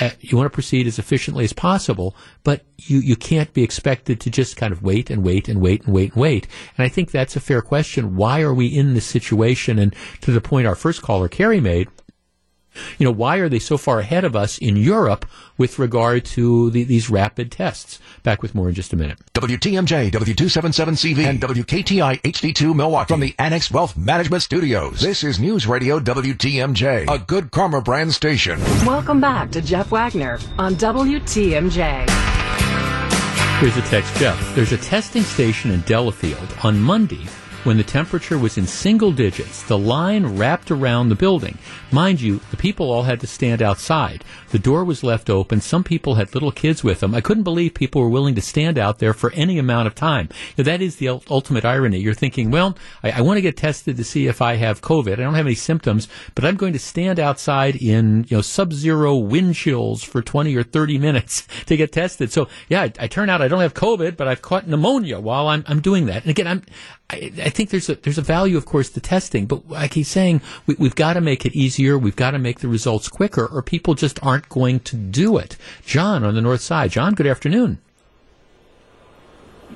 uh 0.00 0.10
you 0.20 0.36
want 0.36 0.46
to 0.46 0.54
proceed 0.54 0.86
as 0.86 0.98
efficiently 0.98 1.44
as 1.44 1.52
possible, 1.52 2.14
but 2.44 2.64
you, 2.76 2.98
you 2.98 3.16
can't 3.16 3.52
be 3.54 3.62
expected 3.62 4.20
to 4.20 4.30
just 4.30 4.56
kind 4.56 4.72
of 4.72 4.82
wait 4.82 5.10
and 5.10 5.24
wait 5.24 5.48
and 5.48 5.60
wait 5.60 5.84
and 5.84 5.94
wait 5.94 6.12
and 6.12 6.20
wait. 6.20 6.46
And 6.76 6.84
I 6.84 6.88
think 6.88 7.10
that's 7.10 7.36
a 7.36 7.40
fair 7.40 7.62
question. 7.62 8.14
Why 8.16 8.42
are 8.42 8.54
we 8.54 8.66
in 8.66 8.94
this 8.94 9.06
situation? 9.06 9.78
And 9.78 9.94
to 10.20 10.30
the 10.30 10.40
point 10.40 10.66
our 10.66 10.74
first 10.74 11.00
caller, 11.02 11.28
Carrie, 11.28 11.60
made, 11.60 11.88
you 12.98 13.04
know, 13.04 13.10
why 13.10 13.36
are 13.36 13.48
they 13.48 13.58
so 13.58 13.76
far 13.76 14.00
ahead 14.00 14.24
of 14.24 14.36
us 14.36 14.58
in 14.58 14.76
Europe 14.76 15.26
with 15.56 15.78
regard 15.78 16.24
to 16.24 16.70
the, 16.70 16.84
these 16.84 17.10
rapid 17.10 17.50
tests? 17.50 17.98
Back 18.22 18.42
with 18.42 18.54
more 18.54 18.68
in 18.68 18.74
just 18.74 18.92
a 18.92 18.96
minute. 18.96 19.18
WTMJ, 19.34 20.10
W277CV, 20.10 21.24
and 21.24 21.40
WKTI 21.40 22.20
HD2 22.22 22.74
Milwaukee 22.74 23.08
from 23.08 23.20
the 23.20 23.34
Annex 23.38 23.70
Wealth 23.70 23.96
Management 23.96 24.42
Studios. 24.42 25.00
This 25.00 25.24
is 25.24 25.38
News 25.38 25.66
Radio 25.66 25.98
WTMJ, 26.00 27.12
a 27.12 27.18
good 27.18 27.50
karma 27.50 27.80
brand 27.80 28.12
station. 28.12 28.60
Welcome 28.84 29.20
back 29.20 29.50
to 29.52 29.60
Jeff 29.60 29.90
Wagner 29.90 30.38
on 30.58 30.74
WTMJ. 30.74 32.08
Here's 33.60 33.76
a 33.76 33.82
text, 33.82 34.14
Jeff. 34.16 34.54
There's 34.54 34.70
a 34.72 34.78
testing 34.78 35.22
station 35.22 35.72
in 35.72 35.80
Delafield 35.80 36.54
on 36.62 36.78
Monday 36.78 37.26
when 37.64 37.76
the 37.76 37.84
temperature 37.84 38.38
was 38.38 38.56
in 38.56 38.66
single 38.66 39.12
digits. 39.12 39.62
The 39.64 39.78
line 39.78 40.36
wrapped 40.36 40.70
around 40.70 41.08
the 41.08 41.14
building. 41.14 41.58
Mind 41.90 42.20
you, 42.20 42.40
the 42.50 42.56
people 42.56 42.90
all 42.90 43.02
had 43.02 43.20
to 43.20 43.26
stand 43.26 43.62
outside. 43.62 44.24
The 44.50 44.58
door 44.58 44.84
was 44.84 45.02
left 45.02 45.28
open. 45.28 45.60
Some 45.60 45.84
people 45.84 46.14
had 46.14 46.34
little 46.34 46.52
kids 46.52 46.84
with 46.84 47.00
them. 47.00 47.14
I 47.14 47.20
couldn't 47.20 47.42
believe 47.42 47.74
people 47.74 48.00
were 48.00 48.08
willing 48.08 48.34
to 48.34 48.40
stand 48.40 48.78
out 48.78 48.98
there 48.98 49.12
for 49.12 49.32
any 49.32 49.58
amount 49.58 49.86
of 49.86 49.94
time. 49.94 50.28
Now, 50.56 50.64
that 50.64 50.80
is 50.80 50.96
the 50.96 51.08
ultimate 51.08 51.64
irony. 51.64 51.98
You're 51.98 52.14
thinking, 52.14 52.50
well, 52.50 52.76
I, 53.02 53.12
I 53.12 53.20
want 53.20 53.36
to 53.36 53.42
get 53.42 53.56
tested 53.56 53.96
to 53.96 54.04
see 54.04 54.26
if 54.26 54.40
I 54.40 54.54
have 54.54 54.80
COVID. 54.80 55.12
I 55.12 55.16
don't 55.16 55.34
have 55.34 55.46
any 55.46 55.54
symptoms, 55.54 56.08
but 56.34 56.44
I'm 56.44 56.56
going 56.56 56.72
to 56.72 56.78
stand 56.78 57.18
outside 57.18 57.76
in 57.76 58.24
you 58.28 58.36
know 58.36 58.42
sub-zero 58.42 59.16
wind 59.16 59.54
chills 59.54 60.02
for 60.02 60.22
20 60.22 60.54
or 60.56 60.62
30 60.62 60.98
minutes 60.98 61.46
to 61.66 61.76
get 61.76 61.92
tested. 61.92 62.32
So 62.32 62.48
yeah, 62.68 62.82
I, 62.82 62.92
I 63.00 63.06
turn 63.06 63.30
out 63.30 63.42
I 63.42 63.48
don't 63.48 63.60
have 63.60 63.74
COVID, 63.74 64.16
but 64.16 64.28
I've 64.28 64.42
caught 64.42 64.66
pneumonia 64.66 65.20
while 65.20 65.48
I'm 65.48 65.64
I'm 65.66 65.80
doing 65.80 66.06
that. 66.06 66.22
And 66.22 66.30
again, 66.30 66.46
I'm 66.46 66.62
I, 67.10 67.32
I 67.42 67.48
think 67.48 67.70
there's 67.70 67.88
a 67.88 67.94
there's 67.94 68.18
a 68.18 68.22
value, 68.22 68.56
of 68.58 68.66
course, 68.66 68.90
to 68.90 69.00
testing, 69.00 69.46
but 69.46 69.62
I 69.74 69.88
keep 69.88 70.06
saying 70.06 70.42
we, 70.66 70.76
we've 70.78 70.94
got 70.94 71.14
to 71.14 71.20
make 71.20 71.46
it 71.46 71.54
easier. 71.54 71.96
We've 71.96 72.16
got 72.16 72.32
to 72.32 72.38
make 72.38 72.60
the 72.60 72.68
results 72.68 73.08
quicker, 73.08 73.46
or 73.46 73.62
people 73.62 73.94
just 73.94 74.22
aren't 74.22 74.48
going 74.48 74.80
to 74.80 74.96
do 74.96 75.38
it. 75.38 75.56
John 75.86 76.22
on 76.22 76.34
the 76.34 76.42
north 76.42 76.60
side. 76.60 76.90
John, 76.90 77.14
good 77.14 77.26
afternoon. 77.26 77.78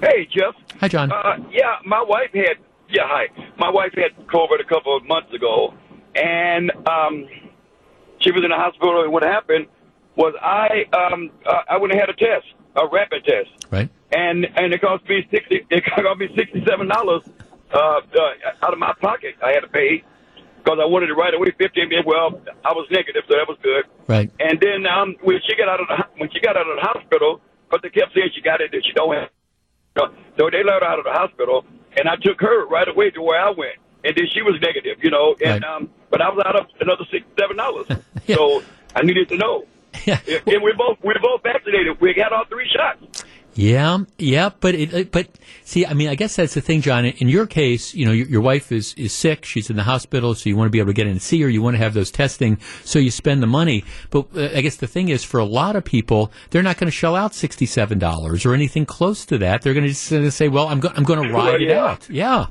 Hey, 0.00 0.28
Jeff. 0.30 0.54
Hi, 0.80 0.88
John. 0.88 1.10
Uh, 1.10 1.36
yeah, 1.50 1.76
my 1.86 2.02
wife 2.06 2.30
had. 2.34 2.56
Yeah, 2.90 3.04
hi. 3.06 3.28
My 3.56 3.70
wife 3.70 3.92
had 3.94 4.26
COVID 4.26 4.60
a 4.60 4.68
couple 4.68 4.94
of 4.94 5.04
months 5.06 5.32
ago, 5.32 5.72
and 6.14 6.70
um, 6.86 7.26
she 8.20 8.30
was 8.30 8.44
in 8.44 8.50
the 8.50 8.56
hospital. 8.56 9.02
And 9.02 9.12
what 9.12 9.22
happened 9.22 9.68
was 10.16 10.34
I 10.42 10.84
um, 10.92 11.30
uh, 11.46 11.62
I 11.70 11.78
went 11.78 11.92
and 11.92 12.00
had 12.00 12.10
a 12.10 12.14
test, 12.14 12.51
a 12.76 12.86
rapid 12.86 13.24
test, 13.24 13.50
right? 13.70 13.88
And 14.12 14.46
and 14.56 14.72
it 14.72 14.80
cost 14.80 15.08
me 15.08 15.26
sixty. 15.30 15.66
It 15.70 15.84
cost 15.84 16.18
me 16.18 16.28
sixty 16.36 16.64
seven 16.68 16.88
dollars 16.88 17.22
uh, 17.72 17.78
uh, 17.78 18.00
out 18.62 18.72
of 18.72 18.78
my 18.78 18.92
pocket. 19.00 19.34
I 19.42 19.52
had 19.52 19.60
to 19.60 19.68
pay, 19.68 20.04
because 20.62 20.78
I 20.80 20.86
wanted 20.86 21.10
it 21.10 21.14
right 21.14 21.34
away. 21.34 21.50
15 21.56 21.88
minutes. 21.88 22.06
Well, 22.06 22.40
I 22.64 22.72
was 22.72 22.86
negative, 22.90 23.22
so 23.28 23.34
that 23.34 23.48
was 23.48 23.58
good. 23.62 23.84
Right. 24.06 24.30
And 24.40 24.60
then 24.60 24.86
um, 24.86 25.16
when 25.22 25.40
she 25.46 25.56
got 25.56 25.68
out 25.68 25.80
of 25.80 25.88
the 25.88 26.04
when 26.18 26.30
she 26.30 26.40
got 26.40 26.56
out 26.56 26.68
of 26.68 26.76
the 26.76 26.86
hospital, 26.86 27.40
because 27.68 27.82
they 27.82 27.90
kept 27.90 28.14
saying 28.14 28.30
she 28.34 28.40
got 28.40 28.60
it 28.60 28.70
that 28.72 28.84
she 28.84 28.92
don't 28.92 29.14
have. 29.14 29.30
So 30.38 30.48
they 30.50 30.62
let 30.64 30.80
her 30.80 30.84
out 30.84 30.98
of 30.98 31.04
the 31.04 31.12
hospital, 31.12 31.64
and 31.96 32.08
I 32.08 32.16
took 32.16 32.40
her 32.40 32.66
right 32.66 32.88
away 32.88 33.10
to 33.10 33.20
where 33.20 33.40
I 33.40 33.50
went, 33.50 33.76
and 34.04 34.16
then 34.16 34.26
she 34.32 34.40
was 34.40 34.58
negative, 34.62 35.02
you 35.02 35.10
know. 35.10 35.36
And 35.44 35.64
um, 35.64 35.90
but 36.10 36.22
I 36.22 36.30
was 36.30 36.42
out 36.46 36.56
of 36.58 36.66
another 36.80 37.04
six, 37.10 37.24
seven 37.38 37.56
dollars. 37.56 37.86
So 38.28 38.62
I 38.94 39.02
needed 39.02 39.28
to 39.30 39.36
know. 39.36 39.66
Yeah. 40.06 40.18
And 40.26 40.62
we're 40.62 40.76
both 40.76 40.98
we're 41.02 41.14
both 41.22 41.42
vaccinated. 41.42 42.00
We 42.00 42.14
got 42.14 42.32
all 42.32 42.44
three 42.48 42.68
shots. 42.68 43.24
Yeah, 43.54 43.98
yeah, 44.18 44.48
but 44.60 44.74
it, 44.74 45.12
but 45.12 45.28
see, 45.62 45.84
I 45.84 45.92
mean, 45.92 46.08
I 46.08 46.14
guess 46.14 46.36
that's 46.36 46.54
the 46.54 46.62
thing, 46.62 46.80
John. 46.80 47.04
In 47.04 47.28
your 47.28 47.46
case, 47.46 47.94
you 47.94 48.06
know, 48.06 48.12
your, 48.12 48.26
your 48.26 48.40
wife 48.40 48.72
is 48.72 48.94
is 48.94 49.12
sick; 49.12 49.44
she's 49.44 49.68
in 49.68 49.76
the 49.76 49.82
hospital, 49.82 50.34
so 50.34 50.48
you 50.48 50.56
want 50.56 50.68
to 50.68 50.70
be 50.70 50.78
able 50.78 50.86
to 50.88 50.94
get 50.94 51.04
in 51.06 51.12
and 51.12 51.20
see 51.22 51.38
her. 51.42 51.50
You 51.50 51.60
want 51.60 51.74
to 51.74 51.78
have 51.78 51.92
those 51.92 52.10
testing, 52.10 52.58
so 52.82 52.98
you 52.98 53.10
spend 53.10 53.42
the 53.42 53.46
money. 53.46 53.84
But 54.08 54.28
uh, 54.34 54.48
I 54.56 54.62
guess 54.62 54.76
the 54.76 54.86
thing 54.86 55.10
is, 55.10 55.22
for 55.22 55.38
a 55.38 55.44
lot 55.44 55.76
of 55.76 55.84
people, 55.84 56.32
they're 56.48 56.62
not 56.62 56.78
going 56.78 56.86
to 56.86 56.90
shell 56.96 57.14
out 57.14 57.34
sixty 57.34 57.66
seven 57.66 57.98
dollars 57.98 58.46
or 58.46 58.54
anything 58.54 58.86
close 58.86 59.26
to 59.26 59.36
that. 59.38 59.60
They're 59.60 59.74
going 59.74 59.86
to 59.86 59.92
just 59.92 60.34
say, 60.38 60.48
"Well, 60.48 60.68
I'm 60.68 60.80
go- 60.80 60.92
I'm 60.96 61.04
going 61.04 61.22
to 61.28 61.34
ride 61.34 61.60
it 61.60 61.68
Yeah. 61.68 61.84
out." 61.84 62.08
Yeah. 62.08 62.46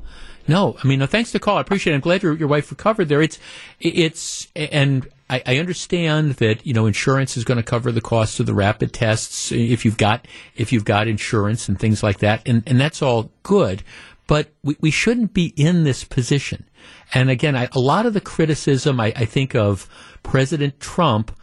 No, 0.46 0.76
I 0.82 0.86
mean, 0.86 1.00
no, 1.00 1.06
thanks 1.06 1.30
to 1.30 1.34
the 1.34 1.40
call. 1.40 1.58
I 1.58 1.60
appreciate 1.62 1.92
it. 1.92 1.96
I'm 1.96 2.00
glad 2.00 2.22
your, 2.22 2.34
your 2.36 2.48
wife 2.48 2.70
recovered 2.72 3.08
there. 3.08 3.22
It's, 3.22 3.38
it's, 3.78 4.48
and 4.56 5.08
I, 5.32 5.42
I 5.46 5.56
understand 5.56 6.32
that, 6.34 6.66
you 6.66 6.74
know, 6.74 6.84
insurance 6.84 7.38
is 7.38 7.44
going 7.44 7.56
to 7.56 7.62
cover 7.62 7.90
the 7.90 8.02
cost 8.02 8.38
of 8.38 8.44
the 8.44 8.52
rapid 8.52 8.92
tests 8.92 9.50
if 9.50 9.82
you've 9.82 9.96
got, 9.96 10.28
if 10.56 10.72
you've 10.72 10.84
got 10.84 11.08
insurance 11.08 11.70
and 11.70 11.78
things 11.78 12.02
like 12.02 12.18
that. 12.18 12.46
And, 12.46 12.62
and 12.66 12.78
that's 12.78 13.00
all 13.00 13.32
good. 13.42 13.82
But 14.26 14.52
we, 14.62 14.76
we 14.80 14.90
shouldn't 14.90 15.32
be 15.32 15.54
in 15.56 15.84
this 15.84 16.04
position. 16.04 16.68
And 17.14 17.30
again, 17.30 17.56
I, 17.56 17.70
a 17.72 17.80
lot 17.80 18.04
of 18.04 18.12
the 18.12 18.20
criticism 18.20 19.00
I, 19.00 19.06
I 19.16 19.24
think 19.24 19.54
of 19.54 19.88
President 20.22 20.78
Trump 20.80 21.34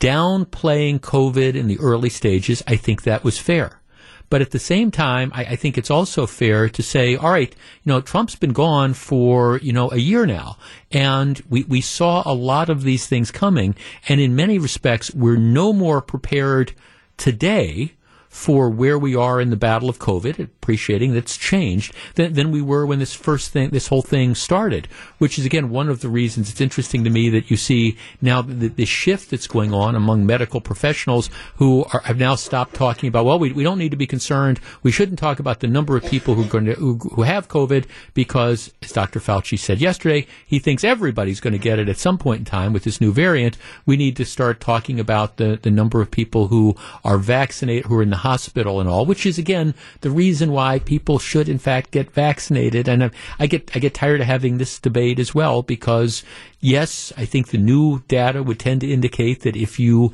downplaying 0.00 0.98
COVID 0.98 1.54
in 1.54 1.68
the 1.68 1.78
early 1.78 2.10
stages, 2.10 2.60
I 2.66 2.74
think 2.74 3.04
that 3.04 3.22
was 3.22 3.38
fair. 3.38 3.80
But 4.28 4.40
at 4.40 4.50
the 4.50 4.58
same 4.58 4.90
time, 4.90 5.30
I, 5.34 5.44
I 5.44 5.56
think 5.56 5.78
it's 5.78 5.90
also 5.90 6.26
fair 6.26 6.68
to 6.68 6.82
say, 6.82 7.16
all 7.16 7.30
right, 7.30 7.54
you 7.84 7.92
know, 7.92 8.00
Trump's 8.00 8.34
been 8.34 8.52
gone 8.52 8.94
for, 8.94 9.58
you 9.58 9.72
know, 9.72 9.90
a 9.90 9.98
year 9.98 10.26
now. 10.26 10.56
And 10.90 11.40
we, 11.48 11.64
we 11.64 11.80
saw 11.80 12.22
a 12.26 12.34
lot 12.34 12.68
of 12.68 12.82
these 12.82 13.06
things 13.06 13.30
coming. 13.30 13.74
And 14.08 14.20
in 14.20 14.34
many 14.34 14.58
respects, 14.58 15.14
we're 15.14 15.36
no 15.36 15.72
more 15.72 16.00
prepared 16.00 16.72
today 17.16 17.92
for 18.28 18.68
where 18.68 18.98
we 18.98 19.14
are 19.14 19.40
in 19.40 19.50
the 19.50 19.56
battle 19.56 19.88
of 19.88 19.98
COVID, 19.98 20.38
appreciating 20.38 21.14
that's 21.14 21.36
changed, 21.36 21.94
than, 22.14 22.34
than 22.34 22.50
we 22.50 22.62
were 22.62 22.86
when 22.86 22.98
this 22.98 23.14
first 23.14 23.50
thing, 23.50 23.70
this 23.70 23.88
whole 23.88 24.02
thing 24.02 24.34
started, 24.34 24.88
which 25.18 25.38
is 25.38 25.46
again 25.46 25.70
one 25.70 25.88
of 25.88 26.00
the 26.00 26.08
reasons 26.08 26.50
it's 26.50 26.60
interesting 26.60 27.04
to 27.04 27.10
me 27.10 27.28
that 27.30 27.50
you 27.50 27.56
see 27.56 27.96
now 28.20 28.42
the, 28.42 28.68
the 28.68 28.84
shift 28.84 29.30
that's 29.30 29.46
going 29.46 29.72
on 29.72 29.94
among 29.94 30.26
medical 30.26 30.60
professionals 30.60 31.30
who 31.56 31.84
are, 31.92 32.00
have 32.00 32.18
now 32.18 32.34
stopped 32.34 32.74
talking 32.74 33.08
about, 33.08 33.24
well, 33.24 33.38
we, 33.38 33.52
we 33.52 33.62
don't 33.62 33.78
need 33.78 33.90
to 33.90 33.96
be 33.96 34.06
concerned. 34.06 34.60
We 34.82 34.90
shouldn't 34.90 35.18
talk 35.18 35.38
about 35.38 35.60
the 35.60 35.66
number 35.66 35.96
of 35.96 36.04
people 36.04 36.34
who 36.34 36.46
to, 36.48 36.74
who, 36.74 36.96
who 36.96 37.22
have 37.22 37.48
COVID 37.48 37.86
because, 38.14 38.72
as 38.82 38.92
Dr. 38.92 39.20
Fauci 39.20 39.58
said 39.58 39.80
yesterday, 39.80 40.26
he 40.46 40.58
thinks 40.58 40.84
everybody's 40.84 41.40
going 41.40 41.52
to 41.52 41.58
get 41.58 41.78
it 41.78 41.88
at 41.88 41.98
some 41.98 42.18
point 42.18 42.40
in 42.40 42.44
time 42.44 42.72
with 42.72 42.84
this 42.84 43.00
new 43.00 43.12
variant. 43.12 43.56
We 43.84 43.96
need 43.96 44.16
to 44.16 44.24
start 44.24 44.60
talking 44.60 45.00
about 45.00 45.36
the, 45.36 45.58
the 45.60 45.70
number 45.70 46.00
of 46.00 46.10
people 46.10 46.48
who 46.48 46.76
are 47.04 47.18
vaccinated, 47.18 47.86
who 47.86 47.98
are 47.98 48.02
in 48.02 48.10
the 48.10 48.16
hospital 48.26 48.80
and 48.80 48.88
all, 48.88 49.06
which 49.06 49.24
is 49.24 49.38
again 49.38 49.74
the 50.00 50.10
reason 50.10 50.50
why 50.50 50.78
people 50.80 51.18
should 51.18 51.48
in 51.48 51.58
fact 51.58 51.90
get 51.92 52.10
vaccinated. 52.10 52.88
And 52.88 53.04
I, 53.04 53.10
I 53.38 53.46
get 53.46 53.70
I 53.74 53.78
get 53.78 53.94
tired 53.94 54.20
of 54.20 54.26
having 54.26 54.58
this 54.58 54.78
debate 54.78 55.18
as 55.18 55.34
well 55.34 55.62
because 55.62 56.24
yes, 56.60 57.12
I 57.16 57.24
think 57.24 57.48
the 57.48 57.58
new 57.58 58.02
data 58.08 58.42
would 58.42 58.58
tend 58.58 58.80
to 58.80 58.92
indicate 58.92 59.42
that 59.42 59.56
if 59.56 59.78
you 59.78 60.12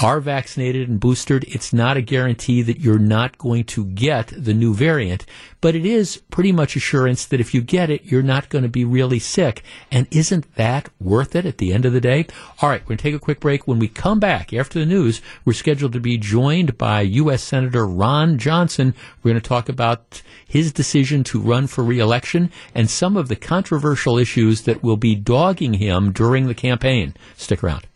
are 0.00 0.20
vaccinated 0.20 0.88
and 0.88 0.98
boosted, 0.98 1.44
it's 1.48 1.72
not 1.72 1.96
a 1.96 2.02
guarantee 2.02 2.62
that 2.62 2.80
you're 2.80 2.98
not 2.98 3.36
going 3.36 3.64
to 3.64 3.84
get 3.84 4.28
the 4.28 4.54
new 4.54 4.72
variant, 4.72 5.26
but 5.60 5.74
it 5.74 5.84
is 5.84 6.22
pretty 6.30 6.52
much 6.52 6.74
assurance 6.74 7.26
that 7.26 7.40
if 7.40 7.52
you 7.52 7.60
get 7.60 7.90
it, 7.90 8.04
you're 8.04 8.22
not 8.22 8.48
going 8.48 8.62
to 8.62 8.68
be 8.68 8.84
really 8.84 9.18
sick. 9.18 9.62
And 9.90 10.06
isn't 10.10 10.54
that 10.54 10.88
worth 10.98 11.36
it 11.36 11.44
at 11.44 11.58
the 11.58 11.74
end 11.74 11.84
of 11.84 11.92
the 11.92 12.00
day? 12.00 12.26
All 12.62 12.70
right, 12.70 12.80
we're 12.82 12.88
going 12.88 12.98
to 12.98 13.02
take 13.02 13.14
a 13.14 13.18
quick 13.18 13.40
break. 13.40 13.68
When 13.68 13.78
we 13.78 13.88
come 13.88 14.18
back 14.18 14.54
after 14.54 14.78
the 14.78 14.86
news, 14.86 15.20
we're 15.44 15.52
scheduled 15.52 15.92
to 15.92 16.00
be 16.00 16.16
joined 16.16 16.78
by 16.78 17.02
U.S. 17.02 17.42
Senator 17.42 17.86
Ron 17.86 18.38
Johnson. 18.38 18.94
We're 19.22 19.32
going 19.32 19.42
to 19.42 19.48
talk 19.48 19.68
about 19.68 20.22
his 20.48 20.72
decision 20.72 21.24
to 21.24 21.38
run 21.38 21.66
for 21.66 21.84
reelection 21.84 22.50
and 22.74 22.88
some 22.88 23.18
of 23.18 23.28
the 23.28 23.36
controversial 23.36 24.16
issues 24.16 24.62
that 24.62 24.82
will 24.82 24.96
be 24.96 25.14
dogging 25.14 25.74
him 25.74 26.12
during 26.12 26.46
the 26.46 26.54
campaign. 26.54 27.14
Stick 27.36 27.62
around. 27.62 27.86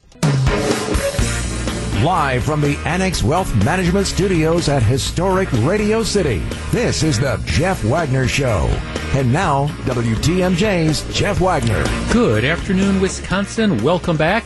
Live 2.02 2.44
from 2.44 2.60
the 2.60 2.76
Annex 2.84 3.22
Wealth 3.22 3.54
Management 3.64 4.06
Studios 4.06 4.68
at 4.68 4.82
historic 4.82 5.50
Radio 5.62 6.02
City, 6.02 6.38
this 6.70 7.02
is 7.02 7.18
the 7.18 7.40
Jeff 7.46 7.82
Wagner 7.84 8.28
Show. 8.28 8.66
And 9.14 9.32
now, 9.32 9.68
WTMJ's 9.84 11.02
Jeff 11.16 11.40
Wagner. 11.40 11.82
Good 12.12 12.44
afternoon, 12.44 13.00
Wisconsin. 13.00 13.82
Welcome 13.82 14.18
back. 14.18 14.44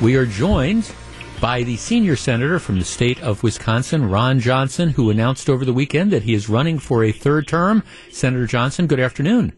We 0.00 0.16
are 0.16 0.24
joined 0.24 0.90
by 1.40 1.64
the 1.64 1.76
senior 1.76 2.16
senator 2.16 2.58
from 2.58 2.78
the 2.78 2.84
state 2.84 3.22
of 3.22 3.42
Wisconsin, 3.42 4.08
Ron 4.08 4.40
Johnson, 4.40 4.90
who 4.90 5.10
announced 5.10 5.50
over 5.50 5.66
the 5.66 5.74
weekend 5.74 6.12
that 6.12 6.22
he 6.22 6.32
is 6.32 6.48
running 6.48 6.78
for 6.78 7.04
a 7.04 7.12
third 7.12 7.46
term. 7.46 7.82
Senator 8.10 8.46
Johnson, 8.46 8.86
good 8.86 9.00
afternoon. 9.00 9.52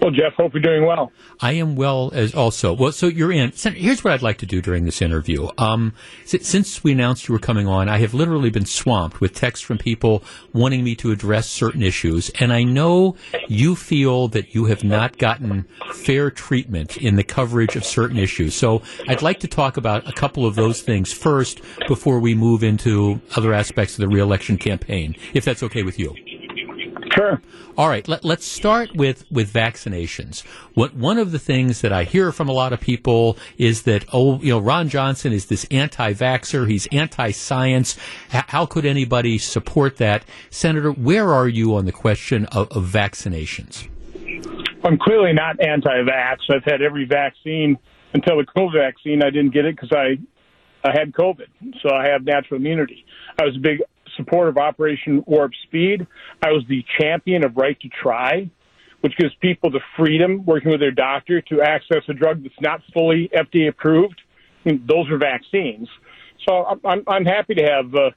Well, 0.00 0.10
Jeff, 0.10 0.32
hope 0.32 0.54
you're 0.54 0.62
doing 0.62 0.86
well. 0.86 1.12
I 1.40 1.52
am 1.52 1.76
well 1.76 2.10
as 2.14 2.34
also. 2.34 2.72
Well, 2.72 2.90
so 2.90 3.06
you're 3.06 3.30
in. 3.30 3.52
Senator, 3.52 3.82
here's 3.82 4.02
what 4.02 4.14
I'd 4.14 4.22
like 4.22 4.38
to 4.38 4.46
do 4.46 4.62
during 4.62 4.86
this 4.86 5.02
interview. 5.02 5.48
Um, 5.58 5.92
since 6.24 6.82
we 6.82 6.92
announced 6.92 7.28
you 7.28 7.34
were 7.34 7.38
coming 7.38 7.66
on, 7.66 7.90
I 7.90 7.98
have 7.98 8.14
literally 8.14 8.48
been 8.48 8.64
swamped 8.64 9.20
with 9.20 9.34
texts 9.34 9.64
from 9.64 9.76
people 9.76 10.24
wanting 10.54 10.84
me 10.84 10.94
to 10.96 11.12
address 11.12 11.50
certain 11.50 11.82
issues, 11.82 12.30
and 12.40 12.50
I 12.50 12.62
know 12.62 13.14
you 13.46 13.76
feel 13.76 14.28
that 14.28 14.54
you 14.54 14.64
have 14.66 14.82
not 14.82 15.18
gotten 15.18 15.66
fair 15.92 16.30
treatment 16.30 16.96
in 16.96 17.16
the 17.16 17.24
coverage 17.24 17.76
of 17.76 17.84
certain 17.84 18.16
issues. 18.16 18.54
So 18.54 18.80
I'd 19.06 19.20
like 19.20 19.40
to 19.40 19.48
talk 19.48 19.76
about 19.76 20.08
a 20.08 20.12
couple 20.12 20.46
of 20.46 20.54
those 20.54 20.80
things 20.80 21.12
first 21.12 21.60
before 21.88 22.20
we 22.20 22.34
move 22.34 22.62
into 22.64 23.20
other 23.36 23.52
aspects 23.52 23.94
of 23.94 24.00
the 24.00 24.08
reelection 24.08 24.56
campaign, 24.56 25.14
if 25.34 25.44
that's 25.44 25.62
okay 25.62 25.82
with 25.82 25.98
you. 25.98 26.14
Sure. 27.12 27.40
All 27.76 27.88
right, 27.88 28.06
let, 28.06 28.24
let's 28.24 28.44
start 28.44 28.94
with, 28.94 29.24
with 29.30 29.52
vaccinations. 29.52 30.44
What 30.74 30.94
one 30.94 31.18
of 31.18 31.32
the 31.32 31.38
things 31.38 31.80
that 31.80 31.92
I 31.92 32.04
hear 32.04 32.30
from 32.30 32.48
a 32.48 32.52
lot 32.52 32.72
of 32.72 32.80
people 32.80 33.36
is 33.58 33.82
that 33.82 34.04
oh, 34.12 34.38
you 34.40 34.50
know, 34.50 34.58
Ron 34.58 34.88
Johnson 34.88 35.32
is 35.32 35.46
this 35.46 35.66
anti-vaxer. 35.70 36.68
He's 36.68 36.86
anti-science. 36.92 37.96
H- 38.32 38.44
how 38.48 38.66
could 38.66 38.84
anybody 38.84 39.38
support 39.38 39.96
that, 39.96 40.24
Senator? 40.50 40.92
Where 40.92 41.32
are 41.32 41.48
you 41.48 41.74
on 41.74 41.84
the 41.84 41.92
question 41.92 42.44
of, 42.46 42.70
of 42.70 42.84
vaccinations? 42.84 43.88
I'm 44.84 44.98
clearly 44.98 45.32
not 45.32 45.60
anti-vax. 45.60 46.36
I've 46.50 46.64
had 46.64 46.82
every 46.82 47.06
vaccine 47.06 47.78
until 48.14 48.36
the 48.38 48.46
COVID 48.56 48.74
vaccine. 48.74 49.22
I 49.22 49.30
didn't 49.30 49.52
get 49.52 49.64
it 49.64 49.76
because 49.76 49.92
I, 49.92 50.18
I 50.86 50.92
had 50.92 51.12
COVID, 51.12 51.48
so 51.82 51.90
I 51.94 52.08
have 52.08 52.24
natural 52.24 52.60
immunity. 52.60 53.04
I 53.38 53.44
was 53.44 53.56
a 53.56 53.60
big 53.60 53.82
supporter 54.20 54.50
of 54.50 54.58
Operation 54.58 55.24
Warp 55.26 55.52
Speed. 55.64 56.06
I 56.42 56.50
was 56.50 56.64
the 56.68 56.84
champion 56.98 57.44
of 57.44 57.56
Right 57.56 57.78
to 57.80 57.88
Try, 57.88 58.50
which 59.00 59.16
gives 59.16 59.34
people 59.40 59.70
the 59.70 59.80
freedom, 59.96 60.44
working 60.44 60.70
with 60.70 60.80
their 60.80 60.90
doctor, 60.90 61.40
to 61.42 61.62
access 61.62 62.02
a 62.08 62.14
drug 62.14 62.42
that's 62.42 62.60
not 62.60 62.82
fully 62.92 63.30
FDA 63.34 63.68
approved. 63.68 64.20
Mean, 64.64 64.84
those 64.86 65.10
are 65.10 65.18
vaccines. 65.18 65.88
So 66.46 66.64
I'm, 66.64 66.80
I'm, 66.84 67.04
I'm 67.06 67.24
happy 67.24 67.54
to 67.54 67.62
have 67.62 67.94
uh, 67.94 68.10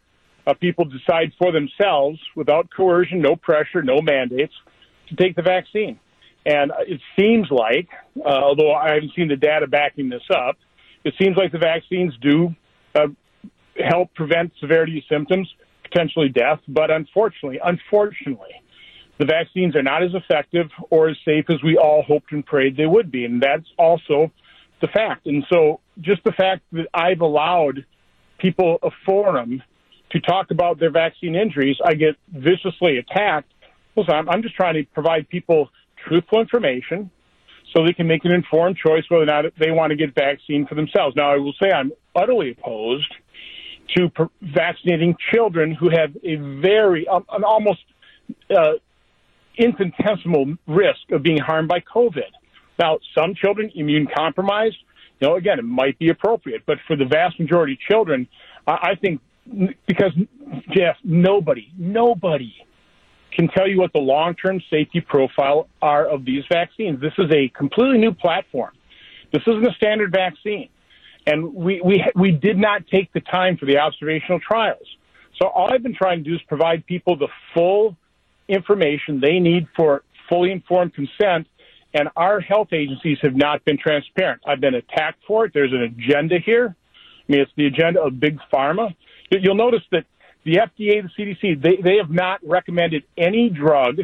uh, 0.45 0.53
people 0.55 0.85
decide 0.85 1.31
for 1.39 1.51
themselves, 1.51 2.19
without 2.35 2.67
coercion, 2.75 3.21
no 3.21 3.35
pressure, 3.35 3.81
no 3.81 4.01
mandates, 4.01 4.53
to 5.09 5.15
take 5.15 5.35
the 5.35 5.41
vaccine. 5.41 5.99
And 6.45 6.71
it 6.87 6.99
seems 7.17 7.47
like, 7.49 7.87
uh, 8.17 8.27
although 8.27 8.73
I 8.73 8.95
haven't 8.95 9.13
seen 9.15 9.29
the 9.29 9.37
data 9.37 9.67
backing 9.67 10.09
this 10.09 10.23
up, 10.29 10.57
it 11.05 11.13
seems 11.21 11.37
like 11.37 11.51
the 11.51 11.59
vaccines 11.59 12.13
do 12.21 12.53
uh, 12.95 13.07
help 13.77 14.13
prevent 14.13 14.51
severity 14.59 14.97
of 14.97 15.03
symptoms, 15.09 15.47
potentially 15.93 16.29
death. 16.29 16.59
But 16.67 16.91
unfortunately, 16.91 17.59
unfortunately, 17.63 18.61
the 19.19 19.25
vaccines 19.25 19.75
are 19.75 19.83
not 19.83 20.03
as 20.03 20.11
effective 20.13 20.67
or 20.89 21.09
as 21.09 21.17
safe 21.23 21.45
as 21.49 21.61
we 21.63 21.77
all 21.77 22.03
hoped 22.03 22.31
and 22.31 22.45
prayed 22.45 22.77
they 22.77 22.85
would 22.85 23.11
be. 23.11 23.25
And 23.25 23.41
that's 23.41 23.67
also 23.77 24.31
the 24.81 24.87
fact. 24.87 25.27
And 25.27 25.45
so 25.51 25.79
just 26.01 26.23
the 26.23 26.31
fact 26.31 26.63
that 26.71 26.87
I've 26.93 27.21
allowed 27.21 27.85
people 28.39 28.79
a 28.81 28.89
forum 29.05 29.61
to 30.11 30.19
talk 30.19 30.51
about 30.51 30.79
their 30.79 30.91
vaccine 30.91 31.35
injuries, 31.35 31.77
I 31.83 31.93
get 31.93 32.15
viciously 32.31 32.97
attacked. 32.97 33.51
Listen, 33.95 34.13
I'm, 34.13 34.29
I'm 34.29 34.41
just 34.41 34.55
trying 34.55 34.75
to 34.75 34.83
provide 34.93 35.29
people 35.29 35.69
truthful 36.07 36.41
information 36.41 37.09
so 37.73 37.85
they 37.85 37.93
can 37.93 38.07
make 38.07 38.25
an 38.25 38.31
informed 38.31 38.77
choice 38.77 39.03
whether 39.09 39.23
or 39.23 39.25
not 39.25 39.45
they 39.59 39.71
want 39.71 39.91
to 39.91 39.95
get 39.95 40.13
vaccine 40.13 40.67
for 40.67 40.75
themselves. 40.75 41.15
Now, 41.15 41.31
I 41.31 41.37
will 41.37 41.53
say 41.61 41.71
I'm 41.71 41.91
utterly 42.15 42.51
opposed 42.51 43.11
to 43.95 44.09
per- 44.09 44.29
vaccinating 44.41 45.15
children 45.33 45.73
who 45.73 45.89
have 45.89 46.15
a 46.23 46.35
very, 46.35 47.07
um, 47.07 47.25
an 47.31 47.43
almost 47.43 47.81
uh, 48.55 48.73
infinitesimal 49.57 50.55
risk 50.67 51.11
of 51.11 51.23
being 51.23 51.39
harmed 51.39 51.67
by 51.67 51.79
COVID. 51.79 52.31
Now, 52.79 52.99
some 53.15 53.35
children 53.35 53.71
immune 53.75 54.07
compromised, 54.15 54.77
you 55.19 55.27
know, 55.27 55.35
again, 55.35 55.59
it 55.59 55.63
might 55.65 55.97
be 55.99 56.09
appropriate, 56.09 56.63
but 56.65 56.77
for 56.87 56.95
the 56.95 57.05
vast 57.05 57.39
majority 57.39 57.73
of 57.73 57.79
children, 57.79 58.27
I, 58.67 58.71
I 58.71 58.95
think 58.95 59.21
because 59.87 60.11
Jeff, 60.71 60.95
nobody, 61.03 61.71
nobody 61.77 62.53
can 63.35 63.47
tell 63.49 63.67
you 63.67 63.79
what 63.79 63.91
the 63.93 63.99
long-term 63.99 64.61
safety 64.69 65.01
profile 65.01 65.67
are 65.81 66.07
of 66.07 66.23
these 66.23 66.43
vaccines. 66.51 67.01
This 67.01 67.13
is 67.17 67.29
a 67.31 67.49
completely 67.49 67.97
new 67.97 68.13
platform. 68.13 68.71
This 69.31 69.41
isn't 69.47 69.65
a 69.65 69.73
standard 69.75 70.11
vaccine, 70.11 70.69
and 71.25 71.53
we 71.53 71.81
we 71.81 72.03
we 72.15 72.31
did 72.31 72.57
not 72.57 72.87
take 72.87 73.11
the 73.13 73.21
time 73.21 73.57
for 73.57 73.65
the 73.65 73.77
observational 73.77 74.39
trials. 74.39 74.87
So 75.41 75.47
all 75.47 75.73
I've 75.73 75.83
been 75.83 75.95
trying 75.95 76.23
to 76.23 76.29
do 76.29 76.35
is 76.35 76.41
provide 76.47 76.85
people 76.85 77.17
the 77.17 77.29
full 77.53 77.95
information 78.47 79.19
they 79.19 79.39
need 79.39 79.67
for 79.75 80.03
fully 80.29 80.51
informed 80.51 80.93
consent. 80.93 81.47
And 81.95 82.09
our 82.15 82.39
health 82.39 82.69
agencies 82.73 83.19
have 83.21 83.35
not 83.35 83.63
been 83.65 83.77
transparent. 83.77 84.41
I've 84.47 84.59
been 84.59 84.73
attacked 84.73 85.19
for 85.27 85.45
it. 85.45 85.51
There's 85.53 85.71
an 85.71 85.83
agenda 85.83 86.39
here. 86.43 86.75
I 86.75 87.31
mean, 87.31 87.41
it's 87.41 87.51
the 87.55 87.67
agenda 87.67 88.01
of 88.01 88.19
big 88.19 88.39
pharma. 88.51 88.95
You'll 89.29 89.55
notice 89.55 89.83
that 89.91 90.05
the 90.43 90.55
FDA, 90.55 91.03
the 91.03 91.09
CDC, 91.17 91.61
they, 91.61 91.77
they 91.81 91.97
have 91.97 92.09
not 92.09 92.39
recommended 92.43 93.03
any 93.15 93.49
drug 93.49 93.99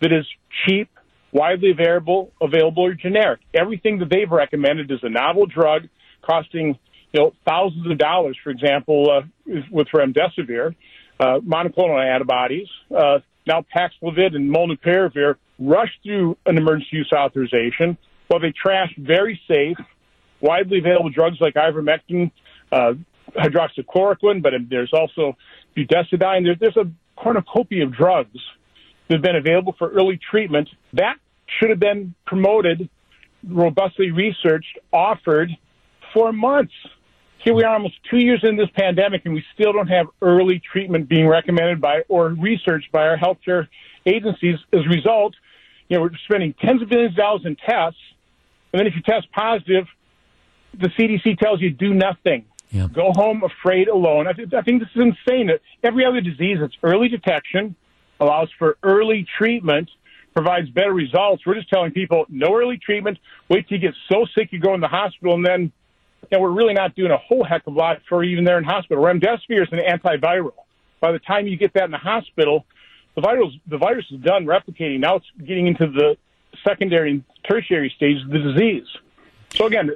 that 0.00 0.12
is 0.12 0.26
cheap, 0.66 0.88
widely 1.32 1.70
available, 1.70 2.32
available 2.40 2.84
or 2.84 2.94
generic. 2.94 3.40
Everything 3.54 3.98
that 3.98 4.08
they've 4.10 4.30
recommended 4.30 4.90
is 4.90 5.00
a 5.02 5.08
novel 5.08 5.46
drug 5.46 5.88
costing 6.22 6.78
you 7.12 7.20
know 7.20 7.32
thousands 7.46 7.90
of 7.90 7.98
dollars. 7.98 8.36
For 8.42 8.50
example, 8.50 9.10
uh, 9.10 9.22
with 9.70 9.88
remdesivir, 9.88 10.74
uh, 11.20 11.38
monoclonal 11.40 12.02
antibodies, 12.04 12.68
uh, 12.96 13.18
now 13.46 13.64
Paxlovid 13.74 14.34
and 14.34 14.54
molnupiravir 14.54 15.36
rushed 15.58 15.98
through 16.02 16.36
an 16.46 16.56
emergency 16.56 16.96
use 16.96 17.12
authorization 17.12 17.96
while 18.28 18.40
they 18.40 18.52
trashed 18.52 18.96
very 18.96 19.40
safe, 19.46 19.76
widely 20.40 20.78
available 20.78 21.10
drugs 21.10 21.36
like 21.40 21.54
ivermectin, 21.54 22.30
uh, 22.70 22.94
hydroxychloroquine, 23.36 24.42
but 24.42 24.52
there's 24.70 24.92
also 24.92 25.36
budesonide. 25.76 26.44
There's, 26.44 26.58
there's 26.58 26.76
a 26.76 26.90
cornucopia 27.16 27.84
of 27.84 27.92
drugs 27.92 28.38
that 29.08 29.16
have 29.16 29.22
been 29.22 29.36
available 29.36 29.74
for 29.78 29.90
early 29.90 30.18
treatment. 30.30 30.68
That 30.94 31.16
should 31.46 31.70
have 31.70 31.78
been 31.78 32.14
promoted, 32.26 32.88
robustly 33.46 34.10
researched, 34.10 34.78
offered 34.92 35.50
for 36.12 36.32
months. 36.32 36.72
Here 37.38 37.54
we 37.54 37.64
are 37.64 37.74
almost 37.74 37.94
two 38.08 38.18
years 38.18 38.40
in 38.44 38.56
this 38.56 38.68
pandemic, 38.74 39.22
and 39.24 39.34
we 39.34 39.44
still 39.54 39.72
don't 39.72 39.88
have 39.88 40.06
early 40.20 40.60
treatment 40.60 41.08
being 41.08 41.26
recommended 41.26 41.80
by 41.80 42.02
or 42.08 42.28
researched 42.28 42.92
by 42.92 43.08
our 43.08 43.16
healthcare 43.16 43.66
agencies. 44.06 44.56
As 44.72 44.80
a 44.86 44.88
result, 44.88 45.34
you 45.88 45.96
know, 45.96 46.02
we're 46.02 46.10
spending 46.24 46.54
tens 46.54 46.82
of 46.82 46.88
billions 46.88 47.12
of 47.12 47.16
dollars 47.16 47.42
in 47.44 47.56
tests, 47.56 48.00
and 48.72 48.80
then 48.80 48.86
if 48.86 48.94
you 48.94 49.02
test 49.02 49.30
positive, 49.32 49.86
the 50.78 50.88
CDC 50.88 51.38
tells 51.38 51.60
you 51.60 51.70
do 51.70 51.92
nothing. 51.92 52.44
Yeah. 52.70 52.86
Go 52.90 53.12
home 53.12 53.42
afraid 53.42 53.88
alone. 53.88 54.26
I, 54.26 54.32
th- 54.32 54.54
I 54.54 54.62
think 54.62 54.80
this 54.80 54.88
is 54.94 55.02
insane. 55.02 55.50
Every 55.82 56.06
other 56.06 56.22
disease, 56.22 56.58
it's 56.60 56.74
early 56.82 57.08
detection, 57.08 57.76
allows 58.18 58.48
for 58.58 58.78
early 58.82 59.26
treatment, 59.36 59.90
provides 60.32 60.70
better 60.70 60.94
results. 60.94 61.44
We're 61.44 61.56
just 61.56 61.68
telling 61.68 61.92
people 61.92 62.24
no 62.30 62.56
early 62.56 62.78
treatment. 62.78 63.18
Wait 63.50 63.68
till 63.68 63.78
you 63.78 63.88
get 63.88 63.94
so 64.10 64.26
sick 64.34 64.52
you 64.52 64.60
go 64.60 64.74
in 64.74 64.80
the 64.80 64.88
hospital, 64.88 65.34
and 65.34 65.44
then 65.44 65.72
know, 66.30 66.40
we're 66.40 66.50
really 66.50 66.74
not 66.74 66.94
doing 66.94 67.10
a 67.10 67.16
whole 67.16 67.44
heck 67.44 67.66
of 67.66 67.74
a 67.74 67.78
lot 67.78 67.98
for 68.08 68.22
even 68.22 68.44
there 68.44 68.58
in 68.58 68.64
hospital. 68.64 69.02
Remdesivir 69.02 69.62
is 69.62 69.68
an 69.72 69.80
antiviral. 69.80 70.52
By 71.00 71.12
the 71.12 71.18
time 71.18 71.46
you 71.46 71.56
get 71.56 71.74
that 71.74 71.84
in 71.84 71.90
the 71.90 71.98
hospital, 71.98 72.64
the 73.14 73.20
virus 73.20 73.52
the 73.66 73.78
virus 73.78 74.06
is 74.10 74.20
done 74.20 74.46
replicating. 74.46 75.00
Now 75.00 75.16
it's 75.16 75.26
getting 75.38 75.66
into 75.66 75.86
the 75.86 76.16
secondary 76.64 77.10
and 77.10 77.24
tertiary 77.48 77.92
stages 77.96 78.22
of 78.22 78.30
the 78.30 78.38
disease. 78.38 78.86
So 79.54 79.66
again, 79.66 79.90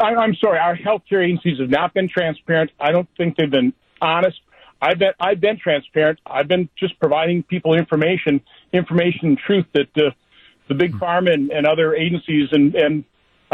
I'm 0.00 0.34
sorry, 0.36 0.58
our 0.58 0.76
healthcare 0.76 1.24
agencies 1.24 1.58
have 1.58 1.70
not 1.70 1.92
been 1.92 2.08
transparent. 2.08 2.70
I 2.78 2.92
don't 2.92 3.08
think 3.16 3.36
they've 3.36 3.50
been 3.50 3.72
honest. 4.00 4.40
I've 4.80 4.98
been 4.98 5.12
I've 5.18 5.40
been 5.40 5.58
transparent. 5.58 6.20
I've 6.26 6.46
been 6.46 6.68
just 6.76 6.98
providing 7.00 7.42
people 7.42 7.74
information, 7.74 8.40
information 8.72 9.28
and 9.28 9.38
truth 9.38 9.66
that 9.72 9.96
uh, 9.96 10.10
the 10.68 10.74
big 10.74 10.92
pharma 10.94 11.32
and, 11.32 11.50
and 11.50 11.66
other 11.66 11.94
agencies 11.94 12.50
and 12.52 12.74
and 12.74 13.04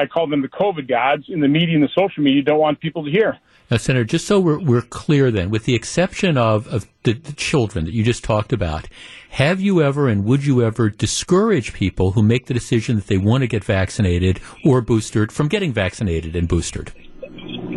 I 0.00 0.06
call 0.06 0.28
them 0.28 0.42
the 0.42 0.48
COVID 0.48 0.88
gods 0.88 1.24
in 1.28 1.40
the 1.40 1.48
media 1.48 1.74
and 1.74 1.84
the 1.84 1.88
social 1.88 2.22
media 2.22 2.42
don't 2.42 2.58
want 2.58 2.80
people 2.80 3.04
to 3.04 3.10
hear. 3.10 3.38
Now, 3.70 3.76
Senator, 3.76 4.04
just 4.04 4.26
so 4.26 4.40
we're, 4.40 4.58
we're 4.58 4.82
clear 4.82 5.30
then, 5.30 5.50
with 5.50 5.64
the 5.64 5.76
exception 5.76 6.36
of, 6.36 6.66
of 6.66 6.88
the, 7.04 7.12
the, 7.12 7.32
children 7.34 7.84
that 7.84 7.94
you 7.94 8.02
just 8.02 8.24
talked 8.24 8.52
about, 8.52 8.88
have 9.30 9.60
you 9.60 9.80
ever 9.80 10.08
and 10.08 10.24
would 10.24 10.44
you 10.44 10.62
ever 10.62 10.90
discourage 10.90 11.72
people 11.72 12.12
who 12.12 12.22
make 12.22 12.46
the 12.46 12.54
decision 12.54 12.96
that 12.96 13.06
they 13.06 13.16
want 13.16 13.42
to 13.42 13.46
get 13.46 13.62
vaccinated 13.62 14.40
or 14.64 14.80
boosted 14.80 15.30
from 15.30 15.46
getting 15.46 15.72
vaccinated 15.72 16.34
and 16.34 16.48
boosted? 16.48 16.92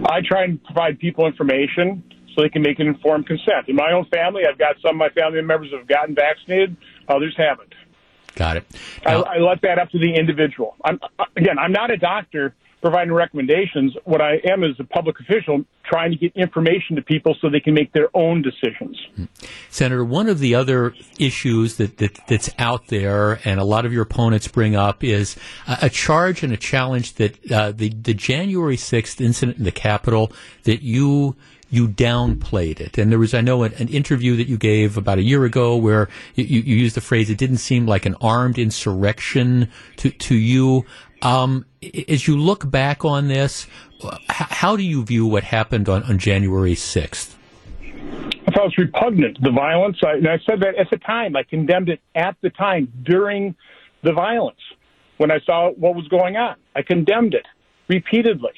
I 0.10 0.22
try 0.28 0.46
and 0.46 0.64
provide 0.64 0.98
people 0.98 1.28
information 1.28 2.04
so 2.36 2.42
they 2.42 2.50
can 2.50 2.64
make 2.64 2.80
an 2.80 2.88
informed 2.88 3.28
consent. 3.28 3.68
In 3.68 3.76
my 3.76 3.92
own 3.92 4.06
family, 4.06 4.44
I've 4.50 4.58
got 4.58 4.76
some 4.82 4.96
of 4.96 4.98
my 4.98 5.10
family 5.10 5.42
members 5.42 5.70
who 5.70 5.78
have 5.78 5.88
gotten 5.88 6.16
vaccinated, 6.16 6.76
others 7.08 7.36
haven't. 7.38 7.74
Got 8.36 8.58
it. 8.58 8.66
Now, 9.06 9.24
I, 9.24 9.36
I 9.36 9.38
let 9.40 9.62
that 9.62 9.80
up 9.80 9.90
to 9.92 10.00
the 10.00 10.16
individual. 10.16 10.76
I'm, 10.84 11.00
again, 11.36 11.60
I'm 11.60 11.72
not 11.72 11.92
a 11.92 11.98
doctor 11.98 12.56
providing 12.82 13.14
recommendations. 13.14 13.96
What 14.04 14.20
I 14.22 14.42
am 14.52 14.64
is 14.64 14.76
a 14.78 14.84
public 14.84 15.18
official 15.22 15.64
trying 15.86 16.12
to 16.12 16.18
get 16.18 16.36
information 16.36 16.98
to 16.98 17.02
people 17.02 17.34
so 17.40 17.50
they 17.50 17.62
can 17.62 17.74
make 17.74 17.94
their 17.94 18.10
own 18.14 18.42
decisions. 18.42 19.00
Senator, 19.70 20.04
one 20.04 20.28
of 20.28 20.40
the 20.40 20.56
other 20.56 20.94
issues 21.18 21.78
that, 21.78 21.98
that 22.00 22.20
that's 22.28 22.50
out 22.60 22.88
there, 22.88 23.40
and 23.46 23.60
a 23.60 23.64
lot 23.64 23.86
of 23.86 23.94
your 23.94 24.04
opponents 24.04 24.50
bring 24.50 24.76
up, 24.76 25.02
is 25.02 25.38
a, 25.66 25.78
a 25.84 25.90
charge 25.90 26.44
and 26.44 26.52
a 26.52 26.58
challenge 26.58 27.14
that 27.14 27.52
uh, 27.52 27.72
the 27.72 27.90
the 27.90 28.14
January 28.14 28.76
sixth 28.76 29.22
incident 29.22 29.60
in 29.60 29.64
the 29.64 29.72
Capitol 29.72 30.34
that 30.64 30.82
you 30.82 31.38
you 31.74 31.88
downplayed 31.88 32.80
it. 32.80 33.00
And 33.00 33.12
there 33.12 33.18
was, 33.18 33.34
I 33.34 33.42
know, 33.42 33.64
an, 33.64 33.74
an, 33.80 33.88
interview 33.88 34.36
that 34.36 34.48
you 34.48 34.58
gave 34.58 34.96
about 34.96 35.18
a 35.18 35.24
year 35.24 35.44
ago 35.44 35.76
where 35.76 36.08
you, 36.36 36.44
you, 36.44 36.76
used 36.76 36.96
the 36.96 37.02
phrase, 37.02 37.32
it 37.32 37.40
didn't 37.40 37.58
seem 37.58 37.88
like 37.88 38.06
an 38.06 38.16
armed 38.22 38.60
insurrection 38.60 39.72
to, 39.98 40.12
to 40.12 40.36
you. 40.36 40.86
Um, 41.24 41.66
as 42.08 42.28
you 42.28 42.38
look 42.38 42.70
back 42.70 43.04
on 43.04 43.28
this, 43.28 43.66
how 44.28 44.76
do 44.76 44.84
you 44.84 45.04
view 45.04 45.26
what 45.26 45.44
happened 45.44 45.90
on, 45.90 46.04
on 46.04 46.20
January 46.20 46.76
6th? 46.76 47.34
I 48.46 48.52
thought 48.52 48.66
it 48.66 48.74
was 48.78 48.78
repugnant, 48.78 49.42
the 49.42 49.50
violence. 49.50 49.98
I, 50.06 50.12
and 50.14 50.28
I 50.28 50.38
said 50.46 50.60
that 50.60 50.76
at 50.78 50.92
the 50.92 50.98
time. 50.98 51.36
I 51.36 51.42
condemned 51.42 51.90
it 51.90 52.02
at 52.14 52.38
the 52.42 52.52
time 52.52 52.94
during 53.02 53.56
the 54.04 54.14
violence 54.14 54.60
when 55.18 55.32
I 55.32 55.40
saw 55.40 55.72
what 55.72 55.96
was 55.96 56.08
going 56.10 56.36
on. 56.36 56.58
I 56.76 56.84
condemned 56.84 57.34
it 57.34 57.48
repeatedly. 57.88 58.52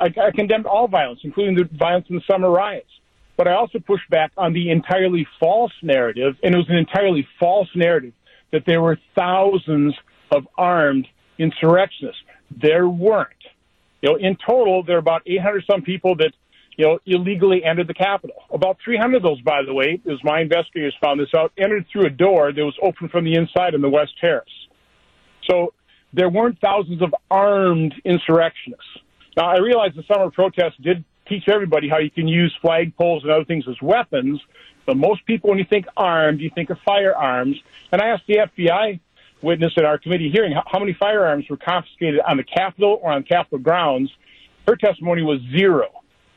I, 0.00 0.28
I 0.28 0.30
condemned 0.34 0.66
all 0.66 0.88
violence, 0.88 1.20
including 1.24 1.54
the 1.54 1.68
violence 1.76 2.06
in 2.08 2.16
the 2.16 2.22
summer 2.30 2.50
riots. 2.50 2.88
But 3.36 3.48
I 3.48 3.54
also 3.54 3.78
pushed 3.78 4.08
back 4.10 4.30
on 4.36 4.52
the 4.52 4.70
entirely 4.70 5.26
false 5.40 5.72
narrative, 5.82 6.36
and 6.42 6.54
it 6.54 6.58
was 6.58 6.68
an 6.68 6.76
entirely 6.76 7.26
false 7.40 7.68
narrative 7.74 8.12
that 8.52 8.64
there 8.66 8.82
were 8.82 8.98
thousands 9.16 9.94
of 10.30 10.46
armed 10.56 11.06
insurrectionists. 11.38 12.20
There 12.50 12.88
weren't. 12.88 13.28
You 14.02 14.10
know, 14.10 14.16
in 14.16 14.36
total, 14.46 14.82
there 14.82 14.96
are 14.96 15.00
about 15.00 15.22
800 15.26 15.64
some 15.70 15.82
people 15.82 16.16
that, 16.16 16.32
you 16.76 16.86
know, 16.86 16.98
illegally 17.06 17.64
entered 17.64 17.86
the 17.86 17.94
Capitol. 17.94 18.36
About 18.52 18.76
300 18.84 19.16
of 19.16 19.22
those, 19.22 19.40
by 19.40 19.62
the 19.64 19.72
way, 19.72 20.00
as 20.10 20.18
my 20.22 20.40
investigators 20.40 20.94
found 21.00 21.20
this 21.20 21.28
out, 21.36 21.52
entered 21.56 21.86
through 21.90 22.06
a 22.06 22.10
door 22.10 22.52
that 22.52 22.64
was 22.64 22.76
open 22.82 23.08
from 23.08 23.24
the 23.24 23.34
inside 23.34 23.74
in 23.74 23.80
the 23.80 23.88
West 23.88 24.12
Terrace. 24.20 24.44
So 25.48 25.72
there 26.12 26.28
weren't 26.28 26.58
thousands 26.60 27.00
of 27.00 27.14
armed 27.30 27.94
insurrectionists. 28.04 28.84
Now, 29.36 29.46
I 29.46 29.58
realize 29.58 29.92
the 29.94 30.02
summer 30.02 30.30
protests 30.30 30.76
did 30.80 31.04
teach 31.26 31.48
everybody 31.48 31.88
how 31.88 31.98
you 31.98 32.10
can 32.10 32.28
use 32.28 32.54
flagpoles 32.62 33.22
and 33.22 33.30
other 33.30 33.44
things 33.44 33.64
as 33.68 33.80
weapons, 33.80 34.40
but 34.84 34.96
most 34.96 35.24
people, 35.26 35.50
when 35.50 35.58
you 35.58 35.64
think 35.64 35.86
armed, 35.96 36.40
you 36.40 36.50
think 36.50 36.70
of 36.70 36.78
firearms. 36.84 37.56
And 37.90 38.02
I 38.02 38.08
asked 38.08 38.26
the 38.26 38.38
FBI 38.38 39.00
witness 39.40 39.72
at 39.76 39.84
our 39.84 39.98
committee 39.98 40.30
hearing 40.30 40.52
how, 40.52 40.78
many 40.78 40.92
firearms 40.92 41.48
were 41.48 41.56
confiscated 41.56 42.20
on 42.20 42.36
the 42.36 42.44
Capitol 42.44 42.98
or 43.02 43.12
on 43.12 43.22
Capitol 43.22 43.58
grounds. 43.58 44.10
Her 44.66 44.76
testimony 44.76 45.22
was 45.22 45.40
zero. 45.50 45.88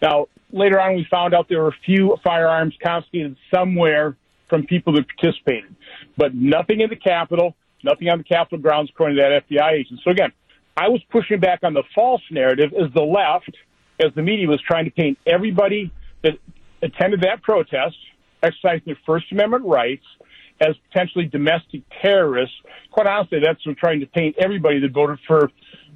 Now, 0.01 0.27
later 0.51 0.79
on, 0.79 0.95
we 0.95 1.05
found 1.09 1.33
out 1.33 1.47
there 1.49 1.61
were 1.61 1.69
a 1.69 1.79
few 1.85 2.17
firearms 2.23 2.75
confiscated 2.81 3.35
somewhere 3.53 4.15
from 4.47 4.65
people 4.65 4.93
that 4.93 5.05
participated, 5.07 5.75
but 6.17 6.35
nothing 6.35 6.81
in 6.81 6.89
the 6.89 6.95
Capitol, 6.95 7.55
nothing 7.83 8.09
on 8.09 8.19
the 8.19 8.23
Capitol 8.23 8.59
grounds, 8.59 8.89
according 8.91 9.17
to 9.17 9.23
that 9.23 9.49
FBI 9.49 9.71
agent. 9.71 9.99
So 10.03 10.11
again, 10.11 10.31
I 10.77 10.89
was 10.89 11.01
pushing 11.09 11.39
back 11.39 11.59
on 11.63 11.73
the 11.73 11.83
false 11.93 12.21
narrative 12.31 12.73
as 12.73 12.93
the 12.93 13.01
left, 13.01 13.55
as 13.99 14.13
the 14.15 14.21
media 14.21 14.47
was 14.47 14.61
trying 14.61 14.85
to 14.85 14.91
paint 14.91 15.17
everybody 15.25 15.91
that 16.21 16.33
attended 16.81 17.21
that 17.21 17.41
protest, 17.43 17.95
exercising 18.43 18.83
their 18.85 18.97
First 19.05 19.31
Amendment 19.31 19.65
rights, 19.65 20.05
as 20.59 20.75
potentially 20.91 21.25
domestic 21.25 21.81
terrorists. 22.01 22.55
Quite 22.91 23.07
honestly, 23.07 23.39
that's 23.43 23.65
what 23.65 23.77
trying 23.77 24.01
to 24.01 24.05
paint 24.05 24.35
everybody 24.37 24.79
that 24.79 24.91
voted 24.91 25.19
for 25.27 25.49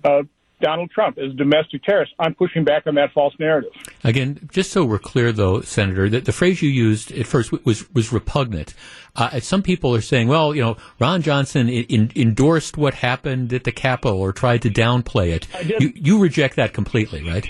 uh, 0.03 0.23
Donald 0.61 0.91
Trump 0.91 1.17
as 1.17 1.31
a 1.31 1.35
domestic 1.35 1.83
terrorist. 1.83 2.13
I'm 2.19 2.35
pushing 2.35 2.63
back 2.63 2.87
on 2.87 2.95
that 2.95 3.11
false 3.13 3.33
narrative. 3.39 3.71
Again, 4.03 4.49
just 4.51 4.71
so 4.71 4.83
we're 4.85 4.99
clear, 4.99 5.31
though, 5.31 5.61
Senator, 5.61 6.09
that 6.09 6.25
the 6.25 6.31
phrase 6.31 6.61
you 6.61 6.69
used 6.69 7.11
at 7.11 7.25
first 7.25 7.51
was 7.65 7.89
was 7.93 8.11
repugnant. 8.11 8.73
Uh, 9.15 9.39
some 9.39 9.61
people 9.61 9.95
are 9.95 10.01
saying, 10.01 10.27
well, 10.27 10.55
you 10.55 10.61
know, 10.61 10.77
Ron 10.99 11.21
Johnson 11.21 11.67
in, 11.67 12.11
endorsed 12.15 12.77
what 12.77 12.93
happened 12.93 13.51
at 13.53 13.63
the 13.63 13.71
Capitol 13.71 14.19
or 14.19 14.31
tried 14.31 14.61
to 14.61 14.69
downplay 14.69 15.31
it. 15.31 15.47
You, 15.79 15.91
you 15.95 16.19
reject 16.19 16.55
that 16.57 16.73
completely, 16.73 17.23
right? 17.23 17.47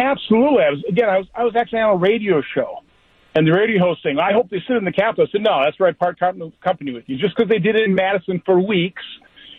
Absolutely. 0.00 0.62
I 0.62 0.70
was, 0.70 0.84
again, 0.88 1.08
I 1.08 1.18
was 1.18 1.26
I 1.34 1.44
was 1.44 1.54
actually 1.56 1.80
on 1.80 1.96
a 1.96 1.96
radio 1.96 2.42
show, 2.54 2.82
and 3.34 3.46
the 3.46 3.52
radio 3.52 3.84
host 3.84 4.02
saying, 4.02 4.18
"I 4.18 4.32
hope 4.32 4.50
they 4.50 4.62
sit 4.66 4.76
in 4.76 4.84
the 4.84 4.92
Capitol." 4.92 5.26
I 5.28 5.32
said, 5.32 5.42
"No, 5.42 5.60
that's 5.64 5.78
where 5.78 5.88
I 5.88 5.92
part 5.92 6.18
company 6.18 6.92
with 6.92 7.04
you." 7.06 7.18
Just 7.18 7.36
because 7.36 7.48
they 7.48 7.58
did 7.58 7.76
it 7.76 7.84
in 7.84 7.94
Madison 7.94 8.42
for 8.44 8.58
weeks, 8.60 9.02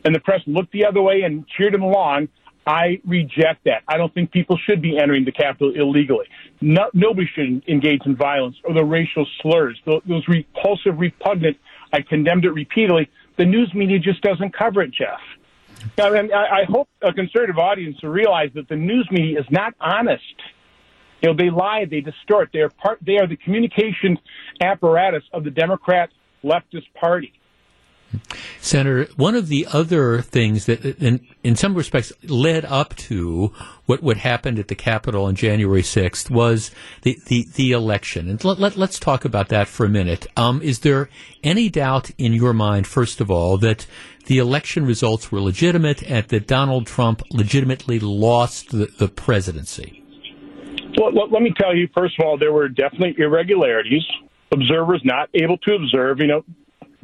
and 0.05 0.15
the 0.15 0.19
press 0.19 0.41
looked 0.47 0.71
the 0.71 0.85
other 0.85 1.01
way 1.01 1.21
and 1.23 1.45
cheered 1.47 1.73
them 1.73 1.83
along, 1.83 2.29
I 2.65 3.01
reject 3.05 3.63
that. 3.65 3.83
I 3.88 3.97
don't 3.97 4.13
think 4.13 4.31
people 4.31 4.57
should 4.65 4.81
be 4.81 4.97
entering 4.97 5.25
the 5.25 5.31
Capitol 5.31 5.73
illegally. 5.75 6.27
No, 6.61 6.89
nobody 6.93 7.27
should 7.33 7.67
engage 7.67 8.01
in 8.05 8.15
violence 8.15 8.55
or 8.63 8.73
the 8.73 8.83
racial 8.83 9.25
slurs, 9.41 9.79
those, 9.85 10.27
repulsive, 10.27 10.99
repugnant. 10.99 11.57
I 11.91 12.01
condemned 12.01 12.45
it 12.45 12.51
repeatedly. 12.51 13.09
The 13.38 13.45
news 13.45 13.73
media 13.73 13.97
just 13.97 14.21
doesn't 14.21 14.55
cover 14.55 14.81
it, 14.83 14.91
Jeff. 14.91 15.19
And 15.97 16.31
I, 16.31 16.61
I 16.61 16.63
hope 16.69 16.88
a 17.01 17.11
conservative 17.11 17.57
audience 17.57 17.97
will 18.03 18.11
realize 18.11 18.49
that 18.53 18.69
the 18.69 18.75
news 18.75 19.07
media 19.09 19.39
is 19.39 19.45
not 19.49 19.73
honest. 19.81 20.23
You 21.21 21.29
know, 21.29 21.35
they 21.35 21.49
lie, 21.49 21.85
they 21.89 22.01
distort. 22.01 22.49
They 22.53 22.59
are 22.59 22.69
part. 22.69 22.99
They 23.05 23.17
are 23.17 23.27
the 23.27 23.38
communication 23.38 24.17
apparatus 24.59 25.23
of 25.33 25.43
the 25.43 25.51
Democrat 25.51 26.09
leftist 26.43 26.93
party. 26.93 27.33
Senator, 28.59 29.07
one 29.15 29.35
of 29.35 29.47
the 29.47 29.67
other 29.71 30.21
things 30.21 30.65
that, 30.65 30.83
in, 31.01 31.25
in 31.43 31.55
some 31.55 31.75
respects, 31.75 32.11
led 32.23 32.65
up 32.65 32.95
to 32.95 33.53
what, 33.85 34.03
what 34.03 34.17
happened 34.17 34.59
at 34.59 34.67
the 34.67 34.75
Capitol 34.75 35.25
on 35.25 35.35
January 35.35 35.81
6th 35.81 36.29
was 36.29 36.71
the, 37.01 37.19
the, 37.27 37.47
the 37.55 37.71
election. 37.71 38.29
And 38.29 38.43
let, 38.43 38.59
let, 38.59 38.77
us 38.77 38.99
talk 38.99 39.25
about 39.25 39.49
that 39.49 39.67
for 39.67 39.85
a 39.85 39.89
minute. 39.89 40.27
Um, 40.38 40.61
is 40.61 40.79
there 40.79 41.09
any 41.43 41.69
doubt 41.69 42.11
in 42.17 42.33
your 42.33 42.53
mind, 42.53 42.88
first 42.88 43.21
of 43.21 43.31
all, 43.31 43.57
that 43.59 43.85
the 44.27 44.38
election 44.38 44.85
results 44.85 45.31
were 45.31 45.41
legitimate 45.41 46.03
and 46.03 46.25
that 46.27 46.47
Donald 46.47 46.88
Trump 46.88 47.21
legitimately 47.31 47.99
lost 47.99 48.69
the, 48.69 48.88
the 48.97 49.07
presidency? 49.07 50.03
Well, 50.97 51.13
let 51.13 51.41
me 51.41 51.53
tell 51.57 51.75
you, 51.75 51.88
first 51.95 52.19
of 52.19 52.25
all, 52.25 52.38
there 52.38 52.51
were 52.51 52.67
definitely 52.67 53.15
irregularities. 53.17 54.03
Observers 54.51 55.01
not 55.05 55.29
able 55.33 55.57
to 55.59 55.75
observe. 55.75 56.19
You 56.19 56.27
know, 56.27 56.45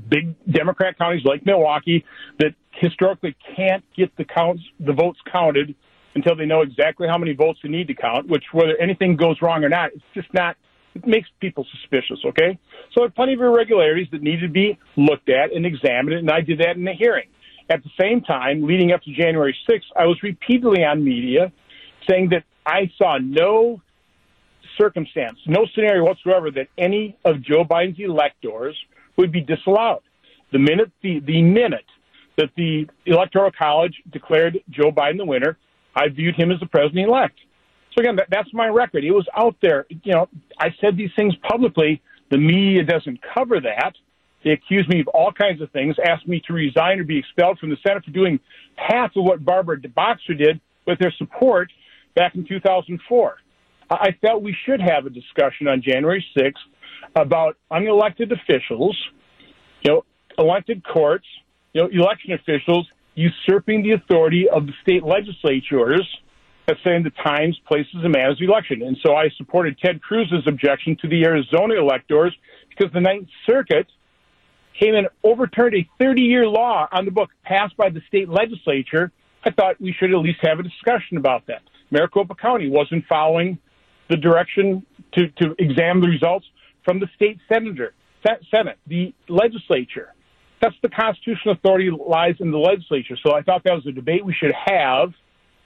big 0.10 0.36
Democrat 0.52 0.98
counties 0.98 1.24
like 1.26 1.46
Milwaukee 1.46 2.04
that 2.40 2.54
historically 2.72 3.36
can't 3.56 3.84
get 3.96 4.16
the 4.18 4.26
counts, 4.26 4.64
the 4.80 4.94
votes 4.94 5.20
counted 5.32 5.76
until 6.16 6.36
they 6.36 6.46
know 6.46 6.62
exactly 6.62 7.08
how 7.08 7.18
many 7.18 7.34
votes 7.34 7.60
they 7.64 7.70
need 7.70 7.88
to 7.88 7.94
count. 7.94 8.28
Which, 8.28 8.44
whether 8.52 8.76
anything 8.80 9.16
goes 9.16 9.38
wrong 9.42 9.64
or 9.64 9.70
not, 9.70 9.92
it's 9.94 10.04
just 10.14 10.34
not. 10.34 10.56
It 10.96 11.06
makes 11.06 11.30
people 11.40 11.66
suspicious. 11.80 12.20
Okay, 12.26 12.58
so 12.94 13.02
there 13.02 13.06
are 13.06 13.12
plenty 13.12 13.34
of 13.34 13.42
irregularities 13.42 14.08
that 14.12 14.22
need 14.22 14.40
to 14.42 14.50
be 14.50 14.78
looked 14.96 15.30
at 15.30 15.54
and 15.54 15.66
examined, 15.66 16.18
and 16.18 16.32
I 16.32 16.42
did 16.42 16.60
that 16.60 16.76
in 16.76 16.86
the 16.86 16.94
hearing. 16.94 17.28
At 17.70 17.84
the 17.84 17.90
same 18.00 18.22
time, 18.22 18.66
leading 18.66 18.94
up 18.94 19.02
to 19.04 19.14
January 19.14 19.56
6th, 19.70 19.82
I 19.96 20.06
was 20.06 20.18
repeatedly 20.24 20.86
on 20.86 21.04
media 21.04 21.52
saying 22.10 22.30
that 22.30 22.44
I 22.66 22.90
saw 22.98 23.18
no 23.22 23.82
circumstance, 24.80 25.38
no 25.48 25.66
scenario 25.74 26.04
whatsoever 26.04 26.50
that 26.52 26.68
any 26.78 27.18
of 27.26 27.42
Joe 27.42 27.64
Biden's 27.64 28.00
electors 28.00 28.76
would 29.18 29.32
be 29.32 29.42
disallowed. 29.42 30.02
The 30.52 30.60
minute 30.60 30.92
the, 31.02 31.20
the 31.20 31.42
minute 31.42 31.86
that 32.38 32.50
the 32.56 32.88
Electoral 33.06 33.52
College 33.52 33.96
declared 34.12 34.60
Joe 34.70 34.92
Biden 34.92 35.18
the 35.18 35.26
winner, 35.26 35.58
I 35.96 36.08
viewed 36.10 36.36
him 36.36 36.52
as 36.52 36.60
the 36.60 36.68
president 36.68 37.08
elect. 37.08 37.38
So 37.94 38.02
again, 38.02 38.16
that, 38.18 38.28
that's 38.30 38.54
my 38.54 38.68
record. 38.68 39.04
It 39.04 39.12
was 39.12 39.28
out 39.36 39.56
there. 39.62 39.88
You 39.90 40.14
know, 40.14 40.30
I 40.60 40.68
said 40.80 40.96
these 40.96 41.10
things 41.16 41.34
publicly. 41.50 42.02
The 42.30 42.38
media 42.38 42.84
doesn't 42.84 43.20
cover 43.34 43.60
that. 43.62 43.94
They 44.44 44.52
accuse 44.52 44.88
me 44.88 45.02
of 45.02 45.08
all 45.08 45.32
kinds 45.32 45.62
of 45.62 45.72
things, 45.72 45.96
asked 46.06 46.28
me 46.28 46.42
to 46.48 46.54
resign 46.54 47.00
or 47.00 47.04
be 47.04 47.18
expelled 47.18 47.58
from 47.58 47.70
the 47.70 47.78
Senate 47.86 48.06
for 48.06 48.12
doing 48.12 48.40
half 48.76 49.16
of 49.16 49.24
what 49.24 49.44
Barbara 49.44 49.78
Boxer 49.96 50.36
did 50.36 50.62
with 50.86 51.00
their 51.00 51.14
support 51.18 51.72
back 52.16 52.36
in 52.36 52.46
2004. 52.48 53.38
I 53.90 54.12
felt 54.22 54.44
we 54.44 54.56
should 54.66 54.82
have 54.82 55.06
a 55.06 55.10
discussion 55.10 55.68
on 55.68 55.82
January 55.82 56.24
6th 56.38 56.54
about 57.16 57.58
unelected 57.72 58.32
officials, 58.32 58.98
you 59.82 59.92
know, 59.92 60.06
elected 60.38 60.84
courts, 60.86 61.26
you 61.74 61.82
know, 61.82 61.90
election 61.92 62.34
officials 62.34 62.88
usurping 63.16 63.84
the 63.84 63.94
authority 63.94 64.48
of 64.50 64.68
the 64.68 64.74
state 64.82 65.04
legislatures 65.04 66.08
that's 66.68 66.80
saying 66.84 67.04
the 67.04 67.12
times, 67.12 67.60
places, 67.66 67.96
and 68.04 68.12
manners 68.12 68.34
of 68.34 68.40
the 68.40 68.46
election. 68.46 68.82
And 68.84 68.98
so 69.04 69.16
I 69.16 69.30
supported 69.38 69.80
Ted 69.80 70.02
Cruz's 70.02 70.46
objection 70.46 70.98
to 71.02 71.08
the 71.08 71.24
Arizona 71.24 71.76
electors 71.76 72.36
because 72.70 72.92
the 72.94 73.00
Ninth 73.00 73.30
Circuit 73.50 73.88
came 74.78 74.94
and 74.94 75.08
overturned 75.24 75.76
a 75.76 75.88
30 76.00 76.22
year 76.22 76.46
law 76.46 76.88
on 76.92 77.06
the 77.06 77.12
book 77.12 77.30
passed 77.44 77.76
by 77.78 77.90
the 77.90 78.02
state 78.08 78.30
legislature. 78.30 79.12
I 79.44 79.52
thought 79.52 79.80
we 79.80 79.94
should 79.98 80.12
at 80.12 80.18
least 80.18 80.40
have 80.42 80.60
a 80.60 80.64
discussion 80.64 81.18
about 81.18 81.48
that. 81.48 81.62
Maricopa 81.90 82.36
County 82.36 82.70
wasn't 82.70 83.06
following 83.08 83.58
the 84.10 84.18
direction 84.18 84.86
to, 85.14 85.30
to 85.30 85.56
examine 85.58 86.02
the 86.02 86.10
results 86.10 86.46
from 86.88 87.02
the 87.02 87.08
state 87.16 87.38
senator, 87.52 87.94
Senate, 88.50 88.78
the 88.88 89.14
legislature. 89.28 90.14
That's 90.62 90.76
the 90.82 90.88
constitutional 90.88 91.56
authority 91.56 91.90
lies 91.92 92.36
in 92.40 92.50
the 92.50 92.58
legislature. 92.58 93.18
So 93.22 93.36
I 93.36 93.42
thought 93.42 93.66
that 93.66 93.74
was 93.74 93.86
a 93.86 93.92
debate 93.92 94.24
we 94.24 94.34
should 94.34 94.54
have. 94.54 95.12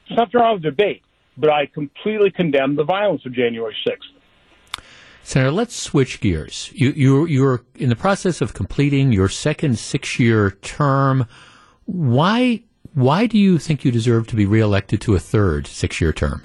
There's 0.07 0.17
nothing 0.17 0.41
wrong 0.41 0.55
with 0.55 0.63
debate, 0.63 1.03
but 1.37 1.51
I 1.51 1.67
completely 1.67 2.31
condemn 2.31 2.75
the 2.75 2.83
violence 2.83 3.23
of 3.27 3.33
January 3.33 3.75
6th. 3.87 4.81
Senator, 5.21 5.51
let's 5.51 5.75
switch 5.75 6.21
gears. 6.21 6.71
You, 6.73 6.91
you're, 6.95 7.27
you're 7.27 7.63
in 7.75 7.89
the 7.89 7.95
process 7.95 8.41
of 8.41 8.55
completing 8.55 9.11
your 9.11 9.29
second 9.29 9.77
six-year 9.77 10.51
term. 10.63 11.27
Why, 11.85 12.63
why 12.95 13.27
do 13.27 13.37
you 13.37 13.59
think 13.59 13.85
you 13.85 13.91
deserve 13.91 14.25
to 14.27 14.35
be 14.35 14.47
reelected 14.47 15.01
to 15.01 15.13
a 15.13 15.19
third 15.19 15.67
six-year 15.67 16.13
term? 16.13 16.43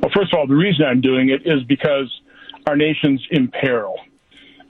Well, 0.00 0.12
first 0.14 0.32
of 0.32 0.38
all, 0.38 0.46
the 0.46 0.54
reason 0.54 0.86
I'm 0.88 1.00
doing 1.00 1.30
it 1.30 1.42
is 1.44 1.64
because 1.64 2.08
our 2.66 2.76
nation's 2.76 3.24
in 3.30 3.48
peril. 3.48 3.98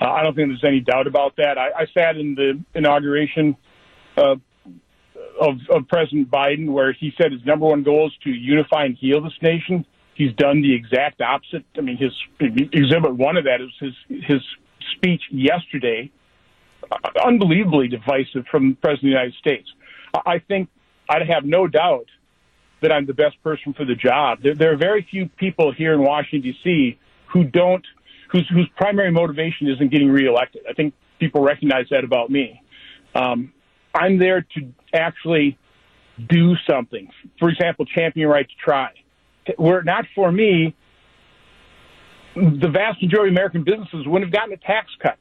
Uh, 0.01 0.05
I 0.05 0.23
don't 0.23 0.35
think 0.35 0.49
there's 0.49 0.65
any 0.65 0.81
doubt 0.81 1.07
about 1.07 1.37
that. 1.37 1.57
I, 1.57 1.69
I 1.71 1.87
sat 1.97 2.17
in 2.17 2.35
the 2.35 2.63
inauguration 2.75 3.57
uh, 4.17 4.37
of, 5.41 5.55
of 5.71 5.89
President 5.89 6.31
Biden, 6.31 6.71
where 6.71 6.93
he 6.93 7.13
said 7.21 7.33
his 7.33 7.45
number 7.45 7.67
one 7.67 7.83
goal 7.83 8.09
is 8.09 8.13
to 8.25 8.31
unify 8.31 8.85
and 8.85 8.97
heal 8.97 9.23
this 9.23 9.33
nation. 9.41 9.87
He's 10.15 10.33
done 10.35 10.63
the 10.63 10.75
exact 10.75 11.21
opposite. 11.21 11.65
I 11.77 11.81
mean, 11.81 11.97
his 11.99 12.13
exhibit 12.41 13.15
one 13.15 13.37
of 13.37 13.45
that 13.45 13.61
is 13.61 13.71
his 13.79 14.23
his 14.27 14.43
speech 14.97 15.21
yesterday, 15.31 16.11
uh, 16.91 16.97
unbelievably 17.25 17.89
divisive 17.89 18.47
from 18.51 18.71
the 18.71 18.75
President 18.77 18.99
of 18.99 19.01
the 19.03 19.09
United 19.09 19.35
States. 19.35 19.69
I 20.15 20.39
think 20.39 20.71
I'd 21.09 21.29
have 21.29 21.45
no 21.45 21.67
doubt 21.67 22.07
that 22.81 22.93
I'm 22.93 23.07
the 23.07 23.15
best 23.15 23.43
person 23.43 23.75
for 23.75 23.85
the 23.85 23.95
job. 23.95 24.39
There, 24.43 24.55
there 24.55 24.73
are 24.73 24.77
very 24.77 25.07
few 25.11 25.29
people 25.29 25.73
here 25.73 25.93
in 25.93 26.03
Washington 26.03 26.53
D.C. 26.53 26.99
who 27.37 27.45
don't, 27.45 27.85
whose 28.33 28.49
whose 28.49 28.69
primary 28.77 29.11
motivation 29.11 29.69
isn't 29.69 29.91
getting 29.91 30.09
reelected. 30.09 30.63
I 30.69 30.73
think 30.73 30.95
people 31.19 31.43
recognize 31.43 31.87
that 31.91 32.03
about 32.03 32.31
me. 32.31 32.63
Um, 33.15 33.53
I'm 33.95 34.19
there 34.19 34.41
to 34.41 34.73
actually 34.95 35.59
do 36.29 36.55
something. 36.69 37.09
For 37.39 37.51
example, 37.51 37.85
champion 37.85 38.29
right 38.29 38.47
to 38.49 38.55
try. 38.65 38.89
Were 39.59 39.81
it 39.81 39.85
not 39.85 40.07
for 40.15 40.33
me, 40.33 40.75
the 42.35 42.71
vast 42.73 43.03
majority 43.03 43.31
of 43.31 43.35
American 43.35 43.65
businesses 43.65 44.07
wouldn't 44.07 44.25
have 44.25 44.33
gotten 44.33 44.55
a 44.55 44.57
tax 44.57 44.89
cut. 45.03 45.19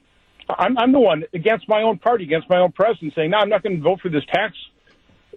I'm, 0.47 0.77
I'm 0.77 0.91
the 0.91 0.99
one 0.99 1.23
against 1.33 1.67
my 1.67 1.81
own 1.81 1.97
party, 1.97 2.23
against 2.23 2.49
my 2.49 2.59
own 2.59 2.71
president, 2.71 3.13
saying, 3.15 3.31
"No, 3.31 3.37
I'm 3.37 3.49
not 3.49 3.61
going 3.61 3.77
to 3.77 3.83
vote 3.83 3.99
for 4.01 4.09
this 4.09 4.23
tax 4.31 4.55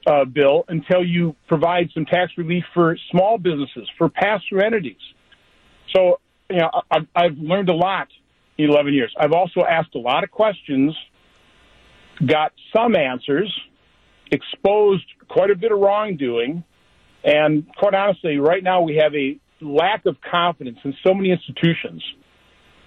uh, 0.07 0.25
bill 0.25 0.65
until 0.69 1.05
you 1.05 1.35
provide 1.49 1.91
some 1.93 2.05
tax 2.05 2.33
relief 2.37 2.63
for 2.73 2.97
small 3.11 3.37
businesses, 3.37 3.89
for 3.99 4.09
pass-through 4.09 4.63
entities. 4.63 4.97
So, 5.95 6.21
you 6.51 6.59
know, 6.59 6.71
I've, 6.91 7.07
I've 7.15 7.39
learned 7.39 7.69
a 7.69 7.75
lot 7.75 8.09
in 8.57 8.71
11 8.71 8.93
years. 8.95 9.15
I've 9.19 9.33
also 9.33 9.65
asked 9.65 9.95
a 9.95 9.99
lot 9.99 10.25
of 10.25 10.31
questions, 10.31 10.97
got 12.25 12.53
some 12.75 12.97
answers, 12.97 13.53
exposed 14.31 15.05
quite 15.29 15.51
a 15.51 15.55
bit 15.55 15.73
of 15.73 15.79
wrongdoing, 15.79 16.65
and 17.25 17.67
quite 17.77 17.95
honestly, 17.95 18.39
right 18.39 18.63
now 18.63 18.83
we 18.83 18.97
have 18.97 19.15
a 19.15 19.39
lack 19.61 20.07
of 20.07 20.17
confidence 20.21 20.79
in 20.85 20.95
so 21.07 21.15
many 21.15 21.31
institutions. 21.31 22.03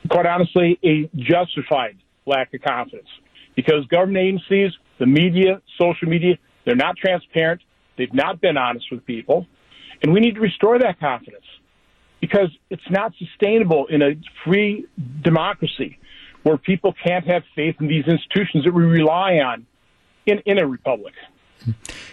Quite 0.10 0.26
honestly, 0.26 0.80
a 0.84 1.10
justified 1.16 1.98
lack 2.26 2.54
of 2.54 2.62
confidence 2.62 3.10
because 3.56 3.86
government 3.88 4.18
agencies, 4.18 4.72
the 5.00 5.06
media, 5.06 5.62
social 5.80 6.08
media, 6.08 6.38
they're 6.66 6.76
not 6.76 6.96
transparent. 6.98 7.62
They've 7.98 8.14
not 8.14 8.42
been 8.42 8.58
honest 8.58 8.86
with 8.92 9.06
people. 9.06 9.46
And 10.02 10.14
we 10.14 10.20
need 10.20 10.36
to 10.36 10.42
restore 10.42 10.80
that 10.80 11.00
confidence 11.00 11.46
because 12.22 12.50
it's 12.70 12.90
not 12.90 13.14
sustainable 13.18 13.88
in 13.88 14.02
a 14.02 14.12
free 14.46 14.86
democracy 15.22 16.00
where 16.44 16.58
people 16.58 16.94
can't 17.04 17.26
have 17.28 17.44
faith 17.56 17.76
in 17.82 17.88
these 17.88 18.06
institutions 18.08 18.64
that 18.64 18.74
we 18.74 18.84
rely 18.84 19.34
on 19.34 19.66
in, 20.26 20.40
in 20.46 20.58
a 20.58 20.66
republic. 20.66 21.14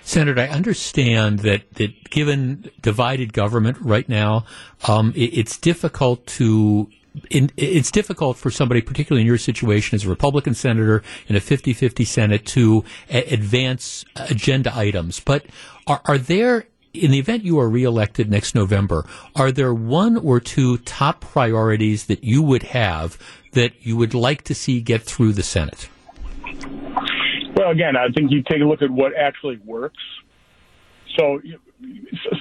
Senator, 0.02 0.42
I 0.42 0.48
understand 0.48 1.40
that, 1.40 1.74
that 1.74 2.10
given 2.10 2.70
divided 2.82 3.32
government 3.32 3.78
right 3.80 4.08
now, 4.08 4.44
um, 4.86 5.12
it, 5.14 5.38
it's 5.38 5.56
difficult 5.56 6.26
to 6.26 6.90
in, 7.30 7.50
it's 7.56 7.90
difficult 7.90 8.36
for 8.36 8.50
somebody, 8.50 8.80
particularly 8.80 9.22
in 9.22 9.26
your 9.26 9.38
situation 9.38 9.96
as 9.96 10.04
a 10.04 10.08
Republican 10.08 10.54
senator 10.54 11.02
in 11.26 11.34
a 11.34 11.40
50-50 11.40 12.06
Senate, 12.06 12.46
to 12.46 12.84
a- 13.10 13.32
advance 13.32 14.04
agenda 14.16 14.76
items. 14.76 15.18
But 15.18 15.46
are, 15.86 16.00
are 16.04 16.18
there, 16.18 16.66
in 16.94 17.10
the 17.10 17.18
event 17.18 17.44
you 17.44 17.58
are 17.58 17.68
reelected 17.68 18.30
next 18.30 18.54
November, 18.54 19.06
are 19.34 19.52
there 19.52 19.74
one 19.74 20.16
or 20.16 20.40
two 20.40 20.78
top 20.78 21.20
priorities 21.20 22.06
that 22.06 22.24
you 22.24 22.42
would 22.42 22.62
have 22.64 23.18
that 23.52 23.72
you 23.80 23.96
would 23.96 24.14
like 24.14 24.42
to 24.42 24.54
see 24.54 24.80
get 24.80 25.02
through 25.02 25.32
the 25.32 25.42
Senate? 25.42 25.88
Well, 27.54 27.70
again, 27.70 27.96
I 27.96 28.08
think 28.08 28.30
you 28.30 28.42
take 28.42 28.60
a 28.60 28.64
look 28.64 28.82
at 28.82 28.90
what 28.90 29.12
actually 29.16 29.58
works. 29.64 30.02
So 31.16 31.40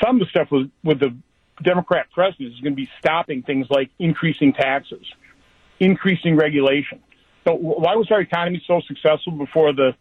some 0.02 0.16
of 0.16 0.20
the 0.20 0.26
stuff 0.30 0.50
with, 0.52 0.70
with 0.84 1.00
the 1.00 1.16
Democrat 1.64 2.08
president 2.14 2.54
is 2.54 2.60
going 2.60 2.74
to 2.74 2.82
be 2.82 2.90
stopping 3.00 3.42
things 3.42 3.68
like 3.70 3.90
increasing 3.98 4.54
taxes, 4.54 5.06
increasing 5.80 6.36
regulation. 6.36 7.02
So 7.46 7.56
why 7.56 7.96
was 7.96 8.12
our 8.12 8.22
economy 8.22 8.62
so 8.68 8.82
successful 8.88 9.34
before 9.34 9.74
the 9.74 9.96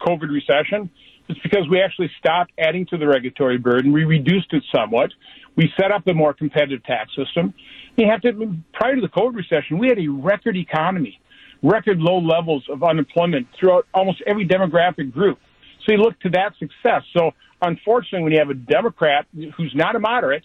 COVID 0.00 0.30
recession? 0.30 0.90
It's 1.28 1.38
because 1.40 1.68
we 1.70 1.80
actually 1.80 2.10
stopped 2.18 2.52
adding 2.58 2.86
to 2.86 2.96
the 2.96 3.06
regulatory 3.06 3.58
burden. 3.58 3.92
We 3.92 4.04
reduced 4.04 4.52
it 4.52 4.62
somewhat. 4.74 5.10
We 5.56 5.72
set 5.80 5.92
up 5.92 6.06
a 6.06 6.14
more 6.14 6.34
competitive 6.34 6.84
tax 6.84 7.10
system. 7.16 7.54
You 7.96 8.08
have 8.08 8.22
to, 8.22 8.56
prior 8.72 8.94
to 8.96 9.00
the 9.00 9.08
COVID 9.08 9.34
recession, 9.34 9.78
we 9.78 9.88
had 9.88 9.98
a 9.98 10.08
record 10.08 10.56
economy, 10.56 11.20
record 11.62 11.98
low 11.98 12.18
levels 12.18 12.64
of 12.70 12.82
unemployment 12.82 13.46
throughout 13.58 13.86
almost 13.94 14.22
every 14.26 14.46
demographic 14.46 15.12
group. 15.12 15.38
So 15.84 15.92
you 15.92 15.98
look 15.98 16.18
to 16.20 16.30
that 16.30 16.54
success. 16.58 17.02
So 17.16 17.32
unfortunately, 17.60 18.22
when 18.22 18.32
you 18.32 18.38
have 18.38 18.50
a 18.50 18.54
Democrat 18.54 19.26
who's 19.56 19.72
not 19.74 19.94
a 19.94 20.00
moderate, 20.00 20.44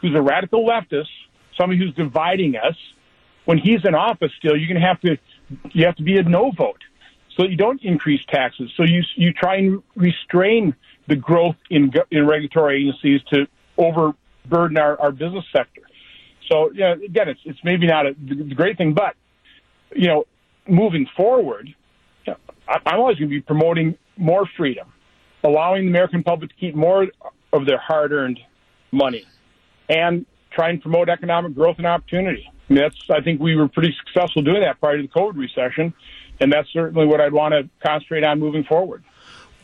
who's 0.00 0.14
a 0.16 0.22
radical 0.22 0.66
leftist, 0.66 1.08
somebody 1.58 1.78
who's 1.78 1.94
dividing 1.94 2.54
us, 2.56 2.76
when 3.44 3.58
he's 3.58 3.80
in 3.84 3.94
office 3.94 4.30
still, 4.38 4.56
you're 4.56 4.68
going 4.68 4.80
to 4.80 4.86
have 4.86 5.00
to, 5.00 5.16
you 5.72 5.86
have 5.86 5.96
to 5.96 6.02
be 6.02 6.18
a 6.18 6.22
no 6.22 6.52
vote. 6.56 6.82
So 7.38 7.46
you 7.46 7.56
don't 7.56 7.80
increase 7.82 8.20
taxes. 8.28 8.70
So 8.76 8.82
you, 8.82 9.02
you 9.14 9.32
try 9.32 9.56
and 9.56 9.82
restrain 9.94 10.74
the 11.06 11.16
growth 11.16 11.56
in, 11.70 11.92
in 12.10 12.26
regulatory 12.26 12.82
agencies 12.82 13.20
to 13.32 13.46
overburden 13.78 14.76
our, 14.76 15.00
our 15.00 15.12
business 15.12 15.44
sector. 15.52 15.82
So, 16.50 16.70
yeah, 16.74 16.94
again, 16.94 17.28
it's, 17.28 17.40
it's 17.44 17.58
maybe 17.62 17.86
not 17.86 18.06
a, 18.06 18.14
great 18.14 18.76
thing, 18.76 18.92
but, 18.92 19.14
you 19.94 20.08
know, 20.08 20.24
moving 20.66 21.06
forward, 21.16 21.68
you 22.26 22.32
know, 22.32 22.38
I, 22.66 22.78
I'm 22.86 22.98
always 22.98 23.18
going 23.18 23.30
to 23.30 23.34
be 23.34 23.40
promoting 23.40 23.96
more 24.16 24.48
freedom, 24.56 24.92
allowing 25.44 25.84
the 25.84 25.90
American 25.90 26.24
public 26.24 26.50
to 26.50 26.56
keep 26.56 26.74
more 26.74 27.06
of 27.52 27.66
their 27.66 27.78
hard 27.78 28.12
earned 28.12 28.40
money 28.90 29.24
and 29.88 30.26
try 30.50 30.70
and 30.70 30.80
promote 30.80 31.08
economic 31.08 31.54
growth 31.54 31.76
and 31.78 31.86
opportunity. 31.86 32.50
I 32.68 32.72
mean, 32.72 32.82
that's, 32.82 32.96
I 33.10 33.22
think 33.22 33.40
we 33.40 33.54
were 33.54 33.68
pretty 33.68 33.94
successful 34.04 34.42
doing 34.42 34.60
that 34.62 34.80
prior 34.80 34.96
to 34.96 35.02
the 35.02 35.08
COVID 35.08 35.36
recession, 35.36 35.94
and 36.40 36.52
that's 36.52 36.68
certainly 36.72 37.06
what 37.06 37.20
I'd 37.20 37.32
want 37.32 37.52
to 37.52 37.68
concentrate 37.84 38.24
on 38.24 38.38
moving 38.38 38.64
forward. 38.64 39.04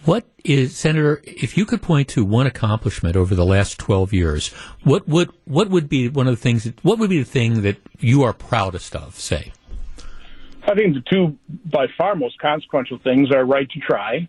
What 0.05 0.27
is, 0.45 0.77
Senator, 0.77 1.23
if 1.25 1.57
you 1.57 1.65
could 1.65 1.81
point 1.81 2.09
to 2.09 2.25
one 2.27 2.47
accomplishment 2.47 3.17
over 3.17 3.35
the 3.35 3.45
last 3.45 3.79
12 3.79 4.13
years, 4.13 4.49
what 4.83 5.09
would, 5.09 5.31
what 5.47 5.71
would 5.71 5.89
be 5.89 6.09
one 6.09 6.27
of 6.29 6.35
the 6.35 6.41
things, 6.41 6.65
that, 6.65 6.85
what 6.85 6.99
would 6.99 7.09
be 7.09 7.19
the 7.19 7.25
thing 7.25 7.63
that 7.63 7.79
you 8.01 8.23
are 8.23 8.35
proudest 8.35 8.95
of, 8.95 9.19
say? 9.19 9.53
I 10.67 10.75
think 10.75 10.95
the 10.95 11.03
two 11.11 11.39
by 11.65 11.87
far 11.97 12.15
most 12.17 12.39
consequential 12.39 12.99
things 13.03 13.31
are 13.31 13.45
right 13.45 13.69
to 13.71 13.81
try, 13.81 14.29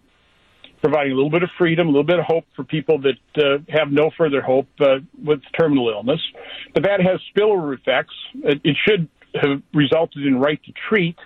providing 0.82 1.14
a 1.14 1.16
little 1.16 1.30
bit 1.30 1.44
of 1.44 1.50
freedom, 1.58 1.88
a 1.88 1.90
little 1.90 2.04
bit 2.04 2.20
of 2.20 2.26
hope 2.26 2.46
for 2.56 2.64
people 2.64 3.02
that 3.02 3.44
uh, 3.44 3.58
have 3.70 3.92
no 3.92 4.12
further 4.18 4.42
hope 4.42 4.68
uh, 4.80 5.00
with 5.24 5.42
terminal 5.60 5.90
illness. 5.90 6.22
But 6.74 6.84
that 6.84 7.02
has 7.02 7.20
spillover 7.36 7.78
effects. 7.78 8.14
It, 8.36 8.62
it 8.64 8.78
should 8.88 9.10
have 9.42 9.62
resulted 9.74 10.26
in 10.26 10.40
right 10.40 10.62
to 10.64 10.74
treat, 10.90 11.18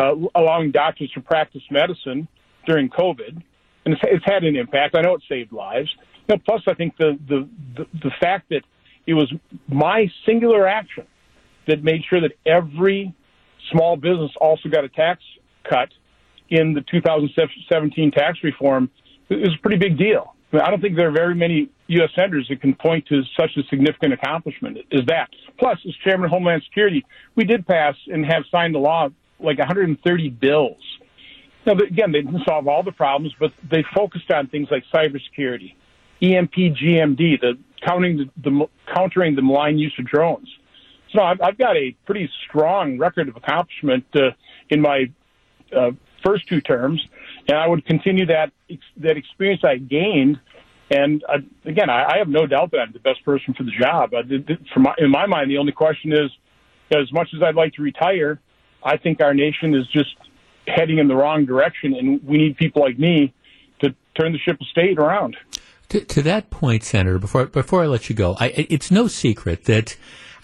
uh, 0.00 0.14
allowing 0.34 0.70
doctors 0.70 1.10
to 1.12 1.20
practice 1.20 1.62
medicine 1.70 2.26
during 2.66 2.88
COVID, 2.88 3.42
and 3.84 3.94
it's, 3.94 4.02
it's 4.04 4.24
had 4.24 4.44
an 4.44 4.56
impact. 4.56 4.94
I 4.96 5.02
know 5.02 5.14
it 5.14 5.22
saved 5.28 5.52
lives. 5.52 5.90
You 6.28 6.36
know, 6.36 6.42
plus, 6.46 6.62
I 6.66 6.74
think 6.74 6.96
the, 6.96 7.18
the 7.28 7.48
the 7.76 7.86
the 8.02 8.10
fact 8.20 8.48
that 8.50 8.62
it 9.06 9.14
was 9.14 9.32
my 9.68 10.10
singular 10.26 10.66
action 10.66 11.06
that 11.66 11.82
made 11.82 12.02
sure 12.08 12.20
that 12.20 12.32
every 12.46 13.14
small 13.70 13.96
business 13.96 14.30
also 14.40 14.68
got 14.68 14.84
a 14.84 14.88
tax 14.88 15.22
cut 15.68 15.88
in 16.48 16.72
the 16.72 16.80
2017 16.90 18.10
tax 18.10 18.38
reform 18.42 18.90
is 19.28 19.50
a 19.56 19.62
pretty 19.62 19.76
big 19.76 19.98
deal. 19.98 20.34
I, 20.52 20.56
mean, 20.56 20.64
I 20.64 20.70
don't 20.70 20.80
think 20.80 20.96
there 20.96 21.08
are 21.08 21.12
very 21.12 21.34
many 21.34 21.68
U.S. 21.88 22.10
senators 22.16 22.46
that 22.48 22.60
can 22.60 22.74
point 22.74 23.06
to 23.06 23.22
such 23.38 23.50
a 23.56 23.62
significant 23.68 24.14
accomplishment 24.14 24.78
as 24.92 25.02
that. 25.06 25.28
Plus, 25.58 25.78
as 25.86 25.94
chairman 26.02 26.24
of 26.24 26.30
Homeland 26.30 26.62
Security, 26.64 27.04
we 27.36 27.44
did 27.44 27.66
pass 27.66 27.94
and 28.12 28.24
have 28.26 28.42
signed 28.50 28.74
the 28.74 28.78
law 28.78 29.08
like 29.42 29.58
130 29.58 30.30
bills. 30.30 30.78
Now, 31.66 31.72
again, 31.72 32.12
they 32.12 32.22
didn't 32.22 32.44
solve 32.44 32.66
all 32.68 32.82
the 32.82 32.92
problems, 32.92 33.34
but 33.38 33.52
they 33.68 33.84
focused 33.94 34.30
on 34.30 34.48
things 34.48 34.68
like 34.70 34.84
cybersecurity, 34.92 35.74
EMP, 36.22 36.52
GMD, 36.52 37.40
the 37.40 37.58
counting 37.86 38.16
the, 38.18 38.50
the 38.50 38.66
countering 38.94 39.34
the 39.34 39.42
malign 39.42 39.78
use 39.78 39.94
of 39.98 40.06
drones. 40.06 40.48
So 41.12 41.22
I've, 41.22 41.40
I've 41.40 41.58
got 41.58 41.76
a 41.76 41.92
pretty 42.06 42.30
strong 42.48 42.98
record 42.98 43.28
of 43.28 43.36
accomplishment 43.36 44.04
uh, 44.14 44.30
in 44.68 44.80
my 44.80 45.10
uh, 45.74 45.90
first 46.24 46.46
two 46.48 46.60
terms, 46.60 47.04
and 47.48 47.58
I 47.58 47.66
would 47.66 47.84
continue 47.84 48.26
that 48.26 48.52
that 48.98 49.16
experience 49.16 49.62
I 49.64 49.76
gained. 49.76 50.38
And 50.90 51.22
uh, 51.28 51.38
again, 51.64 51.90
I, 51.90 52.14
I 52.14 52.18
have 52.18 52.28
no 52.28 52.46
doubt 52.46 52.72
that 52.72 52.78
I'm 52.78 52.92
the 52.92 53.00
best 53.00 53.24
person 53.24 53.54
for 53.54 53.62
the 53.62 53.70
job. 53.70 54.12
My, 54.76 54.94
in 54.98 55.10
my 55.10 55.26
mind, 55.26 55.50
the 55.50 55.58
only 55.58 55.72
question 55.72 56.12
is, 56.12 56.30
as 56.92 57.12
much 57.12 57.28
as 57.34 57.42
I'd 57.42 57.54
like 57.54 57.74
to 57.74 57.82
retire, 57.82 58.40
I 58.82 58.96
think 58.96 59.20
our 59.20 59.34
nation 59.34 59.74
is 59.74 59.86
just 59.88 60.14
heading 60.66 60.98
in 60.98 61.08
the 61.08 61.14
wrong 61.14 61.44
direction, 61.44 61.94
and 61.94 62.22
we 62.24 62.38
need 62.38 62.56
people 62.56 62.82
like 62.82 62.98
me 62.98 63.32
to 63.80 63.94
turn 64.18 64.32
the 64.32 64.38
ship 64.38 64.60
of 64.60 64.66
state 64.68 64.98
around. 64.98 65.36
To, 65.90 66.00
to 66.00 66.22
that 66.22 66.50
point, 66.50 66.84
Senator, 66.84 67.18
before 67.18 67.46
before 67.46 67.82
I 67.82 67.86
let 67.86 68.08
you 68.08 68.14
go, 68.14 68.36
I, 68.38 68.66
it's 68.68 68.90
no 68.90 69.08
secret 69.08 69.64
that 69.64 69.96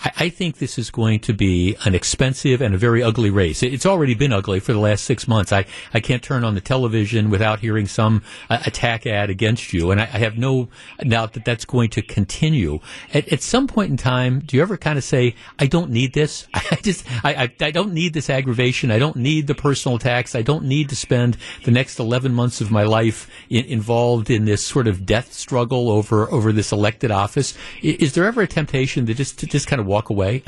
I, 0.04 0.12
I 0.16 0.28
think 0.28 0.58
this 0.58 0.78
is 0.78 0.90
going 0.90 1.20
to 1.20 1.32
be 1.32 1.76
an 1.84 1.94
expensive 1.94 2.60
and 2.60 2.74
a 2.74 2.78
very 2.78 3.02
ugly 3.02 3.30
race. 3.30 3.62
It, 3.62 3.72
it's 3.72 3.86
already 3.86 4.14
been 4.14 4.32
ugly 4.32 4.60
for 4.60 4.72
the 4.72 4.78
last 4.78 5.04
six 5.04 5.26
months. 5.26 5.52
I, 5.52 5.66
I 5.94 6.00
can't 6.00 6.22
turn 6.22 6.44
on 6.44 6.54
the 6.54 6.60
television 6.60 7.30
without 7.30 7.60
hearing 7.60 7.86
some 7.86 8.22
uh, 8.50 8.58
attack 8.66 9.06
ad 9.06 9.30
against 9.30 9.72
you, 9.72 9.90
and 9.90 10.00
I, 10.00 10.04
I 10.04 10.18
have 10.18 10.36
no 10.36 10.68
doubt 11.00 11.34
that 11.34 11.44
that's 11.44 11.64
going 11.64 11.90
to 11.90 12.02
continue. 12.02 12.80
At, 13.12 13.28
at 13.32 13.42
some 13.42 13.66
point 13.66 13.90
in 13.90 13.96
time, 13.96 14.40
do 14.40 14.56
you 14.56 14.62
ever 14.62 14.76
kind 14.76 14.98
of 14.98 15.04
say, 15.04 15.34
"I 15.58 15.66
don't 15.66 15.90
need 15.90 16.12
this. 16.12 16.46
I 16.54 16.76
just 16.82 17.04
I, 17.24 17.50
I, 17.60 17.70
don't 17.70 17.92
need 17.92 18.12
this 18.12 18.30
aggravation. 18.30 18.90
I 18.90 18.98
don't 18.98 19.16
need 19.16 19.46
the 19.46 19.54
personal 19.54 19.96
attacks. 19.96 20.34
I 20.34 20.42
don't 20.42 20.64
need 20.64 20.88
to 20.90 20.96
spend 20.96 21.36
the 21.64 21.70
next 21.70 21.98
eleven 21.98 22.34
months 22.34 22.60
of 22.60 22.70
my 22.70 22.84
life 22.84 23.30
in, 23.48 23.64
involved 23.66 24.30
in 24.30 24.44
this 24.44 24.64
sort 24.64 24.86
of 24.88 25.06
death 25.06 25.32
struggle 25.32 25.90
over 25.90 26.30
over 26.30 26.52
this 26.52 26.72
elected 26.72 27.10
office." 27.10 27.56
Is, 27.82 27.96
is 27.96 28.14
there 28.14 28.24
ever 28.24 28.42
a 28.42 28.46
temptation 28.46 29.06
to 29.06 29.14
just 29.14 29.38
to 29.38 29.46
just 29.46 29.66
kind 29.66 29.80
of 29.80 29.85
walk 29.86 30.10
away? 30.10 30.42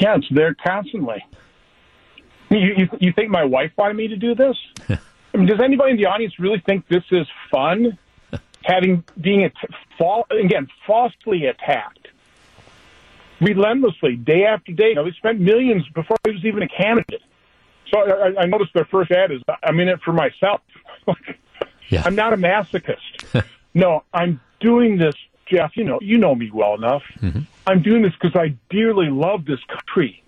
Yeah, 0.00 0.16
it's 0.16 0.28
there 0.30 0.54
constantly. 0.54 1.24
You, 2.50 2.58
you, 2.58 2.88
you 3.00 3.12
think 3.12 3.30
my 3.30 3.44
wife 3.44 3.72
wanted 3.76 3.96
me 3.96 4.08
to 4.08 4.16
do 4.16 4.34
this? 4.34 4.56
I 4.88 5.36
mean, 5.36 5.46
does 5.46 5.60
anybody 5.60 5.92
in 5.92 5.96
the 5.96 6.06
audience 6.06 6.38
really 6.38 6.60
think 6.60 6.86
this 6.88 7.04
is 7.10 7.26
fun? 7.50 7.98
Having 8.64 9.04
being 9.20 9.44
at, 9.44 9.52
fall, 9.98 10.26
again 10.30 10.68
falsely 10.86 11.46
attacked, 11.46 12.08
relentlessly, 13.40 14.16
day 14.16 14.44
after 14.44 14.72
day. 14.72 14.90
You 14.90 14.94
know, 14.94 15.04
they 15.04 15.12
spent 15.12 15.40
millions 15.40 15.86
before 15.88 16.16
I 16.26 16.30
was 16.30 16.44
even 16.44 16.62
a 16.62 16.68
candidate. 16.68 17.22
So 17.92 17.98
I, 17.98 18.42
I 18.42 18.46
noticed 18.46 18.72
their 18.72 18.86
first 18.86 19.10
ad 19.10 19.32
is, 19.32 19.42
"I'm 19.62 19.78
in 19.80 19.88
it 19.88 20.00
for 20.02 20.12
myself." 20.12 20.62
yeah. 21.88 22.02
I'm 22.06 22.14
not 22.14 22.32
a 22.32 22.36
masochist. 22.36 23.44
no, 23.74 24.04
I'm 24.14 24.40
doing 24.60 24.96
this, 24.96 25.14
Jeff. 25.46 25.76
You 25.76 25.84
know, 25.84 25.98
you 26.00 26.16
know 26.16 26.34
me 26.34 26.50
well 26.50 26.74
enough. 26.74 27.02
Mm-hmm. 27.20 27.40
I'm 27.66 27.82
doing 27.82 28.02
this 28.02 28.12
because 28.20 28.36
I 28.36 28.56
dearly 28.70 29.08
love 29.08 29.44
this 29.46 29.60
country. 29.68 30.22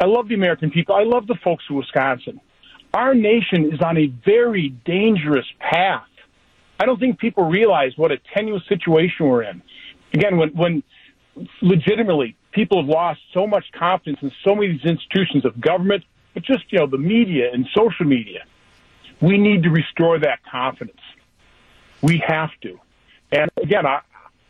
I 0.00 0.06
love 0.06 0.28
the 0.28 0.34
American 0.34 0.70
people. 0.70 0.94
I 0.94 1.04
love 1.04 1.26
the 1.26 1.36
folks 1.42 1.64
of 1.70 1.76
Wisconsin. 1.76 2.40
Our 2.92 3.14
nation 3.14 3.72
is 3.72 3.80
on 3.80 3.96
a 3.96 4.06
very 4.24 4.70
dangerous 4.84 5.46
path. 5.58 6.04
I 6.78 6.84
don't 6.84 6.98
think 6.98 7.18
people 7.18 7.44
realize 7.44 7.92
what 7.96 8.12
a 8.12 8.18
tenuous 8.34 8.66
situation 8.68 9.26
we're 9.28 9.44
in. 9.44 9.62
Again, 10.12 10.36
when, 10.36 10.50
when 10.50 10.82
legitimately 11.62 12.36
people 12.50 12.82
have 12.82 12.88
lost 12.88 13.20
so 13.32 13.46
much 13.46 13.64
confidence 13.72 14.18
in 14.22 14.32
so 14.44 14.54
many 14.54 14.72
of 14.72 14.82
these 14.82 14.90
institutions 14.90 15.44
of 15.44 15.58
government, 15.60 16.04
but 16.34 16.42
just, 16.42 16.64
you 16.70 16.78
know, 16.78 16.86
the 16.86 16.98
media 16.98 17.50
and 17.52 17.66
social 17.74 18.04
media, 18.04 18.44
we 19.20 19.38
need 19.38 19.62
to 19.62 19.70
restore 19.70 20.18
that 20.18 20.40
confidence. 20.50 21.00
We 22.02 22.22
have 22.26 22.50
to. 22.62 22.78
And 23.30 23.50
again, 23.62 23.86
I, 23.86 24.00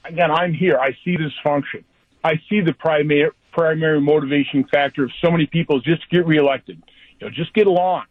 again, 0.05 0.31
I'm 0.31 0.53
here. 0.55 0.79
I 0.79 0.97
see 1.05 1.17
this 1.17 1.33
function. 1.45 1.85
I 2.25 2.41
see 2.49 2.61
the 2.61 2.73
primary 2.73 3.31
primary 3.53 4.01
motivation 4.01 4.65
factor 4.65 5.05
of 5.05 5.11
so 5.23 5.31
many 5.31 5.47
people 5.47 5.77
is 5.79 5.83
just 5.83 6.09
get 6.09 6.27
reelected. 6.27 6.83
You 7.21 7.27
know, 7.27 7.31
just 7.31 7.53
get 7.55 7.67
along. 7.67 8.05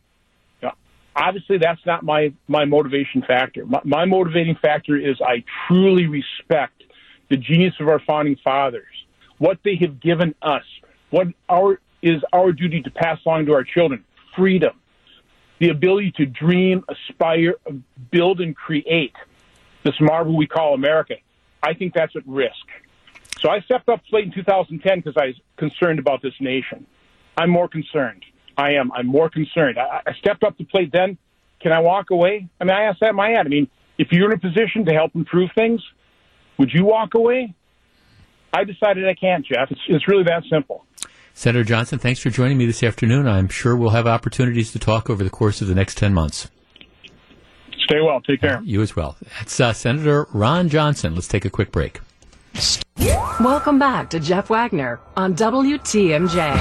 Obviously 1.14 1.58
that's 1.58 1.86
not 1.86 2.04
my 2.04 2.32
my 2.48 2.64
motivation 2.64 3.22
factor. 3.22 3.66
My, 3.66 3.82
my 3.84 4.06
motivating 4.06 4.56
factor 4.56 4.96
is 4.96 5.20
I 5.22 5.44
truly 5.68 6.08
respect 6.08 6.84
the 7.30 7.36
genius 7.36 7.74
of 7.82 7.90
our 7.90 8.00
founding 8.00 8.38
fathers, 8.42 8.94
what 9.38 9.60
they 9.64 9.76
have 9.82 10.00
given 10.00 10.34
us, 10.42 10.64
what 11.10 11.28
our 11.50 11.82
is 12.02 12.22
our 12.32 12.54
duty 12.54 12.82
to 12.84 12.92
pass 12.92 13.20
along 13.26 13.48
to 13.48 13.54
our 13.54 13.66
children: 13.66 14.06
freedom, 14.38 14.80
the 15.60 15.68
ability 15.68 16.12
to 16.12 16.26
dream, 16.26 16.86
aspire, 16.88 17.56
build, 18.10 18.40
and 18.40 18.56
create 18.56 19.16
this 19.84 20.00
marvel 20.00 20.38
we 20.38 20.48
call 20.48 20.74
America. 20.74 21.16
I 21.62 21.74
think 21.74 21.94
that's 21.94 22.16
at 22.16 22.26
risk. 22.26 22.66
So 23.42 23.50
I 23.50 23.60
stepped 23.62 23.90
up 23.90 24.02
late 24.12 24.26
in 24.26 24.32
2010 24.32 25.00
because 25.00 25.18
I 25.18 25.28
was 25.28 25.36
concerned 25.58 26.00
about 26.00 26.22
this 26.22 26.34
nation. 26.40 26.86
I'm 27.38 27.50
more 27.50 27.68
concerned. 27.68 28.24
I 28.58 28.74
am. 28.74 28.92
I'm 28.92 29.08
more 29.08 29.30
concerned. 29.30 29.78
I, 29.80 30.02
I 30.06 30.14
stepped 30.20 30.44
up 30.44 30.58
the 30.58 30.66
plate 30.66 30.92
then. 30.94 31.18
Can 31.60 31.72
I 31.72 31.80
walk 31.80 32.12
away? 32.12 32.48
I 32.60 32.64
mean, 32.64 32.74
I 32.74 32.84
asked 32.84 33.00
that 33.02 33.12
in 33.12 33.16
my 33.16 33.30
head. 33.30 33.46
I 33.46 33.50
mean, 33.50 33.68
if 33.98 34.10
you're 34.12 34.32
in 34.32 34.38
a 34.38 34.40
position 34.40 34.86
to 34.86 34.94
help 34.94 35.16
improve 35.16 35.50
things, 35.56 35.82
would 36.58 36.72
you 36.74 36.86
walk 36.86 37.16
away? 37.16 37.56
I 38.54 38.64
decided 38.64 39.08
I 39.08 39.16
can't, 39.16 39.46
Jeff. 39.46 39.72
It's, 39.72 39.82
it's 39.88 40.08
really 40.08 40.24
that 40.24 40.44
simple. 40.52 40.86
Senator 41.34 41.64
Johnson, 41.64 41.98
thanks 41.98 42.20
for 42.20 42.30
joining 42.30 42.58
me 42.58 42.66
this 42.66 42.84
afternoon. 42.84 43.28
I'm 43.28 43.48
sure 43.48 43.76
we'll 43.76 43.92
have 43.92 44.06
opportunities 44.06 44.72
to 44.74 44.80
talk 44.80 45.10
over 45.10 45.24
the 45.24 45.30
course 45.30 45.62
of 45.62 45.68
the 45.68 45.76
next 45.76 45.98
10 45.98 46.14
months. 46.14 46.50
Stay 47.86 48.02
well. 48.02 48.22
Take 48.22 48.42
care. 48.42 48.62
You 48.64 48.82
as 48.82 48.96
well. 48.96 49.18
That's 49.40 49.60
uh, 49.60 49.74
Senator 49.74 50.28
Ron 50.34 50.70
Johnson. 50.70 51.16
Let's 51.16 51.28
take 51.28 51.46
a 51.46 51.50
quick 51.50 51.72
break. 51.72 52.02
Welcome 53.40 53.80
back 53.80 54.10
to 54.11 54.19
Jeff 54.19 54.49
Wagner 54.49 54.99
on 55.15 55.36
WTMJ. 55.36 56.56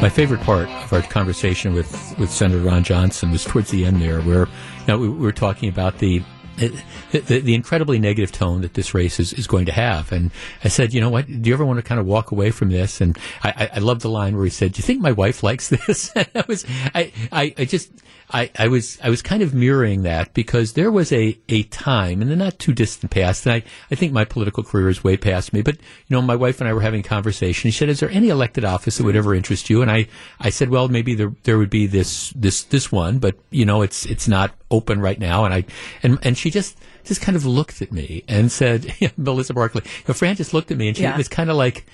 My 0.00 0.08
favorite 0.08 0.40
part 0.42 0.68
of 0.68 0.92
our 0.92 1.02
conversation 1.02 1.74
with, 1.74 2.16
with 2.18 2.30
Senator 2.30 2.60
Ron 2.60 2.84
Johnson 2.84 3.32
was 3.32 3.44
towards 3.44 3.70
the 3.70 3.84
end 3.84 4.00
there, 4.00 4.20
where 4.20 4.46
you 4.46 4.86
know, 4.86 4.98
we, 4.98 5.08
we 5.08 5.18
were 5.18 5.32
talking 5.32 5.68
about 5.68 5.98
the 5.98 6.22
the, 6.58 7.40
the, 7.40 7.54
incredibly 7.54 7.98
negative 7.98 8.32
tone 8.32 8.62
that 8.62 8.74
this 8.74 8.92
race 8.94 9.20
is, 9.20 9.32
is 9.32 9.46
going 9.46 9.66
to 9.66 9.72
have. 9.72 10.10
And 10.12 10.30
I 10.64 10.68
said, 10.68 10.92
you 10.92 11.00
know 11.00 11.10
what? 11.10 11.26
Do 11.26 11.48
you 11.48 11.54
ever 11.54 11.64
want 11.64 11.78
to 11.78 11.82
kind 11.82 12.00
of 12.00 12.06
walk 12.06 12.32
away 12.32 12.50
from 12.50 12.70
this? 12.70 13.00
And 13.00 13.16
I, 13.42 13.50
I, 13.50 13.70
I 13.76 13.78
love 13.78 14.00
the 14.00 14.10
line 14.10 14.34
where 14.34 14.44
he 14.44 14.50
said, 14.50 14.72
"Do 14.72 14.78
you 14.78 14.82
think 14.82 15.00
my 15.00 15.12
wife 15.12 15.42
likes 15.42 15.68
this?" 15.68 16.12
I 16.16 16.44
was, 16.48 16.64
I, 16.94 17.12
I, 17.30 17.54
I 17.56 17.64
just. 17.64 17.92
I, 18.30 18.50
I 18.58 18.68
was 18.68 18.98
I 19.02 19.08
was 19.08 19.22
kind 19.22 19.42
of 19.42 19.54
mirroring 19.54 20.02
that 20.02 20.34
because 20.34 20.74
there 20.74 20.90
was 20.90 21.12
a, 21.12 21.38
a 21.48 21.62
time 21.64 22.20
in 22.20 22.28
the 22.28 22.36
not 22.36 22.58
too 22.58 22.72
distant 22.74 23.10
past, 23.10 23.46
and 23.46 23.54
I, 23.54 23.62
I 23.90 23.94
think 23.94 24.12
my 24.12 24.24
political 24.24 24.62
career 24.62 24.88
is 24.90 25.02
way 25.02 25.16
past 25.16 25.52
me, 25.52 25.62
but 25.62 25.76
you 25.76 25.80
know, 26.16 26.20
my 26.20 26.36
wife 26.36 26.60
and 26.60 26.68
I 26.68 26.74
were 26.74 26.82
having 26.82 27.00
a 27.00 27.04
conversation. 27.04 27.70
She 27.70 27.78
said, 27.78 27.88
Is 27.88 28.00
there 28.00 28.10
any 28.10 28.28
elected 28.28 28.64
office 28.64 28.98
that 28.98 29.04
would 29.04 29.16
ever 29.16 29.34
interest 29.34 29.70
you? 29.70 29.80
And 29.80 29.90
I, 29.90 30.08
I 30.40 30.50
said, 30.50 30.68
Well, 30.68 30.88
maybe 30.88 31.14
there 31.14 31.32
there 31.44 31.56
would 31.58 31.70
be 31.70 31.86
this 31.86 32.30
this 32.36 32.64
this 32.64 32.92
one, 32.92 33.18
but 33.18 33.36
you 33.50 33.64
know, 33.64 33.80
it's 33.82 34.04
it's 34.06 34.28
not 34.28 34.54
open 34.70 35.00
right 35.00 35.18
now 35.18 35.46
and 35.46 35.54
I 35.54 35.64
and 36.02 36.18
and 36.22 36.36
she 36.36 36.50
just 36.50 36.76
just 37.04 37.22
kind 37.22 37.36
of 37.36 37.46
looked 37.46 37.80
at 37.80 37.90
me 37.90 38.22
and 38.28 38.52
said, 38.52 38.92
Melissa 39.16 39.54
Barkley, 39.54 39.82
you 39.86 39.90
know, 40.08 40.12
Fran 40.14 40.36
just 40.36 40.52
looked 40.52 40.70
at 40.70 40.76
me 40.76 40.88
and 40.88 40.96
she 40.96 41.04
Yeah. 41.04 41.16
was 41.16 41.28
kind 41.28 41.48
of 41.48 41.56
like, 41.56 41.86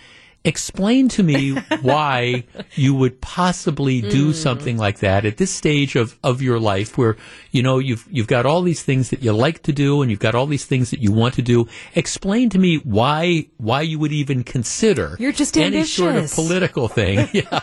explain 0.45 1.09
to 1.09 1.23
me 1.23 1.53
why 1.83 2.45
you 2.75 2.95
would 2.95 3.21
possibly 3.21 4.01
do 4.01 4.31
Mm. 4.31 4.35
something 4.35 4.77
like 4.77 4.99
that 5.01 5.25
at 5.25 5.37
this 5.39 5.51
stage 5.51 5.97
of, 5.97 6.19
of 6.23 6.43
your 6.43 6.59
life 6.61 6.97
where, 6.99 7.17
you 7.51 7.63
know, 7.63 7.79
you've, 7.79 8.07
you've 8.11 8.27
got 8.27 8.47
all 8.47 8.63
these 8.63 8.83
things 8.83 9.11
that 9.11 9.23
you 9.23 9.33
like 9.33 9.63
to 9.63 9.73
do 9.73 10.03
and 10.03 10.11
you've 10.11 10.21
got 10.21 10.35
all 10.35 10.47
these 10.47 10.65
things 10.65 10.91
that 10.91 11.01
you 11.01 11.13
want 11.13 11.35
to 11.35 11.43
do. 11.43 11.67
Explain 11.95 12.51
to 12.51 12.59
me 12.59 12.77
why, 12.79 13.47
why 13.59 13.81
you 13.81 13.99
would 13.99 14.13
even 14.13 14.45
consider 14.45 15.17
You're 15.19 15.33
just 15.33 15.57
any 15.57 15.85
sort 15.85 16.17
of 16.17 16.31
political 16.33 16.89
thing. 16.89 17.29
yeah. 17.33 17.61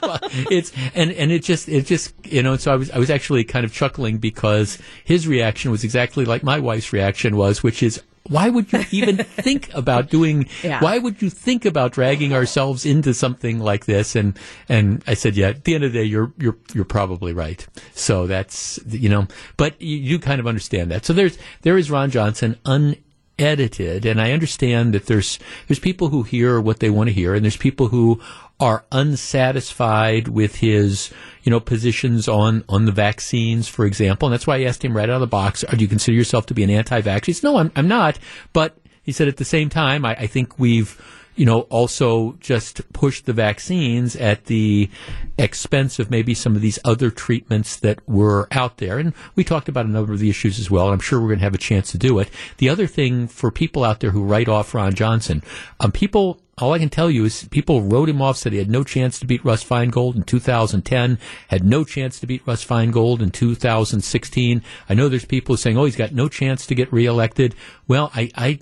It's, 0.50 0.72
and, 0.96 1.12
and 1.12 1.32
it 1.32 1.44
just, 1.44 1.70
it 1.70 1.86
just, 1.86 2.14
you 2.26 2.42
know, 2.44 2.58
so 2.58 2.74
I 2.74 2.76
was, 2.76 2.92
I 2.92 2.98
was 2.98 3.10
actually 3.10 3.44
kind 3.44 3.66
of 3.66 3.74
chuckling 3.74 4.18
because 4.18 4.78
his 5.04 5.28
reaction 5.28 5.72
was 5.72 5.84
exactly 5.84 6.26
like 6.26 6.44
my 6.44 6.60
wife's 6.60 6.92
reaction 6.94 7.36
was, 7.38 7.62
which 7.64 7.84
is, 7.84 8.02
why 8.30 8.50
would 8.50 8.72
you 8.72 8.84
even 8.92 9.18
think 9.42 9.74
about 9.74 10.10
doing 10.10 10.48
Yeah. 10.64 10.80
why 10.82 10.98
would 11.00 11.22
you 11.22 11.30
think 11.30 11.66
about 11.66 11.92
dragging 11.94 12.34
ourselves 12.34 12.86
into 12.86 13.14
something 13.14 13.60
like 13.60 13.86
this? 13.86 14.16
And 14.16 14.38
and 14.70 15.04
I 15.08 15.16
said 15.16 15.36
yeah 15.36 15.50
at 15.50 15.64
the 15.64 15.76
end 15.76 15.84
of 15.84 15.94
the 15.94 16.00
day 16.00 16.06
you're 16.06 16.32
you're 16.38 16.58
you're 16.74 16.86
probably 16.86 17.34
right. 17.34 17.66
So 17.94 18.28
that's 18.28 18.80
you 18.88 19.10
know 19.10 19.28
but 19.58 19.82
you, 19.82 19.98
you 19.98 20.20
kind 20.20 20.40
of 20.40 20.48
understand 20.48 20.92
that. 20.92 21.06
So 21.06 21.14
there's 21.14 21.38
there 21.64 21.78
is 21.78 21.90
Ron 21.90 22.12
Johnson 22.12 22.58
unedited. 22.66 24.06
And 24.06 24.22
I 24.22 24.32
understand 24.32 24.94
that 24.94 25.08
there's 25.08 25.40
there's 25.68 25.80
people 25.80 26.10
who 26.10 26.24
hear 26.24 26.62
what 26.62 26.80
they 26.80 26.90
want 26.90 27.08
to 27.10 27.14
hear 27.14 27.34
and 27.34 27.44
there's 27.44 27.58
people 27.58 27.88
who 27.88 28.20
are 28.62 28.86
unsatisfied 28.92 30.28
with 30.28 30.56
his, 30.58 31.12
you 31.44 31.50
know, 31.50 31.60
positions 31.60 32.28
on, 32.28 32.64
on 32.70 32.86
the 32.86 32.92
vaccines, 32.92 33.68
for 33.68 33.86
example. 33.86 34.28
And 34.28 34.34
that's 34.34 34.46
why 34.46 34.58
I 34.58 34.64
asked 34.66 34.86
him 34.86 34.96
right 34.96 35.10
out 35.10 35.16
of 35.16 35.22
the 35.22 35.28
box, 35.28 35.66
do 35.70 35.78
you 35.78 35.88
consider 35.88 36.16
yourself 36.16 36.46
to 36.46 36.54
be 36.54 36.64
an 36.64 36.70
anti-vax? 36.70 37.26
He 37.26 37.34
said, 37.34 37.44
no, 37.44 37.58
I'm, 37.58 37.72
I'm 37.76 37.88
not. 37.88 38.20
But 38.54 38.78
he 39.02 39.12
said 39.12 39.28
at 39.28 39.38
the 39.38 39.46
same 39.46 39.70
time, 39.70 40.06
I, 40.06 40.14
I 40.14 40.28
think 40.28 40.60
we've, 40.60 41.02
you 41.36 41.46
know, 41.46 41.62
also 41.62 42.34
just 42.40 42.94
pushed 42.94 43.26
the 43.26 43.34
vaccines 43.34 44.16
at 44.16 44.46
the 44.46 44.92
expense 45.40 45.98
of 45.98 46.12
maybe 46.12 46.36
some 46.36 46.56
of 46.56 46.62
these 46.62 46.78
other 46.86 47.10
treatments 47.10 47.78
that 47.78 48.08
were 48.08 48.48
out 48.52 48.78
there. 48.78 49.00
And 49.00 49.14
we 49.34 49.44
talked 49.44 49.70
about 49.70 49.88
a 49.88 49.90
number 49.90 50.14
of 50.14 50.20
the 50.20 50.30
issues 50.30 50.60
as 50.60 50.70
well, 50.70 50.86
and 50.86 50.94
I'm 50.94 51.00
sure 51.00 51.20
we're 51.20 51.30
going 51.30 51.40
to 51.40 51.46
have 51.46 51.56
a 51.56 51.58
chance 51.58 51.92
to 51.94 51.98
do 51.98 52.20
it. 52.20 52.30
The 52.58 52.70
other 52.70 52.86
thing 52.86 53.28
for 53.28 53.50
people 53.50 53.84
out 53.84 54.02
there 54.02 54.12
who 54.12 54.24
write 54.24 54.50
off 54.50 54.76
Ron 54.76 54.94
Johnson, 54.94 55.42
um, 55.80 55.92
people 55.92 56.40
all 56.62 56.74
I 56.74 56.80
can 56.80 56.90
tell 56.90 57.10
you 57.10 57.26
is 57.26 57.48
people 57.50 57.82
wrote 57.82 58.10
him 58.10 58.22
off, 58.22 58.38
said 58.38 58.54
he 58.54 58.60
had 58.60 58.70
no 58.70 58.84
chance 58.84 59.20
to 59.20 59.26
beat 59.26 59.44
Russ 59.44 59.64
Feingold 59.64 60.16
in 60.16 60.24
2010, 60.24 61.18
had 61.48 61.64
no 61.64 61.84
chance 61.84 62.20
to 62.20 62.28
beat 62.28 62.44
Russ 62.46 62.66
Feingold 62.66 63.22
in 63.22 63.32
2016. 63.32 64.64
I 64.88 64.94
know 64.94 65.10
there's 65.10 65.26
people 65.26 65.58
saying, 65.58 65.78
oh, 65.78 65.86
he's 65.86 65.96
got 65.96 66.14
no 66.14 66.30
chance 66.30 66.66
to 66.68 66.76
get 66.76 66.94
reelected. 66.94 67.56
Well, 67.92 68.10
I, 68.16 68.32
I, 68.36 68.60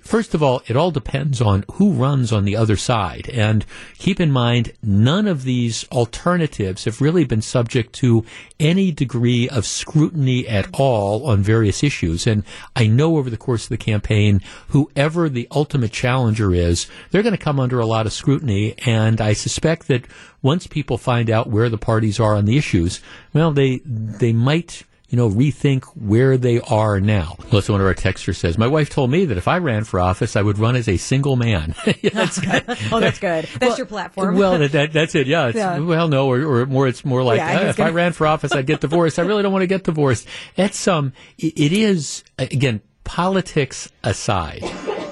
first 0.00 0.34
of 0.34 0.42
all, 0.42 0.60
it 0.66 0.76
all 0.76 0.90
depends 0.90 1.40
on 1.40 1.64
who 1.74 1.92
runs 1.92 2.32
on 2.32 2.44
the 2.44 2.56
other 2.56 2.76
side. 2.76 3.30
And 3.32 3.64
keep 3.96 4.18
in 4.18 4.32
mind, 4.32 4.72
none 4.82 5.28
of 5.28 5.44
these 5.44 5.86
alternatives 5.92 6.84
have 6.86 7.00
really 7.00 7.22
been 7.24 7.42
subject 7.42 7.92
to 8.00 8.24
any 8.58 8.90
degree 8.90 9.48
of 9.48 9.66
scrutiny 9.66 10.48
at 10.48 10.68
all 10.72 11.26
on 11.26 11.44
various 11.44 11.84
issues. 11.84 12.26
And 12.26 12.42
I 12.74 12.88
know 12.88 13.18
over 13.18 13.30
the 13.30 13.36
course 13.36 13.62
of 13.62 13.68
the 13.68 13.76
campaign, 13.76 14.40
whoever 14.70 15.28
the 15.28 15.46
ultimate 15.52 15.92
challenger 15.92 16.52
is, 16.52 16.88
they're 17.12 17.22
going 17.22 17.36
to 17.36 17.38
come 17.38 17.60
under 17.60 17.78
a 17.78 17.86
lot 17.86 18.06
of 18.06 18.12
scrutiny. 18.12 18.74
And 18.84 19.20
I 19.20 19.32
suspect 19.32 19.86
that 19.86 20.06
once 20.42 20.66
people 20.66 20.98
find 20.98 21.30
out 21.30 21.50
where 21.50 21.68
the 21.68 21.78
parties 21.78 22.18
are 22.18 22.34
on 22.34 22.46
the 22.46 22.58
issues, 22.58 23.00
well, 23.32 23.52
they, 23.52 23.80
they 23.84 24.32
might 24.32 24.82
you 25.12 25.18
know, 25.18 25.28
rethink 25.28 25.84
where 25.94 26.38
they 26.38 26.58
are 26.62 26.98
now. 26.98 27.36
Listen, 27.52 27.74
one 27.74 27.82
of 27.82 27.86
our 27.86 27.94
texters 27.94 28.36
says, 28.36 28.56
My 28.56 28.66
wife 28.66 28.88
told 28.88 29.10
me 29.10 29.26
that 29.26 29.36
if 29.36 29.46
I 29.46 29.58
ran 29.58 29.84
for 29.84 30.00
office, 30.00 30.36
I 30.36 30.40
would 30.42 30.58
run 30.58 30.74
as 30.74 30.88
a 30.88 30.96
single 30.96 31.36
man. 31.36 31.74
Yeah, 32.02 32.10
that's 32.14 32.40
good. 32.40 32.64
oh, 32.90 32.98
that's 32.98 33.18
good. 33.18 33.44
That's 33.60 33.76
your 33.76 33.86
platform. 33.86 34.36
Well, 34.36 34.58
that, 34.58 34.72
that, 34.72 34.92
that's 34.94 35.14
it. 35.14 35.26
Yeah. 35.26 35.48
It's, 35.48 35.56
Yeah. 35.56 35.78
Well, 35.80 36.08
no, 36.08 36.28
or, 36.28 36.40
or 36.62 36.66
more, 36.66 36.88
it's 36.88 37.04
more 37.04 37.22
like, 37.22 37.36
Yeah, 37.36 37.58
"Ah, 37.60 37.68
if 37.68 37.74
I 37.78 37.84
gonna- 37.84 37.92
ran 37.92 38.12
for 38.12 38.26
office, 38.26 38.52
I'd 38.52 38.64
get 38.66 38.80
divorced. 38.80 39.18
I 39.18 39.22
really 39.22 39.42
don't 39.42 39.52
want 39.52 39.62
to 39.62 39.66
get 39.66 39.84
divorced. 39.84 40.26
That's, 40.56 40.88
um, 40.88 41.12
it, 41.38 41.52
it 41.60 41.72
is, 41.74 42.24
again, 42.38 42.80
politics 43.04 43.90
aside, 44.02 44.62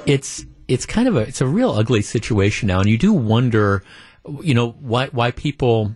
it's, 0.07 0.47
it's 0.67 0.87
kind 0.87 1.09
of 1.09 1.17
a, 1.17 1.21
it's 1.21 1.43
a 1.43 1.47
real 1.47 1.73
ugly 1.73 2.01
situation 2.01 2.69
now. 2.69 2.81
And 2.81 2.89
you 2.89 2.97
do 2.97 3.13
wonder, 3.13 3.83
you 4.43 4.55
know, 4.55 4.71
why, 4.71 5.09
why 5.09 5.31
people, 5.31 5.95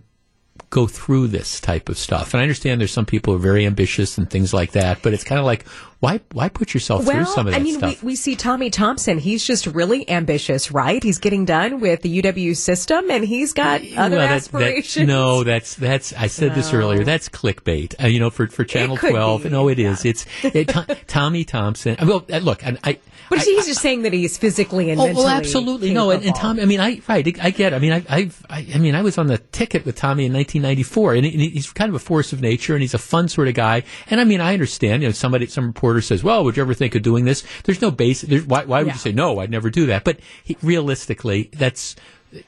go 0.74 0.88
through 0.88 1.28
this 1.28 1.60
type 1.60 1.88
of 1.88 1.96
stuff. 1.96 2.34
And 2.34 2.40
I 2.40 2.42
understand 2.42 2.80
there's 2.80 2.92
some 2.92 3.06
people 3.06 3.32
who 3.32 3.38
are 3.38 3.42
very 3.42 3.64
ambitious 3.64 4.18
and 4.18 4.28
things 4.28 4.52
like 4.52 4.72
that, 4.72 5.02
but 5.02 5.14
it's 5.14 5.22
kind 5.22 5.38
of 5.38 5.44
like, 5.46 5.64
why, 6.05 6.20
why 6.32 6.48
put 6.48 6.74
yourself 6.74 7.05
through 7.05 7.14
well, 7.14 7.26
some 7.26 7.47
of 7.47 7.52
that 7.55 7.60
I 7.60 7.64
mean, 7.64 7.78
stuff? 7.78 8.02
we, 8.02 8.09
we 8.09 8.16
see 8.16 8.36
Tommy 8.36 8.70
Thompson. 8.70 9.18
He's 9.18 9.44
just 9.44 9.66
really 9.66 10.09
ambitious, 10.09 10.70
right? 10.70 11.02
He's 11.02 11.18
getting 11.18 11.44
done 11.44 11.81
with 11.81 12.02
the 12.02 12.22
UW 12.22 12.56
system, 12.56 13.10
and 13.10 13.24
he's 13.24 13.52
got 13.52 13.81
other 13.81 13.93
Well, 13.97 14.09
that- 14.10 14.16
that- 14.28 14.32
aspirations. 14.32 15.09
no, 15.09 15.43
that's 15.44 15.74
that's. 15.74 16.12
I 16.12 16.26
said 16.28 16.55
this 16.55 16.72
earlier. 16.72 17.05
That's 17.05 17.28
clickbait. 17.28 18.02
Uh, 18.02 18.06
you 18.06 18.20
know, 18.20 18.31
for 18.31 18.47
for 18.47 18.64
Channel 18.64 18.97
Twelve. 18.97 19.43
be, 19.44 19.48
No, 19.48 19.68
it 19.68 19.78
is. 19.78 20.05
It's 20.05 20.26
it, 20.43 20.68
To- 20.68 20.97
Tommy 21.06 21.44
Thompson. 21.44 21.97
Well, 22.06 22.24
uh, 22.32 22.39
look, 22.39 22.64
and 22.64 22.78
I. 22.85 22.98
But 23.31 23.39
he's 23.39 23.64
just 23.66 23.81
saying 23.81 24.02
that 24.02 24.12
he's 24.12 24.36
physically 24.36 24.90
and 24.90 25.01
Oh, 25.01 25.05
mentally. 25.06 25.24
well, 25.24 25.35
absolutely. 25.35 25.94
No, 25.94 26.10
and, 26.10 26.22
and. 26.22 26.35
Tommy, 26.36 26.60
I 26.60 26.66
mean, 26.66 26.78
I, 26.78 27.01
right, 27.09 27.26
I 27.40 27.51
get, 27.51 27.72
it. 27.72 27.76
I 27.76 27.78
mean, 27.78 27.93
I, 27.94 28.05
I've, 28.09 28.44
I, 28.51 28.66
I 28.74 28.78
mean, 28.78 28.94
I 28.94 29.01
was 29.01 29.16
on 29.16 29.28
the 29.28 29.39
ticket 29.39 29.86
with 29.86 29.97
Tommy 29.97 30.26
in 30.26 30.32
1994 30.35 31.14
and, 31.14 31.24
he- 31.24 31.32
and 31.32 31.40
he's 31.40 31.72
kind 31.72 31.89
of 31.89 31.94
a 31.94 31.98
force 32.01 32.35
of 32.35 32.43
nature 32.43 32.74
and 32.74 32.82
he's 32.82 32.93
a 32.93 32.98
fun 32.98 33.28
sort 33.28 33.48
of 33.48 33.55
guy. 33.55 33.82
And 34.10 34.20
I 34.20 34.24
mean, 34.24 34.43
I 34.43 34.52
understand, 34.52 35.02
you 35.02 35.09
know, 35.09 35.12
somebody, 35.12 35.47
some 35.47 35.68
reporter 35.68 35.94
says, 36.01 36.23
well, 36.25 36.45
would 36.45 36.57
you 36.57 36.62
ever 36.62 36.75
think 36.75 36.95
of 36.95 37.03
doing 37.03 37.25
this? 37.25 37.45
There's 37.65 37.81
no 37.83 37.91
base, 37.91 38.23
there's, 38.23 38.45
why, 38.47 38.65
why 38.65 38.79
would 38.81 38.89
Yeah. 38.89 38.93
you 38.95 38.99
say, 38.99 39.12
no, 39.12 39.39
I'd 39.41 39.51
never 39.51 39.71
do 39.71 39.87
that? 39.87 40.05
But 40.05 40.19
he, 40.43 40.57
realistically, 40.62 41.51
that's, 41.53 41.97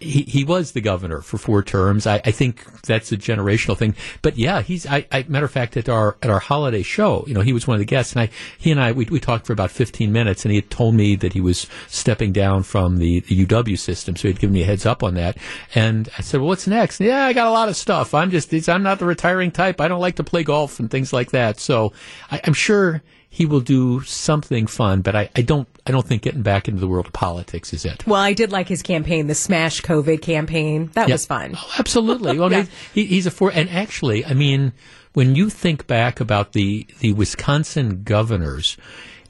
he, 0.01 0.23
he 0.23 0.43
was 0.43 0.73
the 0.73 0.81
governor 0.81 1.21
for 1.21 1.39
four 1.39 1.63
terms. 1.63 2.09
I, 2.09 2.17
I 2.25 2.33
think 2.33 2.65
that's 2.83 3.13
a 3.13 3.17
generational 3.17 3.77
thing. 3.79 3.95
But 4.21 4.37
yeah, 4.37 4.61
he's, 4.63 4.85
I, 4.85 5.07
I, 5.13 5.25
matter 5.29 5.45
of 5.45 5.53
fact, 5.53 5.77
at 5.77 5.89
our, 5.89 6.17
at 6.23 6.29
our 6.29 6.41
holiday 6.41 6.83
show, 6.83 7.23
you 7.29 7.35
know, 7.35 7.41
he 7.41 7.53
was 7.53 7.69
one 7.69 7.77
of 7.77 7.79
the 7.79 7.85
guests 7.85 8.13
and 8.15 8.23
I, 8.23 8.31
he 8.59 8.73
and 8.73 8.81
I, 8.81 8.91
we, 8.91 9.05
we 9.05 9.21
talked 9.21 9.47
for 9.47 9.53
about 9.53 9.71
15 9.71 10.11
minutes 10.11 10.45
and 10.45 10.51
he 10.51 10.57
had 10.57 10.71
told 10.71 10.97
me 10.97 11.15
that 11.15 11.35
he 11.35 11.41
was 11.41 11.69
stepping 11.87 12.33
down 12.33 12.65
from 12.65 12.97
the, 12.97 13.21
the 13.21 13.47
UW 13.47 13.79
system. 13.79 14.17
So 14.17 14.27
he'd 14.27 14.41
given 14.41 14.55
me 14.55 14.63
a 14.63 14.67
heads 14.67 14.87
up 14.87 15.05
on 15.05 15.15
that. 15.15 15.39
And 15.75 16.09
I 16.19 16.23
said, 16.23 16.41
well, 16.41 16.49
what's 16.49 16.67
next? 16.67 16.99
Yeah, 17.01 17.25
I 17.25 17.33
got 17.33 17.47
a 17.47 17.53
lot 17.53 17.69
of 17.69 17.77
stuff. 17.77 18.13
I'm 18.13 18.33
just, 18.33 18.53
I'm 18.69 18.83
not 18.83 18.99
the 18.99 19.07
retiring 19.07 19.53
type. 19.53 19.81
I 19.81 19.87
don't 19.87 20.01
like 20.01 20.17
to 20.17 20.25
play 20.25 20.43
golf 20.43 20.81
and 20.81 20.91
things 20.91 21.13
like 21.13 21.31
that. 21.31 21.61
So 21.61 21.93
I, 22.29 22.41
I'm 22.43 22.55
sure 22.55 23.05
he 23.37 23.45
will 23.45 23.61
do 23.61 24.01
something 24.01 24.67
fun, 24.67 25.03
but 25.03 25.15
I, 25.15 25.29
I 25.37 25.43
don't 25.43 25.69
I 25.87 25.91
don't 25.91 26.07
think 26.07 26.23
getting 26.23 26.41
back 26.41 26.69
into 26.69 26.81
the 26.81 26.89
world 26.89 27.05
of 27.07 27.13
politics 27.13 27.75
is 27.75 27.85
it. 27.85 28.07
Well, 28.07 28.19
I 28.19 28.33
did 28.33 28.51
like 28.51 28.67
his 28.67 28.83
campaign, 28.83 29.27
the 29.27 29.35
Smash 29.35 29.83
COVID 29.83 30.23
campaign. 30.23 30.91
That 30.95 31.09
Yeah. 31.09 31.15
was 31.17 31.27
fun. 31.27 31.53
Oh, 31.55 31.71
absolutely. 31.79 32.39
Well, 32.39 32.67
he, 32.95 33.05
he's 33.05 33.27
a 33.27 33.31
for, 33.31 33.51
and 33.53 33.69
actually, 33.69 34.25
I 34.25 34.33
mean, 34.33 34.73
when 35.13 35.35
you 35.35 35.51
think 35.51 35.87
back 35.87 36.19
about 36.19 36.53
the 36.55 36.87
the 37.01 37.13
Wisconsin 37.13 38.05
governors, 38.05 38.79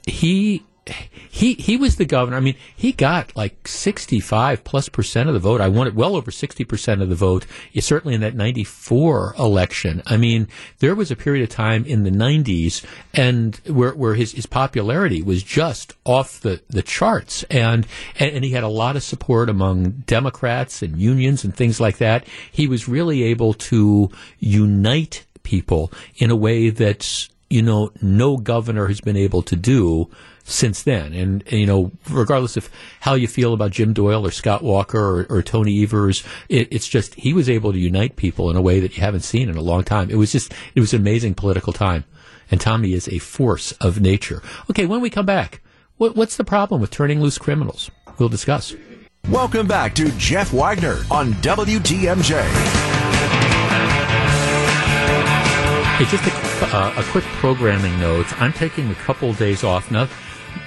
he. 0.05 0.63
He 1.29 1.53
he 1.53 1.77
was 1.77 1.97
the 1.97 2.05
governor. 2.05 2.37
I 2.37 2.39
mean, 2.39 2.55
he 2.75 2.91
got 2.91 3.35
like 3.35 3.67
sixty 3.67 4.19
five 4.19 4.63
plus 4.63 4.89
percent 4.89 5.29
of 5.29 5.33
the 5.33 5.39
vote. 5.39 5.61
I 5.61 5.67
won 5.67 5.87
it 5.87 5.95
well 5.95 6.15
over 6.15 6.31
sixty 6.31 6.63
percent 6.63 7.01
of 7.01 7.09
the 7.09 7.15
vote. 7.15 7.45
Certainly 7.79 8.15
in 8.15 8.21
that 8.21 8.35
ninety 8.35 8.63
four 8.63 9.35
election. 9.37 10.01
I 10.05 10.17
mean, 10.17 10.47
there 10.79 10.95
was 10.95 11.11
a 11.11 11.15
period 11.15 11.43
of 11.43 11.49
time 11.49 11.85
in 11.85 12.03
the 12.03 12.11
nineties 12.11 12.81
and 13.13 13.55
where 13.67 13.93
where 13.93 14.15
his, 14.15 14.31
his 14.33 14.45
popularity 14.45 15.21
was 15.21 15.43
just 15.43 15.93
off 16.05 16.39
the, 16.39 16.61
the 16.69 16.81
charts, 16.81 17.43
and, 17.43 17.85
and 18.19 18.35
and 18.35 18.43
he 18.43 18.51
had 18.51 18.63
a 18.63 18.67
lot 18.69 18.95
of 18.95 19.03
support 19.03 19.49
among 19.49 19.91
Democrats 20.05 20.81
and 20.81 20.99
unions 20.99 21.43
and 21.43 21.55
things 21.55 21.79
like 21.79 21.97
that. 21.97 22.25
He 22.51 22.67
was 22.67 22.87
really 22.87 23.23
able 23.23 23.53
to 23.53 24.09
unite 24.39 25.25
people 25.43 25.91
in 26.17 26.29
a 26.29 26.35
way 26.35 26.69
that 26.69 27.27
you 27.49 27.61
know 27.61 27.91
no 28.01 28.37
governor 28.37 28.87
has 28.87 29.01
been 29.01 29.17
able 29.17 29.41
to 29.41 29.55
do 29.55 30.09
since 30.47 30.83
then. 30.83 31.13
And, 31.13 31.43
and, 31.47 31.59
you 31.59 31.65
know, 31.65 31.91
regardless 32.09 32.57
of 32.57 32.69
how 33.01 33.13
you 33.13 33.27
feel 33.27 33.53
about 33.53 33.71
Jim 33.71 33.93
Doyle 33.93 34.25
or 34.25 34.31
Scott 34.31 34.63
Walker 34.63 34.97
or, 34.97 35.27
or 35.29 35.43
Tony 35.43 35.83
Evers, 35.83 36.23
it, 36.49 36.69
it's 36.71 36.87
just 36.87 37.13
he 37.15 37.33
was 37.33 37.49
able 37.49 37.73
to 37.73 37.79
unite 37.79 38.15
people 38.15 38.49
in 38.49 38.55
a 38.55 38.61
way 38.61 38.79
that 38.79 38.95
you 38.95 39.03
haven't 39.03 39.21
seen 39.21 39.49
in 39.49 39.57
a 39.57 39.61
long 39.61 39.83
time. 39.83 40.09
It 40.09 40.15
was 40.15 40.31
just 40.31 40.53
it 40.73 40.79
was 40.79 40.93
an 40.93 41.01
amazing 41.01 41.35
political 41.35 41.73
time. 41.73 42.05
And 42.49 42.61
Tommy 42.61 42.93
is 42.93 43.09
a 43.09 43.19
force 43.19 43.73
of 43.73 43.99
nature. 43.99 44.41
Okay, 44.71 44.85
when 44.85 45.01
we 45.01 45.09
come 45.09 45.25
back, 45.25 45.61
what, 45.97 46.15
what's 46.15 46.37
the 46.37 46.45
problem 46.45 46.79
with 46.79 46.91
turning 46.91 47.19
loose 47.21 47.37
criminals? 47.37 47.91
We'll 48.17 48.29
discuss. 48.29 48.73
Welcome 49.29 49.67
back 49.67 49.93
to 49.95 50.09
Jeff 50.17 50.53
Wagner 50.53 50.99
on 51.11 51.33
WTMJ. 51.33 52.41
Hey, 55.97 56.05
just 56.05 56.25
a, 56.25 56.77
uh, 56.77 56.93
a 56.95 57.03
quick 57.11 57.25
programming 57.25 57.99
note. 57.99 58.39
I'm 58.39 58.53
taking 58.53 58.89
a 58.91 58.95
couple 58.95 59.33
days 59.33 59.65
off. 59.65 59.91
No, 59.91 60.07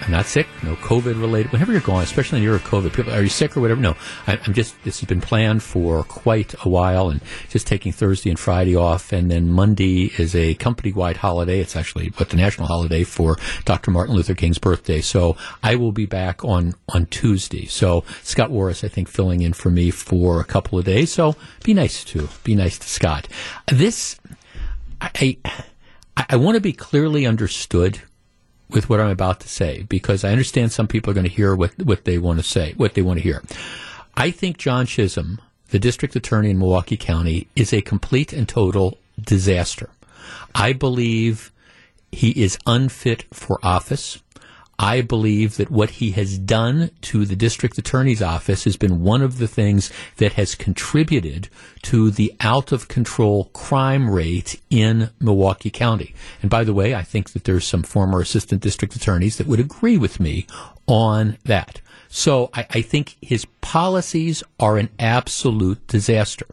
I'm 0.03 0.11
not 0.11 0.27
sick. 0.27 0.47
No 0.63 0.77
COVID 0.77 1.21
related. 1.21 1.53
Whenever 1.53 1.73
you're 1.73 1.81
gone, 1.81 2.03
especially 2.03 2.39
in 2.39 2.43
the 2.43 2.47
year 2.47 2.57
of 2.57 2.65
COVID, 2.65 2.93
people 2.93 3.13
are 3.13 3.23
you 3.23 3.29
sick 3.29 3.57
or 3.57 3.61
whatever? 3.61 3.81
No, 3.81 3.97
I, 4.27 4.39
I'm 4.45 4.55
just. 4.55 4.83
This 4.85 5.01
has 5.01 5.09
been 5.09 5.21
planned 5.21 5.63
for 5.63 6.05
quite 6.05 6.55
a 6.65 6.69
while, 6.69 7.11
and 7.11 7.21
just 7.49 7.67
taking 7.67 7.93
Thursday 7.93 8.31
and 8.31 8.39
Friday 8.39 8.75
off, 8.77 9.13
and 9.13 9.31
then 9.31 9.49
Monday 9.49 10.13
is 10.19 10.35
a 10.35 10.55
company-wide 10.55 11.19
holiday. 11.19 11.61
It's 11.61 11.77
actually 11.77 12.09
what 12.17 12.31
the 12.31 12.37
national 12.37 12.67
holiday 12.67 13.05
for 13.05 13.37
Dr. 13.65 13.91
Martin 13.91 14.15
Luther 14.15 14.35
King's 14.35 14.59
birthday. 14.59 15.01
So 15.01 15.37
I 15.63 15.77
will 15.77 15.93
be 15.93 16.07
back 16.07 16.45
on 16.45 16.75
on 16.89 17.07
Tuesday. 17.07 17.67
So 17.67 18.05
Scott 18.23 18.51
Warris, 18.51 18.85
I 18.85 18.89
think, 18.89 19.09
filling 19.09 19.43
in 19.43 19.53
for 19.53 19.71
me 19.71 19.91
for 19.91 20.41
a 20.41 20.45
couple 20.45 20.79
of 20.79 20.85
days. 20.85 21.13
So 21.13 21.37
be 21.65 21.75
nice 21.75 22.05
to 22.05 22.29
be 22.45 22.55
nice 22.55 22.79
to 22.79 22.89
Scott. 22.89 23.29
This 23.67 24.19
I, 25.01 25.39
I, 26.17 26.27
I 26.31 26.37
want 26.37 26.57
to 26.57 26.61
be 26.61 26.73
clearly 26.73 27.27
understood 27.27 28.01
with 28.75 28.89
what 28.89 29.01
I'm 29.01 29.11
about 29.11 29.41
to 29.41 29.49
say 29.49 29.83
because 29.89 30.25
I 30.25 30.31
understand 30.31 30.73
some 30.73 30.89
people 30.89 31.11
are 31.11 31.15
going 31.15 31.27
to 31.27 31.33
hear 31.33 31.55
what, 31.55 31.77
what 31.79 32.05
they 32.05 32.19
want 32.19 32.39
to 32.39 32.45
say, 32.45 32.75
what 32.77 32.95
they 32.95 33.03
want 33.03 33.19
to 33.19 33.23
hear. 33.23 33.43
I 34.17 34.31
think 34.31 34.59
John 34.59 34.87
Chisholm, 34.87 35.41
the 35.71 35.79
district 35.79 36.17
attorney 36.17 36.51
in 36.51 36.59
Milwaukee 36.59 36.97
County, 36.97 37.49
is 37.55 37.73
a 37.73 37.81
complete 37.81 38.33
and 38.33 38.49
total 38.49 38.99
disaster. 39.21 39.91
I 40.55 40.73
believe 40.73 41.53
he 42.13 42.31
is 42.31 42.59
unfit 42.67 43.25
for 43.33 43.59
office. 43.63 44.21
I 44.83 45.03
believe 45.03 45.59
that 45.59 45.71
what 45.71 45.91
he 45.91 46.13
has 46.13 46.39
done 46.39 46.91
to 47.03 47.27
the 47.27 47.37
district 47.37 47.77
attorney's 47.77 48.23
office 48.23 48.65
has 48.65 48.79
been 48.79 49.03
one 49.03 49.21
of 49.21 49.37
the 49.37 49.47
things 49.47 49.91
that 50.17 50.33
has 50.33 50.55
contributed 50.55 51.51
to 51.83 52.11
the 52.11 52.33
out 52.41 52.73
of 52.73 52.89
control 52.89 53.51
crime 53.53 54.09
rate 54.09 54.59
in 54.71 55.11
Milwaukee 55.21 55.69
County. 55.69 56.15
And 56.41 56.51
by 56.51 56.65
the 56.65 56.73
way, 56.73 56.95
I 56.95 57.03
think 57.03 57.33
that 57.33 57.45
there's 57.45 57.67
some 57.67 57.83
former 57.83 58.23
assistant 58.23 58.63
district 58.63 58.97
attorneys 58.97 59.37
that 59.37 59.47
would 59.47 59.61
agree 59.61 59.99
with 59.99 60.19
me 60.19 60.47
on 60.87 61.37
that. 61.45 61.83
So 62.09 62.49
I, 62.55 62.67
I 62.71 62.81
think 62.81 63.19
his 63.21 63.45
policies 63.61 64.43
are 64.59 64.79
an 64.79 64.89
absolute 64.99 65.87
disaster. 65.89 66.47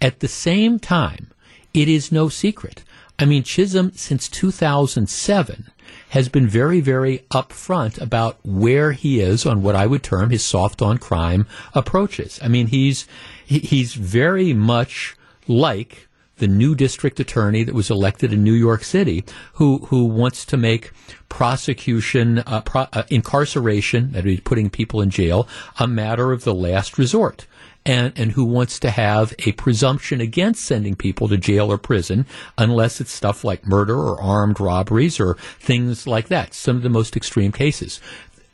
At 0.00 0.18
the 0.18 0.26
same 0.26 0.80
time, 0.80 1.30
it 1.72 1.88
is 1.88 2.10
no 2.10 2.28
secret. 2.28 2.82
I 3.18 3.24
mean, 3.24 3.42
Chisholm, 3.42 3.92
since 3.94 4.28
2007, 4.28 5.70
has 6.10 6.28
been 6.28 6.46
very, 6.46 6.80
very 6.80 7.20
upfront 7.30 8.00
about 8.00 8.38
where 8.44 8.92
he 8.92 9.20
is 9.20 9.46
on 9.46 9.62
what 9.62 9.76
I 9.76 9.86
would 9.86 10.02
term 10.02 10.30
his 10.30 10.44
soft 10.44 10.82
on 10.82 10.98
crime 10.98 11.46
approaches. 11.74 12.38
I 12.42 12.48
mean, 12.48 12.68
he's, 12.68 13.06
he's 13.46 13.94
very 13.94 14.52
much 14.52 15.16
like 15.46 16.08
the 16.36 16.48
new 16.48 16.74
district 16.74 17.20
attorney 17.20 17.62
that 17.62 17.74
was 17.74 17.90
elected 17.90 18.32
in 18.32 18.42
New 18.42 18.52
York 18.52 18.82
City, 18.82 19.24
who 19.54 19.78
who 19.86 20.06
wants 20.06 20.44
to 20.46 20.56
make 20.56 20.90
prosecution, 21.28 22.40
uh, 22.40 22.62
pro- 22.62 22.88
uh, 22.92 23.04
incarceration, 23.10 24.10
that 24.10 24.26
is 24.26 24.40
putting 24.40 24.68
people 24.68 25.00
in 25.00 25.08
jail, 25.08 25.46
a 25.78 25.86
matter 25.86 26.32
of 26.32 26.42
the 26.42 26.54
last 26.54 26.98
resort. 26.98 27.46
And, 27.84 28.12
and 28.16 28.30
who 28.30 28.44
wants 28.44 28.78
to 28.80 28.90
have 28.90 29.34
a 29.44 29.52
presumption 29.52 30.20
against 30.20 30.64
sending 30.64 30.94
people 30.94 31.26
to 31.28 31.36
jail 31.36 31.72
or 31.72 31.78
prison 31.78 32.26
unless 32.56 33.00
it's 33.00 33.10
stuff 33.10 33.42
like 33.42 33.66
murder 33.66 33.98
or 33.98 34.22
armed 34.22 34.60
robberies 34.60 35.18
or 35.18 35.34
things 35.58 36.06
like 36.06 36.28
that. 36.28 36.54
Some 36.54 36.76
of 36.76 36.82
the 36.82 36.88
most 36.88 37.16
extreme 37.16 37.50
cases. 37.50 38.00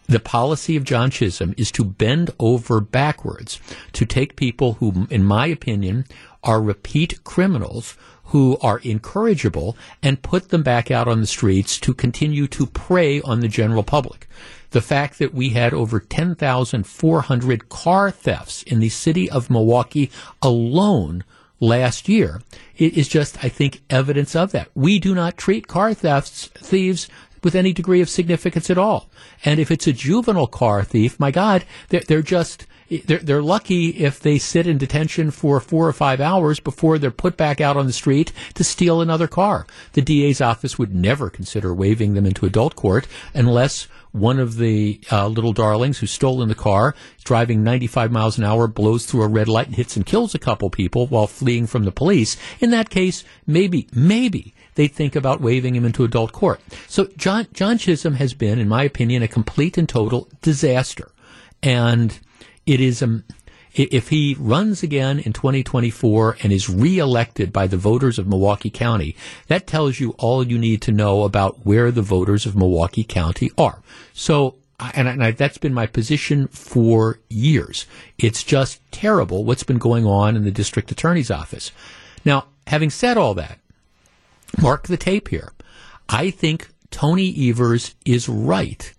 The 0.06 0.18
policy 0.18 0.74
of 0.74 0.84
John 0.84 1.10
Chisholm 1.10 1.54
is 1.58 1.70
to 1.72 1.84
bend 1.84 2.30
over 2.38 2.80
backwards 2.80 3.60
to 3.92 4.06
take 4.06 4.36
people 4.36 4.74
who, 4.74 5.06
in 5.10 5.22
my 5.22 5.46
opinion, 5.46 6.06
are 6.42 6.62
repeat 6.62 7.22
criminals 7.24 7.94
who 8.24 8.56
are 8.62 8.78
incorrigible 8.78 9.76
and 10.02 10.22
put 10.22 10.48
them 10.48 10.62
back 10.62 10.90
out 10.90 11.08
on 11.08 11.20
the 11.20 11.26
streets 11.26 11.78
to 11.80 11.92
continue 11.92 12.46
to 12.46 12.66
prey 12.66 13.20
on 13.20 13.40
the 13.40 13.48
general 13.48 13.82
public. 13.82 14.26
The 14.70 14.80
fact 14.82 15.18
that 15.18 15.32
we 15.34 15.50
had 15.50 15.72
over 15.72 15.98
10,400 16.00 17.68
car 17.68 18.10
thefts 18.10 18.62
in 18.64 18.80
the 18.80 18.88
city 18.88 19.30
of 19.30 19.50
Milwaukee 19.50 20.10
alone 20.42 21.24
last 21.60 22.08
year 22.08 22.40
i- 22.78 22.84
is 22.84 23.08
just, 23.08 23.42
I 23.44 23.48
think, 23.48 23.80
evidence 23.90 24.36
of 24.36 24.52
that. 24.52 24.68
We 24.74 24.98
do 24.98 25.14
not 25.14 25.36
treat 25.36 25.66
car 25.68 25.94
thefts, 25.94 26.46
thieves, 26.58 27.08
with 27.42 27.54
any 27.54 27.72
degree 27.72 28.00
of 28.00 28.08
significance 28.08 28.68
at 28.68 28.78
all. 28.78 29.08
And 29.44 29.60
if 29.60 29.70
it's 29.70 29.86
a 29.86 29.92
juvenile 29.92 30.48
car 30.48 30.82
thief, 30.82 31.18
my 31.20 31.30
God, 31.30 31.64
they're, 31.88 32.00
they're 32.00 32.20
just, 32.22 32.66
they're, 33.06 33.18
they're 33.18 33.42
lucky 33.42 33.90
if 33.90 34.18
they 34.18 34.38
sit 34.38 34.66
in 34.66 34.76
detention 34.76 35.30
for 35.30 35.60
four 35.60 35.86
or 35.86 35.92
five 35.92 36.20
hours 36.20 36.58
before 36.58 36.98
they're 36.98 37.12
put 37.12 37.36
back 37.36 37.60
out 37.60 37.76
on 37.76 37.86
the 37.86 37.92
street 37.92 38.32
to 38.54 38.64
steal 38.64 39.00
another 39.00 39.28
car. 39.28 39.66
The 39.92 40.02
DA's 40.02 40.40
office 40.40 40.78
would 40.80 40.92
never 40.94 41.30
consider 41.30 41.72
waiving 41.72 42.14
them 42.14 42.26
into 42.26 42.44
adult 42.44 42.74
court 42.74 43.06
unless 43.34 43.86
one 44.12 44.38
of 44.38 44.56
the 44.56 45.00
uh, 45.10 45.28
little 45.28 45.52
darlings 45.52 45.98
who's 45.98 46.10
stolen 46.10 46.48
the 46.48 46.54
car, 46.54 46.94
driving 47.24 47.62
95 47.62 48.10
miles 48.10 48.38
an 48.38 48.44
hour, 48.44 48.66
blows 48.66 49.06
through 49.06 49.22
a 49.22 49.28
red 49.28 49.48
light 49.48 49.66
and 49.66 49.76
hits 49.76 49.96
and 49.96 50.06
kills 50.06 50.34
a 50.34 50.38
couple 50.38 50.70
people 50.70 51.06
while 51.06 51.26
fleeing 51.26 51.66
from 51.66 51.84
the 51.84 51.92
police. 51.92 52.36
In 52.60 52.70
that 52.70 52.90
case, 52.90 53.24
maybe, 53.46 53.88
maybe 53.92 54.54
they'd 54.74 54.88
think 54.88 55.16
about 55.16 55.40
waiving 55.40 55.74
him 55.74 55.84
into 55.84 56.04
adult 56.04 56.32
court. 56.32 56.60
So 56.86 57.08
John, 57.16 57.46
John 57.52 57.78
Chisholm 57.78 58.14
has 58.14 58.34
been, 58.34 58.58
in 58.58 58.68
my 58.68 58.84
opinion, 58.84 59.22
a 59.22 59.28
complete 59.28 59.76
and 59.76 59.88
total 59.88 60.28
disaster. 60.42 61.10
And 61.62 62.18
it 62.66 62.80
is, 62.80 63.02
um, 63.02 63.24
if 63.78 64.08
he 64.08 64.36
runs 64.38 64.82
again 64.82 65.18
in 65.18 65.32
2024 65.32 66.38
and 66.42 66.52
is 66.52 66.68
reelected 66.68 67.52
by 67.52 67.66
the 67.66 67.76
voters 67.76 68.18
of 68.18 68.26
Milwaukee 68.26 68.70
County, 68.70 69.14
that 69.46 69.66
tells 69.66 70.00
you 70.00 70.10
all 70.18 70.46
you 70.46 70.58
need 70.58 70.82
to 70.82 70.92
know 70.92 71.22
about 71.22 71.64
where 71.64 71.90
the 71.90 72.02
voters 72.02 72.44
of 72.46 72.56
Milwaukee 72.56 73.04
County 73.04 73.50
are. 73.56 73.80
So, 74.12 74.56
and, 74.80 75.08
I- 75.08 75.12
and 75.12 75.24
I, 75.24 75.30
that's 75.32 75.58
been 75.58 75.74
my 75.74 75.86
position 75.86 76.48
for 76.48 77.20
years. 77.28 77.86
It's 78.18 78.42
just 78.42 78.80
terrible 78.90 79.44
what's 79.44 79.62
been 79.64 79.78
going 79.78 80.06
on 80.06 80.36
in 80.36 80.44
the 80.44 80.50
district 80.50 80.90
attorney's 80.90 81.30
office. 81.30 81.70
Now, 82.24 82.46
having 82.66 82.90
said 82.90 83.16
all 83.16 83.34
that, 83.34 83.58
mark 84.60 84.88
the 84.88 84.96
tape 84.96 85.28
here. 85.28 85.52
I 86.08 86.30
think 86.30 86.68
Tony 86.90 87.48
Evers 87.50 87.94
is 88.04 88.28
right 88.28 88.92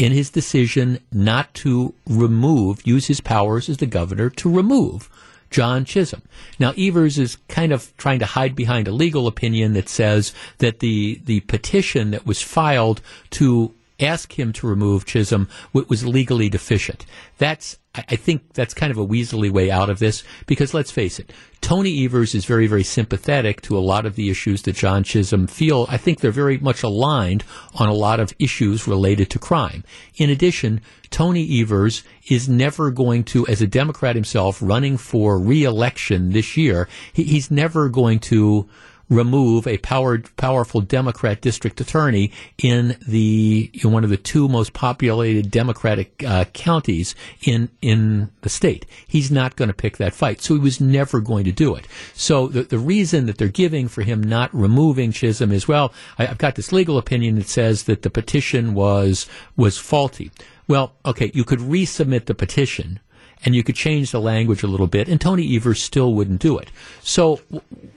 in 0.00 0.12
his 0.12 0.30
decision 0.30 0.98
not 1.12 1.52
to 1.52 1.94
remove, 2.06 2.86
use 2.86 3.06
his 3.06 3.20
powers 3.20 3.68
as 3.68 3.76
the 3.76 3.86
governor 3.86 4.30
to 4.30 4.50
remove 4.50 5.10
John 5.50 5.84
Chisholm. 5.84 6.22
Now, 6.58 6.72
Evers 6.78 7.18
is 7.18 7.36
kind 7.48 7.72
of 7.72 7.94
trying 7.96 8.20
to 8.20 8.26
hide 8.26 8.56
behind 8.56 8.88
a 8.88 8.92
legal 8.92 9.26
opinion 9.26 9.74
that 9.74 9.88
says 9.88 10.32
that 10.58 10.78
the, 10.78 11.20
the 11.24 11.40
petition 11.40 12.12
that 12.12 12.24
was 12.24 12.40
filed 12.40 13.02
to 13.30 13.74
ask 14.00 14.38
him 14.38 14.52
to 14.54 14.66
remove 14.66 15.04
Chisholm 15.04 15.48
what 15.72 15.88
was 15.88 16.06
legally 16.06 16.48
deficient. 16.48 17.06
That's, 17.38 17.78
I 17.94 18.16
think 18.16 18.52
that's 18.54 18.74
kind 18.74 18.90
of 18.90 18.98
a 18.98 19.06
weaselly 19.06 19.50
way 19.50 19.70
out 19.70 19.90
of 19.90 19.98
this 19.98 20.22
because 20.46 20.72
let's 20.72 20.90
face 20.90 21.18
it, 21.18 21.32
Tony 21.60 22.04
Evers 22.04 22.34
is 22.34 22.44
very, 22.44 22.66
very 22.66 22.84
sympathetic 22.84 23.60
to 23.62 23.76
a 23.76 23.80
lot 23.80 24.06
of 24.06 24.14
the 24.14 24.30
issues 24.30 24.62
that 24.62 24.76
John 24.76 25.02
Chisholm 25.02 25.46
feel. 25.46 25.86
I 25.88 25.96
think 25.96 26.20
they're 26.20 26.30
very 26.30 26.58
much 26.58 26.82
aligned 26.82 27.44
on 27.74 27.88
a 27.88 27.94
lot 27.94 28.20
of 28.20 28.32
issues 28.38 28.86
related 28.86 29.28
to 29.30 29.38
crime. 29.38 29.84
In 30.16 30.30
addition, 30.30 30.80
Tony 31.10 31.60
Evers 31.60 32.04
is 32.28 32.48
never 32.48 32.90
going 32.90 33.24
to, 33.24 33.46
as 33.48 33.60
a 33.60 33.66
Democrat 33.66 34.14
himself, 34.14 34.58
running 34.62 34.96
for 34.96 35.38
reelection 35.38 36.30
this 36.32 36.56
year, 36.56 36.88
he, 37.12 37.24
he's 37.24 37.50
never 37.50 37.88
going 37.88 38.20
to 38.20 38.68
remove 39.10 39.66
a 39.66 39.76
powered, 39.78 40.34
powerful 40.36 40.80
Democrat 40.80 41.42
district 41.42 41.80
attorney 41.80 42.32
in 42.56 42.96
the 43.06 43.70
in 43.74 43.92
one 43.92 44.04
of 44.04 44.10
the 44.10 44.16
two 44.16 44.48
most 44.48 44.72
populated 44.72 45.50
Democratic 45.50 46.24
uh, 46.24 46.44
counties 46.54 47.14
in 47.42 47.68
in 47.82 48.30
the 48.40 48.48
state. 48.48 48.86
He's 49.06 49.30
not 49.30 49.56
going 49.56 49.68
to 49.68 49.74
pick 49.74 49.98
that 49.98 50.14
fight, 50.14 50.40
so 50.40 50.54
he 50.54 50.60
was 50.60 50.80
never 50.80 51.20
going 51.20 51.44
to 51.44 51.52
do 51.52 51.74
it. 51.74 51.86
So 52.14 52.46
the 52.46 52.62
the 52.62 52.78
reason 52.78 53.26
that 53.26 53.36
they're 53.36 53.48
giving 53.48 53.88
for 53.88 54.02
him 54.02 54.22
not 54.22 54.54
removing 54.54 55.12
Chisholm 55.12 55.52
is 55.52 55.68
well, 55.68 55.92
I, 56.18 56.28
I've 56.28 56.38
got 56.38 56.54
this 56.54 56.72
legal 56.72 56.96
opinion 56.96 57.34
that 57.34 57.48
says 57.48 57.82
that 57.84 58.02
the 58.02 58.10
petition 58.10 58.74
was 58.74 59.26
was 59.56 59.76
faulty. 59.76 60.30
Well, 60.68 60.94
okay, 61.04 61.32
you 61.34 61.42
could 61.42 61.58
resubmit 61.58 62.26
the 62.26 62.34
petition 62.34 63.00
and 63.44 63.54
you 63.54 63.62
could 63.62 63.74
change 63.74 64.10
the 64.10 64.20
language 64.20 64.62
a 64.62 64.66
little 64.66 64.86
bit, 64.86 65.08
and 65.08 65.20
Tony 65.20 65.56
Evers 65.56 65.82
still 65.82 66.12
wouldn't 66.14 66.40
do 66.40 66.58
it. 66.58 66.70
So, 67.02 67.40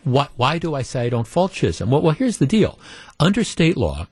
wh- 0.03 0.31
why 0.37 0.57
do 0.57 0.73
I 0.75 0.81
say 0.81 1.05
I 1.05 1.09
don't 1.09 1.27
fault 1.27 1.51
Chisholm? 1.51 1.91
Well, 1.91 2.01
well, 2.01 2.15
here's 2.15 2.37
the 2.37 2.45
deal. 2.45 2.79
Under 3.19 3.43
state 3.43 3.77
law, 3.77 4.07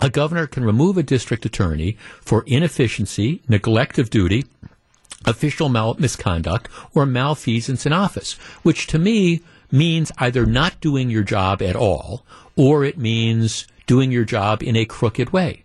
a 0.00 0.10
governor 0.10 0.46
can 0.46 0.64
remove 0.64 0.96
a 0.96 1.02
district 1.02 1.44
attorney 1.44 1.96
for 2.20 2.44
inefficiency, 2.46 3.42
neglect 3.48 3.98
of 3.98 4.10
duty, 4.10 4.46
official 5.24 5.68
mal- 5.68 5.96
misconduct, 5.98 6.68
or 6.94 7.06
malfeasance 7.06 7.86
in 7.86 7.92
office, 7.92 8.34
which 8.62 8.86
to 8.88 8.98
me 8.98 9.42
means 9.70 10.12
either 10.18 10.46
not 10.46 10.80
doing 10.80 11.10
your 11.10 11.22
job 11.22 11.60
at 11.62 11.76
all, 11.76 12.24
or 12.56 12.84
it 12.84 12.98
means 12.98 13.66
doing 13.86 14.10
your 14.10 14.24
job 14.24 14.62
in 14.62 14.76
a 14.76 14.84
crooked 14.84 15.32
way. 15.32 15.64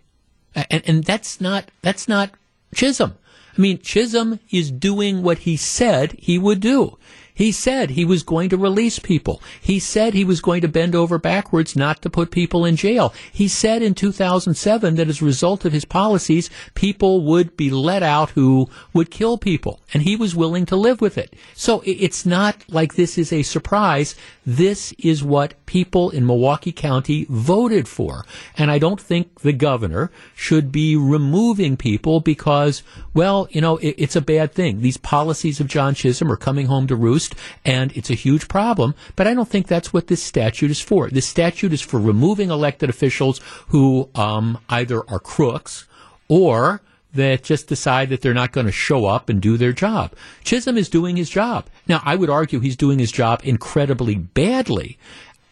And, 0.54 0.82
and 0.86 1.04
that's 1.04 1.40
not, 1.40 1.70
that's 1.82 2.06
not 2.06 2.30
Chisholm. 2.74 3.14
I 3.56 3.60
mean, 3.60 3.78
Chisholm 3.80 4.40
is 4.50 4.70
doing 4.70 5.22
what 5.22 5.38
he 5.38 5.56
said 5.56 6.12
he 6.18 6.38
would 6.38 6.60
do. 6.60 6.98
He 7.36 7.50
said 7.50 7.90
he 7.90 8.04
was 8.04 8.22
going 8.22 8.48
to 8.50 8.56
release 8.56 9.00
people. 9.00 9.42
He 9.60 9.80
said 9.80 10.14
he 10.14 10.24
was 10.24 10.40
going 10.40 10.60
to 10.60 10.68
bend 10.68 10.94
over 10.94 11.18
backwards 11.18 11.74
not 11.74 12.00
to 12.02 12.10
put 12.10 12.30
people 12.30 12.64
in 12.64 12.76
jail. 12.76 13.12
He 13.32 13.48
said 13.48 13.82
in 13.82 13.94
2007 13.94 14.94
that 14.94 15.08
as 15.08 15.20
a 15.20 15.24
result 15.24 15.64
of 15.64 15.72
his 15.72 15.84
policies, 15.84 16.48
people 16.74 17.22
would 17.22 17.56
be 17.56 17.70
let 17.70 18.04
out 18.04 18.30
who 18.30 18.70
would 18.92 19.10
kill 19.10 19.36
people. 19.36 19.80
And 19.92 20.04
he 20.04 20.14
was 20.14 20.36
willing 20.36 20.64
to 20.66 20.76
live 20.76 21.00
with 21.00 21.18
it. 21.18 21.34
So 21.54 21.82
it's 21.84 22.24
not 22.24 22.64
like 22.68 22.94
this 22.94 23.18
is 23.18 23.32
a 23.32 23.42
surprise. 23.42 24.14
This 24.46 24.92
is 24.92 25.24
what 25.24 25.54
people 25.66 26.10
in 26.10 26.26
Milwaukee 26.26 26.70
County 26.70 27.26
voted 27.28 27.88
for. 27.88 28.24
And 28.56 28.70
I 28.70 28.78
don't 28.78 29.00
think 29.00 29.40
the 29.40 29.52
governor 29.52 30.12
should 30.36 30.70
be 30.70 30.96
removing 30.96 31.76
people 31.76 32.20
because, 32.20 32.84
well, 33.12 33.48
you 33.50 33.60
know, 33.60 33.78
it, 33.78 33.96
it's 33.98 34.14
a 34.14 34.20
bad 34.20 34.52
thing. 34.52 34.82
These 34.82 34.98
policies 34.98 35.58
of 35.58 35.66
John 35.66 35.94
Chisholm 35.94 36.30
are 36.30 36.36
coming 36.36 36.66
home 36.66 36.86
to 36.86 36.94
roost 36.94 37.23
and 37.64 37.92
it's 37.96 38.10
a 38.10 38.14
huge 38.14 38.48
problem. 38.48 38.94
But 39.16 39.26
I 39.26 39.34
don't 39.34 39.48
think 39.48 39.66
that's 39.66 39.92
what 39.92 40.08
this 40.08 40.22
statute 40.22 40.70
is 40.70 40.80
for. 40.80 41.08
This 41.08 41.26
statute 41.26 41.72
is 41.72 41.80
for 41.80 42.00
removing 42.00 42.50
elected 42.50 42.90
officials 42.90 43.40
who 43.68 44.08
um, 44.14 44.58
either 44.68 45.08
are 45.08 45.20
crooks 45.20 45.86
or 46.28 46.80
that 47.14 47.44
just 47.44 47.68
decide 47.68 48.08
that 48.08 48.20
they're 48.20 48.34
not 48.34 48.52
going 48.52 48.66
to 48.66 48.72
show 48.72 49.06
up 49.06 49.28
and 49.28 49.40
do 49.40 49.56
their 49.56 49.72
job. 49.72 50.12
Chisholm 50.42 50.76
is 50.76 50.88
doing 50.88 51.16
his 51.16 51.30
job. 51.30 51.66
Now, 51.86 52.02
I 52.04 52.16
would 52.16 52.30
argue 52.30 52.60
he's 52.60 52.76
doing 52.76 52.98
his 52.98 53.12
job 53.12 53.40
incredibly 53.44 54.16
badly. 54.16 54.98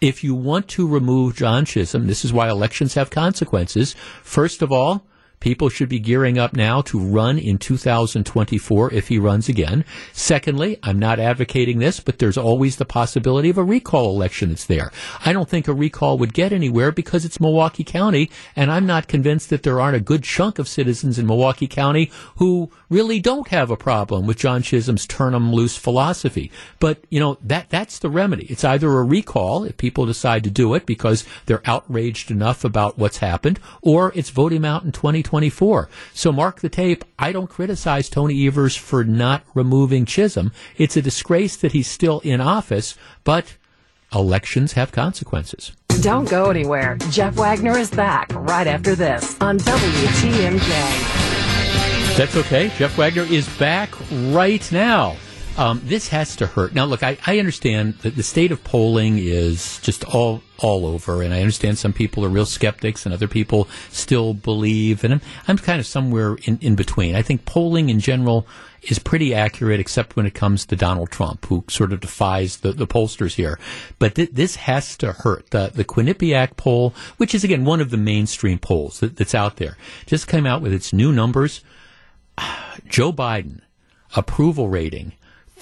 If 0.00 0.24
you 0.24 0.34
want 0.34 0.66
to 0.70 0.88
remove 0.88 1.36
John 1.36 1.64
Chisholm, 1.64 2.08
this 2.08 2.24
is 2.24 2.32
why 2.32 2.48
elections 2.48 2.94
have 2.94 3.10
consequences. 3.10 3.94
First 4.24 4.60
of 4.60 4.72
all, 4.72 5.04
People 5.42 5.68
should 5.68 5.88
be 5.88 5.98
gearing 5.98 6.38
up 6.38 6.52
now 6.52 6.82
to 6.82 7.00
run 7.00 7.36
in 7.36 7.58
2024 7.58 8.94
if 8.94 9.08
he 9.08 9.18
runs 9.18 9.48
again. 9.48 9.84
Secondly, 10.12 10.78
I'm 10.84 11.00
not 11.00 11.18
advocating 11.18 11.80
this, 11.80 11.98
but 11.98 12.20
there's 12.20 12.38
always 12.38 12.76
the 12.76 12.84
possibility 12.84 13.50
of 13.50 13.58
a 13.58 13.64
recall 13.64 14.10
election 14.10 14.50
that's 14.50 14.66
there. 14.66 14.92
I 15.26 15.32
don't 15.32 15.48
think 15.48 15.66
a 15.66 15.74
recall 15.74 16.16
would 16.18 16.32
get 16.32 16.52
anywhere 16.52 16.92
because 16.92 17.24
it's 17.24 17.40
Milwaukee 17.40 17.82
County, 17.82 18.30
and 18.54 18.70
I'm 18.70 18.86
not 18.86 19.08
convinced 19.08 19.50
that 19.50 19.64
there 19.64 19.80
aren't 19.80 19.96
a 19.96 20.00
good 20.00 20.22
chunk 20.22 20.60
of 20.60 20.68
citizens 20.68 21.18
in 21.18 21.26
Milwaukee 21.26 21.66
County 21.66 22.12
who 22.36 22.70
really 22.88 23.18
don't 23.18 23.48
have 23.48 23.68
a 23.68 23.76
problem 23.76 24.28
with 24.28 24.38
John 24.38 24.62
Chisholm's 24.62 25.08
turn 25.08 25.34
'em 25.34 25.52
loose 25.52 25.76
philosophy. 25.76 26.52
But, 26.78 26.98
you 27.10 27.18
know, 27.18 27.36
that, 27.42 27.68
that's 27.68 27.98
the 27.98 28.10
remedy. 28.10 28.46
It's 28.48 28.62
either 28.62 28.88
a 28.88 29.02
recall 29.02 29.64
if 29.64 29.76
people 29.76 30.06
decide 30.06 30.44
to 30.44 30.50
do 30.50 30.74
it 30.74 30.86
because 30.86 31.24
they're 31.46 31.68
outraged 31.68 32.30
enough 32.30 32.64
about 32.64 32.96
what's 32.96 33.18
happened, 33.18 33.58
or 33.80 34.12
it's 34.14 34.30
vote 34.30 34.52
him 34.52 34.64
out 34.64 34.84
in 34.84 34.92
2020 34.92 35.31
2024. 35.32 35.88
So 36.12 36.30
mark 36.30 36.60
the 36.60 36.68
tape. 36.68 37.04
I 37.18 37.32
don't 37.32 37.48
criticize 37.48 38.10
Tony 38.10 38.46
Evers 38.46 38.76
for 38.76 39.02
not 39.02 39.42
removing 39.54 40.04
Chisholm. 40.04 40.52
It's 40.76 40.96
a 40.96 41.02
disgrace 41.02 41.56
that 41.56 41.72
he's 41.72 41.88
still 41.88 42.20
in 42.20 42.42
office, 42.42 42.96
but 43.24 43.56
elections 44.14 44.72
have 44.72 44.92
consequences. 44.92 45.72
Don't 46.02 46.28
go 46.28 46.50
anywhere. 46.50 46.98
Jeff 47.10 47.34
Wagner 47.34 47.78
is 47.78 47.90
back 47.90 48.30
right 48.34 48.66
after 48.66 48.94
this 48.94 49.40
on 49.40 49.58
WTMJ. 49.58 50.68
That's 52.16 52.36
okay. 52.36 52.70
Jeff 52.76 52.98
Wagner 52.98 53.22
is 53.22 53.48
back 53.58 53.90
right 54.34 54.70
now. 54.70 55.16
Um, 55.58 55.82
this 55.84 56.08
has 56.08 56.34
to 56.36 56.46
hurt. 56.46 56.74
Now, 56.74 56.86
look, 56.86 57.02
I, 57.02 57.18
I 57.26 57.38
understand 57.38 57.98
that 57.98 58.16
the 58.16 58.22
state 58.22 58.52
of 58.52 58.64
polling 58.64 59.18
is 59.18 59.80
just 59.80 60.02
all 60.04 60.42
all 60.58 60.86
over, 60.86 61.22
and 61.22 61.34
I 61.34 61.40
understand 61.40 61.76
some 61.76 61.92
people 61.92 62.24
are 62.24 62.30
real 62.30 62.46
skeptics, 62.46 63.04
and 63.04 63.12
other 63.12 63.28
people 63.28 63.68
still 63.90 64.32
believe, 64.32 65.04
and 65.04 65.14
I'm 65.14 65.20
I'm 65.46 65.58
kind 65.58 65.78
of 65.78 65.86
somewhere 65.86 66.38
in, 66.44 66.58
in 66.62 66.74
between. 66.74 67.14
I 67.14 67.20
think 67.20 67.44
polling 67.44 67.90
in 67.90 68.00
general 68.00 68.46
is 68.82 68.98
pretty 68.98 69.34
accurate, 69.34 69.78
except 69.78 70.16
when 70.16 70.24
it 70.24 70.34
comes 70.34 70.64
to 70.66 70.76
Donald 70.76 71.10
Trump, 71.10 71.44
who 71.46 71.64
sort 71.68 71.92
of 71.92 72.00
defies 72.00 72.58
the, 72.58 72.72
the 72.72 72.86
pollsters 72.86 73.34
here. 73.34 73.58
But 73.98 74.14
th- 74.14 74.30
this 74.32 74.56
has 74.56 74.96
to 74.98 75.12
hurt. 75.12 75.50
The, 75.50 75.70
the 75.72 75.84
Quinnipiac 75.84 76.56
poll, 76.56 76.94
which 77.18 77.34
is 77.34 77.44
again 77.44 77.66
one 77.66 77.82
of 77.82 77.90
the 77.90 77.98
mainstream 77.98 78.58
polls 78.58 79.00
that, 79.00 79.16
that's 79.16 79.34
out 79.34 79.56
there, 79.56 79.76
just 80.06 80.26
came 80.26 80.46
out 80.46 80.62
with 80.62 80.72
its 80.72 80.94
new 80.94 81.12
numbers. 81.12 81.62
Joe 82.88 83.12
Biden 83.12 83.60
approval 84.14 84.68
rating 84.68 85.12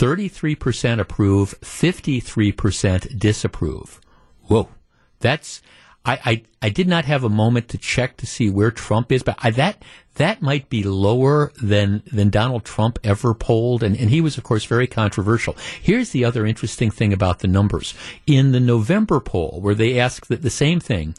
33% 0.00 0.98
approve, 0.98 1.60
53% 1.60 3.18
disapprove. 3.18 4.00
Whoa. 4.44 4.70
That's, 5.18 5.60
I, 6.06 6.18
I, 6.24 6.42
I 6.62 6.70
did 6.70 6.88
not 6.88 7.04
have 7.04 7.22
a 7.22 7.28
moment 7.28 7.68
to 7.68 7.78
check 7.78 8.16
to 8.16 8.26
see 8.26 8.48
where 8.48 8.70
Trump 8.70 9.12
is, 9.12 9.22
but 9.22 9.36
I, 9.42 9.50
that, 9.50 9.84
that 10.14 10.40
might 10.40 10.70
be 10.70 10.82
lower 10.84 11.52
than, 11.62 12.02
than 12.10 12.30
Donald 12.30 12.64
Trump 12.64 12.98
ever 13.04 13.34
polled. 13.34 13.82
And, 13.82 13.94
and 13.94 14.08
he 14.08 14.22
was, 14.22 14.38
of 14.38 14.44
course, 14.44 14.64
very 14.64 14.86
controversial. 14.86 15.54
Here's 15.82 16.12
the 16.12 16.24
other 16.24 16.46
interesting 16.46 16.90
thing 16.90 17.12
about 17.12 17.40
the 17.40 17.48
numbers. 17.48 17.92
In 18.26 18.52
the 18.52 18.60
November 18.60 19.20
poll, 19.20 19.58
where 19.60 19.74
they 19.74 20.00
asked 20.00 20.28
the, 20.28 20.36
the 20.36 20.48
same 20.48 20.80
thing, 20.80 21.14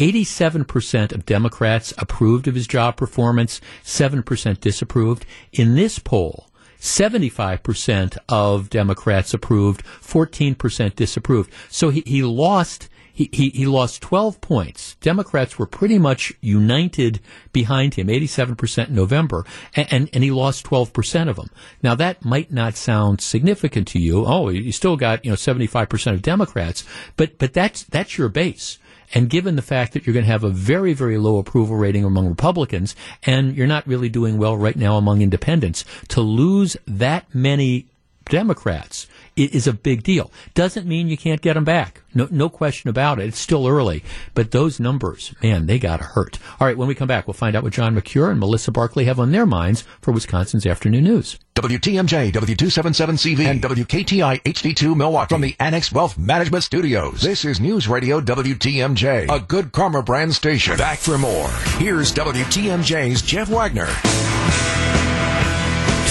87% 0.00 1.12
of 1.12 1.24
Democrats 1.24 1.94
approved 1.98 2.48
of 2.48 2.56
his 2.56 2.66
job 2.66 2.96
performance, 2.96 3.60
7% 3.84 4.58
disapproved. 4.58 5.24
In 5.52 5.76
this 5.76 6.00
poll, 6.00 6.48
75% 6.84 8.18
of 8.28 8.68
Democrats 8.68 9.32
approved, 9.32 9.82
14% 9.84 10.94
disapproved. 10.94 11.50
So 11.70 11.88
he, 11.88 12.02
he 12.04 12.22
lost 12.22 12.90
he, 13.14 13.30
he, 13.32 13.50
he 13.50 13.64
lost 13.64 14.02
12 14.02 14.40
points. 14.40 14.96
Democrats 14.96 15.56
were 15.56 15.66
pretty 15.66 16.00
much 16.00 16.32
united 16.40 17.20
behind 17.52 17.94
him, 17.94 18.08
87% 18.08 18.88
in 18.88 18.94
November, 18.96 19.46
and, 19.76 19.92
and, 19.92 20.10
and, 20.12 20.24
he 20.24 20.32
lost 20.32 20.66
12% 20.66 21.28
of 21.28 21.36
them. 21.36 21.48
Now 21.80 21.94
that 21.94 22.24
might 22.24 22.52
not 22.52 22.74
sound 22.74 23.20
significant 23.20 23.86
to 23.88 24.00
you. 24.00 24.26
Oh, 24.26 24.48
you 24.48 24.72
still 24.72 24.96
got, 24.96 25.24
you 25.24 25.30
know, 25.30 25.36
75% 25.36 26.12
of 26.12 26.22
Democrats, 26.22 26.84
but, 27.16 27.38
but 27.38 27.52
that's, 27.52 27.84
that's 27.84 28.18
your 28.18 28.28
base. 28.28 28.80
And 29.14 29.30
given 29.30 29.54
the 29.54 29.62
fact 29.62 29.92
that 29.92 30.06
you're 30.06 30.12
going 30.12 30.26
to 30.26 30.32
have 30.32 30.44
a 30.44 30.50
very, 30.50 30.92
very 30.92 31.16
low 31.16 31.38
approval 31.38 31.76
rating 31.76 32.04
among 32.04 32.28
Republicans, 32.28 32.96
and 33.22 33.56
you're 33.56 33.68
not 33.68 33.86
really 33.86 34.08
doing 34.08 34.38
well 34.38 34.56
right 34.56 34.76
now 34.76 34.96
among 34.96 35.22
independents, 35.22 35.84
to 36.08 36.20
lose 36.20 36.76
that 36.86 37.32
many 37.32 37.86
Democrats 38.28 39.06
it 39.36 39.54
is 39.54 39.66
a 39.66 39.72
big 39.72 40.02
deal. 40.02 40.30
Doesn't 40.54 40.86
mean 40.86 41.08
you 41.08 41.16
can't 41.16 41.40
get 41.40 41.54
them 41.54 41.64
back. 41.64 42.02
No, 42.14 42.28
no 42.30 42.48
question 42.48 42.88
about 42.88 43.18
it. 43.18 43.26
It's 43.26 43.38
still 43.38 43.66
early, 43.66 44.04
but 44.34 44.52
those 44.52 44.78
numbers, 44.78 45.34
man, 45.42 45.66
they 45.66 45.78
got 45.78 45.96
to 45.98 46.04
hurt. 46.04 46.38
All 46.60 46.66
right, 46.66 46.76
when 46.76 46.86
we 46.86 46.94
come 46.94 47.08
back, 47.08 47.26
we'll 47.26 47.34
find 47.34 47.56
out 47.56 47.64
what 47.64 47.72
John 47.72 47.94
Mercure 47.94 48.30
and 48.30 48.38
Melissa 48.38 48.70
Barclay 48.70 49.04
have 49.04 49.18
on 49.18 49.32
their 49.32 49.46
minds 49.46 49.82
for 50.00 50.12
Wisconsin's 50.12 50.66
afternoon 50.66 51.04
news. 51.04 51.38
WTMJ, 51.56 52.32
W277CV, 52.32 53.46
and 53.46 53.62
WKTI 53.62 54.42
HD2 54.42 54.96
Milwaukee 54.96 55.34
from 55.34 55.40
the 55.40 55.56
Annex 55.58 55.92
Wealth 55.92 56.18
Management 56.18 56.64
Studios. 56.64 57.20
This 57.22 57.44
is 57.44 57.60
News 57.60 57.88
Radio 57.88 58.20
WTMJ, 58.20 59.30
a 59.30 59.40
good 59.40 59.72
karma 59.72 60.02
brand 60.02 60.34
station. 60.34 60.76
Back 60.76 60.98
for 60.98 61.18
more. 61.18 61.48
Here's 61.78 62.12
WTMJ's 62.12 63.22
Jeff 63.22 63.48
Wagner. 63.48 63.88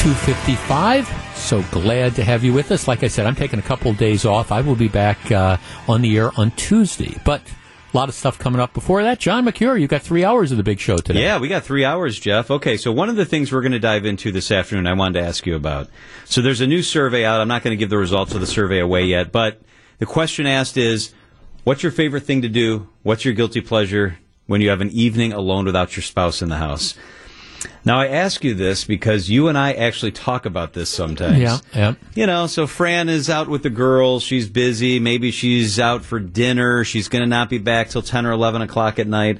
255. 0.03 1.07
So 1.33 1.61
glad 1.71 2.13
to 2.15 2.25
have 2.25 2.43
you 2.43 2.51
with 2.51 2.73
us. 2.73 2.89
Like 2.89 3.03
I 3.03 3.07
said, 3.07 3.25
I'm 3.25 3.35
taking 3.35 3.57
a 3.57 3.61
couple 3.61 3.89
of 3.89 3.97
days 3.97 4.25
off. 4.25 4.51
I 4.51 4.59
will 4.59 4.75
be 4.75 4.89
back 4.89 5.31
uh, 5.31 5.55
on 5.87 6.01
the 6.01 6.17
air 6.17 6.29
on 6.35 6.51
Tuesday. 6.51 7.17
But 7.23 7.41
a 7.93 7.95
lot 7.95 8.09
of 8.09 8.13
stuff 8.13 8.37
coming 8.37 8.59
up 8.59 8.73
before 8.73 9.01
that. 9.03 9.17
John 9.19 9.45
Mercure, 9.45 9.77
you 9.77 9.87
got 9.87 10.01
three 10.01 10.25
hours 10.25 10.51
of 10.51 10.57
the 10.57 10.63
big 10.63 10.81
show 10.81 10.97
today. 10.97 11.21
Yeah, 11.21 11.39
we 11.39 11.47
got 11.47 11.63
three 11.63 11.85
hours, 11.85 12.19
Jeff. 12.19 12.51
Okay, 12.51 12.75
so 12.75 12.91
one 12.91 13.07
of 13.07 13.15
the 13.15 13.23
things 13.23 13.49
we're 13.49 13.61
going 13.61 13.71
to 13.71 13.79
dive 13.79 14.05
into 14.05 14.33
this 14.33 14.51
afternoon, 14.51 14.87
I 14.87 14.93
wanted 14.93 15.21
to 15.21 15.25
ask 15.25 15.45
you 15.45 15.55
about. 15.55 15.87
So 16.25 16.41
there's 16.41 16.59
a 16.59 16.67
new 16.67 16.83
survey 16.83 17.23
out. 17.23 17.39
I'm 17.39 17.47
not 17.47 17.63
going 17.63 17.71
to 17.71 17.79
give 17.79 17.89
the 17.89 17.97
results 17.97 18.35
of 18.35 18.41
the 18.41 18.47
survey 18.47 18.79
away 18.79 19.05
yet, 19.05 19.31
but 19.31 19.61
the 19.99 20.05
question 20.05 20.45
asked 20.45 20.75
is, 20.75 21.13
what's 21.63 21.81
your 21.81 21.93
favorite 21.93 22.23
thing 22.23 22.41
to 22.41 22.49
do? 22.49 22.89
What's 23.03 23.23
your 23.23 23.35
guilty 23.35 23.61
pleasure 23.61 24.19
when 24.47 24.59
you 24.59 24.69
have 24.69 24.81
an 24.81 24.89
evening 24.89 25.31
alone 25.31 25.63
without 25.63 25.95
your 25.95 26.03
spouse 26.03 26.41
in 26.41 26.49
the 26.49 26.57
house? 26.57 26.95
Now, 27.85 27.99
I 27.99 28.07
ask 28.07 28.43
you 28.43 28.53
this 28.53 28.83
because 28.85 29.29
you 29.29 29.47
and 29.47 29.57
I 29.57 29.73
actually 29.73 30.11
talk 30.11 30.45
about 30.45 30.73
this 30.73 30.89
sometimes. 30.89 31.39
Yeah, 31.39 31.57
yeah. 31.73 31.93
You 32.15 32.27
know, 32.27 32.47
so 32.47 32.67
Fran 32.67 33.09
is 33.09 33.29
out 33.29 33.47
with 33.47 33.63
the 33.63 33.69
girls. 33.69 34.23
She's 34.23 34.49
busy. 34.49 34.99
Maybe 34.99 35.31
she's 35.31 35.79
out 35.79 36.03
for 36.03 36.19
dinner. 36.19 36.83
She's 36.83 37.07
going 37.07 37.23
to 37.23 37.29
not 37.29 37.49
be 37.49 37.57
back 37.57 37.89
till 37.89 38.01
10 38.01 38.25
or 38.25 38.31
11 38.31 38.61
o'clock 38.61 38.99
at 38.99 39.07
night. 39.07 39.39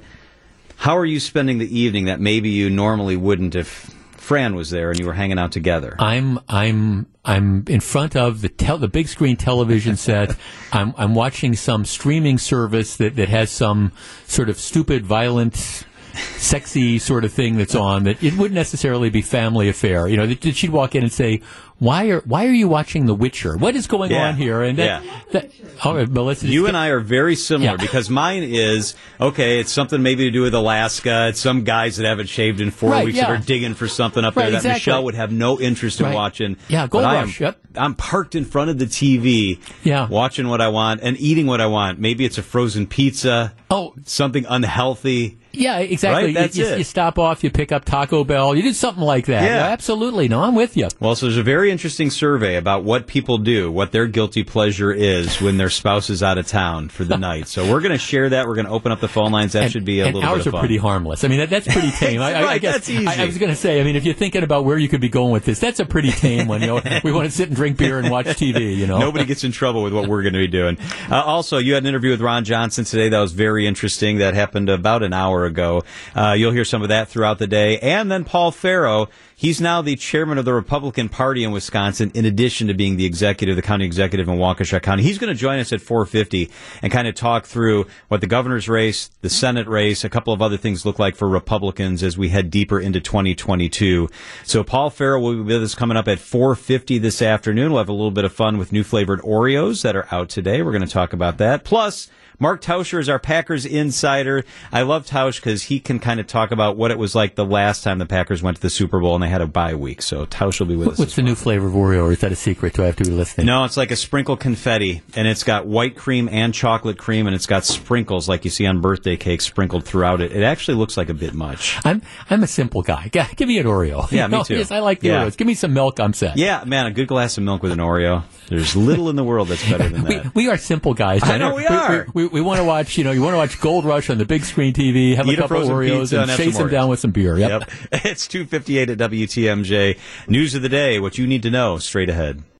How 0.78 0.98
are 0.98 1.06
you 1.06 1.20
spending 1.20 1.60
the 1.60 1.80
evening 1.80 2.06
that 2.06 2.20
maybe 2.20 2.50
you 2.50 2.70
normally 2.70 3.16
wouldn't 3.16 3.56
if 3.56 3.90
Fran 4.18 4.56
was 4.56 4.70
there 4.70 4.90
and 4.90 5.00
you 5.00 5.06
were 5.06 5.14
hanging 5.14 5.40
out 5.40 5.52
together? 5.52 5.96
I'm 6.00 6.40
I'm 6.50 7.06
I'm 7.24 7.64
in 7.68 7.80
front 7.80 8.16
of 8.16 8.42
the 8.42 8.50
tel- 8.50 8.78
the 8.80 8.88
big 8.88 9.08
screen 9.08 9.38
television 9.38 9.96
set. 9.96 10.36
I'm 10.74 10.94
I'm 10.98 11.16
watching 11.16 11.56
some 11.56 11.86
streaming 11.86 12.38
service 12.38 12.98
that, 12.98 13.16
that 13.16 13.30
has 13.30 13.52
some 13.52 13.94
sort 14.26 14.50
of 14.50 14.58
stupid, 14.58 15.06
violent, 15.06 15.86
sexy 16.14 17.00
sort 17.00 17.26
of 17.26 17.34
thing 17.34 17.58
that's 17.58 17.76
on. 17.76 18.04
That 18.04 18.22
it 18.24 18.36
wouldn't 18.36 18.56
necessarily 18.56 19.10
be 19.10 19.22
family 19.22 19.70
affair. 19.70 20.08
You 20.08 20.18
know, 20.18 20.28
that 20.28 20.56
she'd 20.56 20.70
walk 20.70 20.96
in 20.96 21.04
and 21.04 21.12
say, 21.12 21.42
"Why 21.84 22.08
are 22.10 22.22
Why 22.26 22.46
are 22.48 22.52
you 22.54 22.68
watching 22.68 23.06
The 23.06 23.14
Witcher? 23.14 23.58
What 23.58 23.76
is 23.76 23.88
going 23.88 24.12
Yeah. 24.12 24.30
on 24.30 24.36
here?" 24.38 24.62
And 24.62 24.78
that, 24.80 25.04
Yeah. 25.04 25.12
that 25.34 25.52
all 25.84 25.96
right, 25.96 26.08
Melissa, 26.10 26.48
You 26.48 26.68
and 26.68 26.78
I 26.78 26.88
are 26.88 27.00
very 27.00 27.36
similar 27.36 27.78
because 27.78 28.10
mine 28.10 28.44
is 28.44 28.96
okay. 29.20 29.60
It's 29.60 29.72
something 29.72 30.02
maybe 30.02 30.24
to 30.26 30.32
do 30.32 30.42
with 30.44 30.54
Alaska. 30.54 31.28
It's 31.30 31.40
some 31.40 31.64
guys 31.64 31.98
that 31.98 32.06
haven't 32.08 32.30
shaved 32.30 32.62
in 32.62 32.72
four 32.72 32.92
Right, 32.92 33.06
weeks 33.06 33.18
yeah. 33.18 33.28
that 33.28 33.32
are 33.42 33.44
digging 33.46 33.74
for 33.74 33.88
something 33.88 34.24
up 34.24 34.36
Right, 34.36 34.44
there 34.44 34.52
that 34.52 34.58
exactly. 34.60 34.80
Michelle 34.92 35.04
would 35.04 35.16
have 35.16 35.32
no 35.32 35.60
interest 35.60 36.00
in 36.00 36.06
Right. 36.08 36.16
watching. 36.16 36.56
Yeah, 36.70 36.88
Gold 36.88 37.04
But 37.04 37.10
I 37.10 37.16
am- 37.18 37.26
Rush, 37.26 37.42
yep. 37.42 37.58
I'm 37.76 37.96
parked 37.96 38.36
in 38.36 38.46
front 38.46 38.70
of 38.70 38.78
the 38.78 38.86
TV, 38.86 39.60
Yeah. 39.84 40.08
watching 40.08 40.48
what 40.48 40.62
I 40.62 40.68
want 40.68 41.02
and 41.04 41.18
eating 41.20 41.48
what 41.48 41.60
I 41.60 41.66
want. 41.66 42.00
Maybe 42.00 42.24
it's 42.24 42.38
a 42.38 42.44
frozen 42.44 42.86
pizza. 42.86 43.54
Oh, 43.72 43.94
something 44.06 44.46
unhealthy. 44.48 45.38
Yeah, 45.56 45.78
exactly. 45.80 46.22
Right? 46.24 46.28
You- 46.30 46.34
That's 46.36 46.58
you, 46.58 46.66
it. 46.66 46.78
you 46.80 46.84
stop 46.84 47.20
off, 47.20 47.44
you 47.44 47.50
pick 47.52 47.72
up 47.72 47.86
Taco 47.86 48.24
Bell, 48.24 48.56
you 48.56 48.64
do 48.64 48.74
something 48.74 49.04
like 49.04 49.26
that. 49.28 49.44
Yeah. 49.44 49.68
absolutely. 49.72 50.28
No, 50.28 50.42
I'm 50.44 50.56
with 50.56 50.76
you. 50.78 50.88
Well, 51.00 51.16
so 51.16 51.28
there's 51.28 51.38
a 51.38 51.44
very 51.44 51.70
interesting 51.74 52.10
survey 52.10 52.56
about 52.56 52.86
what 52.86 53.08
people 53.08 53.38
do, 53.38 53.70
what 53.70 53.92
their 53.92 54.08
guilty 54.08 54.44
pleasure 54.46 54.94
is 54.94 55.42
when 55.42 55.58
their 55.58 55.70
spouse 55.70 56.10
is 56.10 56.24
out 56.24 56.38
of 56.38 56.48
town 56.48 56.88
for 56.88 57.04
the 57.04 57.18
night. 57.30 57.50
So 57.50 57.70
we're 57.70 57.82
going 57.82 57.92
to 57.92 57.98
share 57.98 58.30
that. 58.30 58.48
We're 58.48 58.56
going 58.56 58.68
to 58.68 58.72
open 58.72 58.94
up 58.94 59.02
the 59.02 59.10
phone 59.10 59.34
lines. 59.34 59.52
That 59.54 59.64
and, 59.64 59.72
should 59.74 59.84
be 59.84 60.00
a 60.00 60.06
little 60.06 60.24
ours 60.24 60.40
bit 60.40 60.48
of 60.48 60.48
are 60.48 60.52
fun. 60.52 60.60
pretty 60.62 60.78
harmless. 60.78 61.26
I 61.26 61.28
mean, 61.28 61.40
that, 61.40 61.50
that's 61.50 61.68
pretty 61.68 61.92
tame. 61.92 62.22
I, 62.22 62.34
I, 62.34 62.40
I 62.40 62.44
Right, 62.46 62.62
guess 62.62 62.76
that's 62.76 62.90
easy. 62.90 63.08
I, 63.08 63.24
I 63.24 63.26
was 63.26 63.38
going 63.38 63.50
to 63.50 63.56
say. 63.56 63.82
I 63.82 63.84
mean, 63.84 63.96
if 63.98 64.06
you're 64.06 64.14
thinking 64.14 64.44
about 64.44 64.64
where 64.64 64.78
you 64.78 64.88
could 64.88 65.02
be 65.02 65.10
going 65.10 65.32
with 65.32 65.44
this, 65.44 65.60
that's 65.60 65.82
a 65.82 65.86
pretty 65.86 66.12
tame 66.12 66.48
one. 66.48 66.62
You 66.62 66.68
know, 66.68 66.82
we 67.04 67.12
want 67.12 67.26
to 67.26 67.32
sit 67.32 67.50
and 67.50 67.56
drink 67.58 67.78
beer 67.78 68.00
and 68.00 68.10
watch 68.10 68.28
TV. 68.28 68.78
You 68.78 68.88
know, 68.88 69.00
Nobody 69.00 69.26
gets 69.26 69.44
in 69.44 69.52
trouble 69.52 69.84
with 69.84 69.92
what 69.94 70.08
we're 70.08 70.22
going 70.22 70.34
to 70.34 70.40
be 70.40 70.48
doing. 70.48 70.78
Uh, 71.10 71.22
also, 71.22 71.58
you 71.58 71.74
had 71.74 71.84
an 71.84 71.88
interview 71.88 72.12
with 72.12 72.22
Ron 72.22 72.44
Johnson 72.46 72.86
today 72.86 73.10
that 73.10 73.20
was 73.20 73.32
very 73.34 73.66
interesting. 73.68 74.20
That 74.20 74.36
happened 74.36 74.70
about 74.70 75.02
an 75.04 75.14
hour 75.14 75.46
ago. 75.46 75.84
Uh, 76.16 76.36
you'll 76.38 76.52
hear 76.52 76.66
some 76.66 76.84
of 76.84 76.90
that 76.90 77.08
throughout 77.10 77.40
the 77.40 77.48
day. 77.48 77.80
And 77.80 78.12
then 78.12 78.24
Paul 78.24 78.52
Farrow, 78.52 79.10
he's 79.44 79.60
now 79.60 79.82
the 79.82 79.98
chairman 79.98 80.38
of 80.38 80.46
the 80.46 80.54
Republican 80.54 81.10
Party 81.10 81.44
in 81.44 81.52
Wisconsin, 81.52 82.10
in 82.16 82.26
addition 82.26 82.70
to 82.70 82.74
being 82.74 82.96
the 82.96 83.06
executive, 83.06 83.58
the 83.58 83.62
county 83.62 83.86
executive 83.86 84.30
in 84.30 84.38
Waukesha 84.38 84.82
County. 84.82 85.04
He's 85.04 85.18
going 85.18 85.32
to 85.32 85.40
join 85.40 85.60
us 85.60 85.74
at 85.74 85.82
450 85.82 86.50
and 86.82 86.92
kind 86.92 87.10
of 87.10 87.14
talk 87.14 87.46
through 87.46 87.86
what 88.08 88.22
the 88.22 88.28
governor's 88.28 88.70
race, 88.70 89.12
the 89.22 89.30
Senate 89.30 89.68
race, 89.68 90.06
a 90.06 90.10
couple 90.10 90.34
of 90.34 90.42
other 90.42 90.56
things 90.56 90.86
look 90.86 90.98
like 90.98 91.18
for 91.18 91.28
Republicans 91.28 92.04
as 92.04 92.18
we 92.18 92.30
head 92.30 92.50
deeper 92.50 92.80
into 92.80 93.02
2022. 93.02 94.10
So 94.46 94.64
Paul 94.64 94.90
Farrow 94.90 95.20
will 95.20 95.36
be 95.36 95.42
with 95.42 95.62
us 95.62 95.76
coming 95.76 95.98
up 95.98 96.08
at 96.08 96.20
450 96.20 96.98
this 97.00 97.22
afternoon. 97.22 97.74
We'll 97.74 97.82
have 97.82 97.90
a 97.90 97.94
little 97.94 98.12
bit 98.12 98.24
of 98.24 98.32
fun 98.32 98.58
with 98.58 98.72
new 98.72 98.84
flavored 98.84 99.20
Oreos 99.22 99.84
that 99.84 99.98
are 99.98 100.08
out 100.10 100.30
today. 100.30 100.62
We're 100.62 100.72
going 100.72 100.88
to 100.88 100.88
talk 100.88 101.12
about 101.12 101.38
that. 101.40 101.66
Plus, 101.66 102.10
Mark 102.40 102.62
Tauscher 102.62 103.00
is 103.00 103.10
our 103.10 103.20
Packers 103.20 103.66
insider. 103.66 104.44
I 104.72 104.82
love 104.82 105.06
Tausch 105.06 105.36
because 105.36 105.64
he 105.64 105.80
can 105.80 106.00
kind 106.00 106.20
of 106.20 106.28
talk 106.28 106.52
about 106.52 106.78
what 106.78 106.92
it 106.92 106.98
was 106.98 107.16
like 107.16 107.36
the 107.36 107.46
last 107.46 107.84
time 107.84 107.98
the 108.00 108.06
Packers 108.06 108.42
went 108.44 108.58
to 108.58 108.62
the 108.62 108.70
Super 108.70 109.00
Bowl 109.00 109.16
and 109.16 109.24
they 109.24 109.30
had 109.30 109.42
a 109.42 109.48
bye 109.48 109.76
week. 109.76 110.02
So 110.02 110.26
Tausch 110.26 110.60
will 110.60 110.68
be 110.68 110.76
with 110.76 110.90
us. 110.90 111.00
what's 111.00 111.16
the 111.16 111.22
new 111.22 111.36
flavor 111.36 111.68
of 111.68 111.74
Oreo? 111.74 112.04
Or 112.06 112.12
is 112.12 112.20
that 112.20 112.32
a 112.32 112.36
secret? 112.36 112.74
Do 112.74 112.84
I 112.84 112.88
have 112.88 112.96
to 112.98 113.04
be 113.06 113.12
listening? 113.12 113.48
No, 113.48 113.64
it's 113.66 113.78
like 113.78 113.92
a 113.92 113.96
sprinkle 113.96 114.36
confetti, 114.38 115.02
and 115.16 115.28
it's 115.28 115.44
got 115.44 115.66
white 115.68 115.96
cream 115.96 116.28
and 116.32 116.54
chocolate 116.54 116.98
cream, 116.98 117.28
and 117.28 117.36
it's 117.36 117.46
got 117.46 117.66
sprinkles 117.66 118.28
like 118.28 118.46
you 118.46 118.52
see 118.52 118.66
on 118.66 118.82
birthday 118.82 119.16
cakes 119.18 119.46
sprinkled 119.46 119.86
throughout 119.86 120.22
it. 120.22 120.32
It 120.32 120.44
actually 120.44 120.76
looks 120.78 120.98
like 120.98 121.10
a 121.10 121.14
bit 121.14 121.34
much. 121.34 121.78
I'm 121.86 122.02
I'm 122.30 122.44
a 122.44 122.48
simple 122.48 122.82
guy. 122.82 123.10
Give 123.10 123.48
me 123.48 123.58
an 123.60 123.66
Oreo. 123.66 124.10
Yeah, 124.12 124.26
You 124.34 124.38
me 124.38 124.44
too. 124.44 124.58
Yes, 124.58 124.72
I 124.72 124.80
like 124.80 125.00
the 125.00 125.10
Yeah. 125.10 125.26
Oreos. 125.26 125.38
Give 125.38 125.48
me 125.48 125.54
some 125.54 125.74
milk. 125.74 126.00
I'm 126.00 126.14
set. 126.14 126.38
Yeah, 126.38 126.64
man, 126.66 126.86
a 126.88 126.92
good 126.92 127.08
glass 127.08 127.38
of 127.38 127.44
milk 127.44 127.62
with 127.64 127.72
an 127.72 127.80
Oreo. 127.80 128.24
There's 128.50 128.76
little 128.76 129.10
in 129.10 129.16
the 129.16 129.24
world 129.24 129.48
that's 129.48 129.68
better 129.70 129.88
than 129.90 130.04
that. 130.04 130.36
We 130.36 130.50
are 130.50 130.58
simple 130.58 130.94
guys. 130.94 131.24
I 131.24 131.38
know 131.38 131.56
we 131.56 131.66
are. 131.66 132.08
We, 132.14 132.23
we, 132.23 132.23
want 132.28 132.60
to 132.60 132.64
watch. 132.64 132.98
You 132.98 133.04
know, 133.04 133.12
you 133.12 133.22
want 133.22 133.34
to 133.34 133.38
watch 133.38 133.60
Gold 133.60 133.86
Rush 133.86 134.10
on 134.10 134.18
the 134.18 134.26
big 134.26 134.44
screen 134.44 134.74
TV. 134.74 135.16
Have 135.16 135.28
Eat 135.28 135.40
a 135.40 135.42
couple 135.42 135.62
of 135.62 135.70
Oreos 135.70 136.12
and 136.12 136.30
and 136.30 136.38
chase 136.38 136.58
them 136.58 136.70
down 136.70 136.90
with 136.90 137.00
some 137.00 137.12
beer. 137.12 137.38
Yep. 137.38 137.50
Yep. 137.50 137.72
It's 138.06 138.28
258 138.28 138.90
at 138.90 138.98
WTMJ. 138.98 139.98
News 140.28 140.56
of 140.56 140.62
the 140.62 140.70
day, 140.70 141.00
what 141.00 141.18
you 141.18 141.26
need 141.26 141.44
to 141.44 141.50
know 141.50 141.78
straight 141.78 142.10
ahead. 142.10 142.44